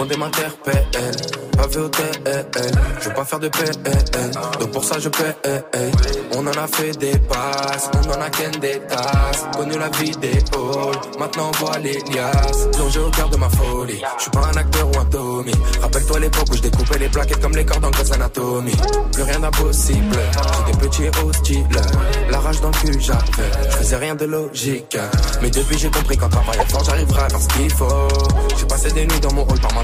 Les 0.02 0.08
comptes 0.08 0.18
m'interpellent, 0.18 0.88
pas 1.56 1.68
vu 1.68 1.80
au 1.80 1.90
TL. 1.90 2.74
Je 3.02 3.10
veux 3.10 3.14
pas 3.14 3.24
faire 3.24 3.40
de 3.40 3.50
PL, 3.50 3.72
donc 4.60 4.72
pour 4.72 4.84
ça 4.84 4.98
je 4.98 5.10
paie. 5.10 5.36
On 6.34 6.48
en 6.48 6.52
a 6.52 6.68
fait 6.68 6.98
des 6.98 7.18
passes, 7.20 7.92
on 7.94 8.10
en 8.10 8.22
a 8.22 8.30
qu'un 8.32 8.50
des 8.60 8.80
tasses. 8.80 9.46
Connu 9.56 9.78
la 9.78 9.90
vie 9.90 10.12
des 10.18 10.30
halls, 10.30 11.20
maintenant 11.20 11.52
on 11.54 11.66
voit 11.66 11.78
les 11.78 12.00
liasses. 12.12 12.68
Plongé 12.74 13.00
au 13.00 13.12
cœur 13.12 13.30
de 13.30 13.38
ma 13.38 13.50
folie, 13.50 14.02
je 14.18 14.22
suis 14.24 14.32
pas 14.32 14.48
un 14.52 14.58
acteur 14.58 14.88
ou 14.88 15.00
un 15.00 15.06
Tommy. 15.06 15.52
Rappelle-toi 15.82 16.20
l'époque 16.20 16.48
où 16.50 16.56
je 16.56 16.62
découpais 16.62 16.98
les 16.98 17.10
plaquettes 17.10 17.42
comme 17.42 17.56
les 17.56 17.66
cordes 17.66 17.86
en 17.86 17.92
Grey's 17.92 18.12
Anatomy. 18.12 18.76
Plus 19.14 19.24
rien 19.24 19.40
d'impossible, 19.40 20.18
j'étais 20.66 20.78
petit 20.80 21.20
hostile. 21.24 21.68
La 22.32 22.40
rage 22.40 22.60
dans 22.62 22.70
le 22.70 22.74
cul 22.74 23.00
j'avais, 23.00 23.52
je 23.70 23.78
faisais 23.78 23.98
rien 23.98 24.16
de 24.16 24.26
logique. 24.26 24.98
Mais 25.44 25.52
depuis 25.52 25.78
j'ai 25.78 25.92
compris 25.92 26.18
qu'en 26.18 26.30
travaillant 26.30 26.66
fort 26.66 26.84
j'arriverai 26.86 27.22
à 27.22 27.30
faire 27.30 27.42
ce 27.42 27.48
qu'il 27.50 27.72
faut. 27.72 28.08
J'ai 28.58 28.66
passé 28.66 28.92
des 28.92 29.06
nuits 29.06 29.20
dans 29.20 29.34
mon 29.34 29.44
rôle 29.44 29.60
par 29.60 29.74
ma 29.74 29.84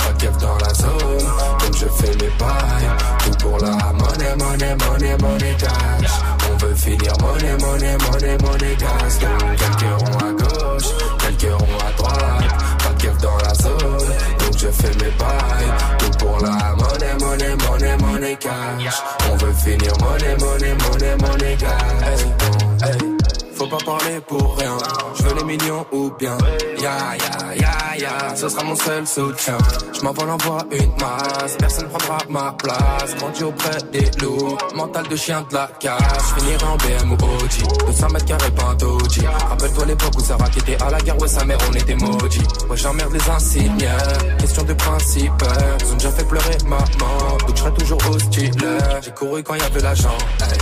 Keuf 0.21 0.37
dans 0.37 0.55
la 0.59 0.71
zone, 0.75 1.17
donc 1.17 1.75
je 1.75 1.87
fais 1.87 2.11
mes 2.11 2.29
bails. 2.37 2.91
Tout 3.25 3.37
pour 3.39 3.57
la 3.57 3.71
monnaie, 3.91 4.35
monnaie, 4.37 4.75
monnaie, 4.75 5.17
monnaie 5.17 5.55
cash. 5.57 6.11
On 6.47 6.57
veut 6.57 6.75
finir 6.75 7.13
monnaie, 7.21 7.57
monnaie, 7.57 7.97
monnaie, 7.97 8.37
monnaie 8.37 8.75
cash. 8.75 9.17
Donc 9.19 9.55
quelques 9.57 9.99
ronds 9.99 10.19
à 10.19 10.31
gauche, 10.33 10.89
quelques 11.17 11.51
ronds 11.51 11.79
à 11.79 11.91
droite. 11.97 12.53
Pas 12.83 12.93
de 12.93 13.19
dans 13.19 13.37
la 13.37 13.53
zone, 13.55 14.13
donc 14.37 14.57
je 14.59 14.67
fais 14.67 14.93
mes 15.03 15.11
bails. 15.17 15.73
Tout 15.97 16.17
pour 16.19 16.39
la 16.39 16.75
monnaie, 16.75 17.15
monnaie, 17.19 17.55
monnaie, 17.55 17.97
monnaie 17.97 18.35
cash. 18.35 19.01
On 19.31 19.35
veut 19.37 19.53
finir 19.53 19.93
monnaie, 20.01 20.37
monnaie, 20.37 20.75
monnaie, 20.75 21.15
monnaie 21.17 21.57
cash. 21.57 22.21
Hey, 22.83 22.91
hey. 22.91 23.10
Faut 23.61 23.67
pas 23.67 23.85
parler 23.85 24.19
pour 24.27 24.57
rien. 24.57 24.75
Je 25.13 25.21
veux 25.21 25.35
les 25.35 25.43
millions 25.43 25.85
ou 25.91 26.09
bien. 26.17 26.35
Ya 26.81 27.15
ya 27.15 27.53
ya 27.53 27.95
ya, 27.95 28.35
ce 28.35 28.49
sera 28.49 28.63
mon 28.63 28.75
seul 28.75 29.05
soutien. 29.05 29.55
Je 29.93 30.01
m'envole 30.01 30.31
en 30.31 30.37
voie 30.37 30.63
une 30.71 30.91
masse, 30.99 31.57
personne 31.59 31.87
prendra 31.89 32.17
ma 32.27 32.51
place. 32.53 33.15
Grandi 33.19 33.43
auprès 33.43 33.77
des 33.91 34.09
loups, 34.19 34.57
mental 34.73 35.07
de 35.07 35.15
chien 35.15 35.45
de 35.47 35.53
la 35.53 35.69
casse. 35.79 36.01
Je 36.29 36.41
finirai 36.41 36.65
en 36.65 36.77
BM 36.77 37.11
ou 37.11 37.13
OG, 37.13 37.85
200 37.85 38.07
mètres 38.09 38.25
carrés 38.25 38.49
pas. 38.49 38.75
Rappelle-toi 39.49 39.85
l'époque 39.85 40.13
où 40.17 40.21
Sarah 40.21 40.49
était 40.57 40.81
à 40.81 40.89
la 40.89 40.99
guerre, 40.99 41.21
ouais 41.21 41.27
sa 41.27 41.45
mère 41.45 41.59
on 41.69 41.73
était 41.73 41.95
maudits. 41.95 42.41
Ouais 42.67 42.77
j'emmerde 42.77 43.13
les 43.13 43.29
insignes, 43.29 43.87
question 44.39 44.63
de 44.63 44.73
principe. 44.73 45.43
Ils 45.81 45.91
ont 45.91 45.97
déjà 45.97 46.11
fait 46.11 46.25
pleurer 46.27 46.57
maman, 46.65 47.37
donc 47.45 47.55
je 47.55 47.59
serai 47.61 47.73
toujours 47.75 47.99
hostile. 48.09 48.51
J'ai 49.03 49.11
couru 49.11 49.43
quand 49.43 49.53
y 49.53 49.61
avait 49.61 49.81
l'argent, 49.81 50.17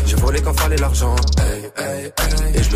j'ai 0.05 0.17
volé 0.17 0.41
quand 0.41 0.59
fallait 0.59 0.75
l'argent. 0.75 1.15
Et 2.53 2.63
je 2.63 2.71
me 2.71 2.75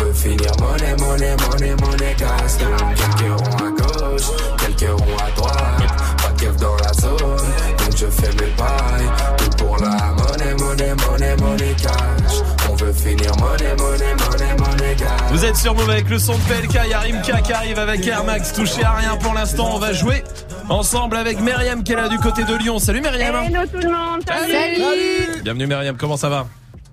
On 0.00 0.04
veut 0.04 0.12
finir 0.12 0.50
monnaie, 0.60 0.96
monnaie, 0.98 1.36
monnaie, 1.36 1.74
monnaie 1.82 2.16
cash. 2.16 2.56
Donc 2.58 2.94
quelques 2.94 3.40
ronds 3.40 3.56
à 3.56 3.70
gauche, 3.70 4.22
quelques 4.58 4.90
ronds 4.90 5.16
à 5.18 5.30
droite. 5.36 5.56
Pas 6.22 6.32
de 6.32 6.58
dans 6.58 6.76
la 6.76 6.92
zone, 6.94 7.18
donc 7.18 7.96
je 7.96 8.06
fais 8.06 8.32
mes 8.32 8.50
bails. 8.56 9.36
Tout 9.36 9.64
pour 9.64 9.76
la 9.78 10.12
monnaie, 10.12 10.54
monnaie, 10.54 10.94
monnaie, 11.06 11.36
monnaie 11.36 11.74
cash. 11.74 12.40
On 12.70 12.74
veut 12.76 12.92
finir 12.92 13.30
monnaie, 13.38 13.74
monnaie, 13.76 14.14
monnaie, 14.14 14.56
monnaie 14.58 14.96
cash. 14.96 15.32
Vous 15.32 15.44
êtes 15.44 15.56
sur 15.56 15.74
Move 15.74 15.90
avec 15.90 16.08
le 16.08 16.18
son 16.18 16.32
de 16.32 16.42
PLK, 16.42 16.80
il 16.84 16.90
y 16.90 16.94
a 16.94 17.00
Rimka 17.00 17.40
qui 17.42 17.52
arrive 17.52 17.78
avec 17.78 18.06
Air 18.06 18.24
Max, 18.24 18.52
touché 18.52 18.82
à 18.82 18.92
rien 18.92 19.16
pour 19.16 19.34
l'instant, 19.34 19.70
on 19.74 19.78
va 19.78 19.92
jouer 19.92 20.24
ensemble 20.70 21.16
avec 21.16 21.40
Myriam 21.40 21.82
qui 21.82 21.92
est 21.92 21.96
là 21.96 22.08
du 22.08 22.18
côté 22.18 22.44
de 22.44 22.54
Lyon. 22.54 22.78
Salut 22.78 23.00
Myriam 23.02 23.34
Hello 23.44 23.66
tout 23.70 23.78
le 23.78 23.90
monde, 23.90 24.22
salut. 24.26 24.52
Salut. 24.52 25.42
Bienvenue 25.42 25.66
Myriam, 25.66 25.96
comment 25.96 26.16
ça 26.16 26.28
va? 26.30 26.46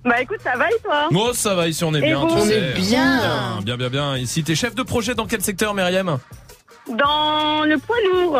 Bah 0.07 0.21
écoute, 0.21 0.39
ça 0.43 0.55
va 0.57 0.69
et 0.69 0.79
toi? 0.83 1.09
Oh 1.13 1.31
ça 1.33 1.53
va 1.55 1.67
ici 1.67 1.83
on 1.83 1.93
est 1.93 1.99
Et 1.99 2.01
bien, 2.01 2.19
vous? 2.19 2.27
On 2.27 2.45
sais. 2.45 2.53
est 2.57 2.73
bien. 2.75 3.59
Bien, 3.63 3.77
bien, 3.77 3.89
bien. 3.89 4.17
Ici 4.17 4.43
t'es 4.43 4.55
chef 4.55 4.73
de 4.75 4.83
projet 4.83 5.15
dans 5.15 5.25
quel 5.25 5.41
secteur 5.41 5.73
Myriam? 5.73 6.17
Dans 6.89 7.63
le 7.65 7.77
poids 7.77 7.97
lourd. 8.11 8.39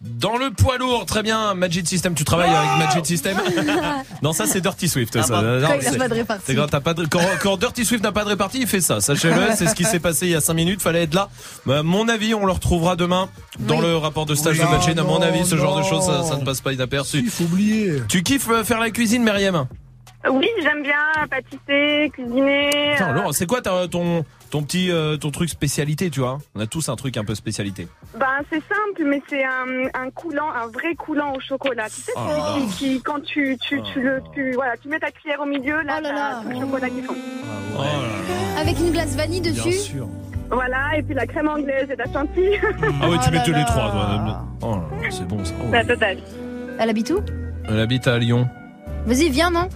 Dans 0.00 0.36
le 0.36 0.50
poids 0.50 0.76
lourd, 0.76 1.06
très 1.06 1.22
bien. 1.22 1.54
Magic 1.54 1.86
System, 1.88 2.14
tu 2.14 2.24
travailles 2.24 2.54
avec 2.54 2.86
Magic 2.86 3.06
System? 3.06 3.36
Non, 4.22 4.32
ça 4.32 4.46
c'est 4.46 4.60
Dirty 4.60 4.88
Swift. 4.88 5.16
Ah 5.16 5.22
ça. 5.22 5.40
bon, 5.40 5.60
Non, 5.60 5.68
quand 5.68 5.98
pas 5.98 6.08
de 6.08 6.14
répartie. 6.14 6.54
quand, 6.54 6.66
t'as 6.66 6.80
pas 6.80 6.94
de- 6.94 7.06
quand, 7.06 7.20
quand 7.42 7.56
Dirty 7.58 7.84
Swift 7.84 8.02
n'a 8.02 8.12
pas 8.12 8.24
de 8.24 8.28
répartie, 8.30 8.58
il 8.60 8.66
fait 8.66 8.80
ça. 8.82 9.00
Sachez-le, 9.00 9.34
c'est 9.56 9.66
ce 9.66 9.74
qui 9.74 9.84
s'est 9.84 10.00
passé 10.00 10.26
il 10.26 10.32
y 10.32 10.34
a 10.34 10.40
5 10.40 10.54
minutes. 10.54 10.82
Fallait 10.82 11.02
être 11.04 11.14
là. 11.14 11.28
À 11.70 11.82
mon 11.82 12.08
avis, 12.08 12.34
on 12.34 12.44
le 12.46 12.52
retrouvera 12.52 12.96
demain 12.96 13.28
dans 13.58 13.76
Oui. 13.76 13.82
le 13.86 13.96
rapport 13.96 14.24
de 14.26 14.34
stage 14.34 14.58
Oui. 14.58 14.64
de 14.66 14.70
Machine. 14.70 14.98
À 14.98 15.02
mon 15.04 15.20
avis, 15.22 15.44
ce 15.46 15.56
genre 15.56 15.76
de 15.78 15.82
choses, 15.84 16.04
ça, 16.06 16.22
ça 16.22 16.36
ne 16.36 16.44
passe 16.44 16.60
pas 16.60 16.72
inaperçu. 16.72 17.18
Il 17.24 17.30
faut 17.30 17.44
oublier. 17.44 18.02
Tu 18.08 18.22
kiffes 18.22 18.48
euh, 18.50 18.64
faire 18.64 18.80
la 18.80 18.90
cuisine, 18.90 19.22
Myriam? 19.22 19.66
Oui, 20.30 20.48
j'aime 20.62 20.82
bien 20.82 20.96
pâtisser, 21.30 22.10
cuisiner. 22.12 22.96
Euh, 23.00 23.12
Laurent, 23.12 23.32
c'est 23.32 23.46
quoi 23.46 23.60
ton 23.60 24.24
ton 24.50 24.62
petit 24.62 24.90
euh, 24.90 25.16
ton 25.16 25.30
truc 25.30 25.48
spécialité, 25.50 26.10
tu 26.10 26.20
vois? 26.20 26.38
On 26.54 26.60
a 26.60 26.66
tous 26.66 26.88
un 26.88 26.96
truc 26.96 27.16
un 27.16 27.24
peu 27.24 27.34
spécialité. 27.34 27.88
Ben, 28.18 28.26
c'est 28.50 28.60
simple, 28.62 29.02
mais 29.04 29.20
c'est 29.28 29.44
un, 29.44 29.88
un 29.94 30.10
coulant, 30.10 30.50
un 30.50 30.68
vrai 30.68 30.94
coulant 30.94 31.34
au 31.34 31.40
chocolat. 31.40 31.88
Tu 31.90 32.00
sais, 32.02 32.12
Oh 32.16 32.20
celui 32.28 32.40
là 32.40 32.48
là. 32.48 32.54
qui, 32.54 32.76
qui- 32.76 33.02
quand 33.02 33.20
tu, 33.20 33.58
tu, 33.58 33.82
tu, 33.82 34.00
le, 34.00 34.22
tu, 34.32 34.52
voilà, 34.52 34.76
tu 34.76 34.88
mets 34.88 34.98
ta 35.00 35.10
cuillère 35.10 35.40
au 35.40 35.46
milieu, 35.46 35.82
là, 35.82 36.00
t'as 36.02 36.42
tout 36.42 36.48
le 36.50 36.60
chocolat 36.60 36.88
qui 36.88 37.02
fond. 37.02 37.14
Oh 37.76 37.78
là 37.78 37.84
là. 37.84 38.60
Avec 38.60 38.78
une 38.78 38.92
glace 38.92 39.16
vanille 39.16 39.40
dessus. 39.40 39.62
Bien 39.68 39.72
sûr. 39.72 40.08
Voilà, 40.50 40.96
et 40.96 41.02
puis 41.02 41.14
la 41.14 41.26
crème 41.26 41.48
anglaise 41.48 41.88
et 41.90 41.96
la 41.96 42.04
chantilly. 42.12 42.56
Ah 43.02 43.08
oui, 43.10 43.16
tu 43.22 43.28
Oh 43.28 43.30
mets 43.30 43.36
là 43.38 43.42
tous 43.44 43.52
les 43.52 43.58
là. 43.58 43.64
trois, 43.64 43.90
toi. 43.90 44.44
Oh 44.62 44.70
là 44.76 45.02
là, 45.02 45.10
c'est 45.10 45.26
bon 45.26 45.44
ça. 45.44 45.54
Oh. 45.60 45.70
La 45.72 45.84
totale. 45.84 46.18
Elle 46.78 46.88
habite 46.90 47.10
où? 47.10 47.18
Elle 47.68 47.80
habite 47.80 48.06
à 48.06 48.18
Lyon. 48.18 48.48
Vas-y, 49.06 49.28
viens, 49.28 49.50
non 49.50 49.68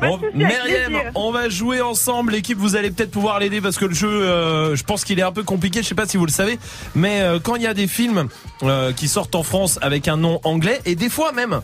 Bon, 0.00 0.18
Myriam, 0.34 0.94
on 1.14 1.30
va 1.30 1.48
jouer 1.48 1.80
ensemble. 1.80 2.32
L'équipe, 2.32 2.58
vous 2.58 2.74
allez 2.76 2.90
peut-être 2.90 3.10
pouvoir 3.12 3.38
l'aider 3.38 3.60
parce 3.60 3.76
que 3.76 3.84
le 3.84 3.94
jeu, 3.94 4.08
euh, 4.08 4.74
je 4.74 4.82
pense 4.82 5.04
qu'il 5.04 5.18
est 5.18 5.22
un 5.22 5.32
peu 5.32 5.44
compliqué. 5.44 5.82
Je 5.82 5.88
sais 5.88 5.94
pas 5.94 6.06
si 6.06 6.16
vous 6.16 6.26
le 6.26 6.32
savez, 6.32 6.58
mais 6.94 7.20
euh, 7.20 7.38
quand 7.40 7.54
il 7.54 7.62
y 7.62 7.66
a 7.66 7.74
des 7.74 7.86
films 7.86 8.28
euh, 8.64 8.92
qui 8.92 9.06
sortent 9.08 9.34
en 9.36 9.42
France 9.44 9.78
avec 9.82 10.08
un 10.08 10.16
nom 10.16 10.40
anglais 10.44 10.80
et 10.84 10.94
des 10.96 11.08
fois 11.08 11.32
même. 11.32 11.60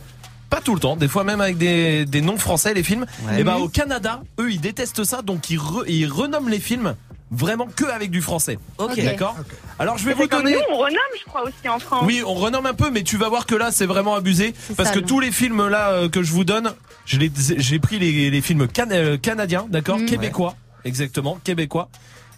Pas 0.51 0.61
tout 0.61 0.75
le 0.75 0.81
temps, 0.81 0.97
des 0.97 1.09
fois 1.09 1.25
même 1.25 1.41
avec 1.41 1.57
des, 1.57 2.05
des 2.05 2.21
noms 2.21 2.37
français 2.37 2.75
les 2.75 2.83
films. 2.83 3.07
Ouais. 3.27 3.41
Et 3.41 3.45
ben 3.45 3.57
au 3.57 3.69
Canada, 3.69 4.21
eux 4.39 4.53
ils 4.53 4.61
détestent 4.61 5.03
ça, 5.03 5.23
donc 5.23 5.49
ils, 5.49 5.57
re- 5.59 5.85
ils 5.89 6.07
renomment 6.07 6.51
les 6.51 6.61
films 6.61 6.95
vraiment 7.33 7.67
que 7.67 7.85
avec 7.87 8.11
du 8.11 8.23
français. 8.23 8.59
Ok. 8.79 9.03
D'accord. 9.03 9.35
Alors 9.79 9.99
je 9.99 10.05
vais 10.05 10.15
vous 10.15 10.27
donner. 10.27 10.53
nous, 10.53 10.61
on 10.71 10.77
renomme, 10.77 10.99
je 11.19 11.25
crois, 11.25 11.43
aussi 11.43 11.69
en 11.69 11.79
France. 11.79 12.05
Oui, 12.07 12.23
on 12.25 12.35
renomme 12.35 12.67
un 12.67 12.75
peu, 12.75 12.91
mais 12.91 13.03
tu 13.03 13.17
vas 13.17 13.29
voir 13.29 13.47
que 13.47 13.55
là, 13.55 13.73
c'est 13.73 13.87
vraiment 13.87 14.15
abusé. 14.15 14.55
Parce 14.77 14.91
sale. 14.91 15.01
que 15.01 15.07
tous 15.07 15.19
les 15.19 15.33
films 15.33 15.67
là 15.69 15.91
euh, 15.93 16.09
que 16.09 16.23
je 16.23 16.31
vous 16.33 16.45
donne, 16.45 16.73
j'ai 17.07 17.79
pris 17.79 17.99
les, 17.99 18.31
les 18.31 18.41
films 18.43 18.69
can- 18.69 18.87
euh, 18.93 19.17
canadiens, 19.17 19.67
d'accord, 19.69 19.99
Mhm. 19.99 20.07
québécois, 20.07 20.55
exactement, 20.85 21.39
québécois. 21.43 21.89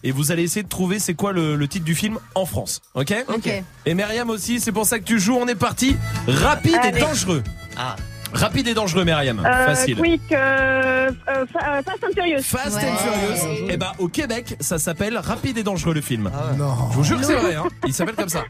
Et 0.07 0.11
vous 0.13 0.33
allez 0.33 0.43
essayer 0.43 0.63
de 0.63 0.69
trouver 0.69 0.99
c'est 0.99 1.15
quoi 1.15 1.33
le, 1.33 1.57
le 1.57 1.67
titre 1.67 1.85
du 1.87 1.95
film 1.95 2.19
en 2.35 2.45
France, 2.47 2.83
ok 2.95 3.15
Ok. 3.29 3.49
Et 3.87 3.95
Myriam 3.95 4.29
aussi, 4.31 4.61
c'est 4.61 4.71
pour 4.73 4.85
ça 4.87 4.99
que 4.99 5.05
tu 5.05 5.19
joues. 5.19 5.35
On 5.37 5.49
est 5.49 5.55
parti. 5.55 5.97
Rapide 6.29 6.79
et 6.85 6.93
dangereux. 7.01 7.43
Ah. 7.77 7.97
Rapide 8.35 8.69
et 8.69 8.75
dangereux, 8.75 9.05
Myriam. 9.05 9.39
Euh, 9.45 9.67
Facile. 9.67 9.97
Quick, 9.99 10.21
euh, 10.33 11.11
euh, 11.29 11.47
fa- 11.53 11.77
euh, 11.77 11.83
Fast 11.83 12.05
and 12.05 12.13
Furious. 12.15 12.43
Fast 12.43 12.77
and 12.77 12.97
Furious. 12.97 13.71
Et 13.71 13.77
bah 13.77 13.93
au 13.99 14.09
Québec, 14.09 14.57
ça 14.61 14.79
s'appelle 14.79 15.17
Rapide 15.19 15.57
et 15.59 15.63
dangereux 15.63 15.95
le 15.95 16.01
film. 16.01 16.31
Non. 16.59 16.75
Je 16.91 16.97
vous 16.97 17.05
jure 17.05 17.19
que 17.21 17.25
c'est 17.27 17.37
vrai, 17.37 17.55
hein. 17.55 17.65
il 17.87 17.95
s'appelle 17.95 18.17
comme 18.17 18.29
ça. 18.29 18.45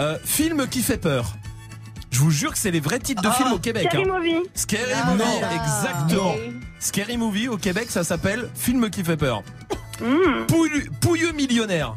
Euh, 0.00 0.16
film 0.24 0.66
qui 0.68 0.80
fait 0.82 0.96
peur. 0.96 1.34
Je 2.10 2.18
vous 2.20 2.30
jure 2.30 2.52
que 2.52 2.58
c'est 2.58 2.70
les 2.70 2.80
vrais 2.80 2.98
titres 2.98 3.20
de 3.22 3.30
films 3.30 3.52
au 3.52 3.58
Québec. 3.58 3.88
Scary 3.90 4.04
hein. 4.08 4.14
Movie. 4.16 4.42
Scary 4.54 4.82
Ah, 4.94 5.10
Movie, 5.10 5.22
exactement. 5.54 6.34
Scary 6.78 7.16
Movie 7.18 7.48
au 7.48 7.56
Québec, 7.58 7.86
ça 7.90 8.04
s'appelle 8.04 8.48
Film 8.54 8.88
qui 8.88 9.04
fait 9.04 9.16
peur. 9.18 9.42
Mm. 10.00 10.46
Pouilleux, 10.46 10.84
pouilleux 11.00 11.32
millionnaire. 11.32 11.94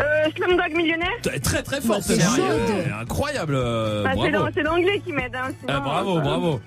Euh, 0.00 0.30
Slumdog 0.36 0.72
Millionnaire. 0.76 1.08
Très 1.42 1.62
très 1.62 1.80
fort, 1.80 1.98
Bah, 1.98 2.02
c'est. 2.06 2.20
Incroyable. 3.00 3.54
euh, 3.56 4.04
Bah, 4.04 4.10
c'est 4.12 4.30
bravo. 4.30 4.44
l'an- 4.46 4.50
c'est 4.54 4.62
l'anglais 4.62 5.00
qui 5.04 5.12
m'aide. 5.12 5.34
Hein, 5.34 5.48
sinon, 5.60 5.74
Ah, 5.76 5.80
bravo, 5.80 6.18
euh, 6.18 6.20
bravo. 6.20 6.60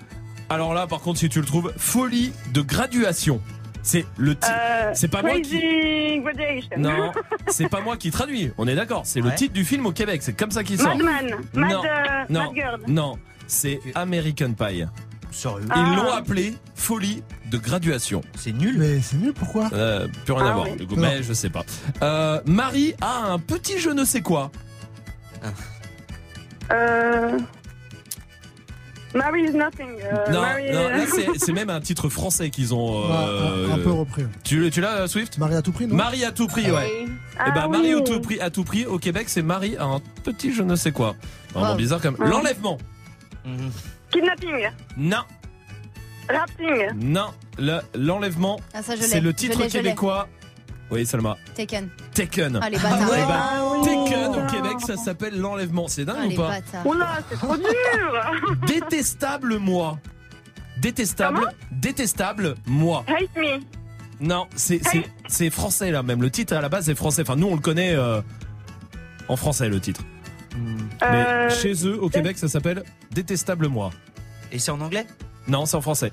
Alors 0.50 0.74
là, 0.74 0.86
par 0.86 1.00
contre, 1.00 1.18
si 1.18 1.28
tu 1.28 1.40
le 1.40 1.46
trouves, 1.46 1.72
folie 1.76 2.32
de 2.52 2.60
graduation. 2.60 3.40
C'est 3.84 4.04
le 4.16 4.34
titre. 4.34 4.48
Euh, 4.54 4.90
c'est 4.94 5.08
pas 5.08 5.22
moi 5.22 5.32
qui. 5.40 5.58
Crazy 5.58 6.20
Graduation. 6.20 6.76
Non, 6.78 7.12
c'est 7.48 7.68
pas 7.68 7.80
moi 7.80 7.96
qui 7.96 8.10
traduis. 8.12 8.52
On 8.58 8.68
est 8.68 8.74
d'accord. 8.76 9.02
C'est 9.04 9.20
le 9.20 9.26
Ouais. 9.30 9.34
titre 9.34 9.54
du 9.54 9.64
film 9.64 9.86
au 9.86 9.92
Québec. 9.92 10.22
C'est 10.22 10.34
comme 10.34 10.50
ça 10.52 10.62
qu'il 10.62 10.78
sort. 10.78 10.94
Madman. 10.96 11.30
Mad, 11.54 11.70
non, 11.72 11.82
euh, 11.84 12.24
non, 12.28 12.40
Mad 12.44 12.54
Girl. 12.54 12.80
non. 12.86 13.18
C'est 13.48 13.80
American 13.96 14.52
Pie. 14.52 14.84
Sérieux 15.32 15.66
Ah. 15.70 15.84
Ils 15.90 15.96
l'ont 15.96 16.12
appelé 16.12 16.54
folie 16.74 17.22
de 17.50 17.58
graduation. 17.58 18.20
C'est 18.36 18.52
nul. 18.52 18.76
Mais 18.78 19.00
c'est 19.00 19.16
nul, 19.16 19.32
pourquoi 19.32 19.68
Euh, 19.72 20.06
plus 20.24 20.32
rien 20.34 20.46
Ah 20.46 20.50
à 20.50 20.54
voir. 20.54 20.66
oui. 20.70 20.76
du 20.76 20.86
coup, 20.86 20.96
Non. 20.96 21.02
mais 21.02 21.22
je 21.22 21.32
sais 21.32 21.50
pas. 21.50 21.64
Euh, 22.02 22.40
Marie 22.46 22.94
a 23.00 23.32
un 23.32 23.38
petit 23.38 23.78
je 23.78 23.90
ne 23.90 24.04
sais 24.04 24.20
quoi. 24.20 24.50
Euh, 26.72 27.38
Mary 29.14 29.44
is 29.44 29.52
nothing. 29.52 29.88
euh, 30.02 30.32
Non, 30.32 30.40
Mary- 30.40 30.72
non, 30.72 30.88
là 30.88 31.06
c'est- 31.06 31.38
c'est 31.44 31.52
même 31.52 31.68
un 31.68 31.80
titre 31.80 32.08
français 32.08 32.48
qu'ils 32.48 32.72
ont. 32.72 33.10
euh, 33.10 33.68
un, 33.70 33.74
un 33.74 33.78
peu 33.78 33.90
repris. 33.90 34.24
Tu, 34.42 34.70
tu 34.70 34.80
l'as, 34.80 35.06
Swift? 35.06 35.36
Marie 35.36 35.54
à 35.56 35.60
tout 35.62 35.72
prix, 35.72 35.86
non? 35.86 35.94
Marie 35.96 36.24
à 36.24 36.32
tout 36.32 36.46
prix, 36.46 36.64
Ah 36.68 36.74
ouais. 36.74 36.92
oui. 37.04 37.12
Et 37.46 37.50
ben 37.50 37.62
Ah 37.64 37.68
Marie 37.68 37.94
oui. 37.94 38.00
à 38.00 38.04
tout 38.04 38.20
prix, 38.20 38.40
à 38.40 38.50
tout 38.50 38.64
prix 38.64 38.86
au 38.86 38.98
Québec, 38.98 39.28
c'est 39.28 39.42
Marie 39.42 39.76
à 39.76 39.84
un 39.84 40.00
petit 40.24 40.52
je 40.54 40.62
ne 40.62 40.76
sais 40.76 40.92
quoi. 40.92 41.14
Vraiment 41.52 41.74
bizarre 41.74 42.00
comme 42.00 42.16
l'enlèvement. 42.18 42.78
Kidnapping. 44.12 44.70
Non, 44.96 45.22
Rapting. 46.28 46.92
non, 47.00 47.26
le- 47.58 47.80
l'enlèvement. 47.94 48.60
Ah, 48.74 48.82
ça, 48.82 48.94
je 48.96 49.00
l'ai. 49.02 49.06
c'est 49.08 49.20
le 49.20 49.30
Je 49.30 49.34
titre 49.36 49.58
l'ai, 49.58 49.68
je 49.68 49.76
l'ai. 49.78 49.82
québécois. 49.84 50.28
Oui, 50.90 51.06
Salma. 51.06 51.36
Taken. 51.54 51.88
Taken. 52.14 52.60
Ah, 52.62 52.68
les 52.68 52.76
bâtards. 52.76 53.00
Eh 53.14 53.16
ben, 53.16 53.26
Ah 53.30 53.62
oui. 53.78 53.84
Taken 53.86 54.34
au 54.36 54.46
Québec, 54.50 54.76
ça 54.86 54.96
s'appelle 54.96 55.38
l'enlèvement. 55.40 55.88
C'est 55.88 56.04
dingue 56.04 56.16
Ah, 56.20 56.26
ou 56.26 56.28
les 56.28 56.36
pas 56.36 56.48
bâtards. 56.48 56.86
Oula, 56.86 57.18
c'est 57.30 57.36
trop 57.36 57.56
dur. 57.56 58.56
Détestable 58.66 59.56
moi. 59.58 59.98
Détestable, 60.78 61.40
détestable 61.70 62.56
moi. 62.66 63.04
Hate 63.06 63.34
me. 63.36 63.60
Non, 64.20 64.46
c'est 64.54 64.80
c'est 64.84 65.04
c'est 65.28 65.50
français 65.50 65.90
là 65.90 66.02
même. 66.02 66.20
Le 66.22 66.30
titre 66.30 66.54
à 66.54 66.60
la 66.60 66.68
base 66.68 66.84
c'est 66.86 66.94
français. 66.94 67.22
Enfin 67.22 67.36
nous 67.36 67.46
on 67.48 67.54
le 67.54 67.60
connaît 67.60 67.94
euh, 67.94 68.20
en 69.28 69.36
français 69.36 69.68
le 69.68 69.80
titre. 69.80 70.02
Mais 70.56 71.06
Euh, 71.26 71.50
chez 71.50 71.72
eux 71.86 71.98
au 72.02 72.08
Québec 72.08 72.38
ça 72.38 72.48
s'appelle 72.48 72.82
Détestable 73.10 73.68
moi. 73.68 73.90
Et 74.50 74.58
c'est 74.58 74.70
en 74.70 74.80
anglais? 74.80 75.06
Non, 75.48 75.66
c'est 75.66 75.76
en 75.76 75.80
français. 75.80 76.12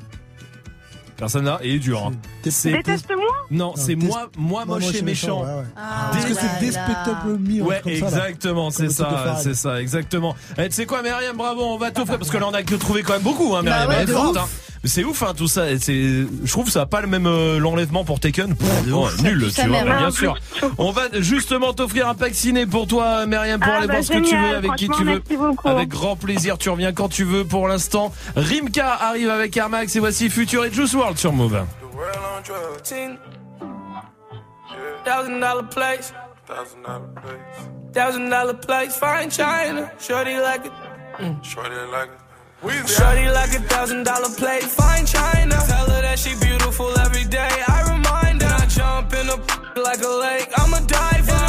Personne 1.17 1.43
là 1.43 1.59
et 1.61 1.69
il 1.69 1.75
est 1.75 1.79
dur. 1.79 2.01
hein. 2.07 2.11
C'est 2.49 2.71
Déteste-moi? 2.71 3.27
Non, 3.51 3.73
c'est 3.75 3.95
moi 3.95 4.29
moi 4.37 4.63
moche 4.63 4.95
et 4.95 5.01
méchant. 5.01 5.41
ouais, 5.43 5.47
ouais. 5.53 5.63
Ah, 5.75 6.11
Parce 6.13 6.23
que 6.25 6.33
c'est 6.33 6.43
là 6.45 6.53
là. 6.53 6.59
Despicable 6.61 7.37
Me, 7.39 7.61
un 7.61 7.65
Ouais, 7.65 7.79
truc 7.81 7.99
comme 7.99 8.09
ça, 8.09 8.17
là. 8.17 8.29
exactement, 8.29 8.71
c'est 8.71 8.83
le 8.83 8.93
truc 8.93 9.07
de 9.09 9.11
ça, 9.13 9.35
c'est 9.43 9.53
ça, 9.53 9.81
exactement. 9.81 10.35
Et 10.57 10.69
tu 10.69 10.75
sais 10.75 10.85
quoi, 10.85 11.01
Myriam, 11.03 11.35
bravo, 11.35 11.61
on 11.63 11.77
va 11.77 11.91
t'offrir 11.91 12.17
parce 12.17 12.29
que 12.31 12.37
là 12.37 12.47
on 12.47 12.53
a 12.53 12.63
que 12.63 12.75
trouvé 12.75 13.03
quand 13.03 13.13
même 13.13 13.21
beaucoup, 13.21 13.53
hein, 13.55 13.63
Myriam, 13.63 13.87
Bah 13.87 13.87
ouais, 13.89 13.95
elle 13.97 14.03
est 14.03 14.05
de 14.05 14.13
forte. 14.13 14.37
ouf. 14.37 14.37
Hein. 14.37 14.47
C'est 14.85 15.03
ouf, 15.03 15.23
hein, 15.23 15.33
tout 15.35 15.47
ça. 15.47 15.77
C'est, 15.79 15.93
je 15.93 16.51
trouve 16.51 16.65
que 16.65 16.71
ça 16.71 16.81
a 16.81 16.85
pas 16.85 17.01
le 17.01 17.07
même 17.07 17.27
euh, 17.27 17.59
l'enlèvement 17.59 18.05
pour 18.05 18.19
Taken. 18.19 18.55
Pff, 18.55 18.69
oh, 18.93 19.07
nul, 19.23 19.51
tu 19.53 19.67
vois, 19.67 19.83
bien 19.83 20.11
sûr. 20.11 20.35
On 20.77 20.91
va 20.91 21.03
justement 21.19 21.73
t'offrir 21.73 22.07
un 22.07 22.15
pack 22.15 22.33
ciné 22.33 22.65
pour 22.65 22.87
toi, 22.87 23.25
Myriam, 23.25 23.59
pour 23.59 23.71
Ah 23.73 23.77
aller 23.77 23.87
bah 23.87 23.93
voir 23.95 24.05
ce 24.05 24.11
que 24.11 24.19
tu 24.19 24.35
veux, 24.37 24.55
avec 24.55 24.75
qui 24.75 24.89
tu 24.89 25.03
veux. 25.03 25.21
Avec 25.65 25.89
grand 25.89 26.15
plaisir, 26.15 26.57
tu 26.57 26.69
reviens 26.69 26.93
quand 26.93 27.09
tu 27.09 27.25
veux. 27.25 27.43
Pour 27.43 27.67
l'instant, 27.67 28.13
Rimka 28.35 28.93
arrive 28.93 29.29
avec 29.29 29.55
Air 29.57 29.69
Max 29.69 29.95
et 29.95 29.99
voici 29.99 30.29
Future 30.29 30.63
et 30.65 30.71
Juice 30.71 30.93
World 30.93 31.17
sur 31.17 31.33
Move. 31.33 31.61
Thousand 35.05 35.39
dollar 35.39 35.69
place. 35.69 36.13
Thousand 36.45 36.81
dollar 36.83 37.01
place. 37.15 37.69
Thousand 37.93 38.29
dollar 38.29 38.59
place. 38.59 38.97
Fine 38.97 39.29
China. 39.31 39.91
Shorty 39.99 40.37
like 40.37 40.65
it. 40.65 40.71
Shorty 41.43 41.75
like 41.91 42.09
Shorty 42.61 43.29
like 43.29 43.53
a 43.53 43.61
thousand 43.71 44.03
dollar 44.03 44.27
plate, 44.35 44.63
fine 44.63 45.05
china. 45.05 45.55
Tell 45.65 45.89
her 45.89 46.01
that 46.01 46.19
she 46.19 46.35
beautiful 46.41 46.91
every 46.99 47.23
day. 47.23 47.47
I 47.67 47.89
remind 47.89 48.41
her, 48.41 48.53
I 48.53 48.65
jump 48.65 49.13
in 49.13 49.29
a 49.29 49.79
like 49.79 50.01
a 50.01 50.07
lake. 50.07 50.49
I'm 50.57 50.73
a 50.73 50.81
diver. 50.85 51.48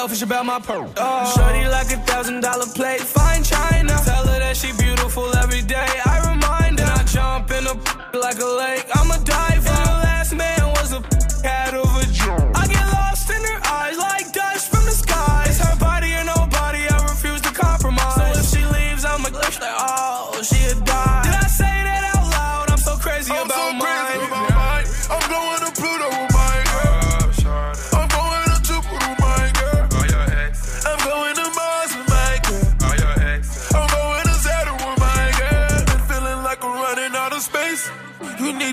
Selfish 0.00 0.22
about 0.22 0.46
my 0.46 0.58
pearl. 0.58 0.90
Oh. 0.96 1.02
Uh, 1.02 1.26
Shorty 1.34 1.68
like 1.68 1.90
a 1.92 1.98
thousand 2.08 2.40
dollar 2.40 2.64
plate, 2.74 3.02
fine 3.02 3.42
china. 3.42 3.92
Tell 4.08 4.24
her 4.30 4.38
that 4.44 4.56
she 4.56 4.72
beautiful 4.72 5.28
every 5.36 5.60
day. 5.60 5.90
I 6.12 6.16
remind 6.32 6.78
her, 6.80 6.92
I 7.00 7.04
jump 7.04 7.50
in 7.50 7.64
a 7.66 7.74
like 8.24 8.38
a 8.38 8.50
lake. 8.62 8.86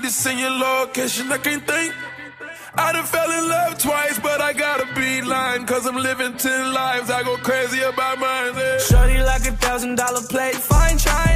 To 0.08 0.14
send 0.14 0.40
your 0.40 0.50
location, 0.50 1.30
I 1.30 1.38
can't 1.38 1.66
think. 1.66 1.94
I 2.74 2.92
done 2.92 3.04
fell 3.04 3.30
in 3.30 3.48
love 3.48 3.78
twice, 3.78 4.18
but 4.18 4.40
I 4.40 4.52
gotta 4.54 4.86
be 4.94 5.20
lying. 5.20 5.66
Cause 5.66 5.86
I'm 5.86 5.96
living 5.96 6.34
ten 6.38 6.72
lives, 6.72 7.10
I 7.10 7.22
go 7.22 7.36
crazy 7.36 7.80
about 7.82 8.18
mine. 8.18 8.54
yeah. 8.56 8.78
Shorty 8.78 9.18
like 9.22 9.44
a 9.46 9.52
thousand 9.64 9.96
dollar 9.96 10.22
plate, 10.22 10.54
fine 10.54 10.96
china. 10.96 11.27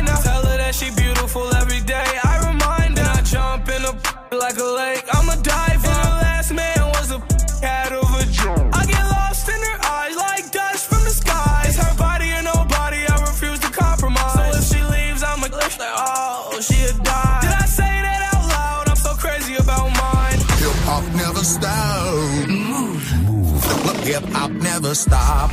Hip 24.13 24.29
hop 24.35 24.51
never 24.61 24.95
stop. 24.95 25.51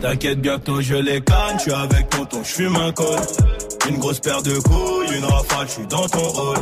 T'inquiète, 0.00 0.38
je 0.80 0.94
les 0.94 1.20
canne, 1.20 1.58
suis 1.58 1.72
avec 1.72 2.08
tonton, 2.10 2.44
je 2.44 2.48
fume 2.48 2.76
un 2.76 2.92
col. 2.92 3.18
Une 3.88 3.98
grosse 3.98 4.20
paire 4.20 4.40
de 4.40 4.56
couilles, 4.60 5.16
une 5.16 5.24
rafale, 5.24 5.66
je 5.66 5.72
suis 5.72 5.86
dans 5.88 6.06
ton 6.06 6.28
rôle. 6.28 6.58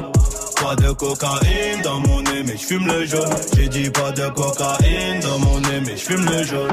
Pas 0.63 0.75
de 0.77 0.93
cocaïne 0.93 1.83
dans 1.85 2.01
mon 2.01 2.23
nez, 2.23 2.43
mais 2.47 2.57
je 2.57 2.65
fume 2.65 2.87
le 2.87 3.05
jaune. 3.05 3.29
J'ai 3.55 3.69
dit 3.69 3.91
pas 3.91 4.13
de 4.13 4.27
cocaïne 4.29 5.21
dans 5.21 5.39
mon 5.41 5.61
nez, 5.61 5.81
mais 5.85 5.99
je 5.99 6.05
fume 6.05 6.25
le 6.25 6.43
jaune. 6.43 6.73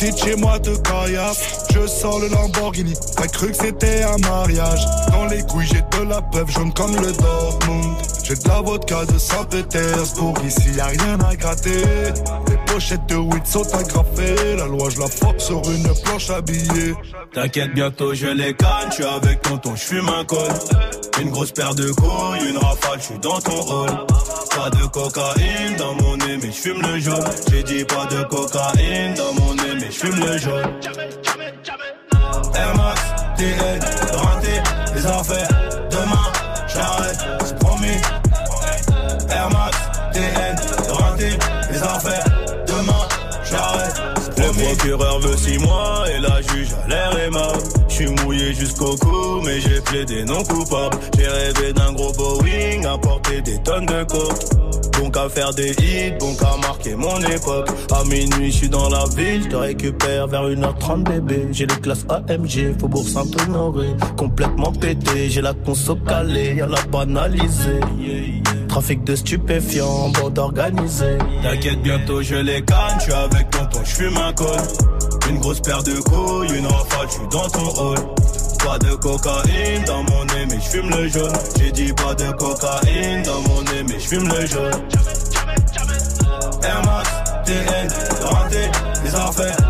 Petites 0.00 0.24
chez 0.24 0.36
moi 0.36 0.58
te 0.58 0.70
caillassent. 0.76 1.66
Je 1.74 1.86
sors 1.86 2.18
le 2.20 2.28
Lamborghini. 2.28 2.94
T'as 3.16 3.26
cru 3.26 3.48
que 3.48 3.56
c'était 3.56 4.02
un 4.02 4.16
mariage. 4.18 4.80
Dans 5.10 5.26
les 5.26 5.42
couilles, 5.42 5.66
j'ai 5.66 5.98
de 5.98 6.08
la 6.08 6.22
peuple 6.22 6.50
jaune 6.52 6.72
comme 6.72 6.96
le 6.96 7.12
Dortmund. 7.12 7.96
J'ai 8.24 8.34
de 8.34 8.48
la 8.48 8.60
vodka 8.60 9.04
de 9.04 9.18
Saint-Pétersbourg. 9.18 10.34
Ici, 10.46 10.70
y 10.76 10.80
a 10.80 10.86
rien 10.86 11.18
à 11.20 11.36
gratter. 11.36 11.84
Les 12.48 12.72
pochettes 12.72 13.06
de 13.06 13.16
weed 13.16 13.46
sont 13.46 13.74
agrafées. 13.74 14.56
La 14.56 14.66
loi, 14.66 14.88
je 14.90 15.00
la 15.00 15.08
force 15.08 15.44
sur 15.44 15.62
une 15.70 15.88
planche 16.02 16.30
habillée. 16.30 16.94
T'inquiète, 17.34 17.74
bientôt 17.74 18.14
je 18.14 18.26
les 18.26 18.54
canne, 18.54 18.88
je 18.90 18.94
suis 18.94 19.04
avec 19.04 19.42
tonton, 19.42 19.74
je 19.76 19.82
fume 19.82 20.08
un 20.08 20.24
col. 20.24 20.52
Une 21.20 21.30
grosse 21.30 21.52
paire 21.52 21.74
de 21.74 21.90
couilles, 21.92 22.48
une 22.48 22.56
rafale, 22.56 22.98
je 22.98 23.04
suis 23.04 23.18
dans 23.18 23.40
ton 23.40 23.60
rôle. 23.60 23.90
Pas 24.56 24.70
de 24.70 24.84
cocaïne 24.86 25.76
dans 25.76 25.94
mon 25.94 26.16
nez, 26.16 26.38
mais 26.42 26.50
je 26.50 26.56
fume 26.56 26.82
le 26.82 26.98
jaune. 26.98 27.24
J'ai 27.50 27.62
dit 27.62 27.84
pas 27.84 28.06
de 28.06 28.22
cocaïne 28.24 29.14
dans 29.14 29.32
mon 29.34 29.54
nez, 29.54 29.89
je 29.90 29.98
fume 29.98 30.20
le 30.20 30.38
jaune. 30.38 30.62
Max, 32.76 33.00
TL, 33.36 33.80
raté, 34.16 34.62
les 34.94 35.06
affaires. 35.06 35.48
Demain, 35.90 36.32
j'arrête, 36.68 37.18
c'est 37.44 37.58
promis. 37.58 37.98
Air 39.30 39.50
Max, 39.50 39.76
TN, 40.12 40.56
raté, 40.92 41.30
les 41.72 41.82
affaires. 41.82 42.24
Demain, 42.66 43.08
j'arrête. 43.44 44.00
Le 44.38 44.64
procureur 44.64 45.18
veut 45.20 45.36
6 45.36 45.58
mois 45.58 46.04
et 46.14 46.20
la 46.20 46.40
juge 46.42 46.68
a 46.84 46.88
l'air 46.88 47.18
aimable. 47.18 47.62
J'suis 47.88 48.10
mouillé 48.22 48.54
jusqu'au 48.54 48.96
cou, 48.96 49.40
mais 49.44 49.60
j'ai 49.60 49.80
plaidé 49.80 50.24
non 50.24 50.44
coupable. 50.44 50.96
J'ai 51.18 51.26
rêvé 51.26 51.72
d'un 51.72 51.92
gros 51.92 52.12
Boeing, 52.12 52.84
apporter 52.84 53.42
des 53.42 53.60
tonnes 53.62 53.86
de 53.86 54.04
coke. 54.04 54.89
Donc 55.00 55.16
à 55.16 55.30
faire 55.30 55.54
des 55.54 55.70
hits, 55.70 56.12
donc 56.20 56.42
à 56.42 56.58
marquer 56.58 56.94
mon 56.94 57.18
époque. 57.20 57.68
À 57.90 58.04
minuit, 58.04 58.52
je 58.52 58.56
suis 58.56 58.68
dans 58.68 58.90
la 58.90 59.04
ville, 59.16 59.44
je 59.44 59.48
te 59.48 59.56
récupère 59.56 60.26
vers 60.26 60.46
1h30 60.46 61.04
bébé. 61.04 61.48
J'ai 61.52 61.64
les 61.64 61.76
classes 61.76 62.04
AMG, 62.10 62.78
Faubourg 62.78 63.08
Saint-Honoré. 63.08 63.96
Complètement 64.18 64.72
pété, 64.72 65.30
j'ai 65.30 65.40
la 65.40 65.54
conso 65.54 65.96
calée, 65.96 66.56
y'a 66.56 66.66
la 66.66 66.82
banalisée. 66.82 67.80
Trafic 68.68 69.02
de 69.04 69.16
stupéfiants, 69.16 70.10
bande 70.10 70.38
organisée. 70.38 71.16
T'inquiète, 71.42 71.82
bientôt 71.82 72.20
je 72.20 72.36
les 72.36 72.60
canne, 72.60 72.98
je 72.98 73.04
suis 73.04 73.12
avec 73.14 73.48
tonton, 73.48 73.80
je 73.82 73.90
fume 73.90 74.16
un 74.18 74.32
col. 74.34 74.48
Une 75.30 75.38
grosse 75.38 75.60
paire 75.60 75.82
de 75.82 75.94
couilles, 75.94 76.58
une 76.58 76.66
rafale, 76.66 77.06
je 77.06 77.12
suis 77.12 77.28
dans 77.30 77.48
ton 77.48 77.82
hall. 77.82 77.98
Pas 78.64 78.78
de 78.78 78.94
cocaïne 78.94 79.84
dans 79.86 80.02
mon 80.04 80.24
nez, 80.26 80.46
mais 80.48 80.60
je 80.60 80.68
fume 80.68 80.90
le 80.90 81.08
jaune. 81.08 81.32
J'ai 81.58 81.72
dit 81.72 81.92
pas 81.92 82.14
de 82.14 82.30
cocaïne 82.32 83.22
dans 83.22 83.40
mon 83.40 83.62
nez, 83.62 83.82
mais 83.88 83.98
je 83.98 84.08
fume 84.08 84.28
le 84.28 84.46
jaune. 84.46 84.82
Air 86.62 86.82
Max, 86.84 87.10
TN, 87.46 87.88
renté, 88.22 88.70
les 89.04 89.14
affaires. 89.14 89.69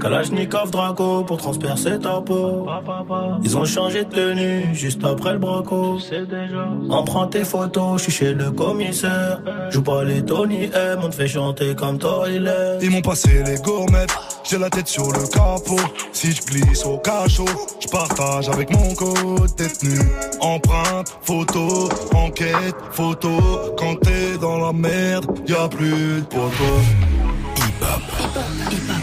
Kalachnikov 0.00 0.70
Draco 0.70 1.24
pour 1.24 1.36
transpercer 1.36 1.98
ta 1.98 2.20
peau. 2.20 2.66
Ils 3.44 3.56
ont 3.56 3.64
changé 3.64 4.04
de 4.04 4.10
tenue 4.10 4.74
juste 4.74 5.04
après 5.04 5.32
le 5.34 5.38
braco. 5.38 5.98
Prend 7.06 7.26
tes 7.26 7.44
photos, 7.44 7.98
je 7.98 8.02
suis 8.04 8.12
chez 8.12 8.34
le 8.34 8.50
commissaire. 8.50 9.40
Joue 9.70 9.82
pas 9.82 10.04
les 10.04 10.24
Tony 10.24 10.70
M, 10.74 11.00
on 11.02 11.08
te 11.08 11.14
fait 11.14 11.28
chanter 11.28 11.74
comme 11.74 11.98
Toilet. 11.98 12.78
Ils 12.82 12.90
m'ont 12.90 13.00
passé 13.00 13.42
les 13.44 13.56
gourmettes, 13.56 14.16
j'ai 14.48 14.58
la 14.58 14.70
tête 14.70 14.86
sur 14.86 15.06
le 15.06 15.26
capot. 15.28 15.80
Si 16.12 16.32
je 16.32 16.42
glisse 16.42 16.84
au 16.84 16.98
cachot, 16.98 17.44
je 17.80 17.88
partage 17.88 18.48
avec 18.48 18.70
mon 18.70 18.94
code 18.94 19.54
détenu. 19.56 19.98
Empreinte, 20.40 21.18
photo, 21.22 21.88
enquête, 22.14 22.76
photo. 22.92 23.30
Quand 23.76 23.96
t'es 24.00 24.38
dans 24.40 24.58
la 24.58 24.72
merde, 24.72 25.26
y 25.48 25.52
a 25.52 25.68
plus 25.68 26.20
de 26.20 26.26
poteau. 26.26 26.76
Hip 27.56 27.82
hop. 27.82 28.99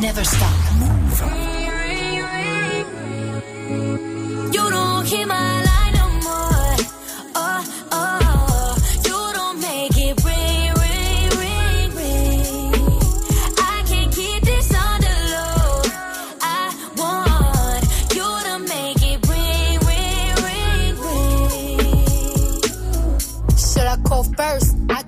Never 0.00 0.24
stop. 0.24 0.52
You 4.54 4.70
don't 4.70 5.04
hear 5.06 5.26
my 5.26 5.62
line 5.64 5.92
no 5.94 6.08
more. 6.26 6.76
Oh, 7.34 7.64
oh, 7.92 8.76
you 9.04 9.32
don't 9.34 9.60
make 9.60 9.96
it 9.98 10.24
ring, 10.24 10.72
ring, 10.82 11.30
ring, 11.38 11.94
ring. 11.94 12.72
I 13.58 13.82
can't 13.86 14.12
keep 14.14 14.42
this 14.42 14.74
on 14.74 15.00
the 15.02 15.14
low. 15.34 15.82
I 16.40 16.72
want 16.96 17.84
you 18.14 18.28
to 18.48 18.58
make 18.66 19.02
it 19.02 19.28
ring, 19.28 19.78
ring, 19.90 20.34
ring, 20.46 20.94
ring. 21.50 23.18
Should 23.58 23.86
I 23.86 23.96
call 24.04 24.24
first? 24.24 24.67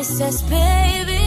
I 0.00 0.02
just 0.02 0.18
miss 0.18 0.20
us, 0.22 0.42
baby. 0.42 1.24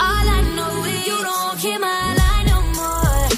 All 0.00 0.26
I 0.36 0.42
know 0.56 0.84
is 0.84 1.06
you 1.06 1.16
don't 1.22 1.58
hear 1.60 1.78
my 1.78 2.14
line 2.20 2.46
no 2.46 2.60
more. 2.74 3.28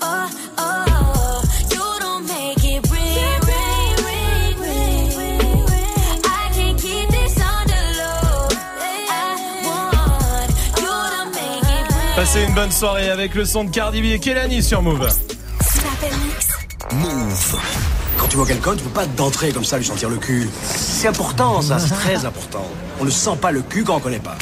Oh, 0.00 0.30
oh, 0.56 1.42
you 1.70 2.00
don't 2.00 2.26
make 2.26 2.64
it 2.64 2.90
ring, 2.90 3.40
ring, 3.52 3.96
ring, 4.08 4.56
ring, 4.60 5.08
ring. 5.18 6.20
I 6.24 6.50
can't 6.54 6.80
keep 6.80 7.06
this 7.10 7.36
on 7.36 7.66
the 7.66 7.82
low. 8.00 8.48
I 9.10 9.22
want 9.66 10.50
you 10.80 10.94
to 11.12 11.22
make 11.34 11.64
it 11.64 11.84
ring. 11.92 12.16
Passez 12.16 12.44
une 12.44 12.54
bonne 12.54 12.72
soirée 12.72 13.10
avec 13.10 13.34
le 13.34 13.44
son 13.44 13.64
de 13.64 13.70
Cardi 13.70 14.00
B 14.00 14.06
et 14.06 14.20
Kelani 14.20 14.62
sur 14.62 14.80
Move. 14.80 15.06
Move. 16.92 17.60
Quand 18.16 18.28
tu 18.28 18.36
vois 18.36 18.46
quelqu'un, 18.46 18.74
tu 18.74 18.84
peux 18.84 18.90
pas 18.90 19.06
d'entrer 19.06 19.52
comme 19.52 19.64
ça 19.64 19.76
lui 19.76 19.84
sentir 19.84 20.08
le 20.08 20.16
cul. 20.16 20.48
C'est 20.62 21.08
important, 21.08 21.60
ça, 21.60 21.78
c'est 21.78 21.92
très 21.94 22.24
important. 22.24 22.64
On 23.04 23.08
ne 23.08 23.10
sent 23.12 23.36
pas 23.38 23.50
le 23.50 23.60
cul 23.60 23.84
quand 23.84 23.96
on 23.96 24.00
connaît 24.00 24.18
pas. 24.18 24.34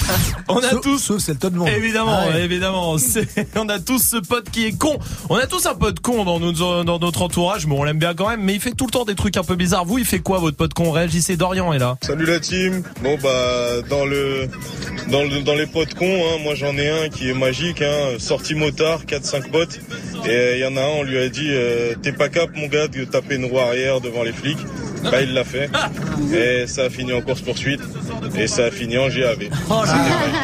On 0.48 0.56
a 0.56 0.70
tous. 0.76 0.98
Sauf 0.98 1.18
c'est 1.18 1.32
le 1.32 1.38
ton 1.38 1.50
de 1.50 1.56
monde. 1.56 1.68
Évidemment, 1.68 2.16
Ah 2.18 2.28
ouais. 2.30 2.44
évidemment. 2.44 2.96
On 3.56 3.68
a 3.68 3.78
tous 3.78 3.98
ce 3.98 4.16
pote 4.16 4.48
qui 4.48 4.64
est 4.64 4.72
con. 4.78 4.98
On 5.28 5.36
a 5.36 5.46
tous 5.46 5.66
un 5.66 5.74
pote 5.74 6.00
con 6.00 6.24
dans 6.24 6.40
notre, 6.40 6.82
dans 6.84 6.98
notre 6.98 7.20
entourage, 7.20 7.66
mais 7.66 7.74
on 7.76 7.84
l'aime 7.84 7.98
bien 7.98 8.14
quand 8.14 8.30
même. 8.30 8.40
Mais 8.40 8.54
il 8.54 8.60
fait 8.60 8.70
tout 8.70 8.86
le 8.86 8.90
temps 8.90 9.04
des 9.04 9.14
trucs 9.16 9.36
un 9.36 9.42
peu 9.42 9.54
bizarres. 9.54 9.84
Vous, 9.84 9.98
il 9.98 10.06
fait 10.06 10.20
quoi 10.20 10.38
votre 10.38 10.56
pote 10.56 10.72
con 10.72 10.92
Réagissez, 10.92 11.36
Dorian 11.36 11.74
est 11.74 11.78
là. 11.78 11.98
Salut 12.00 12.24
la 12.24 12.40
team. 12.40 12.82
Bon 13.02 13.18
bah 13.22 13.82
dans 13.90 14.06
le 14.06 14.48
dans 15.10 15.22
le 15.22 15.42
dans 15.42 15.54
les 15.54 15.66
potes 15.66 15.92
cons, 15.92 16.06
hein, 16.06 16.38
moi 16.42 16.54
j'en 16.54 16.74
ai 16.78 16.88
un 16.88 17.08
qui 17.10 17.28
est 17.28 17.34
magique, 17.34 17.82
hein, 17.82 18.16
sorti 18.18 18.54
motard, 18.54 19.02
4-5 19.04 19.50
potes. 19.50 19.78
Et 20.28 20.54
il 20.56 20.60
y 20.60 20.64
en 20.66 20.76
a 20.76 20.80
un, 20.80 20.88
on 20.88 21.02
lui 21.02 21.18
a 21.18 21.28
dit 21.28 21.48
euh, 21.50 21.94
t'es 22.02 22.12
pas 22.12 22.28
cap 22.28 22.50
mon 22.54 22.66
gars 22.66 22.88
de 22.88 23.04
taper 23.04 23.36
une 23.36 23.44
roue 23.46 23.58
arrière 23.58 24.00
devant 24.00 24.22
les 24.22 24.32
flics. 24.32 24.58
Bah, 25.04 25.22
il 25.22 25.34
l'a 25.34 25.44
fait. 25.44 25.70
Et 26.34 26.66
ça 26.66 26.84
a 26.84 26.90
fini 26.90 27.12
en 27.12 27.20
course 27.20 27.40
poursuite. 27.40 27.80
Et 28.36 28.48
ça 28.48 28.64
a 28.64 28.70
fini 28.72 28.98
en 28.98 29.08
GAV. 29.08 29.48
Oh 29.70 29.82
là 29.84 29.92
là. 29.92 29.94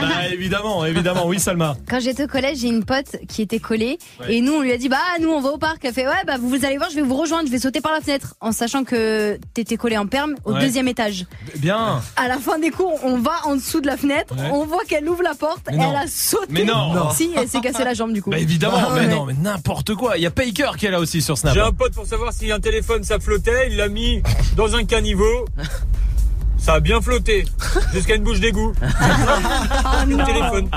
Bah, 0.01 0.09
évidemment, 0.33 0.85
évidemment. 0.87 1.27
Oui, 1.27 1.41
Salma. 1.41 1.77
Quand 1.89 1.99
j'étais 2.01 2.25
au 2.25 2.29
collège, 2.29 2.59
j'ai 2.59 2.69
une 2.69 2.85
pote 2.85 3.17
qui 3.29 3.43
était 3.43 3.59
collée 3.59 3.99
Ouais. 4.21 4.35
et 4.37 4.41
nous 4.41 4.53
on 4.53 4.61
lui 4.61 4.71
a 4.73 4.77
dit 4.77 4.89
bah 4.89 4.99
nous 5.21 5.31
on 5.31 5.41
va 5.41 5.51
au 5.51 5.59
parc. 5.59 5.85
Elle 5.85 5.93
fait 5.95 6.07
ouais 6.07 6.13
bah 6.27 6.35
vous 6.41 6.65
allez 6.65 6.77
voir, 6.77 6.91
je 6.91 6.97
vais 6.97 7.03
vous 7.03 7.17
rejoindre, 7.17 7.47
je 7.47 7.53
vais 7.53 7.59
sauter 7.59 7.81
par 7.81 7.93
la 7.93 8.01
fenêtre 8.01 8.35
en 8.41 8.53
sachant 8.53 8.85
que 8.85 9.39
t'étais 9.55 9.77
collée 9.77 9.97
en 9.97 10.07
perme 10.07 10.35
au 10.45 10.53
Ouais. 10.53 10.61
deuxième 10.61 10.87
étage. 10.87 11.25
Bien. 11.57 12.01
À 12.17 12.29
la 12.29 12.37
fin 12.39 12.59
des 12.59 12.71
cours, 12.71 13.01
on 13.05 13.19
va 13.19 13.33
en 13.45 13.57
dessous 13.57 13.81
de 13.81 13.87
la 13.87 13.97
fenêtre, 13.97 14.35
Ouais. 14.37 14.51
on 14.53 14.65
voit 14.67 14.85
qu'elle 14.87 15.09
ouvre 15.09 15.23
la 15.23 15.35
porte, 15.35 15.63
Mais 15.71 15.79
non. 15.79 15.91
elle 15.91 15.97
a 15.97 16.07
sauté. 16.07 16.47
Mais 16.51 16.65
non. 16.65 16.93
Non. 16.95 17.11
Si, 17.11 17.31
elle 17.37 17.49
s'est 17.49 17.61
cassé 17.61 17.83
la 17.85 17.95
jambe 17.95 18.13
du 18.13 18.23
coup. 18.23 18.31
Bah 18.31 18.39
évidemment, 18.39 18.77
Ah 18.79 18.89
mais 18.95 19.01
ouais. 19.01 19.07
non, 19.09 19.25
mais 19.25 19.35
n'importe 19.41 19.72
quoi. 19.97 20.17
Il 20.17 20.23
y 20.23 20.27
a 20.27 20.31
Paker 20.31 20.77
qui 20.77 20.87
est 20.87 20.91
là 20.91 21.01
aussi 21.01 21.23
sur 21.23 21.37
Snap. 21.39 21.55
J'ai 21.55 21.61
un 21.61 21.73
pote 21.73 21.95
pour 21.95 22.07
savoir 22.07 22.33
si 22.33 22.51
un 22.51 22.61
téléphone 22.61 23.05
ça 23.05 23.19
flottait, 23.19 23.69
il 23.71 23.77
l'a 23.77 23.89
mis 23.89 24.23
dans 24.57 24.75
un 24.75 24.85
caniveau. 24.85 25.47
Ça 26.63 26.75
a 26.75 26.81
bien 26.81 27.01
flotté 27.01 27.45
jusqu'à 27.93 28.15
une 28.15 28.23
bouche 28.23 28.39
d'égout. 28.39 28.73
Le 30.07 30.25
téléphone. 30.25 30.71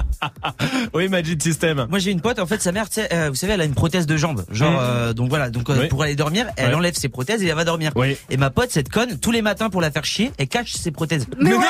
Oui, 0.95 1.07
Magic 1.09 1.41
System. 1.43 1.85
Moi 1.89 1.99
j'ai 1.99 2.09
une 2.11 2.21
pote 2.21 2.39
en 2.39 2.47
fait 2.47 2.59
sa 2.61 2.71
mère 2.71 2.89
tu 2.89 2.95
sais, 3.01 3.13
euh, 3.13 3.29
vous 3.29 3.35
savez 3.35 3.53
elle 3.53 3.61
a 3.61 3.65
une 3.65 3.75
prothèse 3.75 4.07
de 4.07 4.17
jambe 4.17 4.43
genre 4.49 4.71
Mhm. 4.71 4.77
euh, 4.81 5.13
donc 5.13 5.29
voilà 5.29 5.49
donc 5.51 5.69
euh, 5.69 5.77
Oui. 5.81 5.87
pour 5.87 6.01
aller 6.01 6.15
dormir 6.15 6.47
elle 6.57 6.69
Ouais. 6.69 6.75
enlève 6.75 6.95
ses 6.95 7.07
prothèses 7.09 7.43
et 7.43 7.47
elle 7.47 7.55
va 7.55 7.65
dormir 7.65 7.91
Oui. 7.95 8.17
et 8.31 8.37
ma 8.37 8.49
pote 8.49 8.71
cette 8.71 8.89
conne 8.89 9.19
tous 9.19 9.29
les 9.31 9.43
matins 9.43 9.69
pour 9.69 9.79
la 9.81 9.91
faire 9.91 10.05
chier 10.05 10.31
elle 10.39 10.47
cache 10.47 10.73
ses 10.73 10.89
prothèses 10.91 11.27
Mais 11.39 11.51
non, 11.51 11.59
mais 11.59 11.65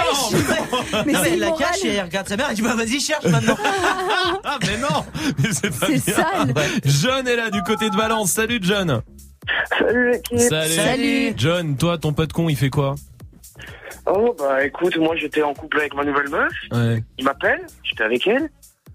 Mais 1.06 1.12
non, 1.14 1.20
c'est 1.24 1.34
elle 1.34 1.40
la 1.40 1.48
immoral. 1.48 1.66
cache 1.68 1.84
et 1.84 1.94
elle 1.96 2.06
regarde 2.06 2.28
sa 2.30 2.38
mère 2.38 2.50
et 2.52 2.56
dit 2.56 2.62
bah 2.62 2.76
vas-y 2.76 3.00
cherche 3.02 3.26
maintenant 3.26 3.58
Ah 4.46 4.58
mais 4.62 4.78
non, 4.78 5.06
mais 5.40 5.50
c'est 5.52 5.78
pas 5.78 5.88
C'est 5.88 6.06
bien. 6.06 6.16
sale. 6.16 6.54
John 6.86 7.28
est 7.28 7.36
là 7.36 7.50
du 7.50 7.62
côté 7.64 7.90
de 7.90 7.96
Valence. 7.98 8.32
Salut 8.32 8.60
John. 8.62 9.02
Salut 9.78 10.12
l'équipe. 10.12 10.40
Salut. 10.40 10.74
Salut. 10.74 11.34
John, 11.36 11.76
toi 11.76 11.98
ton 11.98 12.14
pote 12.14 12.32
con, 12.34 12.48
il 12.50 12.56
fait 12.56 12.70
quoi? 12.70 12.96
Oh 14.08 14.36
bah 14.38 14.64
écoute, 14.66 14.98
moi 14.98 15.16
j'étais 15.16 15.42
en 15.42 15.54
couple 15.54 15.80
avec 15.80 15.94
ma 15.96 16.04
nouvelle 16.04 16.30
meuf. 16.30 16.54
Ouais. 16.72 17.04
Il 17.18 17.26
m'appelle, 17.26 17.66
j'étais 17.84 18.04
avec 18.04 18.26
elle, 18.28 18.50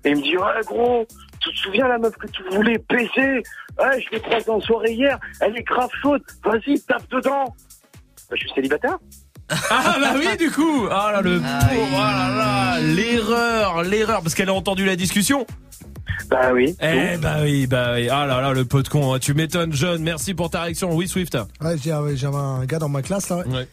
et 0.05 0.11
il 0.11 0.17
me 0.17 0.23
dit 0.23 0.37
ouais 0.37 0.61
gros, 0.67 1.07
tu 1.41 1.51
te 1.51 1.57
souviens 1.57 1.89
la 1.89 1.99
meuf 1.99 2.17
que 2.17 2.27
tu 2.29 2.43
voulais 2.53 2.79
baiser? 2.89 3.43
Ouais, 3.79 4.01
je 4.01 4.11
l'ai 4.13 4.21
croisée 4.21 4.51
en 4.51 4.61
soirée 4.61 4.93
hier, 4.93 5.19
elle 5.41 5.57
est 5.57 5.63
grave 5.63 5.91
chaude, 6.03 6.23
vas-y 6.45 6.81
tape 6.83 7.09
dedans. 7.11 7.45
Bah, 8.31 8.37
je 8.37 8.37
suis 8.37 8.51
célibataire. 8.55 8.99
Ah 9.69 9.97
bah 10.01 10.13
oui 10.17 10.37
du 10.39 10.49
coup. 10.53 10.87
Ah 10.93 11.11
là 11.13 11.23
le 11.23 11.41
Ah 11.45 11.59
ah 11.97 12.29
là 12.31 12.37
là, 12.37 12.81
l'erreur, 12.81 13.83
l'erreur 13.83 14.23
parce 14.23 14.35
qu'elle 14.37 14.49
a 14.49 14.55
entendu 14.55 14.85
la 14.85 14.95
discussion. 14.95 15.45
Bah 16.29 16.53
oui. 16.53 16.77
Eh 16.81 17.17
bah 17.17 17.39
oui, 17.43 17.67
bah 17.67 17.95
oui. 17.95 18.09
Ah 18.09 18.27
là 18.27 18.41
là 18.41 18.53
le 18.53 18.65
pote 18.65 18.89
con, 18.89 19.13
hein. 19.13 19.19
tu 19.19 19.35
m'étonnes 19.35 19.73
John. 19.73 20.01
Merci 20.03 20.35
pour 20.35 20.51
ta 20.51 20.63
réaction. 20.63 20.95
Oui 20.95 21.09
Swift. 21.09 21.37
Ouais, 21.61 21.77
j'ai- 21.83 21.93
ouais, 21.95 22.15
j'avais 22.17 22.37
un 22.37 22.65
gars 22.65 22.79
dans 22.79 22.89
ma 22.89 23.03
classe 23.03 23.29
là. 23.31 23.39
Ouais. 23.39 23.67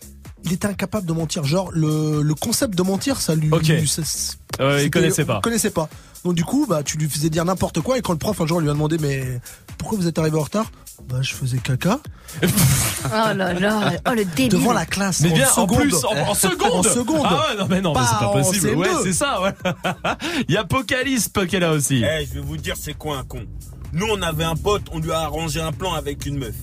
Il 0.48 0.54
était 0.54 0.68
incapable 0.68 1.06
de 1.06 1.14
mentir. 1.14 1.44
Genre 1.44 1.70
le, 1.74 2.22
le 2.24 2.34
concept 2.34 2.76
de 2.76 2.82
mentir, 2.84 3.20
ça 3.22 3.36
lui. 3.36 3.50
Ok. 3.52 3.66
ça- 3.86 4.02
c'est- 4.04 4.38
Ouais, 4.60 4.78
il 4.78 4.78
c'était- 4.86 4.90
connaissait 4.90 5.26
pas. 5.26 5.38
Il 5.38 5.42
connaissait 5.42 5.70
pas. 5.70 5.88
Donc 6.26 6.34
du 6.34 6.44
coup, 6.44 6.66
bah 6.68 6.82
tu 6.84 6.98
lui 6.98 7.08
faisais 7.08 7.30
dire 7.30 7.46
n'importe 7.46 7.80
quoi 7.82 7.98
et 7.98 8.02
quand 8.02 8.12
le 8.14 8.18
prof 8.18 8.42
un 8.42 8.48
jour 8.48 8.60
lui 8.60 8.70
a 8.70 8.74
demandé 8.74 8.98
mais 9.00 9.40
pourquoi 9.78 10.00
vous 10.00 10.08
êtes 10.08 10.18
arrivé 10.18 10.36
en 10.38 10.42
retard? 10.42 10.72
Bah 11.08 11.18
je 11.22 11.34
faisais 11.36 11.60
caca 11.60 12.00
Oh 12.42 13.10
là 13.10 13.54
là, 13.54 13.94
oh 14.08 14.14
le 14.16 14.26
débile. 14.26 14.50
devant 14.50 14.74
la 14.74 14.86
classe. 14.88 15.22
Mais 15.22 15.32
en 15.32 15.36
bien, 15.36 15.48
en 15.48 15.54
seconde. 15.54 15.80
plus, 15.82 16.04
en, 16.06 16.18
en 16.30 16.34
seconde. 16.34 16.72
En 16.74 16.84
seconde. 16.84 17.22
Ah 17.24 17.46
ouais, 17.52 17.60
non 17.60 17.68
mais 17.70 17.82
non, 17.82 17.94
mais 17.94 18.00
c'est 18.10 18.18
pas 18.20 18.28
en 18.28 18.34
possible. 18.34 18.68
CM2. 18.70 18.76
Ouais, 18.78 18.90
c'est 19.04 19.14
ça. 19.14 19.42
Ouais. 19.42 19.54
Il 20.50 20.56
y 20.56 20.58
a 20.58 20.62
Apocalypse 20.62 21.30
qui 21.48 21.56
est 21.56 21.60
là 21.60 21.72
aussi. 21.72 22.04
Eh, 22.04 22.26
je 22.26 22.34
vais 22.34 22.40
vous 22.46 22.58
dire 22.58 22.76
c'est 22.80 22.96
quoi 22.98 23.20
un 23.20 23.24
con? 23.24 23.46
Nous 23.94 24.08
on 24.12 24.22
avait 24.24 24.44
un 24.44 24.56
pote, 24.56 24.84
on 24.92 25.00
lui 25.00 25.12
a 25.12 25.20
arrangé 25.20 25.62
un 25.62 25.72
plan 25.72 25.94
avec 25.94 26.26
une 26.26 26.40
meuf. 26.40 26.56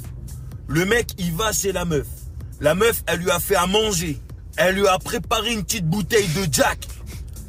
Le 0.67 0.85
mec 0.85 1.11
il 1.19 1.33
va 1.33 1.53
chez 1.53 1.71
la 1.73 1.85
meuf. 1.85 2.07
La 2.65 2.75
meuf 2.75 3.03
elle 3.07 3.21
lui 3.21 3.31
a 3.31 3.41
fait 3.41 3.57
à 3.57 3.67
manger. 3.67 4.19
Elle 4.57 4.77
lui 4.77 4.89
a 4.89 4.99
préparé 4.99 5.53
une 5.53 5.65
petite 5.65 5.87
bouteille 5.87 6.29
de 6.29 6.51
Jack. 6.51 6.79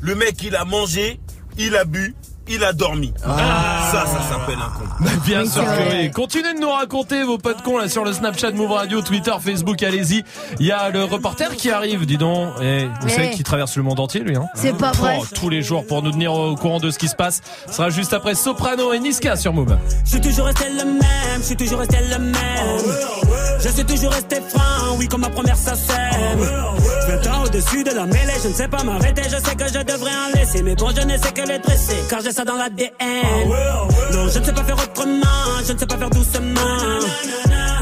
Le 0.02 0.14
mec 0.14 0.44
il 0.44 0.58
a 0.58 0.66
mangé, 0.66 1.22
il 1.58 1.78
a 1.78 1.86
bu, 1.86 2.14
il 2.48 2.64
a 2.64 2.74
dormi. 2.74 3.14
Ah. 3.26 3.90
Ça, 3.92 4.06
ça 4.06 4.22
s'appelle 4.30 4.58
un 4.60 4.70
con. 4.78 4.86
Bien 5.26 5.46
sûr 5.46 5.64
que 5.64 5.92
oui. 6.04 6.12
Continuez 6.12 6.54
de 6.54 6.60
nous 6.60 6.70
raconter 6.70 7.24
vos 7.24 7.38
potes 7.38 7.62
cons 7.64 7.78
là 7.78 7.88
sur 7.90 8.04
le 8.04 8.14
Snapchat 8.14 8.52
Move 8.52 8.72
Radio, 8.72 9.02
Twitter, 9.02 9.32
Facebook, 9.40 9.82
allez-y. 9.84 10.24
Il 10.60 10.66
y 10.66 10.72
a 10.72 10.90
le 10.90 11.04
reporter 11.04 11.56
qui 11.56 11.72
arrive, 11.72 12.06
dis 12.06 12.18
donc. 12.18 12.50
Et 12.62 12.86
vous 12.86 13.08
Ouais. 13.08 13.10
savez 13.14 13.30
qu'il 13.32 13.44
traverse 13.44 13.76
le 13.78 13.84
monde 13.84 14.00
entier 14.00 14.22
lui 14.22 14.36
hein. 14.36 14.46
C'est 14.56 14.78
pas 14.78 14.92
vrai. 14.92 15.18
Oh, 15.22 15.26
tous 15.34 15.50
les 15.50 15.62
jours 15.62 15.86
pour 15.88 16.02
nous 16.04 16.12
tenir 16.12 16.34
au 16.34 16.56
courant 16.56 16.80
de 16.80 16.92
ce 16.92 16.98
qui 17.00 17.08
se 17.08 17.16
passe. 17.16 17.42
Ce 17.68 17.74
sera 17.74 17.90
juste 17.90 18.14
après 18.14 18.36
Soprano 18.36 18.94
et 18.94 19.00
Niska 19.00 19.36
sur 19.36 19.54
Move. 19.54 19.78
Je 20.04 20.10
suis 20.12 20.22
toujours 20.22 20.46
resté 20.46 20.66
le 20.70 20.86
même, 20.86 21.02
je 21.40 21.44
suis 21.44 21.56
toujours 21.56 21.80
resté 21.80 21.98
le 22.10 22.20
même. 22.20 22.34
Je 23.60 23.70
suis 23.70 23.86
toujours 23.86 24.12
resté 24.12 24.38
franc, 24.50 24.96
oui, 24.98 25.08
comme 25.08 25.22
ma 25.22 25.30
première 25.30 25.58
ça 25.58 25.74
sème. 27.06 27.12
Je 27.12 27.12
vais 27.12 27.22
tant 27.22 27.44
au-dessus 27.44 27.84
de 27.84 27.92
la 27.92 28.06
mêlée, 28.06 28.34
je 28.44 28.48
ne 28.50 28.54
sais 28.54 28.68
pas 28.68 28.84
m'arrêter, 28.84 29.24
je 29.24 29.38
sais 29.38 29.56
que 29.56 29.68
je 29.68 29.84
devrais 29.84 30.12
en 30.12 30.38
laisser. 30.38 30.62
Mais 30.64 30.76
bon, 30.76 30.90
je 30.96 31.02
ne 31.02 31.18
sais 31.18 31.32
que 31.32 31.48
les 31.48 31.60
dresser, 31.60 31.98
car 32.10 32.22
j'ai 32.22 32.32
ça 32.32 32.44
dans 32.44 32.56
l'ADN. 32.56 32.92
Non, 34.14 34.28
je 34.30 34.40
ne 34.40 34.44
sais 34.44 34.54
pas 34.54 34.64
faire 34.64 34.78
autrement, 34.78 35.62
je 35.66 35.74
ne 35.74 35.78
sais 35.78 35.86
pas 35.86 35.98
faire 35.98 36.10
doucement. 36.10 37.65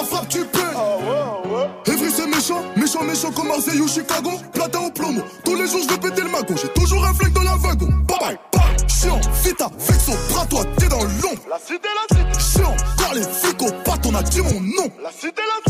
la 0.00 0.06
frappe, 0.06 0.28
tu 0.28 0.44
paies. 0.44 1.92
Evry 1.92 2.10
c'est 2.10 2.26
méchant, 2.26 2.62
méchant, 2.76 3.02
méchant 3.02 3.30
comme 3.32 3.48
Marseille 3.48 3.80
ou 3.80 3.88
Chicago. 3.88 4.30
Platin 4.52 4.80
au 4.80 4.90
plomo, 4.90 5.22
tous 5.44 5.54
les 5.54 5.66
jours 5.66 5.80
je 5.82 5.94
vais 5.94 5.98
péter 5.98 6.22
le 6.22 6.30
magot. 6.30 6.54
J'ai 6.56 6.68
toujours 6.68 7.04
un 7.04 7.14
flingue 7.14 7.32
dans 7.32 7.42
la 7.42 7.56
wagon. 7.56 7.88
Bye 8.06 8.18
bye, 8.20 8.38
bye. 8.52 8.88
Chiant, 8.88 9.20
vita, 9.42 9.70
vexo, 9.78 10.12
bras 10.30 10.46
toi, 10.46 10.62
t'es 10.78 10.88
dans 10.88 11.02
l'ombre. 11.02 11.42
La 11.48 11.58
cité, 11.58 11.88
la 11.94 12.16
cité. 12.16 12.58
Chiant, 12.58 12.76
car 12.98 13.14
les 13.14 13.22
flics 13.22 13.62
au 13.62 13.70
on 14.08 14.14
a 14.14 14.22
dit 14.22 14.40
mon 14.40 14.60
nom. 14.60 14.88
La 15.02 15.10
cité, 15.10 15.42
la 15.42 15.69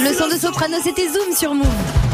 Le 0.00 0.14
son 0.14 0.28
de 0.28 0.38
soprano, 0.40 0.76
c'était 0.82 1.08
Zoom 1.08 1.34
sur 1.36 1.54
Move. 1.54 2.09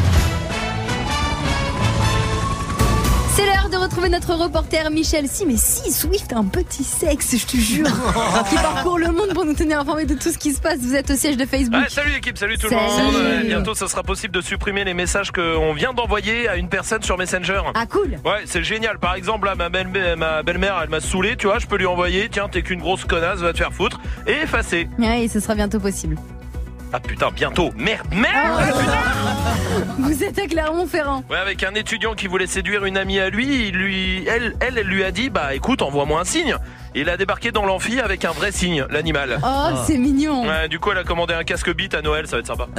C'est 3.37 3.45
l'heure 3.45 3.69
de 3.69 3.75
retrouver 3.77 4.09
notre 4.09 4.33
reporter 4.33 4.89
Michel. 4.89 5.27
Si, 5.27 5.45
mais 5.45 5.57
si, 5.57 5.91
Swift 5.91 6.33
a 6.33 6.37
un 6.37 6.45
petit 6.45 6.83
sexe, 6.83 7.37
je 7.37 7.45
te 7.45 7.55
jure. 7.57 7.85
qui 8.49 8.55
parcourt 8.55 8.97
le 8.97 9.11
monde 9.11 9.31
pour 9.35 9.45
nous 9.45 9.53
tenir 9.53 9.79
informés 9.79 10.05
de 10.05 10.15
tout 10.15 10.31
ce 10.31 10.39
qui 10.39 10.53
se 10.53 10.59
passe. 10.59 10.79
Vous 10.79 10.95
êtes 10.95 11.11
au 11.11 11.15
siège 11.15 11.37
de 11.37 11.45
Facebook. 11.45 11.79
Ouais, 11.79 11.87
salut 11.87 12.09
l'équipe, 12.13 12.35
salut 12.35 12.57
tout 12.57 12.67
Salut. 12.67 12.81
le 12.81 13.37
monde. 13.37 13.45
Bientôt, 13.45 13.75
ça 13.75 13.87
sera 13.87 14.01
possible 14.01 14.33
de 14.33 14.41
supprimer 14.41 14.83
les 14.85 14.95
messages 14.95 15.31
qu'on 15.31 15.73
vient 15.73 15.93
d'envoyer 15.93 16.49
à 16.49 16.55
une 16.55 16.67
personne 16.67 17.03
sur 17.03 17.15
Messenger. 17.15 17.61
Ah, 17.75 17.85
cool. 17.85 18.17
Ouais, 18.25 18.41
c'est 18.45 18.63
génial. 18.63 18.97
Par 18.97 19.13
exemple, 19.13 19.45
là, 19.45 19.53
ma 19.53 19.69
belle- 19.69 20.15
ma 20.17 20.41
belle-mère, 20.41 20.79
elle 20.81 20.89
m'a 20.89 20.99
saoulé, 20.99 21.35
tu 21.35 21.45
vois, 21.45 21.59
je 21.59 21.67
peux 21.67 21.77
lui 21.77 21.85
envoyer, 21.85 22.29
tiens, 22.31 22.49
t'es 22.51 22.63
qu'une 22.63 22.79
grosse 22.79 23.05
connasse, 23.05 23.37
va 23.39 23.53
te 23.53 23.57
faire 23.59 23.71
foutre, 23.71 23.99
et 24.25 24.31
effacer. 24.31 24.89
Ouais, 24.97 25.27
ce 25.31 25.39
sera 25.39 25.53
bientôt 25.53 25.79
possible. 25.79 26.17
Ah 26.93 26.99
putain, 26.99 27.29
bientôt. 27.31 27.71
Merde, 27.75 28.07
merde 28.13 28.61
Vous 29.99 30.23
êtes 30.23 30.39
à 30.39 30.47
Clermont-Ferrand. 30.47 31.23
Ouais, 31.29 31.37
avec 31.37 31.63
un 31.63 31.73
étudiant 31.75 32.13
qui 32.13 32.27
voulait 32.27 32.47
séduire 32.47 32.85
une 32.85 32.97
amie 32.97 33.19
à 33.19 33.29
lui, 33.29 33.67
il 33.67 33.75
lui, 33.75 34.25
elle, 34.27 34.55
elle, 34.61 34.77
elle 34.77 34.87
lui 34.87 35.03
a 35.03 35.11
dit, 35.11 35.29
bah 35.29 35.53
écoute, 35.53 35.81
envoie-moi 35.81 36.21
un 36.21 36.23
signe. 36.23 36.55
Il 36.95 37.09
a 37.09 37.17
débarqué 37.17 37.51
dans 37.51 37.65
l'amphi 37.65 37.99
avec 37.99 38.25
un 38.25 38.31
vrai 38.31 38.51
signe, 38.51 38.85
l'animal. 38.89 39.39
Oh, 39.43 39.67
c'est 39.85 39.97
mignon. 39.97 40.47
Ouais, 40.47 40.67
du 40.67 40.79
coup, 40.79 40.91
elle 40.91 40.97
a 40.97 41.03
commandé 41.03 41.33
un 41.33 41.43
casque 41.43 41.73
beat 41.75 41.93
à 41.93 42.01
Noël, 42.01 42.27
ça 42.27 42.37
va 42.37 42.39
être 42.39 42.47
sympa. 42.47 42.67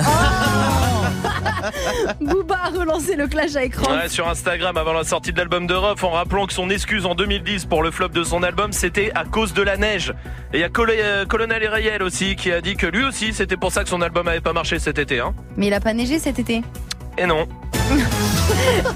Booba 2.20 2.58
a 2.64 2.68
relancé 2.70 3.16
le 3.16 3.26
clash 3.26 3.56
à 3.56 3.64
écran. 3.64 3.92
Ouais, 3.92 4.08
sur 4.08 4.28
Instagram 4.28 4.76
avant 4.76 4.92
la 4.92 5.04
sortie 5.04 5.32
de 5.32 5.38
l'album 5.38 5.66
de 5.66 5.74
Ruff 5.74 6.02
en 6.04 6.10
rappelant 6.10 6.46
que 6.46 6.52
son 6.52 6.70
excuse 6.70 7.06
en 7.06 7.14
2010 7.14 7.66
pour 7.66 7.82
le 7.82 7.90
flop 7.90 8.08
de 8.08 8.22
son 8.24 8.42
album 8.42 8.72
c'était 8.72 9.10
à 9.14 9.24
cause 9.24 9.52
de 9.54 9.62
la 9.62 9.76
neige. 9.76 10.12
Et 10.52 10.58
il 10.58 10.60
y 10.60 10.64
a 10.64 10.68
Col- 10.68 10.90
euh, 10.90 11.24
Colonel 11.26 11.66
Rayel 11.66 12.02
aussi 12.02 12.36
qui 12.36 12.52
a 12.52 12.60
dit 12.60 12.76
que 12.76 12.86
lui 12.86 13.04
aussi 13.04 13.32
c'était 13.32 13.56
pour 13.56 13.72
ça 13.72 13.82
que 13.82 13.88
son 13.88 14.00
album 14.02 14.28
avait 14.28 14.40
pas 14.40 14.52
marché 14.52 14.78
cet 14.78 14.98
été. 14.98 15.20
Hein. 15.20 15.34
Mais 15.56 15.66
il 15.68 15.74
a 15.74 15.80
pas 15.80 15.92
neigé 15.94 16.18
cet 16.18 16.38
été. 16.38 16.62
Et 17.16 17.26
non. 17.26 17.46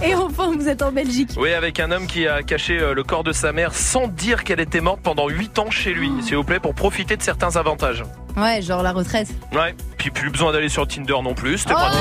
Et 0.03 0.15
enfin, 0.15 0.53
vous 0.57 0.69
êtes 0.69 0.83
en 0.83 0.93
Belgique. 0.93 1.31
Oui, 1.37 1.53
avec 1.53 1.81
un 1.81 1.91
homme 1.91 2.07
qui 2.07 2.27
a 2.27 2.43
caché 2.43 2.79
euh, 2.79 2.95
le 2.95 3.03
corps 3.03 3.25
de 3.25 3.33
sa 3.33 3.53
mère 3.53 3.75
sans 3.75 4.09
dire 4.09 4.45
qu'elle 4.45 4.61
était 4.61 4.81
morte 4.81 5.01
pendant 5.03 5.29
8 5.29 5.59
ans 5.59 5.71
chez 5.71 5.93
lui, 5.93 6.11
s'il 6.23 6.37
vous 6.37 6.45
plaît, 6.45 6.61
pour 6.61 6.75
profiter 6.75 7.17
de 7.17 7.23
certains 7.23 7.57
avantages. 7.57 8.05
Ouais, 8.37 8.63
genre 8.63 8.83
la 8.83 8.93
retraite. 8.93 9.29
Ouais, 9.53 9.75
puis 9.99 10.11
plus 10.11 10.31
besoin 10.31 10.53
d'aller 10.53 10.69
sur 10.69 10.87
Tinder 10.87 11.17
non 11.23 11.35
plus, 11.35 11.59
c'était 11.59 11.75
pratique. 11.75 12.01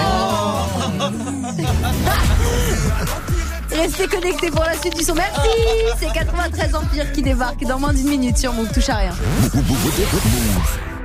Restez 3.72 4.08
connectés 4.08 4.52
pour 4.52 4.64
la 4.64 4.74
suite 4.76 4.98
du 4.98 5.04
son. 5.04 5.16
Merci 5.16 5.50
C'est 5.98 6.12
93 6.14 6.76
Empire 6.76 7.12
qui 7.14 7.22
débarque 7.22 7.64
dans 7.66 7.80
moins 7.80 7.94
d'une 7.94 8.10
minute 8.10 8.38
sur 8.38 8.52
Move. 8.54 8.72
Touche 8.74 8.90
à 8.90 8.98
rien. 8.98 9.14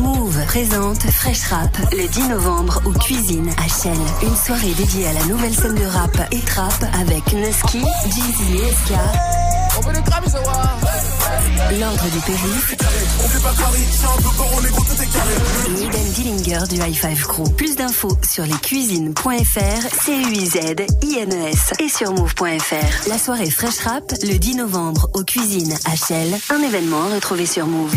Move 0.00 0.44
présente 0.46 1.02
Fresh 1.10 1.42
Rap 1.50 1.76
le 1.92 2.08
10 2.08 2.28
novembre 2.28 2.80
aux 2.86 2.92
Cuisines 2.92 3.50
à. 3.58 4.24
Une 4.24 4.36
soirée 4.36 4.72
dédiée 4.74 5.06
à 5.06 5.12
la 5.12 5.24
nouvelle 5.26 5.54
scène 5.54 5.74
de 5.74 5.84
rap 5.84 6.16
et 6.32 6.40
trap 6.40 6.72
avec 7.00 7.32
Nusky, 7.32 7.82
Jeezy 8.06 8.56
et 8.56 8.70
SK. 8.70 8.92
L'ordre 11.78 12.04
du 12.10 12.18
périph. 12.20 12.76
Niden 15.70 16.12
Dillinger 16.12 16.66
du 16.68 16.76
High 16.76 16.94
Five 16.94 17.26
Crew. 17.26 17.50
Plus 17.56 17.76
d'infos 17.76 18.16
sur 18.30 18.44
lescuisines.fr, 18.44 20.04
C-U-I-Z-I-N-E-S 20.04 21.72
et 21.78 21.88
sur 21.88 22.12
move.fr. 22.12 23.08
La 23.08 23.18
soirée 23.18 23.50
Fresh 23.50 23.80
Rap 23.80 24.12
le 24.22 24.38
10 24.38 24.56
novembre 24.56 25.10
aux 25.14 25.24
Cuisines 25.24 25.76
à. 25.84 25.90
Un 26.54 26.62
événement 26.62 27.04
à 27.04 27.14
retrouver 27.14 27.46
sur 27.46 27.66
Move. 27.66 27.94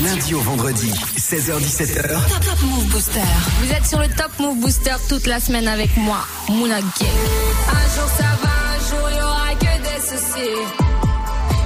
Du 0.00 0.06
lundi 0.06 0.34
au 0.34 0.40
vendredi, 0.40 0.90
16h17h. 1.18 2.08
Top, 2.08 2.40
Top 2.40 2.62
Move 2.62 2.86
Booster. 2.86 3.20
Vous 3.60 3.70
êtes 3.70 3.86
sur 3.86 3.98
le 3.98 4.08
Top 4.08 4.30
Move 4.38 4.56
Booster 4.58 4.94
toute 5.10 5.26
la 5.26 5.40
semaine 5.40 5.68
avec 5.68 5.94
moi, 5.98 6.26
Mouna 6.48 6.80
Gang. 6.80 6.88
Un 7.68 7.94
jour 7.94 8.08
ça 8.16 8.24
va, 8.42 8.48
un 8.48 8.88
jour 8.88 9.10
il 9.10 9.18
y 9.18 9.20
aura 9.20 9.54
que 9.56 9.82
des 9.82 10.00
soucis. 10.00 10.56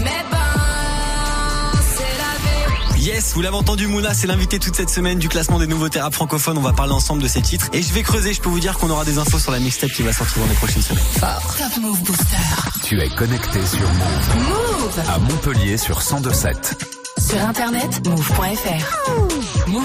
Mais 0.00 0.24
ben, 0.32 1.78
c'est 1.96 2.02
la 2.18 2.96
vie. 2.96 3.04
Yes, 3.04 3.34
vous 3.34 3.42
l'avez 3.42 3.54
entendu, 3.54 3.86
Mouna, 3.86 4.12
c'est 4.14 4.26
l'invité 4.26 4.58
toute 4.58 4.74
cette 4.74 4.90
semaine 4.90 5.20
du 5.20 5.28
classement 5.28 5.60
des 5.60 5.68
nouveaux 5.68 5.86
rap 5.94 6.12
francophones. 6.12 6.58
On 6.58 6.62
va 6.62 6.72
parler 6.72 6.92
ensemble 6.92 7.22
de 7.22 7.28
ces 7.28 7.40
titres. 7.40 7.68
Et 7.72 7.82
je 7.82 7.92
vais 7.92 8.02
creuser, 8.02 8.34
je 8.34 8.40
peux 8.40 8.48
vous 8.50 8.58
dire 8.58 8.78
qu'on 8.78 8.90
aura 8.90 9.04
des 9.04 9.18
infos 9.18 9.38
sur 9.38 9.52
la 9.52 9.60
mixtape 9.60 9.92
qui 9.92 10.02
va 10.02 10.12
sortir 10.12 10.42
dans 10.42 10.48
les 10.48 10.56
prochaines 10.56 10.82
semaines. 10.82 11.04
Top 11.20 11.80
Move 11.80 12.02
Booster. 12.02 12.36
Tu 12.82 13.00
es 13.00 13.08
connecté 13.10 13.64
sur 13.64 13.88
Move. 13.92 14.48
Move. 14.48 15.02
À 15.08 15.20
Montpellier 15.20 15.78
sur 15.78 16.00
1027. 16.00 17.03
Sur 17.34 17.42
internet, 17.48 18.06
move.fr. 18.06 19.66
Move. 19.66 19.82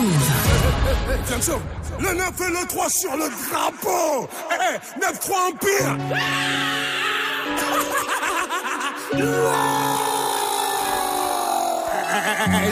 Attention, 1.12 1.60
le 2.00 2.14
9 2.14 2.32
et 2.42 2.52
le 2.52 2.68
3 2.68 2.90
sur 2.92 3.18
le 3.18 3.28
drapeau. 3.50 4.30
Eh, 4.52 4.78
9-3 5.00 5.34
Empire. 5.50 5.98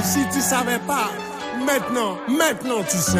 Si 0.04 0.20
tu 0.32 0.41
savais 0.41 0.78
pas, 0.86 1.10
maintenant, 1.66 2.20
maintenant 2.28 2.84
tu 2.88 2.98
sais. 2.98 3.18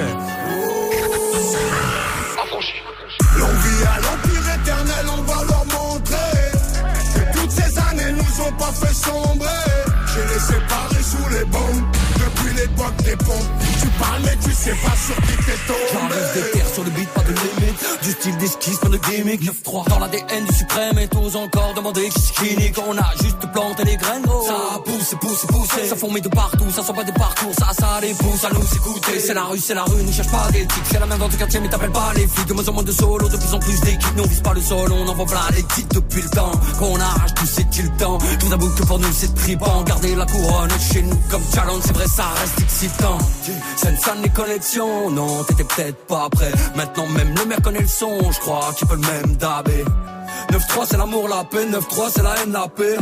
L'envie 3.36 3.84
à 3.84 4.00
l'empire 4.02 4.46
éternel, 4.62 5.06
on 5.12 5.22
va 5.24 5.44
leur 5.44 5.66
montrer 5.66 6.52
que 7.16 7.22
toutes 7.36 7.52
ces 7.52 7.80
années 7.80 8.12
nous 8.12 8.42
ont 8.46 8.54
pas 8.60 8.72
fait 8.74 8.94
sombrer. 8.94 9.48
J'ai 10.14 10.24
les 10.34 10.40
sous 10.40 10.97
les 11.38 11.46
bombes 11.46 11.84
depuis 12.16 12.56
l'époque 12.56 12.96
des 13.04 13.16
pompes. 13.18 13.77
Parles 14.00 14.22
mais 14.24 14.38
tu 14.44 14.52
sais 14.52 14.76
pas 14.84 14.96
sur 14.96 15.16
qui 15.16 15.38
t'es 15.46 15.58
tombé. 15.68 16.16
Des 16.34 16.52
terres 16.52 16.74
sur 16.74 16.84
le 16.84 16.90
beat, 16.92 17.10
pas 17.10 17.22
de 17.22 17.34
limite. 17.34 18.04
Du 18.04 18.12
style 18.12 18.38
d'esquisse, 18.38 18.78
pas 18.78 18.90
de 18.90 18.98
gimmick. 18.98 19.42
9-3 19.42 19.90
dans 19.90 20.00
l'ADN 20.00 20.46
du 20.46 20.54
suprême 20.54 21.00
et 21.00 21.08
tous 21.08 21.36
encore 21.36 21.74
demander 21.76 22.10
qui 22.10 22.20
c'est 22.20 22.34
clinique. 22.34 22.76
On 22.88 22.98
a 22.98 23.10
juste 23.22 23.40
planté 23.52 23.84
les 23.84 23.98
graines. 23.98 24.24
Ça 24.24 24.80
pousse, 24.86 25.16
pousse, 25.20 25.46
pousse. 25.48 25.90
Ça 25.90 25.96
fourmille 25.96 26.22
de 26.22 26.30
partout, 26.30 26.70
ça 26.76 26.84
sent 26.84 26.94
pas 26.94 27.04
des 27.04 27.12
parcours. 27.14 27.54
Ça, 27.58 27.68
ça 27.78 28.00
les 28.02 28.14
pousse 28.14 28.44
à 28.44 28.50
nous 28.50 28.64
écouter. 28.76 29.20
C'est 29.20 29.34
la 29.34 29.44
rue, 29.46 29.60
c'est 29.60 29.74
la 29.74 29.84
rue, 29.84 30.04
nous 30.04 30.14
cherche 30.14 30.32
pas 30.32 30.50
d'éthique. 30.52 30.84
C'est 30.92 31.00
la 31.00 31.06
même 31.06 31.20
dans 31.20 31.30
ton 31.30 31.38
quartier, 31.38 31.60
mais 31.60 31.70
t'appelles 31.70 31.92
pas 31.92 32.12
les 32.16 32.28
flics. 32.28 32.48
De 32.48 32.54
moins 32.54 32.68
en 32.68 32.74
moins 32.74 32.84
de 32.84 32.92
solo, 32.92 33.28
de 33.30 33.38
plus 33.38 33.54
en 33.54 33.60
plus 33.60 33.80
d'équipes. 33.82 34.16
Nous 34.16 34.24
on 34.24 34.28
vise 34.28 34.42
pas 34.42 34.54
le 34.54 34.62
sol, 34.62 34.92
on 34.92 35.08
envoie 35.08 35.26
plein 35.26 35.42
les 35.56 35.64
titres 35.64 35.96
depuis 35.96 36.22
le 36.22 36.30
temps. 36.30 36.52
Qu'on 36.80 37.00
arrache 37.00 37.34
tout, 37.36 37.46
c'est-il 37.46 37.86
le 37.86 37.98
temps. 37.98 38.18
Tout 38.40 38.50
d'abord 38.50 38.74
que 38.76 38.84
pour 38.84 39.00
nous 39.00 39.12
c'est 39.14 39.34
tripant. 39.34 39.84
Garder 39.84 40.16
la 40.16 40.26
couronne 40.26 40.70
chez 40.92 41.02
nous 41.02 41.18
comme 41.30 41.44
challenge, 41.54 41.82
c'est 41.86 41.94
vrai, 41.94 42.08
ça 42.08 42.26
reste 42.40 42.60
excitant. 42.60 43.18
Scène 43.96 44.22
des 44.22 44.30
connexions, 44.30 45.10
non, 45.12 45.44
t'étais 45.44 45.64
peut-être 45.64 46.06
pas 46.08 46.28
prêt. 46.30 46.52
Maintenant 46.76 47.08
même 47.08 47.34
le 47.36 47.46
maire 47.46 47.62
connaît 47.64 47.82
le 47.82 47.88
son, 47.88 48.32
je 48.32 48.40
crois 48.40 48.74
qu'il 48.78 48.88
peut 48.88 48.96
le 48.96 49.02
même 49.02 49.36
dabé. 49.38 49.86
9-3 50.52 50.86
c'est 50.90 50.98
l'amour, 50.98 51.28
la 51.28 51.44
paix, 51.44 51.66
9-3 51.66 52.12
c'est 52.14 52.24
la 52.24 52.36
haine, 52.42 52.52
la 52.52 52.68
paix. 52.68 52.98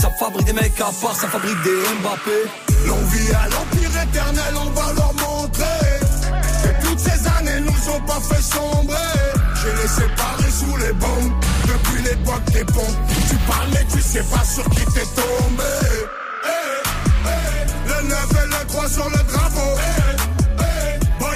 Ça 0.00 0.10
fabrique 0.18 0.46
des 0.46 0.52
mecs 0.52 0.80
à 0.80 0.90
part, 1.00 1.14
ça 1.14 1.28
fabrique 1.28 1.62
des 1.62 1.80
Mbappé. 2.00 2.38
L'envie 2.86 3.32
à 3.32 3.48
l'empire 3.48 4.02
éternel, 4.02 4.54
on 4.60 4.70
va 4.70 4.92
leur 4.92 5.14
montrer 5.14 6.00
que 6.62 6.86
toutes 6.86 6.98
ces 6.98 7.26
années 7.38 7.60
nous 7.60 7.92
ont 7.92 8.00
pas 8.00 8.20
fait 8.20 8.42
sombrer. 8.42 8.96
J'ai 9.62 9.82
les 9.82 9.88
séparés 9.88 10.50
sous 10.50 10.76
les 10.78 10.92
bombes 10.92 11.32
depuis 11.66 12.02
l'époque 12.02 12.44
des 12.52 12.64
pompes. 12.64 12.98
Tu 13.28 13.36
parles 13.46 13.68
mais 13.72 13.86
tu 13.92 14.00
sais 14.00 14.24
pas 14.24 14.44
sur 14.44 14.64
qui 14.70 14.84
t'es 14.86 15.06
tombé. 15.14 15.72
Eh, 16.44 17.28
eh, 17.28 17.88
le 17.88 18.08
9 18.08 18.28
et 18.42 18.46
le 18.46 18.66
3 18.68 18.88
sur 18.88 19.08
le 19.08 19.32
drapeau. 19.32 19.51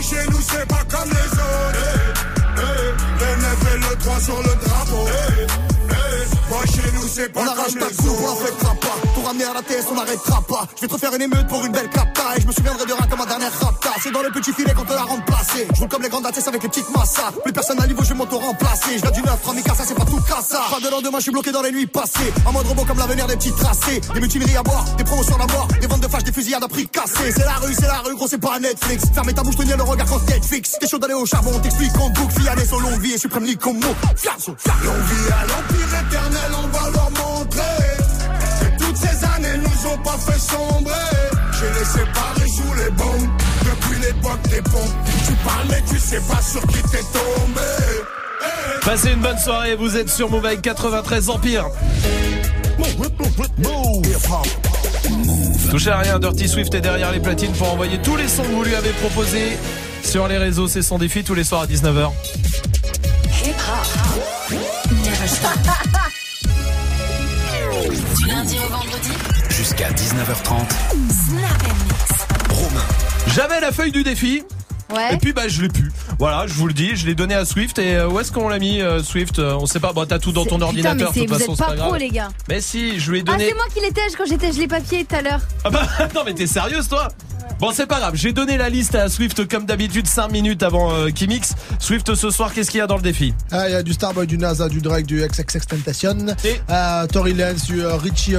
Eh, 0.08 0.14
eh, 0.14 0.22
chez 0.22 0.30
nous 0.30 0.40
c'est 0.40 0.66
pas 0.66 0.84
comme 0.90 1.10
les 1.10 1.32
autres. 1.32 1.76
Eh, 1.76 2.60
eh, 2.60 3.24
le 3.24 3.42
9 3.42 3.74
et 3.74 3.78
le 3.90 3.96
3 3.96 4.20
sur 4.20 4.36
le 4.38 4.54
drapeau. 4.64 5.06
Eh, 5.08 5.46
eh, 5.92 6.66
chez 6.72 6.92
nous 6.94 7.08
c'est 7.08 7.32
pas 7.32 7.40
On 7.40 7.44
comme 7.46 7.58
arrache 7.58 7.74
les 7.74 7.80
ta 7.80 7.86
autres. 7.86 7.96
coupe, 7.96 8.20
on 8.22 8.36
fait 8.36 8.52
pas. 8.80 9.05
À 9.26 9.32
la 9.32 9.60
TS, 9.60 9.86
on 9.90 9.96
n'arrêtera 9.96 10.40
pas. 10.42 10.68
Je 10.76 10.82
vais 10.82 10.86
te 10.86 10.92
refaire 10.92 11.12
une 11.12 11.22
émeute 11.22 11.48
pour 11.48 11.64
une 11.64 11.72
belle 11.72 11.90
capta. 11.90 12.36
Et 12.36 12.40
je 12.40 12.46
me 12.46 12.52
souviendrai 12.52 12.86
de 12.86 12.92
rien 12.92 13.06
comme 13.10 13.18
ma 13.18 13.26
dernière 13.26 13.50
rapta. 13.58 13.90
C'est 14.00 14.12
dans 14.12 14.22
le 14.22 14.30
petit 14.30 14.52
filet 14.52 14.72
qu'on 14.72 14.84
te 14.84 14.92
l'a 14.92 15.02
remplacé. 15.02 15.66
Je 15.74 15.80
roule 15.80 15.88
comme 15.88 16.02
les 16.02 16.08
grandes 16.08 16.26
ATS 16.26 16.46
avec 16.46 16.62
les 16.62 16.68
petites 16.68 16.88
massas. 16.90 17.32
Plus 17.42 17.52
personne 17.52 17.80
à 17.82 17.88
niveau, 17.88 18.04
je 18.04 18.10
vais 18.10 18.14
m'auto-remplacer. 18.14 18.98
Je 18.98 19.02
viens 19.02 19.10
du 19.10 19.22
9, 19.22 19.42
3000 19.42 19.64
ça 19.64 19.82
c'est 19.84 19.96
pas 19.96 20.04
tout 20.04 20.20
cassa. 20.20 20.60
Pas 20.70 20.78
de 20.78 20.88
lendemain, 20.88 21.18
je 21.18 21.24
suis 21.24 21.32
bloqué 21.32 21.50
dans 21.50 21.62
les 21.62 21.72
nuits 21.72 21.88
passées. 21.88 22.32
En 22.46 22.52
mode 22.52 22.68
robot 22.68 22.84
comme 22.84 22.98
l'avenir 22.98 23.26
des 23.26 23.34
petits 23.34 23.52
tracés. 23.52 24.00
Des 24.14 24.20
mutineries 24.20 24.56
à 24.58 24.62
boire, 24.62 24.84
des 24.96 25.02
promotions 25.02 25.34
à 25.34 25.52
mort. 25.52 25.66
Des 25.80 25.88
ventes 25.88 26.02
de 26.02 26.08
fâches, 26.08 26.24
des 26.24 26.32
fusillades 26.32 26.62
à 26.62 26.68
prix 26.68 26.86
cassés. 26.86 27.32
C'est 27.32 27.44
la 27.44 27.54
rue, 27.54 27.74
c'est 27.74 27.88
la 27.88 27.98
rue, 27.98 28.14
gros, 28.14 28.28
c'est 28.28 28.38
pas 28.38 28.60
Netflix. 28.60 29.06
Fermez 29.12 29.34
ta 29.34 29.42
bouche, 29.42 29.56
tenir 29.56 29.76
le 29.76 29.82
regard 29.82 30.06
quand 30.06 30.24
Netflix. 30.28 30.76
T'es 30.80 30.86
chaud 30.86 30.98
d'aller 30.98 31.14
au 31.14 31.26
charbon, 31.26 31.50
on 31.52 31.58
t'explique 31.58 31.92
qu'on 31.94 32.10
boucle. 32.10 32.40
Fiané, 32.40 32.62
longue 32.70 33.00
vie 33.00 33.14
et 33.14 33.18
suprême 33.18 33.44
comme 33.56 33.80
mot. 33.80 33.94
Et 34.22 34.28
à 34.28 35.46
l'empire 35.46 36.00
éternel, 36.06 36.52
on 36.62 36.68
va 36.68 36.90
leur 36.90 37.10
années 39.86 39.86
nous 39.86 39.92
ont 39.92 39.98
pas 39.98 40.18
fait 40.18 40.38
sombrer 40.38 40.92
J'ai 41.52 41.68
laissé 41.78 41.98
séparés 41.98 42.48
sous 42.48 42.74
les 42.74 42.90
bombes 42.90 43.30
Depuis 43.64 43.98
l'époque 44.00 44.42
des 44.48 44.62
pompes 44.62 44.96
Tu 45.26 45.32
parles 45.44 45.66
mais 45.70 45.82
tu 45.88 45.98
sais 45.98 46.20
pas 46.20 46.40
sur 46.42 46.62
qui 46.62 46.82
t'es 46.82 47.02
tombé 47.12 47.60
Passez 48.82 49.12
une 49.12 49.20
bonne 49.20 49.38
soirée, 49.38 49.74
vous 49.74 49.96
êtes 49.96 50.08
sur 50.08 50.30
Move 50.30 50.46
avec 50.46 50.62
93 50.62 51.28
Empire. 51.28 51.66
Touchez 55.70 55.90
à 55.90 55.98
rien, 55.98 56.20
Dirty 56.20 56.46
Swift 56.46 56.72
est 56.72 56.82
derrière 56.82 57.10
les 57.10 57.18
platines 57.18 57.50
pour 57.52 57.72
envoyer 57.72 58.00
tous 58.00 58.14
les 58.14 58.28
sons 58.28 58.44
que 58.44 58.48
vous 58.48 58.62
lui 58.62 58.76
avez 58.76 58.90
proposés 58.90 59.58
sur 60.04 60.28
les 60.28 60.38
réseaux. 60.38 60.68
C'est 60.68 60.82
son 60.82 60.98
défi 60.98 61.24
tous 61.24 61.34
les 61.34 61.42
soirs 61.42 61.62
à 61.62 61.66
19h. 61.66 62.12
Du 68.16 68.26
lundi 68.26 68.58
au 68.58 68.68
vendredi. 68.68 69.45
Jusqu'à 69.56 69.90
19h30. 69.90 70.52
Romain. 72.50 72.80
J'avais 73.34 73.60
la 73.60 73.72
feuille 73.72 73.92
du 73.92 74.02
défi. 74.02 74.42
Ouais. 74.94 75.14
Et 75.14 75.16
puis 75.16 75.32
bah 75.32 75.48
je 75.48 75.62
l'ai 75.62 75.68
plus. 75.68 75.90
Voilà, 76.18 76.46
je 76.46 76.52
vous 76.54 76.68
le 76.68 76.72
dis, 76.72 76.94
je 76.94 77.06
l'ai 77.06 77.14
donné 77.16 77.34
à 77.34 77.44
Swift 77.44 77.78
et 77.80 77.96
euh, 77.96 78.08
où 78.08 78.20
est-ce 78.20 78.30
qu'on 78.30 78.48
l'a 78.48 78.58
mis 78.60 78.80
euh, 78.80 79.02
Swift? 79.02 79.38
Euh, 79.40 79.56
On 79.60 79.66
sait 79.66 79.80
pas. 79.80 79.92
Bon, 79.92 80.06
t'as 80.06 80.18
tout 80.20 80.30
dans 80.30 80.44
ton 80.44 80.54
Putain, 80.56 80.66
ordinateur. 80.66 80.94
mais 80.96 81.02
de 81.04 81.06
toute 81.06 81.14
c'est- 81.14 81.26
vous 81.26 81.38
façon, 81.40 81.52
êtes 81.52 81.58
c'est 81.58 81.64
pas 81.64 81.70
pas 81.72 81.76
pro, 81.76 81.88
grave. 81.90 82.00
les 82.00 82.10
gars. 82.10 82.28
Mais 82.48 82.60
si, 82.60 83.00
je 83.00 83.10
lui 83.10 83.18
ai 83.18 83.24
Ah, 83.26 83.32
donné. 83.32 83.48
c'est 83.48 83.54
moi 83.54 83.64
qui 83.74 83.80
l'étais 83.80 84.02
quand 84.16 84.24
j'étais 84.28 84.50
les 84.52 84.68
papiers 84.68 85.04
tout 85.04 85.16
à 85.16 85.22
l'heure. 85.22 85.40
Ah 85.64 85.70
bah 85.70 85.82
non 86.14 86.22
mais 86.24 86.34
t'es 86.34 86.46
sérieuse 86.46 86.88
toi? 86.88 87.08
Bon 87.58 87.70
c'est 87.72 87.86
pas 87.86 87.98
grave, 88.00 88.12
j'ai 88.16 88.32
donné 88.32 88.58
la 88.58 88.68
liste 88.68 88.94
à 88.94 89.08
Swift 89.08 89.48
comme 89.48 89.64
d'habitude 89.64 90.06
5 90.06 90.28
minutes 90.30 90.62
avant 90.62 90.92
euh, 90.92 91.08
qu'il 91.08 91.28
mixe. 91.28 91.54
Swift 91.80 92.14
ce 92.14 92.30
soir 92.30 92.52
qu'est-ce 92.52 92.70
qu'il 92.70 92.78
y 92.78 92.82
a 92.82 92.86
dans 92.86 92.96
le 92.96 93.02
défi? 93.02 93.34
Ah, 93.50 93.68
il 93.68 93.72
y 93.72 93.74
a 93.76 93.82
du 93.82 93.94
Starboy, 93.94 94.26
du 94.26 94.36
NASA, 94.38 94.68
du 94.68 94.80
Drake, 94.82 95.06
du 95.06 95.20
XXX 95.26 95.66
Tentation, 95.66 96.16
euh, 96.70 97.06
Tory 97.06 97.32
Lanez, 97.32 97.58
du 97.66 97.82
euh, 97.82 97.96
Richie 97.96 98.36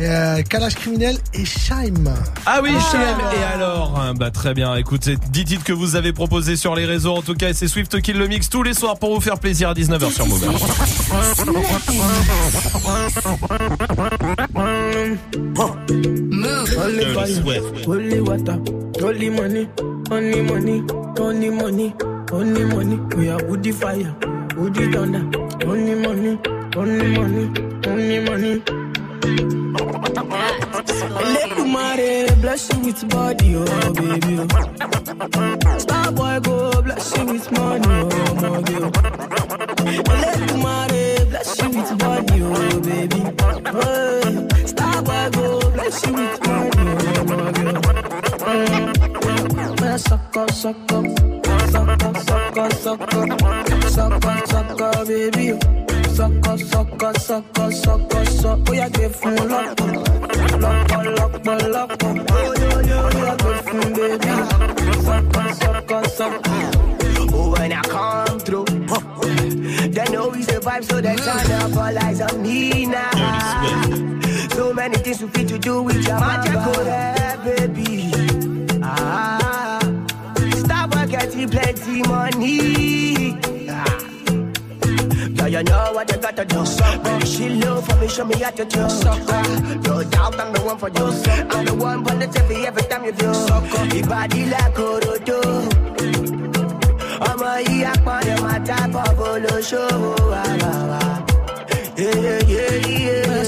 euh, 0.00 0.36
31, 0.36 0.38
euh, 0.38 0.42
Kalash 0.42 0.74
Criminel 0.74 1.18
et 1.34 1.44
Shaim. 1.44 2.04
Ah 2.46 2.60
oui, 2.62 2.70
Chem 2.90 3.00
et 3.00 3.44
alors 3.54 3.98
hein, 4.00 4.14
Bah 4.14 4.30
très 4.30 4.54
bien, 4.54 4.74
écoutez, 4.76 5.16
10 5.16 5.44
titres 5.44 5.64
que 5.64 5.72
vous 5.72 5.96
avez 5.96 6.12
proposés 6.12 6.56
sur 6.56 6.74
les 6.74 6.84
réseaux. 6.84 7.14
En 7.14 7.22
tout 7.22 7.34
cas 7.34 7.50
et 7.50 7.54
c'est 7.54 7.68
Swift 7.68 8.00
qui 8.00 8.12
le 8.12 8.26
mixe 8.28 8.48
tous 8.48 8.62
les 8.62 8.74
soirs 8.74 8.98
pour 8.98 9.14
vous 9.14 9.20
faire 9.20 9.38
plaisir 9.38 9.70
à 9.70 9.74
19h 9.74 10.10
sur 10.10 10.26
only 19.02 19.30
money, 19.30 19.68
only 25.62 25.94
money, 25.94 26.38
only 26.76 27.08
money, 27.16 27.50
only 27.86 28.20
money. 28.20 28.81
We 29.22 29.30
are 29.30 29.46
woody 29.46 30.22
fire, 30.30 30.58
woody 30.72 30.82
thunder, 30.82 30.82
only 30.82 30.82
money, 30.82 30.82
only 30.82 30.82
money, 30.82 30.92
only 30.92 31.08
money. 31.08 31.34
Let 31.34 31.48
the 31.56 31.64
money 31.64 32.10
bless 32.40 32.62
you 32.72 32.78
with 32.80 33.08
body, 33.08 33.56
oh 33.56 33.92
baby. 33.94 34.34
oh. 34.40 35.78
Star 35.78 36.12
boy 36.12 36.40
go 36.40 36.82
bless 36.82 37.16
you 37.16 37.24
with 37.26 37.52
money, 37.52 37.86
oh 37.88 38.34
my 38.34 38.62
girl. 38.62 38.90
Let 40.22 40.38
the 40.48 40.56
money 40.58 41.24
bless 41.30 41.50
you 41.62 41.68
with 41.70 41.98
body, 41.98 42.42
oh 42.42 42.80
baby. 42.80 43.20
Hey, 43.72 44.66
Star 44.66 45.02
boy 45.02 45.30
go 45.32 45.70
bless 45.70 46.06
you 46.06 46.12
with 46.14 46.40
money, 46.46 46.70
oh 46.78 47.24
my 47.24 47.52
girl. 47.52 47.82
Mm. 48.42 49.80
Man, 49.80 49.98
suck 49.98 50.36
up, 50.36 50.50
suck 50.50 50.76
up, 50.92 51.06
suck 51.70 52.02
up, 52.02 52.16
suck 52.18 52.58
up, 52.58 52.72
suck 52.72 53.00
up, 53.14 53.84
suck 53.88 54.24
up, 54.24 54.46
suck 54.48 54.80
up, 54.80 55.06
baby. 55.06 55.91
Suck 56.14 56.46
up, 56.46 56.60
suck 56.60 57.02
up, 57.02 57.16
suck 57.16 57.58
up, 57.58 57.72
suck 57.72 58.14
up, 58.14 58.26
suck 58.28 58.60
up. 58.60 58.68
Oh, 58.68 58.72
yeah, 58.72 58.88
give 58.90 59.16
fun, 59.16 59.34
lock 59.48 59.80
up, 59.80 59.80
lock 60.60 60.92
up, 60.92 61.04
lock 61.18 61.34
up, 61.34 61.46
lock 61.46 61.92
up. 61.92 62.26
Oh, 62.30 62.54
yo, 62.60 62.80
yo, 62.80 63.08
yeah, 63.08 63.36
give 63.36 63.60
fun, 63.64 63.94
baby. 63.94 64.26
Suck 65.02 65.36
up, 65.36 65.54
suck 65.54 65.90
up, 65.90 66.06
suck 66.06 66.48
up. 66.48 66.76
Oh, 67.34 67.54
when 67.56 67.72
I 67.72 67.82
come 67.82 68.38
through, 68.40 68.64
they 69.88 70.04
know 70.12 70.28
we 70.28 70.42
survive, 70.42 70.84
so 70.84 71.00
they 71.00 71.16
turn 71.16 71.50
up 71.52 71.76
all 71.76 71.98
eyes 71.98 72.20
on 72.20 72.42
me 72.42 72.86
now. 72.86 73.10
So 74.50 74.74
many 74.74 74.96
things 74.98 75.22
we 75.22 75.28
fit 75.30 75.48
to 75.48 75.58
do 75.58 75.82
with 75.82 76.06
your 76.06 76.20
magical 76.20 76.84
hair, 76.84 77.38
baby. 77.42 78.12
Ah, 78.82 79.80
stop 80.56 80.90
getting 81.08 81.48
plenty 81.48 82.02
money. 82.02 83.51
Girl, 85.42 85.48
you 85.50 85.62
know 85.64 85.90
what 85.92 86.08
you 86.08 86.18
gotta 86.18 86.44
do. 86.44 86.64
Sucker. 86.64 87.26
She 87.26 87.48
love 87.48 87.84
for 87.84 87.96
me, 87.96 88.06
show 88.06 88.24
me 88.24 88.36
how 88.38 88.50
to 88.50 88.64
do. 88.64 88.88
Sucker. 88.88 89.42
No 89.88 90.04
doubt 90.04 90.38
I'm 90.40 90.52
the 90.52 90.60
one 90.64 90.78
for 90.78 90.88
you. 90.88 91.06
I'm 91.50 91.64
the 91.64 91.74
one 91.74 92.04
for 92.04 92.14
the 92.14 92.26
TV 92.26 92.64
every 92.64 92.82
time 92.84 93.04
you 93.04 93.10
do. 93.10 93.34
Sucker. 93.34 93.84
Your 93.96 94.06
body 94.06 94.46
like 94.46 94.78
Orodo. 94.88 95.40
ọmọ 97.30 97.50
yìí 97.66 97.78
apọ̀nẹ̀ 97.92 98.36
máa 98.44 98.58
tábọ̀ 98.68 99.08
bolóṣòwò 99.18 100.12
àwàwà. 100.42 101.00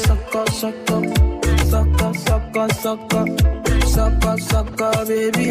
Sọkọ 0.07 0.43
sọkọ 0.61 0.97
sọkọ 1.71 2.09
sọkọ 2.27 2.63
sọkọ 2.83 3.21
sọkọ 3.95 4.33
sọkọ 4.51 4.89
bébí 5.09 5.47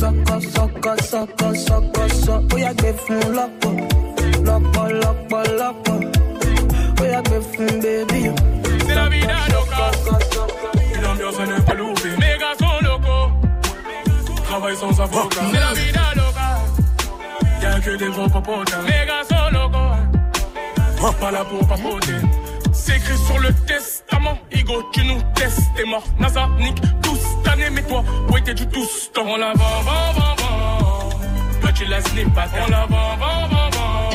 sọkọ 0.00 0.34
sọkọ 0.54 0.92
sọkọ 1.10 1.48
sọkọ 1.66 2.02
sọ 2.24 2.34
ó 2.54 2.56
yà 2.64 2.70
gbé 2.78 2.90
fún 3.02 3.22
lọ́pọ̀ 3.36 3.72
lọ́pọ̀ 4.46 4.86
lọ́pọ̀ 5.02 5.42
lọ́pọ̀ 5.60 5.96
ó 7.00 7.04
yà 7.12 7.20
gbé 7.26 7.38
fún 7.50 7.72
bébí 7.82 8.20
o. 8.30 8.34
C'est 8.86 8.94
la 8.94 9.08
vida 9.08 9.38
loca. 9.52 9.76
Pas 11.66 11.74
gars 12.42 12.54
sont 12.60 12.78
locaux. 12.88 13.28
Travail 14.44 14.76
sans 14.76 15.00
avocat. 15.00 15.40
C'est 15.52 15.60
la 15.60 15.72
vida 15.74 16.06
loca. 16.16 16.48
Y'a 17.62 17.80
que 17.80 17.96
des 17.96 18.10
gros 18.14 18.28
popotins. 18.28 18.82
Mes 18.82 19.06
gars 19.08 19.24
sont 19.30 19.48
locaux. 19.58 21.16
Pas 21.20 21.30
là 21.30 21.44
pour 21.44 21.66
papoter. 21.66 22.20
C'est 22.72 22.96
écrit 22.96 23.18
sur 23.26 23.38
le 23.38 23.52
testament. 23.66 24.38
Igo, 24.52 24.82
tu 24.92 25.04
nous 25.04 25.20
testes, 25.34 25.60
t'es 25.76 25.84
mort. 25.84 26.04
NASA, 26.18 26.48
nique 26.58 26.80
tous 27.02 27.20
mais 27.72 27.82
toi, 27.82 28.04
où 28.30 28.36
étais-tu 28.36 28.66
tous 28.66 29.10
temps 29.12 29.22
On 29.26 29.36
la 29.36 29.52
vend, 29.54 29.80
vend, 29.82 30.12
vend, 30.12 30.34
vend. 30.36 31.08
Toi, 31.60 31.72
tu 31.72 31.84
la 31.86 32.00
snip 32.00 32.32
pas 32.34 32.46
On 32.66 32.70
la 32.70 32.86
vend, 32.86 33.16
vend, 33.18 33.48
vend, 33.48 33.70
vend. 33.70 34.05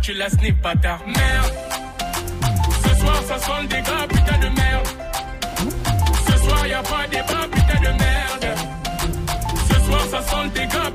Tu 0.00 0.14
la 0.14 0.30
snip 0.30 0.62
pas 0.62 0.74
ta 0.76 0.98
merde. 1.06 1.52
Ce 2.82 3.00
soir, 3.00 3.22
ça 3.26 3.38
sonne 3.38 3.66
des 3.66 3.82
gars, 3.82 4.06
putain 4.08 4.38
de 4.38 4.48
merde. 4.48 4.88
Ce 6.26 6.38
soir, 6.38 6.66
y 6.66 6.72
a 6.72 6.82
pas 6.82 7.06
des 7.10 7.18
bas, 7.18 7.46
putain 7.52 7.80
de 7.80 7.98
merde. 7.98 8.58
Ce 9.68 9.74
soir, 9.80 10.00
ça 10.10 10.22
sonne 10.30 10.50
des 10.50 10.66
gars, 10.66 10.90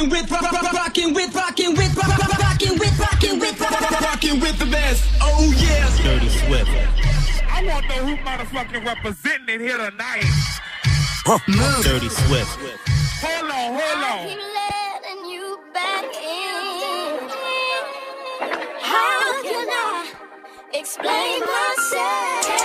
rocking 0.00 0.10
with, 0.10 0.30
rock- 0.30 0.52
rock- 0.52 0.72
rocking 0.72 1.14
with, 1.14 1.34
rocking 1.34 1.76
with, 1.76 1.96
rock- 1.96 2.18
rock- 2.18 2.38
rocking 2.38 2.78
with, 2.78 2.98
rocking 2.98 3.38
with, 3.38 3.60
rock- 3.60 3.80
rock- 3.80 4.00
rocking 4.00 4.40
with 4.40 4.58
the 4.58 4.66
best. 4.66 5.04
Oh 5.20 5.52
yeah, 5.58 5.88
Dirty 6.02 6.28
Swift. 6.28 6.70
I 7.52 7.64
want 7.64 7.84
to 7.84 7.96
know 7.96 8.06
who 8.06 8.16
motherfucking 8.24 8.84
representing 8.84 9.56
it 9.56 9.60
here 9.60 9.76
tonight. 9.76 10.24
Move. 11.46 11.84
Dirty 11.84 12.08
Swift. 12.08 12.58
Hold 13.22 13.50
on, 13.50 13.78
hold 13.78 14.04
on. 14.04 15.40
How 18.82 19.42
can 19.42 19.68
I 19.68 20.12
explain 20.72 21.40
myself? 21.40 22.59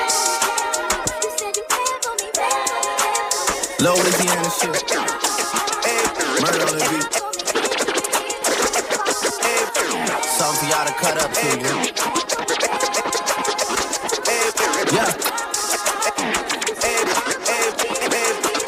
Louisiana 3.86 4.50
shit. 4.50 4.82
Murder 6.42 6.62
on 6.66 6.74
the 6.74 6.82
beat. 6.90 7.06
Something 10.26 10.58
for 10.58 10.66
y'all 10.74 10.88
to 10.90 10.94
cut 10.98 11.22
up 11.22 11.30
to, 11.38 11.46
you. 11.54 11.76
Yeah. 14.90 15.12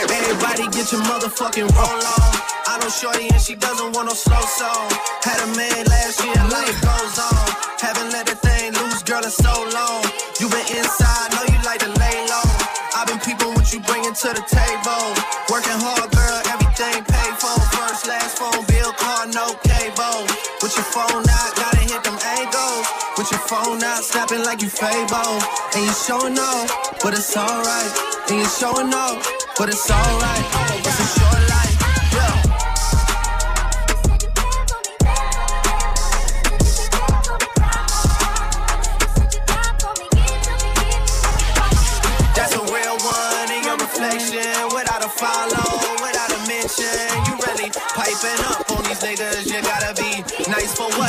Everybody 0.05 0.69
get 0.69 0.91
your 0.91 1.01
motherfucking 1.01 1.65
roll 1.65 2.01
on. 2.13 2.33
I 2.67 2.77
know 2.79 2.89
Shorty 2.89 3.27
and 3.33 3.41
she 3.41 3.55
doesn't 3.55 3.95
want 3.95 4.09
no 4.09 4.13
slow 4.13 4.41
song. 4.41 4.91
Had 5.23 5.41
a 5.41 5.47
man 5.57 5.85
last 5.87 6.23
year, 6.23 6.35
life 6.53 6.77
goes 6.85 7.17
on. 7.17 7.49
Haven't 7.81 8.11
let 8.13 8.27
that 8.27 8.39
thing 8.45 8.71
loose, 8.73 9.01
girl, 9.01 9.23
in 9.23 9.31
so 9.31 9.65
long. 9.73 10.03
You 10.39 10.47
been 10.47 10.77
inside, 10.77 11.31
know 11.33 11.41
you 11.49 11.57
like 11.65 11.79
to 11.79 11.89
lay 11.97 12.27
low. 12.29 12.46
What 13.67 13.73
you 13.73 13.81
bringing 13.81 14.13
to 14.13 14.29
the 14.31 14.45
table. 14.47 15.11
Working 15.51 15.75
hard, 15.83 16.07
girl, 16.15 16.39
everything 16.55 17.03
paid 17.03 17.35
for. 17.35 17.51
First, 17.75 18.07
last 18.07 18.39
phone 18.39 18.63
bill, 18.63 18.93
car, 18.93 19.27
no 19.27 19.59
cable. 19.67 20.23
With 20.63 20.71
your 20.71 20.87
phone 20.87 21.27
out, 21.27 21.51
gotta 21.59 21.83
hit 21.83 22.01
them 22.01 22.15
angles. 22.15 22.87
With 23.17 23.29
your 23.29 23.43
phone 23.43 23.83
out, 23.83 24.05
snapping 24.05 24.45
like 24.45 24.61
you 24.61 24.69
Fable. 24.69 25.43
And 25.75 25.83
you 25.83 25.91
showing 25.91 26.39
off, 26.39 26.71
but 27.03 27.11
it's 27.11 27.35
alright. 27.35 27.91
And 28.31 28.39
you 28.39 28.47
showing 28.47 28.93
off, 28.93 29.27
but 29.57 29.67
it's 29.67 29.91
alright. 29.91 30.86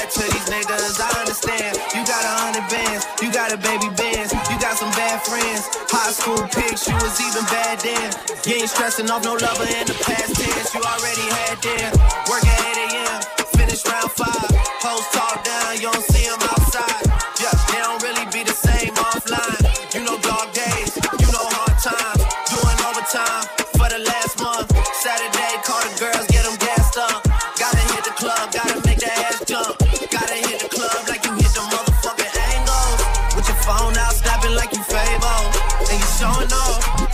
What 0.08 0.24
to 0.24 0.32
these 0.32 0.48
niggas? 0.48 1.00
I 1.00 1.20
understand. 1.20 1.76
You 1.94 2.00
got 2.06 2.24
a 2.24 2.34
hundred 2.40 2.66
bands, 2.70 3.04
you 3.20 3.32
got 3.32 3.52
a 3.52 3.56
baby 3.56 3.88
bands, 3.96 4.32
you 4.48 4.56
got 4.60 4.76
some 4.76 4.90
bad 4.92 5.20
friends. 5.22 5.68
High 5.90 6.12
school 6.12 6.40
pics, 6.48 6.88
you 6.88 6.94
was 6.96 7.20
even 7.20 7.44
bad 7.52 7.80
then. 7.80 8.12
You 8.46 8.62
ain't 8.62 8.70
stressing 8.70 9.10
off 9.10 9.24
no 9.24 9.34
lover 9.34 9.68
in 9.68 9.86
the 9.86 9.96
past 10.00 10.34
tense. 10.36 10.74
You 10.74 10.80
already 10.80 11.26
had 11.28 11.56
them. 11.60 11.92
Work 12.30 12.44
at 12.44 12.60
8 12.64 12.96
a.m., 12.96 13.20
finish 13.56 13.84
round 13.84 14.10
five. 14.12 14.50
Hoes 14.80 15.06
talk 15.12 15.44
down, 15.44 15.76
you 15.76 15.92
don't 15.92 16.04
see 16.04 16.24
them 16.24 16.40
outside. 16.40 17.07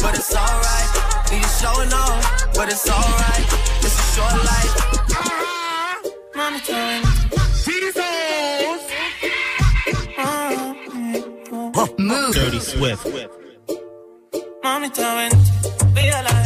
But 0.05 0.15
it's 0.19 0.37
alright. 0.37 0.91
And 1.33 1.41
you 1.43 1.51
showing 1.61 1.93
off, 1.93 2.23
but 2.55 2.69
it's 2.69 2.89
alright. 2.89 3.47
It's 3.85 3.99
a 4.05 4.07
short 4.15 4.37
life. 4.51 4.73
Mommy 6.37 6.61
time. 6.61 7.03
Uh-huh. 10.17 11.87
Move. 11.99 12.35
Dirty 12.35 12.61
Swift. 12.61 13.07
Mami, 14.63 14.89
te 14.91 15.03
vente, 15.03 16.44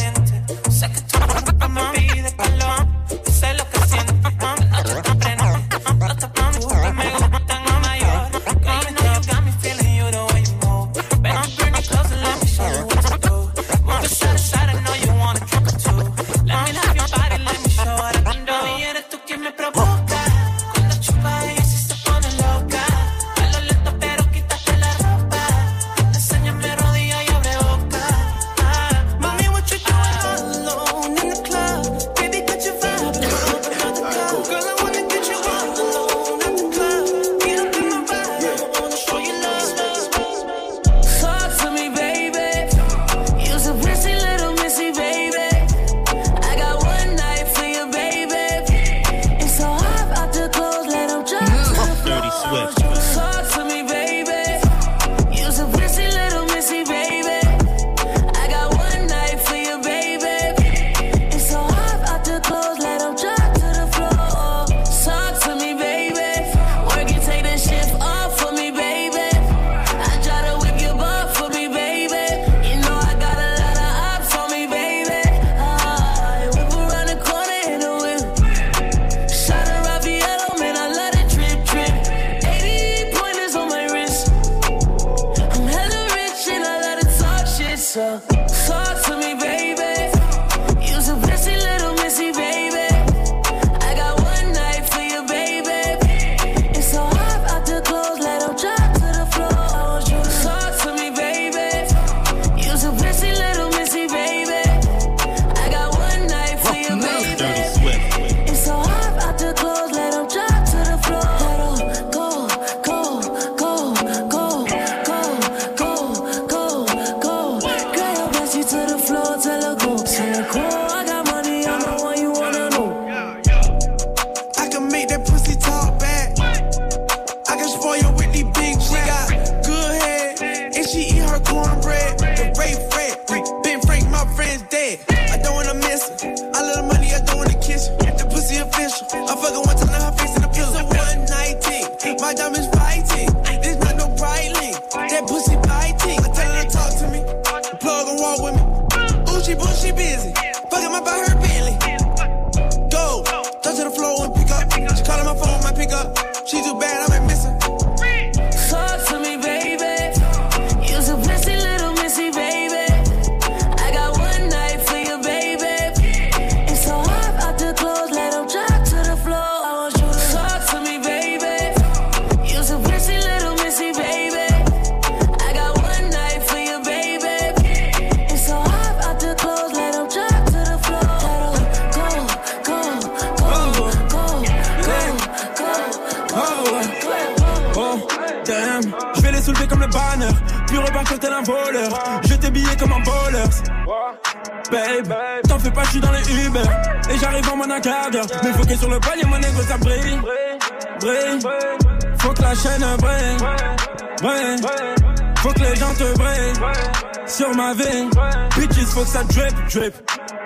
faut 208.98 209.04
que 209.04 209.10
ça 209.10 209.22
drip, 209.24 209.54
drip, 209.72 209.94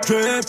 drip. 0.07 0.45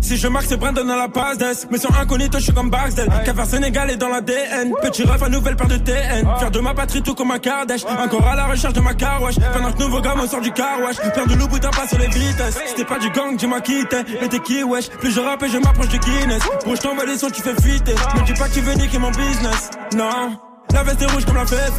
Si 0.00 0.16
je 0.16 0.28
marque, 0.28 0.46
c'est 0.48 0.56
Brandon 0.56 0.88
à 0.88 0.96
la 0.96 1.08
passe 1.08 1.38
d'Est. 1.38 1.66
Mais 1.72 1.78
sur 1.78 1.90
incognito, 1.98 2.38
je 2.38 2.44
suis 2.44 2.52
comme 2.52 2.70
Baxdel. 2.70 3.08
Cavard 3.24 3.46
Sénégal 3.46 3.90
est 3.90 3.96
dans 3.96 4.08
l'ADN. 4.08 4.72
Petit 4.80 5.02
ref 5.02 5.20
à 5.20 5.28
nouvelle 5.28 5.56
paire 5.56 5.66
de 5.66 5.78
TN. 5.78 6.24
Faire 6.38 6.50
de 6.52 6.60
ma 6.60 6.74
patrie 6.74 7.02
tout 7.02 7.14
comme 7.14 7.32
un 7.32 7.40
Kardashian. 7.40 7.88
Encore 7.88 8.24
à 8.28 8.36
la 8.36 8.44
recherche 8.44 8.74
de 8.74 8.80
ma 8.80 8.94
carwash. 8.94 9.34
Pendant 9.52 9.72
que 9.72 9.82
nouveau 9.82 10.00
gamin 10.00 10.28
sort 10.28 10.40
du 10.40 10.52
carwash. 10.52 10.96
Faire 10.96 11.26
de 11.26 11.34
Louboutin 11.34 11.70
pas 11.70 11.88
sur 11.88 11.98
les 11.98 12.06
vitesses. 12.06 12.56
T'es 12.76 12.84
pas 12.84 13.00
du 13.00 13.10
gang, 13.10 13.36
dis-moi 13.36 13.60
qui 13.60 13.84
t'es. 13.86 14.04
Mais 14.20 14.28
t'es 14.28 14.38
qui, 14.38 14.62
wesh? 14.62 14.88
Plus 14.90 15.10
je 15.10 15.20
rappe 15.20 15.42
et 15.42 15.48
je 15.48 15.58
m'approche 15.58 15.88
du 15.88 15.98
Guinness. 15.98 16.42
Pour 16.62 16.76
je 16.76 16.80
t'envoie 16.82 17.06
les 17.06 17.18
sons, 17.18 17.30
tu 17.30 17.42
fais 17.42 17.60
fuiter. 17.60 17.94
Me 18.14 18.24
dis 18.24 18.34
pas 18.34 18.48
que 18.48 18.54
tu 18.54 18.60
veux 18.60 18.74
niquer 18.74 18.98
mon 18.98 19.10
business. 19.10 19.70
Non. 19.96 20.38
La 20.72 20.82
veste 20.82 21.00
est 21.00 21.06
rouge 21.06 21.24
comme 21.24 21.36
la 21.36 21.46
fête. 21.46 21.72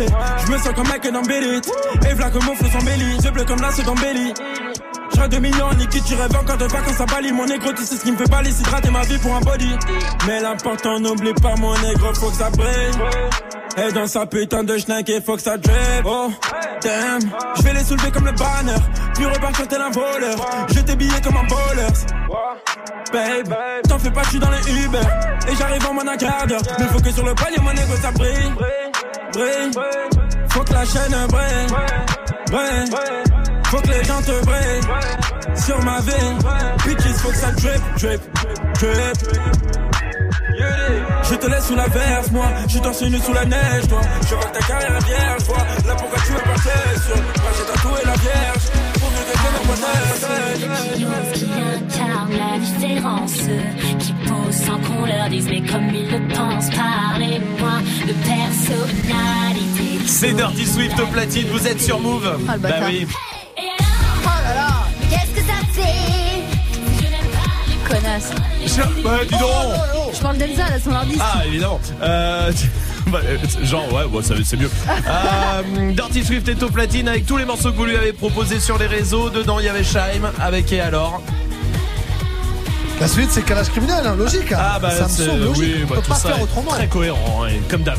Je 0.45 0.52
me 0.52 0.57
sens 0.57 0.73
comme 0.73 0.88
mec 0.88 1.07
dans 1.11 1.22
Bélit. 1.22 1.61
Et 2.10 2.14
v'là 2.14 2.30
que 2.30 2.44
mon 2.44 2.56
flot 2.56 2.68
s'embellit. 2.69 3.18
Je 3.23 3.30
bleu 3.30 3.44
comme 3.45 3.60
c'est 3.72 3.85
dans 3.85 3.95
Belly. 3.95 4.34
J'aurais 5.27 5.41
2 5.41 5.49
millions 5.49 5.69
liquide, 5.71 6.03
tu 6.05 6.15
rêves 6.15 6.35
encore 6.35 6.57
de 6.57 6.65
vacances 6.65 7.01
à 7.01 7.05
Bali. 7.05 7.31
Mon 7.31 7.45
négro, 7.45 7.71
tu 7.73 7.83
sais 7.83 7.95
ce 7.95 8.03
qui 8.03 8.11
me 8.11 8.17
fait 8.17 8.29
pas 8.29 8.41
hydrater 8.41 8.89
ma 8.89 9.01
vie 9.01 9.17
pour 9.17 9.35
un 9.35 9.41
body. 9.41 9.69
Mais 10.25 10.39
l'important, 10.39 10.99
n'oublie 10.99 11.33
pas 11.33 11.55
mon 11.57 11.73
négro, 11.79 12.13
faut 12.13 12.29
que 12.29 12.37
ça 12.37 12.49
brille. 12.49 12.91
Et 13.77 13.91
dans 13.91 14.07
sa 14.07 14.25
putain 14.25 14.63
de 14.63 14.77
schneck, 14.77 15.11
faut 15.25 15.35
que 15.35 15.41
ça 15.41 15.57
drip. 15.57 16.05
Oh, 16.05 16.31
damn. 16.81 17.19
Je 17.57 17.61
vais 17.63 17.73
les 17.73 17.83
soulever 17.83 18.11
comme 18.11 18.25
le 18.25 18.31
banner, 18.31 18.79
puis 19.15 19.25
repartir 19.25 19.67
tel 19.67 19.81
un 19.81 19.89
voleur. 19.89 20.67
Je 20.69 20.95
billets 20.95 21.21
comme 21.21 21.37
un 21.37 21.43
bowler. 21.43 21.87
Babe, 23.11 23.55
t'en 23.87 23.99
fais 23.99 24.11
pas, 24.11 24.23
je 24.23 24.29
suis 24.29 24.39
dans 24.39 24.49
les 24.49 24.85
Uber. 24.85 24.99
Et 25.49 25.55
j'arrive 25.55 25.87
en 25.87 25.93
moins 25.93 26.05
d'un 26.05 26.17
quart 26.17 26.47
d'heure. 26.47 26.61
Mais 26.79 26.85
faut 26.85 26.99
que 26.99 27.11
sur 27.11 27.25
le 27.25 27.33
palier, 27.35 27.57
mon 27.61 27.73
négro, 27.73 27.95
ça 28.01 28.11
brille. 28.11 28.53
Brille. 29.33 29.71
Faut 30.49 30.63
que 30.63 30.73
la 30.73 30.85
chaîne 30.85 31.27
brille. 31.27 31.67
Brille. 32.49 33.16
Faut 33.69 33.81
que 33.81 33.88
les 33.89 34.03
gens 34.03 34.22
te 34.22 34.31
brillent 34.45 34.81
sur 35.56 35.81
ma 35.84 35.99
vie. 35.99 36.11
Bitches, 36.85 37.18
faut 37.18 37.30
que 37.30 37.35
ça 37.35 37.52
drip, 37.52 37.81
drip, 37.99 38.22
drip. 38.76 39.18
Je 41.30 41.35
te 41.35 41.45
laisse 41.48 41.68
sous 41.68 41.76
la 41.76 41.88
verse, 41.88 42.31
moi. 42.31 42.45
Je 42.65 42.72
suis 42.72 42.80
torse 42.81 43.02
nu 43.03 43.18
sous 43.19 43.34
la 43.34 43.44
neige, 43.45 43.88
toi. 43.89 43.99
Je 44.30 44.35
vois 44.35 44.45
ta 44.45 44.60
carrière 44.60 44.99
vierge, 45.02 45.44
toi. 45.45 45.57
Là, 45.85 45.95
pourquoi 45.95 46.18
tu 46.26 46.31
veux 46.31 46.39
partir 46.39 46.72
sur 47.06 47.18
Moi, 47.18 47.52
j'ai 47.57 47.65
tatoué 47.73 47.99
la 48.06 48.14
vierge? 48.14 48.64
Pour 48.99 49.11
mieux 49.11 49.26
devenir 49.27 49.52
Qui 51.34 51.45
incarne 51.45 52.31
la 52.31 52.57
différence 52.60 53.34
Qui 53.99 54.14
pose 54.27 54.56
sans 54.56 54.80
qu'on 54.80 55.06
leur 55.06 55.27
dise 55.30 55.48
Mais 55.49 55.61
comme 55.61 55.89
ils 55.94 56.10
le 56.10 56.19
pensent 56.34 56.69
Parlez-moi 56.69 57.81
de 58.07 58.14
personnalité 58.14 59.99
C'est 60.06 60.34
Dirty 60.34 60.65
Swift 60.65 60.98
au 60.99 61.07
platine, 61.07 61.48
vous 61.52 61.68
êtes 61.68 61.81
sur 61.81 61.99
Move 61.99 62.38
Ah, 62.48 62.53
le 62.56 62.60
Bah 62.60 62.69
oui. 62.88 63.06
Connasse. 67.88 68.31
Bah, 69.03 69.19
dis 69.23 69.38
donc 69.38 70.14
Je 70.14 70.19
parle 70.22 70.38
d'Elsa, 70.38 70.69
là, 70.69 70.80
son 70.84 70.91
artiste. 70.91 71.22
Ah, 71.22 71.45
évidemment. 71.45 71.80
Euh, 72.01 72.51
bah, 73.07 73.19
euh, 73.23 73.38
genre, 73.65 73.91
ouais, 73.93 74.03
bon, 74.09 74.22
c'est 74.22 74.57
mieux. 74.57 74.69
Euh, 74.89 75.91
Dirty 75.93 76.23
Swift 76.23 76.47
est 76.49 76.61
au 76.64 76.69
platine 76.69 77.07
avec 77.07 77.26
tous 77.26 77.38
les 77.38 77.45
morceaux 77.45 77.72
que 77.72 77.77
vous 77.77 77.85
lui 77.85 77.95
avez 77.95 78.14
proposés 78.14 78.59
sur 78.59 78.77
les 78.77 78.88
réseaux. 78.88 79.30
Dedans, 79.30 79.59
il 79.59 79.65
y 79.65 79.69
avait 79.69 79.84
Shaim 79.84 80.31
avec 80.39 80.72
Et 80.73 80.81
alors 80.81 81.22
La 82.99 83.07
suite, 83.07 83.30
c'est 83.31 83.43
calage 83.43 83.69
criminel, 83.69 84.05
hein, 84.05 84.15
logique. 84.18 84.51
hein. 84.51 84.57
Ah, 84.59 84.80
bah, 84.80 84.91
ça 84.91 85.03
me 85.05 85.09
c'est- 85.09 85.26
semble 85.26 85.43
logique. 85.43 85.64
oui, 85.64 85.81
On 85.85 85.88
bah, 85.89 85.95
peut 85.97 86.09
pas 86.09 86.15
faire 86.15 86.41
autrement. 86.41 86.72
Très 86.72 86.88
cohérent, 86.88 87.43
hein, 87.45 87.51
comme 87.69 87.84
d'hab. 87.84 87.97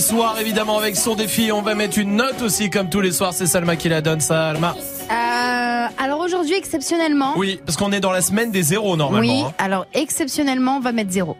Les 0.00 0.06
soirs 0.06 0.40
évidemment 0.40 0.78
avec 0.78 0.96
son 0.96 1.14
défi 1.14 1.52
on 1.52 1.60
va 1.60 1.74
mettre 1.74 1.98
une 1.98 2.16
note 2.16 2.40
aussi 2.40 2.70
comme 2.70 2.88
tous 2.88 3.02
les 3.02 3.12
soirs 3.12 3.34
c'est 3.34 3.46
Salma 3.46 3.76
qui 3.76 3.90
la 3.90 4.00
donne 4.00 4.20
Salma 4.20 4.74
Euh, 5.10 5.86
alors 6.02 6.20
aujourd'hui, 6.20 6.54
exceptionnellement. 6.54 7.34
Oui 7.36 7.60
parce 7.66 7.76
qu'on 7.76 7.92
est 7.92 8.00
dans 8.00 8.10
la 8.10 8.22
semaine 8.22 8.50
des 8.50 8.62
zéros 8.62 8.96
normalement 8.96 9.30
Oui, 9.30 9.42
hein. 9.46 9.52
alors 9.58 9.84
exceptionnellement, 9.92 10.76
on 10.76 10.80
va 10.80 10.92
mettre 10.92 11.10
zéro. 11.10 11.36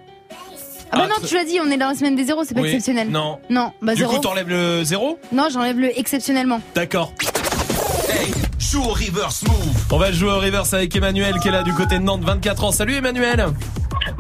Ah, 0.93 0.99
bah 0.99 1.03
Ah, 1.05 1.09
non, 1.09 1.27
tu 1.27 1.35
l'as 1.37 1.45
dit, 1.45 1.59
on 1.65 1.71
est 1.71 1.79
dans 1.79 1.89
la 1.89 1.95
semaine 1.95 2.17
des 2.17 2.25
zéros, 2.25 2.43
c'est 2.45 2.53
pas 2.55 2.61
Oui, 2.61 2.69
exceptionnel. 2.69 3.09
non. 3.09 3.39
Non, 3.49 3.73
bah 3.81 3.95
Du 3.95 4.01
zéro. 4.01 4.13
coup 4.17 4.19
t'enlèves 4.21 4.49
le 4.51 4.85
zéro 4.85 5.19
Non, 5.33 5.49
j'enlève 5.51 5.79
le 5.81 5.99
exceptionnellement. 5.99 6.61
D'accord 6.75 7.15
Joue 8.59 8.83
au 8.83 8.93
reverse 8.93 9.43
move 9.45 9.55
On 9.91 9.97
va 9.97 10.13
jouer 10.13 10.33
au 10.33 10.39
reverse 10.39 10.75
avec 10.75 10.95
Emmanuel 10.95 11.37
qui 11.41 11.49
est 11.49 11.53
là 11.53 11.63
du 11.63 11.73
côté 11.73 11.95
de 11.99 12.03
Nantes 12.03 12.25
24 12.25 12.65
ans 12.65 12.73
Salut 12.73 12.97
Emmanuel 12.97 13.47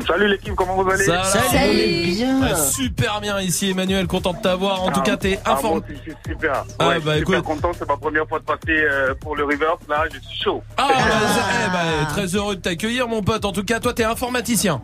Salut 0.06 0.28
l'équipe, 0.28 0.54
comment 0.54 0.82
vous 0.82 0.90
allez 0.90 1.04
va 1.06 1.24
Salut. 1.24 2.14
Bien. 2.14 2.54
Super 2.56 3.20
bien 3.20 3.40
ici 3.40 3.70
Emmanuel, 3.70 4.06
content 4.06 4.32
de 4.32 4.38
t'avoir 4.40 4.82
En 4.82 4.90
tout 4.90 5.00
Ah, 5.02 5.06
cas 5.06 5.16
t'es 5.16 5.38
ah, 5.44 5.52
informé 5.52 5.80
moi 5.80 5.88
aussi, 5.88 6.00
je 6.06 6.10
suis 6.10 6.18
super. 6.28 6.64
Ah, 6.78 6.88
Ouais, 6.88 6.94
bah, 7.00 7.00
je 7.04 7.10
suis 7.10 7.18
super 7.26 7.38
écoute. 7.38 7.54
content, 7.54 7.70
c'est 7.78 7.88
ma 7.88 7.96
première 7.96 8.26
fois 8.28 8.38
de 8.38 8.44
passer 8.44 8.58
euh, 8.68 9.14
pour 9.20 9.36
le 9.36 9.44
reverse, 9.44 9.78
là, 9.88 10.04
je 10.12 10.18
suis 10.18 10.42
chaud. 10.44 10.62
Ah, 10.76 10.88
bah, 10.88 10.94
eh 11.66 11.70
bah, 11.72 12.06
très 12.10 12.26
heureux 12.34 12.56
de 12.56 12.60
t'accueillir 12.60 13.08
mon 13.08 13.22
pote. 13.22 13.44
En 13.44 13.52
tout 13.52 13.64
cas, 13.64 13.78
toi 13.80 13.92
t'es 13.94 14.04
informaticien. 14.04 14.80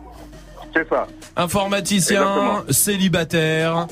C'est 0.73 0.87
ça. 0.89 1.07
Informaticien, 1.35 2.21
Exactement. 2.21 2.61
célibataire. 2.69 3.87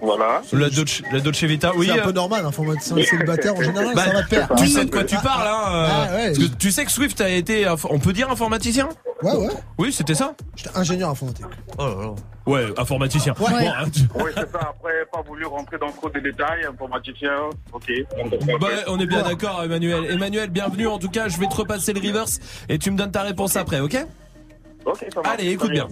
Voilà. 0.00 0.42
La 0.52 0.70
Dolce, 0.70 1.02
la 1.12 1.20
Dolce 1.20 1.44
Vita, 1.44 1.72
oui. 1.76 1.86
C'est 1.86 1.92
un 1.92 2.02
euh, 2.02 2.04
peu 2.04 2.12
normal, 2.12 2.44
informaticien 2.46 2.96
célibataire 3.04 3.54
en 3.54 3.62
général, 3.62 3.94
bah, 3.94 4.04
ça 4.04 4.12
va 4.12 4.22
pair. 4.22 4.48
Tu 4.56 4.68
sais 4.68 4.84
de 4.84 4.90
quoi 4.90 5.04
tu 5.04 5.16
parles, 5.16 5.48
hein 5.48 5.72
euh, 5.72 5.88
Ah, 5.90 6.14
ouais. 6.16 6.26
parce 6.26 6.38
que 6.38 6.56
tu 6.56 6.70
sais 6.70 6.84
que 6.84 6.92
Swift 6.92 7.20
a 7.20 7.28
été, 7.28 7.66
on 7.90 7.98
peut 7.98 8.12
dire 8.12 8.30
informaticien? 8.30 8.88
Ouais, 9.22 9.34
ouais. 9.34 9.48
Oui, 9.78 9.92
c'était 9.92 10.14
ça. 10.14 10.34
J'étais 10.54 10.70
ingénieur 10.76 11.10
informatique. 11.10 11.46
Oh 11.76 11.82
là 11.86 11.94
là. 12.00 12.14
Ouais, 12.46 12.64
informaticien. 12.78 13.34
Ouais. 13.40 13.50
Bon, 13.50 13.56
hein, 13.56 13.84
tu- 13.92 14.00
Oui, 14.14 14.30
c'est 14.34 14.50
ça. 14.50 14.60
Après, 14.70 15.04
pas 15.12 15.20
voulu 15.22 15.44
rentrer 15.44 15.76
dans 15.78 15.90
trop 15.90 16.08
de 16.08 16.20
détails. 16.20 16.64
Informaticien, 16.64 17.32
ok. 17.72 17.92
Bah, 18.60 18.68
on 18.86 18.98
est 19.00 19.06
bien 19.06 19.22
d'accord, 19.22 19.62
Emmanuel. 19.64 20.06
Emmanuel, 20.10 20.48
bienvenue. 20.48 20.86
En 20.86 20.98
tout 20.98 21.10
cas, 21.10 21.28
je 21.28 21.38
vais 21.38 21.46
te 21.48 21.56
repasser 21.56 21.92
le 21.92 22.00
reverse 22.00 22.38
et 22.68 22.78
tu 22.78 22.90
me 22.90 22.96
donnes 22.96 23.10
ta 23.10 23.22
réponse 23.22 23.56
après, 23.56 23.80
ok? 23.80 23.96
Ok, 24.84 25.06
ça 25.12 25.20
marche. 25.20 25.34
Allez, 25.38 25.50
écoute 25.50 25.70
bien. 25.70 25.88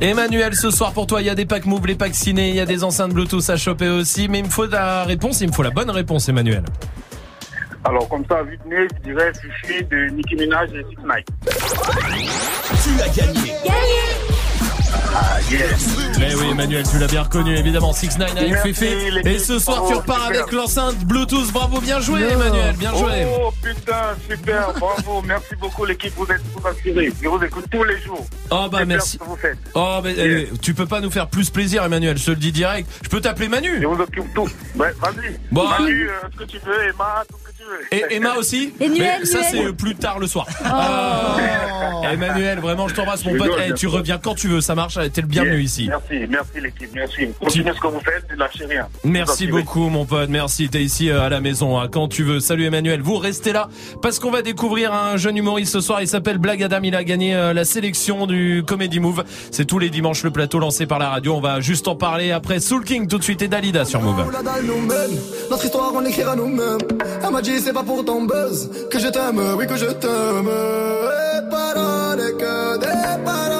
Emmanuel, 0.00 0.54
ce 0.54 0.70
soir 0.70 0.92
pour 0.92 1.06
toi, 1.06 1.20
il 1.20 1.26
y 1.26 1.30
a 1.30 1.34
des 1.34 1.44
packs 1.44 1.66
move, 1.66 1.86
les 1.86 1.94
packs 1.94 2.14
ciné, 2.14 2.48
il 2.48 2.56
y 2.56 2.60
a 2.60 2.66
des 2.66 2.84
enceintes 2.84 3.12
Bluetooth 3.12 3.50
à 3.50 3.56
choper 3.56 3.88
aussi, 3.88 4.28
mais 4.28 4.38
il 4.38 4.46
me 4.46 4.50
faut 4.50 4.66
la 4.66 5.04
réponse, 5.04 5.42
il 5.42 5.48
me 5.48 5.52
faut 5.52 5.62
la 5.62 5.70
bonne 5.70 5.90
réponse, 5.90 6.28
Emmanuel. 6.28 6.64
Alors, 7.84 8.08
comme 8.08 8.24
ça, 8.26 8.42
vite 8.42 8.64
nez, 8.66 8.88
je 8.96 9.10
dirais 9.10 9.32
Fufu 9.34 9.84
de 9.84 10.08
Nicki 10.14 10.36
Minaj 10.36 10.70
et 10.72 10.84
Six 10.90 10.96
Nine. 11.02 11.24
Tu 12.82 13.02
as 13.02 13.08
gagné. 13.08 13.52
Ah, 15.12 15.38
yes. 15.50 15.96
Mais 16.18 16.34
oui, 16.34 16.46
Emmanuel, 16.52 16.84
tu 16.88 16.98
l'as 16.98 17.06
bien 17.06 17.22
reconnu, 17.22 17.56
évidemment. 17.56 17.92
6 17.92 18.18
9 18.18 18.30
avec 18.36 18.50
Merci, 18.50 18.74
Féfé. 18.74 19.10
l'équipe. 19.10 19.26
Et 19.26 19.38
ce 19.38 19.58
soir, 19.58 19.84
tu 19.88 19.94
repars 19.94 20.26
super. 20.26 20.40
avec 20.40 20.52
l'enceinte 20.52 20.98
Bluetooth. 21.04 21.50
Bravo, 21.52 21.80
bien 21.80 22.00
joué, 22.00 22.22
Emmanuel, 22.22 22.74
bien 22.76 22.94
joué. 22.94 23.26
Oh 23.40 23.50
putain, 23.62 24.14
super, 24.28 24.72
bravo, 24.78 25.22
merci 25.26 25.56
beaucoup 25.60 25.84
l'équipe, 25.84 26.12
vous 26.16 26.26
êtes 26.30 26.40
vous 26.54 26.66
inspirés. 26.68 27.12
Je 27.22 27.28
vous 27.28 27.42
écoute 27.42 27.64
tous 27.70 27.82
les 27.84 28.00
jours. 28.02 28.24
Oh 28.50 28.66
bah 28.70 28.84
merci. 28.84 29.12
ce 29.12 29.18
que 29.18 29.24
vous 29.24 29.36
faites. 29.36 29.58
Oh, 29.74 29.98
mais 30.04 30.14
euh, 30.18 30.44
tu 30.62 30.74
peux 30.74 30.86
pas 30.86 31.00
nous 31.00 31.10
faire 31.10 31.26
plus 31.28 31.50
plaisir, 31.50 31.82
Emmanuel. 31.84 32.16
Je 32.16 32.26
te 32.26 32.30
le 32.30 32.36
dis 32.36 32.52
direct. 32.52 32.88
Je 33.02 33.08
peux 33.08 33.20
t'appeler 33.20 33.48
Manu. 33.48 33.78
Je 33.80 33.86
vous 33.86 34.00
occupe 34.00 34.32
tout. 34.34 34.48
Ouais, 34.76 34.92
vas-y. 35.00 35.38
Bon. 35.50 35.68
Manu, 35.68 36.08
euh, 36.08 36.12
ce 36.32 36.38
que 36.38 36.44
tu 36.44 36.58
veux, 36.58 36.88
Emma, 36.88 37.24
tout 37.28 37.36
ce 37.44 37.50
que 37.50 37.56
tu 37.56 37.62
veux. 37.64 37.98
Et 38.10 38.14
Emma 38.16 38.34
aussi 38.36 38.72
Et 38.80 38.88
Nuel, 38.88 39.18
Mais 39.20 39.24
ça 39.26 39.42
c'est 39.42 39.64
euh, 39.64 39.72
plus 39.72 39.94
tard 39.96 40.18
le 40.18 40.26
soir. 40.26 40.46
Ah. 40.64 41.36
Emmanuel, 42.12 42.58
vraiment 42.60 42.88
je 42.88 42.94
t'embrasse 42.94 43.24
mon 43.24 43.32
pote. 43.32 43.42
rigole, 43.42 43.62
Eh, 43.70 43.74
tu 43.74 43.86
reviens 43.86 44.18
quand 44.18 44.34
tu 44.34 44.48
veux, 44.48 44.60
ça 44.60 44.74
marche, 44.74 44.96
t'es 45.08 45.20
le 45.22 45.26
bienvenu 45.26 45.60
Yes. 45.60 45.70
ici. 45.78 45.88
Merci, 45.88 46.26
merci 46.28 46.60
l'équipe, 46.62 46.90
merci. 46.94 47.28
Continuez 47.40 47.72
ce 47.74 47.80
que 47.80 47.86
vous 47.86 48.00
faites, 48.00 48.24
ne 48.30 48.36
lâchez 48.36 48.66
rien. 48.66 48.86
Merci 49.04 49.46
beaucoup 49.46 49.88
mon 49.88 50.04
pote, 50.04 50.28
merci, 50.28 50.68
t'es 50.68 50.82
ici 50.82 51.08
euh, 51.10 51.22
à 51.22 51.28
la 51.28 51.40
maison 51.40 51.78
hein, 51.80 51.88
quand 51.90 52.08
tu 52.08 52.22
veux. 52.24 52.40
Salut 52.40 52.64
Emmanuel, 52.66 53.00
vous 53.00 53.16
restez 53.16 53.52
là 53.52 53.68
parce 54.02 54.18
qu'on 54.18 54.30
va 54.30 54.42
découvrir 54.42 54.92
un 54.92 55.16
jeune 55.16 55.36
humoriste 55.36 55.72
ce 55.72 55.80
soir, 55.80 56.02
il 56.02 56.08
s'appelle 56.08 56.38
Blague 56.38 56.62
Adam, 56.62 56.80
il 56.82 56.94
a 56.94 57.04
gagné 57.04 57.34
euh, 57.34 57.52
la 57.52 57.64
sélection 57.64 58.26
du 58.26 58.62
Comedy 58.66 59.00
Move. 59.00 59.24
C'est 59.50 59.64
tous 59.64 59.78
les 59.78 59.88
dimanches 59.90 60.22
le 60.24 60.30
plateau 60.30 60.58
lancé 60.58 60.86
par 60.86 60.98
la 60.98 61.08
radio, 61.08 61.34
on 61.34 61.40
va 61.40 61.60
juste 61.60 61.88
en 61.88 61.96
parler 61.96 62.32
après 62.32 62.60
Soul 62.60 62.84
King 62.84 63.06
tout 63.06 63.18
de 63.18 63.24
suite 63.24 63.40
et 63.42 63.48
Dalida 63.48 63.84
sur 63.84 64.00
Move. 64.02 64.30
La 64.32 64.42
dalle 64.42 64.64
nous 64.66 64.80
mène, 64.80 65.18
notre 65.50 65.64
histoire 65.64 65.92
on 65.94 66.00
l'écrira 66.00 66.36
nous-mêmes. 66.36 66.78
Elle 67.24 67.30
m'a 67.30 67.42
dit 67.42 67.58
c'est 67.60 67.72
pas 67.72 67.82
pour 67.84 68.04
ton 68.04 68.22
buzz 68.24 68.70
que 68.90 68.98
je 68.98 69.08
t'aime, 69.08 69.40
oui 69.56 69.66
que 69.66 69.76
je 69.76 69.86
t'aime. 69.86 70.48
Et 70.48 71.50
paroles 71.50 72.20
et 72.20 72.32
que 72.36 72.78
des 72.78 73.24
paroles. 73.24 73.59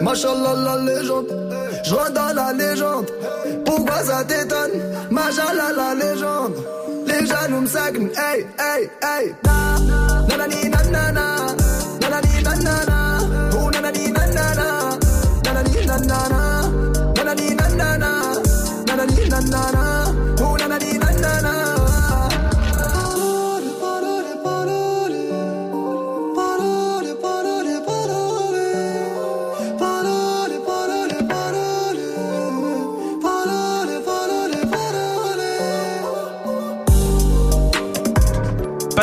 Machallah 0.00 0.54
la 0.64 0.76
légende. 0.84 1.26
Je 1.84 2.12
dans 2.12 2.34
la 2.34 2.52
légende. 2.52 3.06
Pourquoi 3.64 4.02
ça 4.04 4.24
t'étonne? 4.24 4.80
Machallah 5.10 5.72
la 5.76 5.94
légende. 5.94 6.54
Les 7.06 7.26
jaloux 7.26 7.60
me. 7.60 7.66
Hey, 8.16 8.46
hey, 8.58 8.90
hey. 9.02 9.34
Na. 9.44 10.26
Nanani, 10.28 10.70
nanana. 10.70 11.36
Oh, 12.00 13.07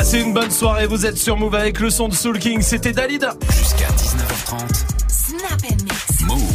Passez 0.06 0.20
une 0.20 0.34
bonne 0.34 0.52
soirée, 0.52 0.86
vous 0.86 1.08
êtes 1.08 1.18
sur 1.18 1.36
Move 1.36 1.56
avec 1.56 1.80
le 1.80 1.90
son 1.90 2.08
de 2.08 2.14
Soul 2.14 2.38
King, 2.38 2.62
c'était 2.62 2.92
Dalida. 2.92 3.34
Jusqu'à 3.50 3.88
19h30. 3.88 4.85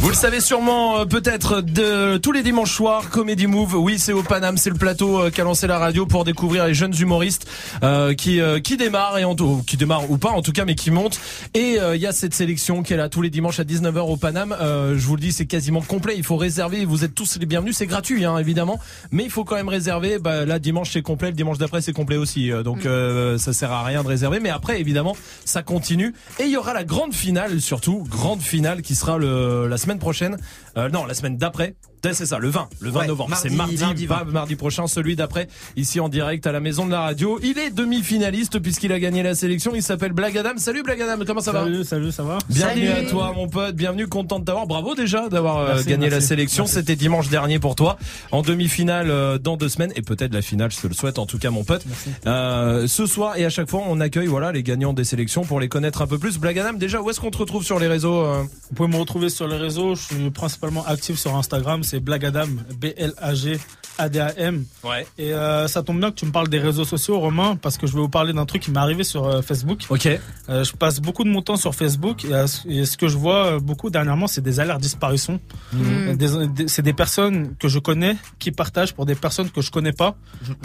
Vous 0.01 0.09
le 0.09 0.15
savez 0.15 0.41
sûrement 0.41 0.97
euh, 1.01 1.05
peut-être 1.05 1.61
de 1.61 2.17
tous 2.17 2.31
les 2.31 2.41
dimanches 2.41 2.73
soirs, 2.73 3.11
Comedy 3.11 3.45
Move. 3.45 3.75
Oui, 3.75 3.99
c'est 3.99 4.13
au 4.13 4.23
Paname, 4.23 4.57
c'est 4.57 4.71
le 4.71 4.75
plateau 4.75 5.19
euh, 5.21 5.29
qu'a 5.29 5.43
lancé 5.43 5.67
la 5.67 5.77
radio 5.77 6.07
pour 6.07 6.23
découvrir 6.23 6.65
les 6.65 6.73
jeunes 6.73 6.95
humoristes 6.99 7.47
euh, 7.83 8.15
qui 8.15 8.41
euh, 8.41 8.59
qui 8.59 8.77
démarrent 8.77 9.19
et 9.19 9.25
en 9.25 9.35
tout- 9.35 9.61
qui 9.67 9.77
démarrent 9.77 10.09
ou 10.09 10.17
pas 10.17 10.31
en 10.31 10.41
tout 10.41 10.53
cas, 10.53 10.65
mais 10.65 10.73
qui 10.73 10.89
montent. 10.89 11.19
Et 11.53 11.79
euh, 11.79 11.95
il 11.95 12.01
y 12.01 12.07
a 12.07 12.13
cette 12.13 12.33
sélection 12.33 12.81
qui 12.81 12.93
est 12.93 12.97
là 12.97 13.09
tous 13.09 13.21
les 13.21 13.29
dimanches 13.29 13.59
à 13.59 13.63
19h 13.63 13.99
au 13.99 14.17
Paname. 14.17 14.55
Euh, 14.59 14.95
je 14.97 15.05
vous 15.05 15.15
le 15.15 15.21
dis, 15.21 15.31
c'est 15.31 15.45
quasiment 15.45 15.81
complet. 15.81 16.15
Il 16.17 16.23
faut 16.23 16.35
réserver. 16.35 16.83
Vous 16.83 17.03
êtes 17.03 17.13
tous 17.13 17.37
les 17.39 17.45
bienvenus. 17.45 17.77
C'est 17.77 17.85
gratuit, 17.85 18.25
hein, 18.25 18.39
évidemment, 18.39 18.79
mais 19.11 19.23
il 19.23 19.29
faut 19.29 19.43
quand 19.43 19.55
même 19.55 19.69
réserver. 19.69 20.17
Bah, 20.17 20.45
là, 20.45 20.57
dimanche 20.57 20.89
c'est 20.93 21.03
complet. 21.03 21.27
Le 21.29 21.35
dimanche 21.35 21.59
d'après 21.59 21.81
c'est 21.81 21.93
complet 21.93 22.17
aussi. 22.17 22.49
Donc 22.65 22.87
euh, 22.87 23.37
ça 23.37 23.53
sert 23.53 23.71
à 23.71 23.83
rien 23.83 24.01
de 24.01 24.07
réserver. 24.07 24.39
Mais 24.39 24.49
après, 24.49 24.81
évidemment, 24.81 25.15
ça 25.45 25.61
continue. 25.61 26.15
Et 26.39 26.45
il 26.45 26.49
y 26.51 26.57
aura 26.57 26.73
la 26.73 26.83
grande 26.83 27.13
finale, 27.13 27.61
surtout 27.61 28.03
grande 28.09 28.41
finale 28.41 28.81
qui 28.81 28.95
sera 28.95 29.19
le 29.19 29.67
la 29.67 29.77
semaine 29.77 29.90
prochaine. 29.99 30.37
Euh, 30.77 30.89
non, 30.89 31.05
la 31.05 31.13
semaine 31.13 31.37
d'après. 31.37 31.75
Ouais, 32.03 32.13
C'est 32.13 32.25
ça, 32.25 32.39
le 32.39 32.49
20, 32.49 32.67
le 32.79 32.89
20 32.89 32.99
Ouais, 33.01 33.07
novembre. 33.07 33.35
C'est 33.35 33.49
mardi, 33.51 33.77
mardi 33.77 34.07
mardi 34.07 34.55
prochain, 34.55 34.87
celui 34.87 35.15
d'après, 35.15 35.47
ici 35.75 35.99
en 35.99 36.09
direct 36.09 36.47
à 36.47 36.51
la 36.51 36.59
maison 36.59 36.85
de 36.85 36.91
la 36.91 37.01
radio. 37.01 37.39
Il 37.43 37.59
est 37.59 37.69
demi-finaliste 37.69 38.59
puisqu'il 38.59 38.91
a 38.91 38.99
gagné 38.99 39.21
la 39.23 39.35
sélection. 39.35 39.73
Il 39.75 39.83
s'appelle 39.83 40.11
Black 40.13 40.35
Adam. 40.35 40.53
Salut 40.57 40.81
Black 40.83 40.99
Adam, 40.99 41.23
comment 41.25 41.41
ça 41.41 41.51
va 41.51 41.63
Salut, 41.63 41.83
salut, 41.83 42.11
ça 42.11 42.23
va 42.23 42.39
Bienvenue 42.49 42.87
Salut. 42.87 43.05
à 43.05 43.09
toi, 43.09 43.33
mon 43.35 43.47
pote. 43.47 43.75
Bienvenue, 43.75 44.07
content 44.07 44.39
de 44.39 44.45
t'avoir. 44.45 44.65
Bravo 44.65 44.95
déjà 44.95 45.29
d'avoir 45.29 45.57
euh, 45.57 45.67
Merci, 45.73 45.89
gagné 45.89 46.09
la 46.09 46.21
sélection. 46.21 46.65
C'était 46.65 46.95
dimanche 46.95 47.29
dernier 47.29 47.59
pour 47.59 47.75
toi. 47.75 47.97
En 48.31 48.41
demi-finale 48.41 49.11
euh, 49.11 49.37
dans 49.37 49.57
deux 49.57 49.69
semaines 49.69 49.93
et 49.95 50.01
peut-être 50.01 50.33
la 50.33 50.41
finale. 50.41 50.71
Je 50.71 50.79
te 50.81 50.87
le 50.87 50.93
souhaite 50.93 51.19
en 51.19 51.25
tout 51.27 51.37
cas, 51.37 51.51
mon 51.51 51.63
pote. 51.63 51.85
Euh, 52.25 52.87
ce 52.87 53.05
soir 53.05 53.37
et 53.37 53.45
à 53.45 53.49
chaque 53.49 53.69
fois, 53.69 53.83
on 53.87 53.99
accueille 53.99 54.27
voilà 54.27 54.51
les 54.51 54.63
gagnants 54.63 54.93
des 54.93 55.03
sélections 55.03 55.43
pour 55.43 55.59
les 55.59 55.69
connaître 55.69 56.01
un 56.01 56.07
peu 56.07 56.17
plus. 56.17 56.39
Black 56.39 56.57
Adam, 56.57 56.73
déjà, 56.73 57.01
où 57.01 57.09
est-ce 57.09 57.19
qu'on 57.19 57.31
te 57.31 57.37
retrouve 57.37 57.63
sur 57.63 57.79
les 57.79 57.87
réseaux 57.87 58.21
euh 58.21 58.41
Vous 58.69 58.75
pouvez 58.75 58.89
me 58.89 58.97
retrouver 58.97 59.29
sur 59.29 59.47
les 59.47 59.57
réseaux. 59.57 59.93
Je 59.95 60.01
suis 60.01 60.31
principalement 60.31 60.85
actif 60.87 61.19
sur 61.19 61.35
Instagram. 61.35 61.83
C'est 61.91 61.99
Blagadam, 61.99 62.63
B-L-A-G. 62.79 63.59
A-D-A-M. 63.97 64.63
Ouais. 64.85 65.05
Et 65.17 65.33
euh, 65.33 65.67
ça 65.67 65.83
tombe 65.83 65.99
bien 65.99 66.09
que 66.11 66.15
tu 66.15 66.25
me 66.25 66.31
parles 66.31 66.47
des 66.47 66.57
réseaux 66.59 66.85
sociaux, 66.85 67.19
Romain, 67.19 67.57
parce 67.61 67.77
que 67.77 67.85
je 67.85 67.91
vais 67.93 67.99
vous 67.99 68.07
parler 68.09 68.31
d'un 68.31 68.45
truc 68.45 68.61
qui 68.63 68.71
m'est 68.71 68.79
arrivé 68.79 69.03
sur 69.03 69.25
euh, 69.27 69.41
Facebook. 69.41 69.79
Ok. 69.89 70.07
Euh, 70.47 70.63
je 70.63 70.71
passe 70.71 71.01
beaucoup 71.01 71.25
de 71.25 71.29
mon 71.29 71.41
temps 71.41 71.57
sur 71.57 71.75
Facebook 71.75 72.23
et, 72.25 72.31
et 72.69 72.85
ce 72.85 72.95
que 72.95 73.09
je 73.09 73.17
vois 73.17 73.59
beaucoup 73.59 73.89
dernièrement, 73.89 74.27
c'est 74.27 74.39
des 74.41 74.61
alertes 74.61 74.79
disparition. 74.81 75.41
Des- 75.73 76.47
des- 76.47 76.67
c'est 76.69 76.81
des 76.81 76.93
personnes 76.93 77.53
que 77.59 77.67
je 77.67 77.79
connais 77.79 78.15
qui 78.39 78.51
partagent 78.51 78.93
pour 78.93 79.05
des 79.05 79.13
personnes 79.15 79.49
que 79.51 79.61
je 79.61 79.69
connais 79.69 79.91
pas. 79.93 80.15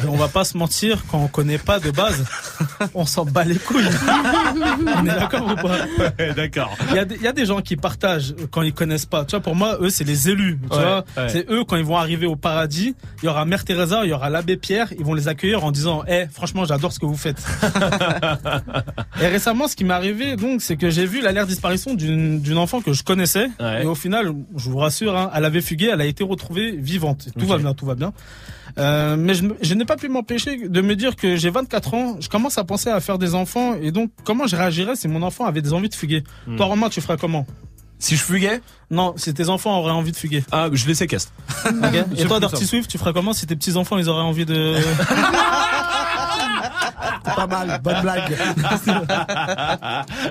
Et 0.05 0.07
on 0.07 0.17
va 0.17 0.29
pas 0.29 0.45
se 0.45 0.57
mentir, 0.57 1.03
quand 1.11 1.19
on 1.19 1.27
connaît 1.29 1.59
pas 1.59 1.81
de 1.81 1.91
base, 1.91 2.25
on 2.95 3.05
s'en 3.07 3.25
bat 3.27 3.45
les 3.45 3.57
couilles. 3.59 3.85
on 4.97 5.03
est 5.05 5.09
d'accord 5.09 5.51
ou 5.51 5.57
pas? 5.57 6.33
D'accord. 6.35 6.77
Il 6.91 6.95
y, 6.95 6.99
a 7.01 7.05
des- 7.05 7.17
il 7.17 7.23
y 7.23 7.29
a 7.29 7.33
des 7.33 7.45
gens 7.45 7.61
qui 7.61 7.77
partagent 7.77 8.35
quand 8.53 8.63
ils 8.63 8.73
connaissent 8.73 9.05
pas. 9.07 9.25
Tu 9.25 9.33
vois, 9.33 9.41
pour 9.41 9.57
moi, 9.57 9.79
eux, 9.81 9.91
c'est 9.91 10.05
les 10.05 10.31
élus. 10.31 10.59
Tu 10.71 10.77
Ouais, 10.77 10.83
vois, 10.83 11.05
ouais. 11.17 11.29
c'est 11.29 11.51
eux 11.51 11.65
quand 11.65 11.77
ils 11.77 11.85
vont 11.85 11.97
arriver 11.97 12.27
au 12.27 12.37
paradis. 12.37 12.95
Il 13.23 13.27
y 13.27 13.29
aura 13.29 13.45
Mère 13.45 13.65
Teresa, 13.65 14.01
il 14.05 14.11
y 14.11 14.13
aura 14.13 14.31
l'abbé 14.31 14.57
Pierre. 14.57 14.93
Ils 14.99 15.05
vont 15.05 15.15
les 15.15 15.29
accueillir 15.29 15.65
en 15.65 15.71
disant, 15.71 16.03
eh, 16.09 16.27
franchement, 16.31 16.65
j'adore 16.65 16.93
ce 16.93 16.99
que 16.99 17.07
vous 17.07 17.17
faites. 17.17 17.43
et 19.23 19.27
récemment, 19.27 19.69
ce 19.69 19.77
qui 19.77 19.85
m'est 19.85 19.95
arrivé, 19.95 20.37
donc, 20.37 20.63
c'est 20.63 20.77
que 20.77 20.91
j'ai 20.91 21.07
vu 21.07 21.21
l'alerte 21.21 21.49
disparition 21.49 21.95
d'une 21.95 22.59
enfant 22.59 22.81
que 22.81 22.93
je 22.93 23.03
connaissais. 23.03 23.49
Et 23.81 23.87
au 23.87 23.95
final, 23.95 24.33
je 24.57 24.71
vous 24.71 24.79
rassure, 24.79 25.17
hein, 25.17 25.31
elle 25.35 25.45
avait 25.45 25.61
fugué, 25.61 25.91
elle 25.93 26.01
a 26.01 26.07
été 26.07 26.25
retrouvée 26.25 26.73
vivante. 26.73 27.29
Tout 27.39 27.47
va 27.47 27.59
bien, 27.59 27.75
tout 27.75 27.87
va 27.87 27.95
bien. 27.95 28.13
Euh, 28.79 29.17
mais 29.17 29.35
je, 29.35 29.45
je 29.63 29.75
n'ai 29.75 29.85
pas 29.85 29.97
pu 29.97 30.09
m'empêcher 30.09 30.69
de 30.69 30.81
me 30.81 30.97
dire 30.97 31.17
que 31.17 31.37
j'ai 31.37 31.51
24 31.51 31.95
ans, 31.95 32.17
je 32.21 32.29
commence 32.29 32.59
à 32.59 32.65
penser 32.65 32.91
à 32.91 33.01
faire 33.01 33.19
des 33.19 33.35
enfants 33.35 33.75
et 33.81 33.91
donc 33.91 34.11
comment 34.25 34.47
je 34.47 34.55
réagirais 34.55 34.97
si 34.97 35.09
mon 35.09 35.23
enfant 35.23 35.47
avait 35.47 35.63
des 35.63 35.73
envies 35.73 35.89
de 35.89 35.95
fuguer? 35.95 36.25
Hmm. 36.47 36.57
Toi 36.57 36.67
Romain, 36.67 36.89
tu 36.91 37.01
ferais 37.01 37.17
comment? 37.17 37.47
Si 37.99 38.15
je 38.17 38.23
fuguais 38.23 38.61
Non, 38.91 39.15
si 39.17 39.33
tes 39.33 39.49
enfants 39.49 39.79
auraient 39.79 39.91
envie 39.93 40.13
de 40.13 40.17
fuguer. 40.17 40.45
Ah, 40.53 40.69
je 40.73 40.87
les 40.87 40.95
séquestre. 40.95 41.33
Ok. 41.67 41.95
Et 41.95 42.05
J'ai 42.17 42.25
toi 42.27 42.41
Dirty 42.41 42.63
ça. 42.65 42.69
Swift, 42.69 42.91
tu 42.91 42.99
ferais 42.99 43.13
comment 43.13 43.33
si 43.33 43.47
tes 43.47 43.57
petits 43.57 43.77
enfants 43.77 43.97
ils 43.99 44.09
auraient 44.09 44.23
envie 44.23 44.45
de 44.47 44.77
Pas 47.37 47.47
mal, 47.47 47.81
bonne 47.83 48.01
blague. 48.03 48.37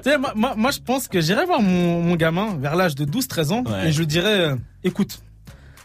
Tu 0.04 0.10
sais, 0.10 0.18
moi, 0.18 0.32
moi, 0.36 0.54
moi, 0.56 0.72
je 0.72 0.80
pense 0.80 1.08
que 1.08 1.22
j'irais 1.22 1.46
voir 1.46 1.62
mon, 1.62 2.02
mon 2.02 2.16
gamin 2.16 2.56
vers 2.60 2.76
l'âge 2.76 2.96
de 2.96 3.06
12-13 3.06 3.52
ans 3.54 3.64
Ouais. 3.66 3.88
et 3.90 3.92
je 3.92 4.00
lui 4.00 4.08
dirais, 4.08 4.40
euh, 4.52 4.56
écoute, 4.84 5.20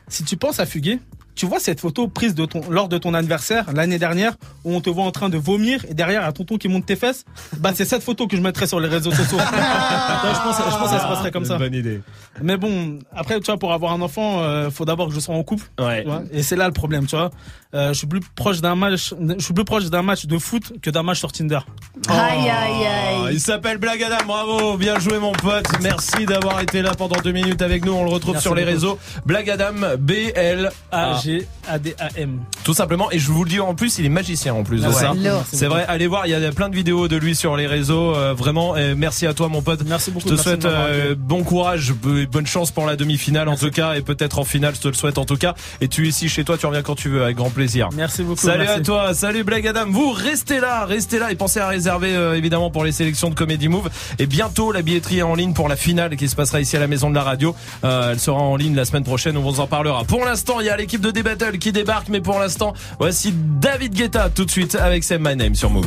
si 0.08 0.24
tu 0.24 0.36
penses 0.36 0.60
à 0.60 0.66
fuguer, 0.66 0.98
tu 1.40 1.46
vois 1.46 1.58
cette 1.58 1.80
photo 1.80 2.06
prise 2.06 2.34
de 2.34 2.44
ton, 2.44 2.60
lors 2.68 2.86
de 2.86 2.98
ton 2.98 3.14
anniversaire 3.14 3.72
l'année 3.72 3.98
dernière 3.98 4.34
où 4.62 4.74
on 4.74 4.82
te 4.82 4.90
voit 4.90 5.04
en 5.04 5.10
train 5.10 5.30
de 5.30 5.38
vomir 5.38 5.86
et 5.88 5.94
derrière 5.94 6.26
un 6.26 6.32
tonton 6.32 6.58
qui 6.58 6.68
monte 6.68 6.84
tes 6.84 6.96
fesses, 6.96 7.24
bah 7.56 7.70
c'est 7.74 7.86
cette 7.86 8.02
photo 8.02 8.26
que 8.26 8.36
je 8.36 8.42
mettrais 8.42 8.66
sur 8.66 8.78
les 8.78 8.88
réseaux 8.88 9.10
sociaux. 9.10 9.38
Vois, 10.20 10.34
je 10.34 10.40
pense, 10.42 10.56
je 10.58 10.76
pense 10.76 10.90
que 10.90 10.98
ça 10.98 11.00
se 11.00 11.08
passerait 11.08 11.30
comme 11.30 11.46
ça. 11.46 11.56
Bonne 11.56 11.72
idée. 11.72 12.02
Mais 12.42 12.58
bon, 12.58 12.98
après, 13.16 13.40
tu 13.40 13.46
vois, 13.46 13.56
pour 13.56 13.72
avoir 13.72 13.92
un 13.92 14.02
enfant, 14.02 14.42
euh, 14.42 14.68
faut 14.68 14.84
d'abord 14.84 15.08
que 15.08 15.14
je 15.14 15.20
sois 15.20 15.34
en 15.34 15.42
couple. 15.42 15.64
Ouais. 15.78 16.02
tu 16.02 16.08
vois, 16.08 16.24
et 16.30 16.42
c'est 16.42 16.56
là 16.56 16.66
le 16.66 16.74
problème, 16.74 17.06
tu 17.06 17.16
vois. 17.16 17.30
Euh, 17.72 17.88
je 17.92 17.98
suis 17.98 18.06
plus 18.08 18.20
proche 18.34 18.60
d'un 18.60 18.74
match, 18.74 19.14
je 19.38 19.44
suis 19.44 19.54
plus 19.54 19.64
proche 19.64 19.84
d'un 19.84 20.02
match 20.02 20.26
de 20.26 20.38
foot 20.38 20.72
que 20.82 20.90
d'un 20.90 21.04
match 21.04 21.18
sur 21.20 21.30
Tinder. 21.30 21.60
Aïe, 22.08 22.48
aïe, 22.50 22.72
Oh, 23.22 23.24
aïe. 23.26 23.34
il 23.34 23.40
s'appelle 23.40 23.78
Black 23.78 24.02
Adam, 24.02 24.24
bravo, 24.26 24.76
bien 24.76 24.98
joué 24.98 25.20
mon 25.20 25.30
pote. 25.32 25.66
Merci 25.80 26.26
d'avoir 26.26 26.60
été 26.60 26.82
là 26.82 26.94
pendant 26.96 27.20
deux 27.22 27.30
minutes 27.30 27.62
avec 27.62 27.84
nous. 27.84 27.92
On 27.92 28.02
le 28.02 28.10
retrouve 28.10 28.32
Merci 28.34 28.42
sur 28.42 28.54
les 28.56 28.62
beaucoup. 28.62 28.74
réseaux. 28.74 28.98
Black 29.24 29.48
Adam, 29.48 29.72
B 30.00 30.10
L 30.34 30.70
A 30.90 31.20
G 31.22 31.46
A 31.68 31.78
D 31.78 31.94
A 32.00 32.08
M. 32.16 32.40
Tout 32.64 32.74
simplement. 32.74 33.08
Et 33.12 33.20
je 33.20 33.30
vous 33.30 33.44
le 33.44 33.50
dis 33.50 33.60
en 33.60 33.74
plus, 33.76 33.98
il 33.98 34.04
est 34.06 34.08
magicien 34.10 34.52
en 34.54 34.64
plus 34.64 34.80
de 34.80 34.86
Ah 34.86 34.88
ouais. 34.88 34.94
ça. 34.94 35.14
Lourd. 35.14 35.44
C'est 35.52 35.66
vrai. 35.66 35.84
Allez 35.86 36.08
voir, 36.08 36.26
il 36.26 36.30
y 36.30 36.34
a 36.34 36.52
plein 36.52 36.70
de 36.70 36.74
vidéos 36.74 37.06
de 37.06 37.16
lui 37.16 37.36
sur 37.36 37.56
les 37.56 37.68
réseaux. 37.68 38.16
euh, 38.16 38.34
vraiment, 38.34 38.76
et 38.76 38.96
merci 38.96 39.28
à 39.28 39.34
toi 39.34 39.48
mon 39.48 39.62
pote. 39.62 39.82
Merci 39.86 40.10
beaucoup. 40.10 40.24
Je 40.28 40.34
te 40.34 40.34
merci 40.34 40.48
souhaite 40.48 40.64
euh, 40.64 41.14
bon 41.16 41.44
courage, 41.44 41.92
bonne 42.32 42.46
chance 42.48 42.72
pour 42.72 42.84
la 42.86 42.96
demi-finale 42.96 43.48
en 43.48 43.56
tout 43.56 43.70
cas, 43.70 43.94
et 43.94 44.00
peut-être 44.02 44.40
en 44.40 44.44
finale. 44.44 44.74
Je 44.74 44.80
te 44.80 44.88
le 44.88 44.94
souhaite 44.94 45.18
en 45.18 45.24
tout 45.24 45.36
cas. 45.36 45.54
Et 45.80 45.86
tu 45.86 46.06
es 46.06 46.08
ici 46.08 46.28
chez 46.28 46.42
toi, 46.42 46.58
tu 46.58 46.66
reviens 46.66 46.82
quand 46.82 46.96
tu 46.96 47.08
veux, 47.08 47.22
avec 47.22 47.36
grand 47.36 47.44
plaisir. 47.50 47.59
Merci 47.94 48.22
beaucoup. 48.22 48.40
Salut 48.40 48.64
merci. 48.64 48.80
à 48.80 48.82
toi, 48.82 49.14
salut 49.14 49.44
Black 49.44 49.66
Adam. 49.66 49.86
Vous 49.88 50.12
restez 50.12 50.60
là, 50.60 50.84
restez 50.84 51.18
là 51.18 51.30
et 51.32 51.34
pensez 51.34 51.60
à 51.60 51.68
réserver 51.68 52.14
euh, 52.14 52.36
évidemment 52.36 52.70
pour 52.70 52.84
les 52.84 52.92
sélections 52.92 53.30
de 53.30 53.34
Comedy 53.34 53.68
Move. 53.68 53.90
Et 54.18 54.26
bientôt 54.26 54.72
la 54.72 54.82
billetterie 54.82 55.18
est 55.18 55.22
en 55.22 55.34
ligne 55.34 55.52
pour 55.52 55.68
la 55.68 55.76
finale 55.76 56.16
qui 56.16 56.28
se 56.28 56.36
passera 56.36 56.60
ici 56.60 56.76
à 56.76 56.80
la 56.80 56.86
maison 56.86 57.10
de 57.10 57.14
la 57.14 57.22
radio. 57.22 57.54
Euh, 57.84 58.12
elle 58.12 58.20
sera 58.20 58.38
en 58.38 58.56
ligne 58.56 58.74
la 58.74 58.84
semaine 58.84 59.04
prochaine, 59.04 59.36
on 59.36 59.42
vous 59.42 59.60
en 59.60 59.66
parlera. 59.66 60.04
Pour 60.04 60.24
l'instant, 60.24 60.60
il 60.60 60.66
y 60.66 60.70
a 60.70 60.76
l'équipe 60.76 61.00
de 61.00 61.10
D-Battle 61.10 61.58
qui 61.58 61.72
débarque, 61.72 62.08
mais 62.08 62.20
pour 62.20 62.38
l'instant, 62.38 62.74
voici 62.98 63.34
David 63.60 63.94
Guetta 63.94 64.30
tout 64.30 64.44
de 64.44 64.50
suite 64.50 64.74
avec 64.74 65.04
Say 65.04 65.18
My 65.18 65.36
Name 65.36 65.54
sur 65.54 65.70
Move. 65.70 65.86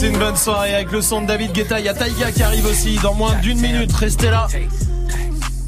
Passez 0.00 0.12
une 0.12 0.18
bonne 0.18 0.36
soirée 0.36 0.74
avec 0.74 0.92
le 0.92 1.02
son 1.02 1.20
de 1.20 1.26
David 1.26 1.52
Guetta. 1.52 1.78
Il 1.78 1.84
y 1.84 1.88
a 1.90 1.92
Taïga 1.92 2.32
qui 2.32 2.42
arrive 2.42 2.64
aussi 2.64 2.98
dans 3.02 3.12
moins 3.12 3.34
d'une 3.42 3.60
minute. 3.60 3.92
Restez 3.92 4.30
là. 4.30 4.46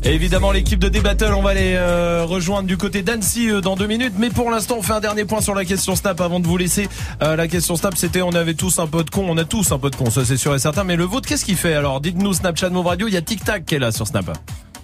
Évidemment, 0.05 0.53
l'équipe 0.53 0.79
de 0.79 0.89
D-Battle, 0.89 1.35
on 1.37 1.43
va 1.43 1.53
les 1.53 1.75
euh, 1.75 2.25
rejoindre 2.25 2.67
du 2.67 2.79
côté 2.79 3.03
d'Annecy 3.03 3.51
euh, 3.51 3.61
dans 3.61 3.77
deux 3.77 3.87
minutes. 3.87 4.15
Mais 4.17 4.31
pour 4.31 4.51
l'instant, 4.51 4.77
on 4.79 4.83
fait 4.83 4.95
un 4.95 5.01
dernier 5.01 5.27
point 5.27 5.43
sur 5.43 5.55
la 5.55 5.67
question 5.67 5.97
Snap 5.97 6.19
avant 6.23 6.41
de 6.41 6.47
vous 6.47 6.57
laisser. 6.57 6.89
Euh, 7.23 7.37
la 7.37 7.47
question 7.47 7.77
Snap, 7.77 7.95
c'était 7.95 8.23
on 8.23 8.31
avait 8.31 8.55
tous 8.55 8.79
un 8.79 8.87
peu 8.87 9.05
de 9.05 9.11
con. 9.11 9.27
On 9.29 9.37
a 9.37 9.45
tous 9.45 9.71
un 9.71 9.79
peu 9.79 9.91
de 9.91 9.97
con, 9.97 10.09
ça 10.09 10.25
c'est 10.25 10.39
sûr 10.39 10.55
et 10.55 10.59
certain. 10.59 10.85
Mais 10.85 10.97
le 10.97 11.05
vôtre, 11.05 11.29
qu'est-ce 11.29 11.45
qu'il 11.45 11.57
fait? 11.57 11.75
Alors, 11.75 12.01
dites-nous 12.01 12.33
Snapchat 12.33 12.71
Move 12.71 12.87
Radio. 12.87 13.09
Il 13.09 13.13
y 13.13 13.19
a 13.19 13.23
Tic 13.23 13.45
Tac 13.45 13.67
qui 13.67 13.75
est 13.75 13.81
là 13.81 13.93
sur 13.93 14.07
Snap. 14.07 14.31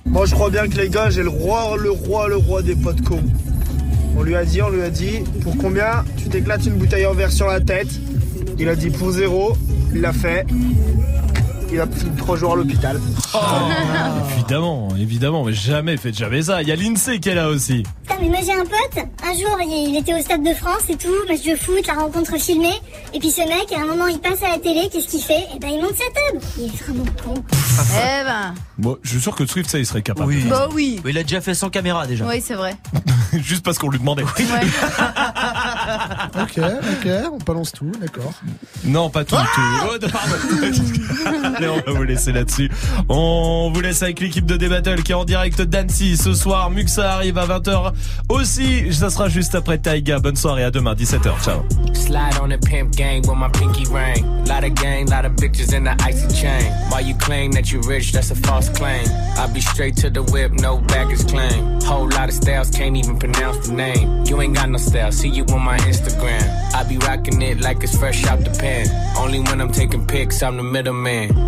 Moi, 0.04 0.26
je 0.26 0.34
crois 0.34 0.50
bien 0.50 0.68
que 0.68 0.76
les 0.76 0.90
gars, 0.90 1.08
j'ai 1.08 1.22
le 1.22 1.30
roi, 1.30 1.74
le 1.78 1.90
roi, 1.90 2.28
le 2.28 2.36
roi 2.36 2.60
des 2.60 2.76
potes 2.76 3.00
cons. 3.00 3.24
On 4.14 4.24
lui 4.24 4.36
a 4.36 4.44
dit, 4.44 4.60
on 4.60 4.68
lui 4.68 4.82
a 4.82 4.90
dit, 4.90 5.22
pour 5.42 5.56
combien 5.56 6.04
tu 6.18 6.28
t'éclates 6.28 6.66
une 6.66 6.74
bouteille 6.74 7.06
en 7.06 7.14
verre 7.14 7.32
sur 7.32 7.46
la 7.46 7.62
tête? 7.62 7.88
Il 8.58 8.68
a 8.68 8.74
dit 8.74 8.90
pour 8.90 9.10
zéro, 9.10 9.56
il 9.92 10.00
l'a 10.00 10.12
fait. 10.12 10.46
Il 11.70 11.80
a 11.80 11.86
pris 11.86 12.06
trois 12.16 12.36
jours 12.36 12.55
à 12.55 12.56
l'hôpital. 12.56 12.98
Évidemment, 14.36 14.88
évidemment, 14.98 15.44
mais 15.44 15.52
jamais 15.52 15.97
faites 15.97 16.16
jamais 16.16 16.42
ça. 16.42 16.62
Il 16.62 16.68
y 16.68 16.72
a 16.72 16.76
l'INSEE 16.76 17.20
qui 17.20 17.28
est 17.28 17.34
là 17.34 17.48
aussi. 17.48 17.82
Putain, 18.02 18.14
mais 18.22 18.28
moi 18.28 18.38
j'ai 18.44 18.52
un 18.52 18.64
pote, 18.64 19.05
un 19.22 19.32
jour 19.34 19.58
il 19.60 19.97
était 19.97 20.14
au 20.14 20.20
Stade 20.20 20.42
de 20.42 20.55
France 20.55 20.84
et 20.88 20.97
tout, 20.97 21.08
match 21.28 21.42
de 21.42 21.55
foot, 21.56 21.86
la 21.86 21.94
rencontre 21.94 22.38
filmée, 22.38 22.72
et 23.12 23.18
puis 23.18 23.30
ce 23.30 23.42
mec, 23.42 23.70
à 23.76 23.82
un 23.82 23.86
moment 23.86 24.06
il 24.06 24.18
passe 24.18 24.42
à 24.42 24.48
la 24.48 24.58
télé, 24.58 24.88
qu'est-ce 24.90 25.08
qu'il 25.08 25.20
fait? 25.22 25.47
Et 25.55 25.58
ben 25.60 25.68
il 25.68 25.82
monte 25.82 25.94
sa 25.97 26.05
table. 26.06 26.42
Il 26.58 26.64
est 26.64 26.82
vraiment 26.82 27.05
con. 27.22 27.34
Eh 27.80 28.24
ben. 28.24 28.55
Bon, 28.76 28.97
je 29.02 29.10
suis 29.10 29.20
sûr 29.20 29.36
que 29.36 29.47
Swift, 29.47 29.70
ça, 29.70 29.78
il 29.78 29.86
serait 29.86 30.02
capable. 30.02 30.26
Oui. 30.26 30.44
Bah 30.48 30.68
oui. 30.72 31.00
Il 31.06 31.16
a 31.16 31.22
déjà 31.22 31.40
fait 31.40 31.55
sans 31.55 31.70
caméra 31.70 32.08
déjà. 32.08 32.26
Oui, 32.26 32.42
c'est 32.44 32.55
vrai. 32.55 32.76
Juste 33.40 33.64
parce 33.64 33.78
qu'on 33.78 33.88
lui 33.90 33.98
demandait. 34.00 34.24
Ok, 36.40 36.58
ok, 36.58 37.10
on 37.32 37.38
balance 37.38 37.72
tout, 37.72 37.90
d'accord. 38.00 38.32
Non, 38.84 39.08
pas 39.10 39.24
tout. 39.24 39.36
tout. 39.36 39.60
Oh, 39.84 39.97
pardon. 40.12 40.36
On 41.62 41.92
va 41.92 41.98
vous 41.98 42.04
laisser 42.04 42.32
là-dessus. 42.32 42.70
On 43.08 43.70
vous 43.72 43.80
laisse 43.80 44.02
avec 44.02 44.20
l'équipe 44.20 44.46
de 44.46 44.56
D-Battle 44.56 45.02
qui 45.02 45.12
est 45.12 45.16
en 45.16 45.24
direct 45.24 45.60
d'Annecy 45.62 46.16
ce 46.16 46.34
soir. 46.34 46.70
Muxa 46.70 47.12
arrive 47.14 47.38
à 47.38 47.46
20h 47.46 47.92
aussi. 48.28 48.92
Ça 48.92 49.10
sera 49.10 49.28
juste 49.28 49.54
après 49.54 49.78
Taiga. 49.78 50.18
Bonne 50.18 50.36
soirée, 50.36 50.64
à 50.64 50.70
demain, 50.70 50.94
17h. 50.94 51.42
Ciao. 51.42 51.64
Slide 51.94 52.38
on 52.40 52.48
the 52.48 52.58
pimp 52.58 52.94
gang 52.96 53.22
with 53.26 53.36
my 53.36 53.48
pinky 53.48 53.84
ring. 53.92 54.24
Lot 54.46 54.64
of 54.64 54.74
gang, 54.74 55.06
lot 55.06 55.24
of 55.24 55.32
bitches 55.32 55.74
in 55.74 55.84
the 55.84 55.94
icy 56.02 56.28
chain. 56.34 56.72
While 56.90 57.04
you 57.04 57.14
claim 57.16 57.52
that 57.52 57.72
you 57.72 57.80
rich, 57.82 58.12
that's 58.12 58.30
a 58.30 58.34
false 58.34 58.68
claim. 58.70 59.06
I 59.36 59.46
be 59.52 59.60
straight 59.60 59.96
to 59.98 60.10
the 60.10 60.22
whip, 60.22 60.52
no 60.52 60.78
baggage 60.78 61.26
claim. 61.28 61.80
Whole 61.82 62.08
lot 62.08 62.28
of 62.28 62.34
styles, 62.34 62.70
can't 62.70 62.96
even 62.96 63.18
pronounce 63.18 63.66
the 63.68 63.74
name. 63.74 64.24
You 64.26 64.40
ain't 64.40 64.54
got 64.54 64.70
no 64.70 64.78
style, 64.78 65.12
see 65.12 65.28
you 65.28 65.44
on 65.52 65.62
my 65.62 65.76
Instagram. 65.78 66.74
I 66.74 66.84
be 66.84 66.98
rocking 66.98 67.42
it 67.42 67.60
like 67.60 67.82
it's 67.82 67.96
fresh 67.96 68.26
out 68.26 68.40
the 68.40 68.50
pen. 68.58 68.86
Only 69.16 69.40
when 69.40 69.60
I'm 69.60 69.72
taking 69.72 70.06
pics, 70.06 70.42
I'm 70.42 70.56
the 70.56 70.62
middleman. 70.62 71.47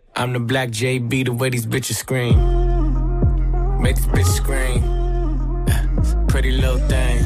I'm 0.13 0.33
the 0.33 0.39
black 0.39 0.69
JB, 0.69 1.25
the 1.25 1.33
way 1.33 1.49
these 1.49 1.65
bitches 1.65 1.95
scream. 1.95 2.35
Make 3.81 3.95
this 3.95 4.05
bitch 4.07 4.25
scream. 4.25 4.81
Pretty 6.27 6.51
little 6.51 6.79
thing. 6.89 7.23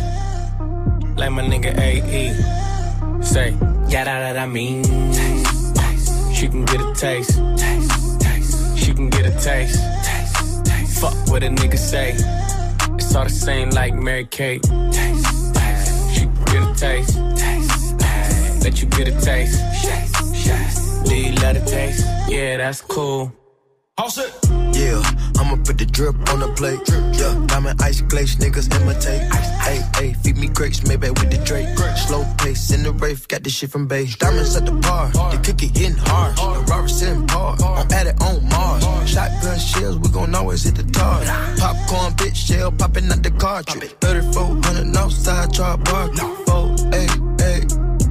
Like 1.16 1.32
my 1.32 1.42
nigga 1.42 1.76
AE. 1.78 3.24
Say, 3.24 3.58
yeah, 3.88 4.04
that, 4.04 4.38
I 4.38 4.46
mean. 4.46 4.84
Taste, 4.84 5.76
taste. 5.76 6.36
She 6.36 6.48
can 6.48 6.64
get 6.66 6.80
a 6.80 6.94
taste. 6.94 7.40
Taste. 7.58 8.78
She 8.78 8.94
can 8.94 9.10
get 9.10 9.26
a 9.26 9.32
taste. 9.42 9.80
Fuck 11.00 11.16
what 11.28 11.44
a 11.44 11.48
nigga 11.48 11.78
say. 11.78 12.12
It's 12.96 13.16
all 13.16 13.24
the 13.24 13.30
same 13.30 13.72
like 13.72 13.96
Mary 13.96 14.26
Kate. 14.26 14.64
She 14.64 14.72
can 16.22 16.46
get 16.46 16.64
a 16.64 16.74
taste. 16.76 17.18
Let 18.64 18.82
you 18.82 18.88
get 18.90 19.08
a 19.08 19.20
taste. 19.20 20.85
Do 21.06 21.16
you 21.16 21.32
love 21.36 21.56
the 21.56 21.64
taste? 21.66 22.06
Yeah, 22.28 22.58
that's 22.58 22.82
cool. 22.82 23.32
Yeah, 23.98 25.02
I'ma 25.40 25.56
put 25.64 25.78
the 25.78 25.88
drip 25.90 26.16
on 26.30 26.42
the 26.42 26.52
plate. 26.58 26.80
Yeah, 27.18 27.34
diamond 27.48 27.82
ice 27.82 28.02
glaze, 28.02 28.36
niggas 28.36 28.68
imitate. 28.76 29.22
Hey, 29.62 29.82
hey, 29.96 30.14
feed 30.22 30.36
me 30.36 30.48
grapes, 30.48 30.86
maybe 30.86 31.10
with 31.10 31.32
the 31.32 31.38
Drake. 31.46 31.70
Slow 31.96 32.26
pace 32.38 32.72
in 32.72 32.84
the 32.84 32.92
rave, 32.92 33.26
got 33.30 33.44
this 33.44 33.54
shit 33.54 33.72
from 33.72 33.88
base. 33.88 34.18
Diamonds 34.18 34.56
at 34.58 34.66
the 34.66 34.74
bar, 34.74 35.10
the 35.32 35.40
cookie 35.46 35.68
hitting 35.68 35.96
hard. 35.96 36.36
The 36.36 36.72
Robert 36.72 36.90
sitting 36.90 37.26
par, 37.26 37.56
on 37.64 37.94
at 37.94 38.08
it 38.08 38.22
on 38.22 38.48
Mars. 38.50 38.84
Shotgun 39.10 39.58
shells, 39.60 39.98
we 40.00 40.10
gon' 40.10 40.36
always 40.36 40.64
hit 40.64 40.76
the 40.76 40.84
tar. 40.92 41.24
Popcorn 41.58 42.14
bitch 42.20 42.36
shell 42.36 42.72
popping 42.74 43.10
out 43.10 43.24
the 43.24 43.32
cartridge. 43.32 43.96
3400 44.02 44.98
outside, 44.98 45.54
try 45.54 45.76
bar. 45.78 46.10
Oh, 46.48 46.76
hey, 46.92 47.08
hey. 47.08 47.15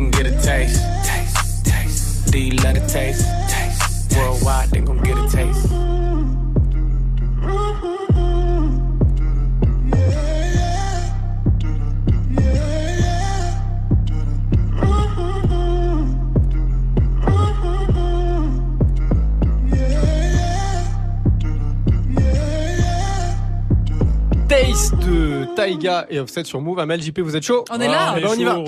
them 0.00 0.10
Do 2.30 2.38
you 2.38 2.52
love 2.62 2.74
the 2.74 2.86
taste? 2.88 3.26
Taste. 3.48 4.16
Worldwide, 4.16 4.70
they 4.70 4.80
gon' 4.80 5.02
get 5.02 5.18
a 5.18 5.28
taste. 5.28 5.68
Taste 24.48 24.96
de 24.96 25.46
Taiga 25.54 26.06
et 26.10 26.18
Offset 26.18 26.44
sur 26.44 26.60
Move. 26.60 26.78
Amel, 26.80 27.00
JP, 27.00 27.20
vous 27.20 27.36
êtes 27.36 27.44
chaud 27.44 27.64
On 27.70 27.80
est 27.80 27.88
là. 27.88 28.14
Ben, 28.14 28.26
on 28.26 28.34
y 28.34 28.44
va. 28.44 28.58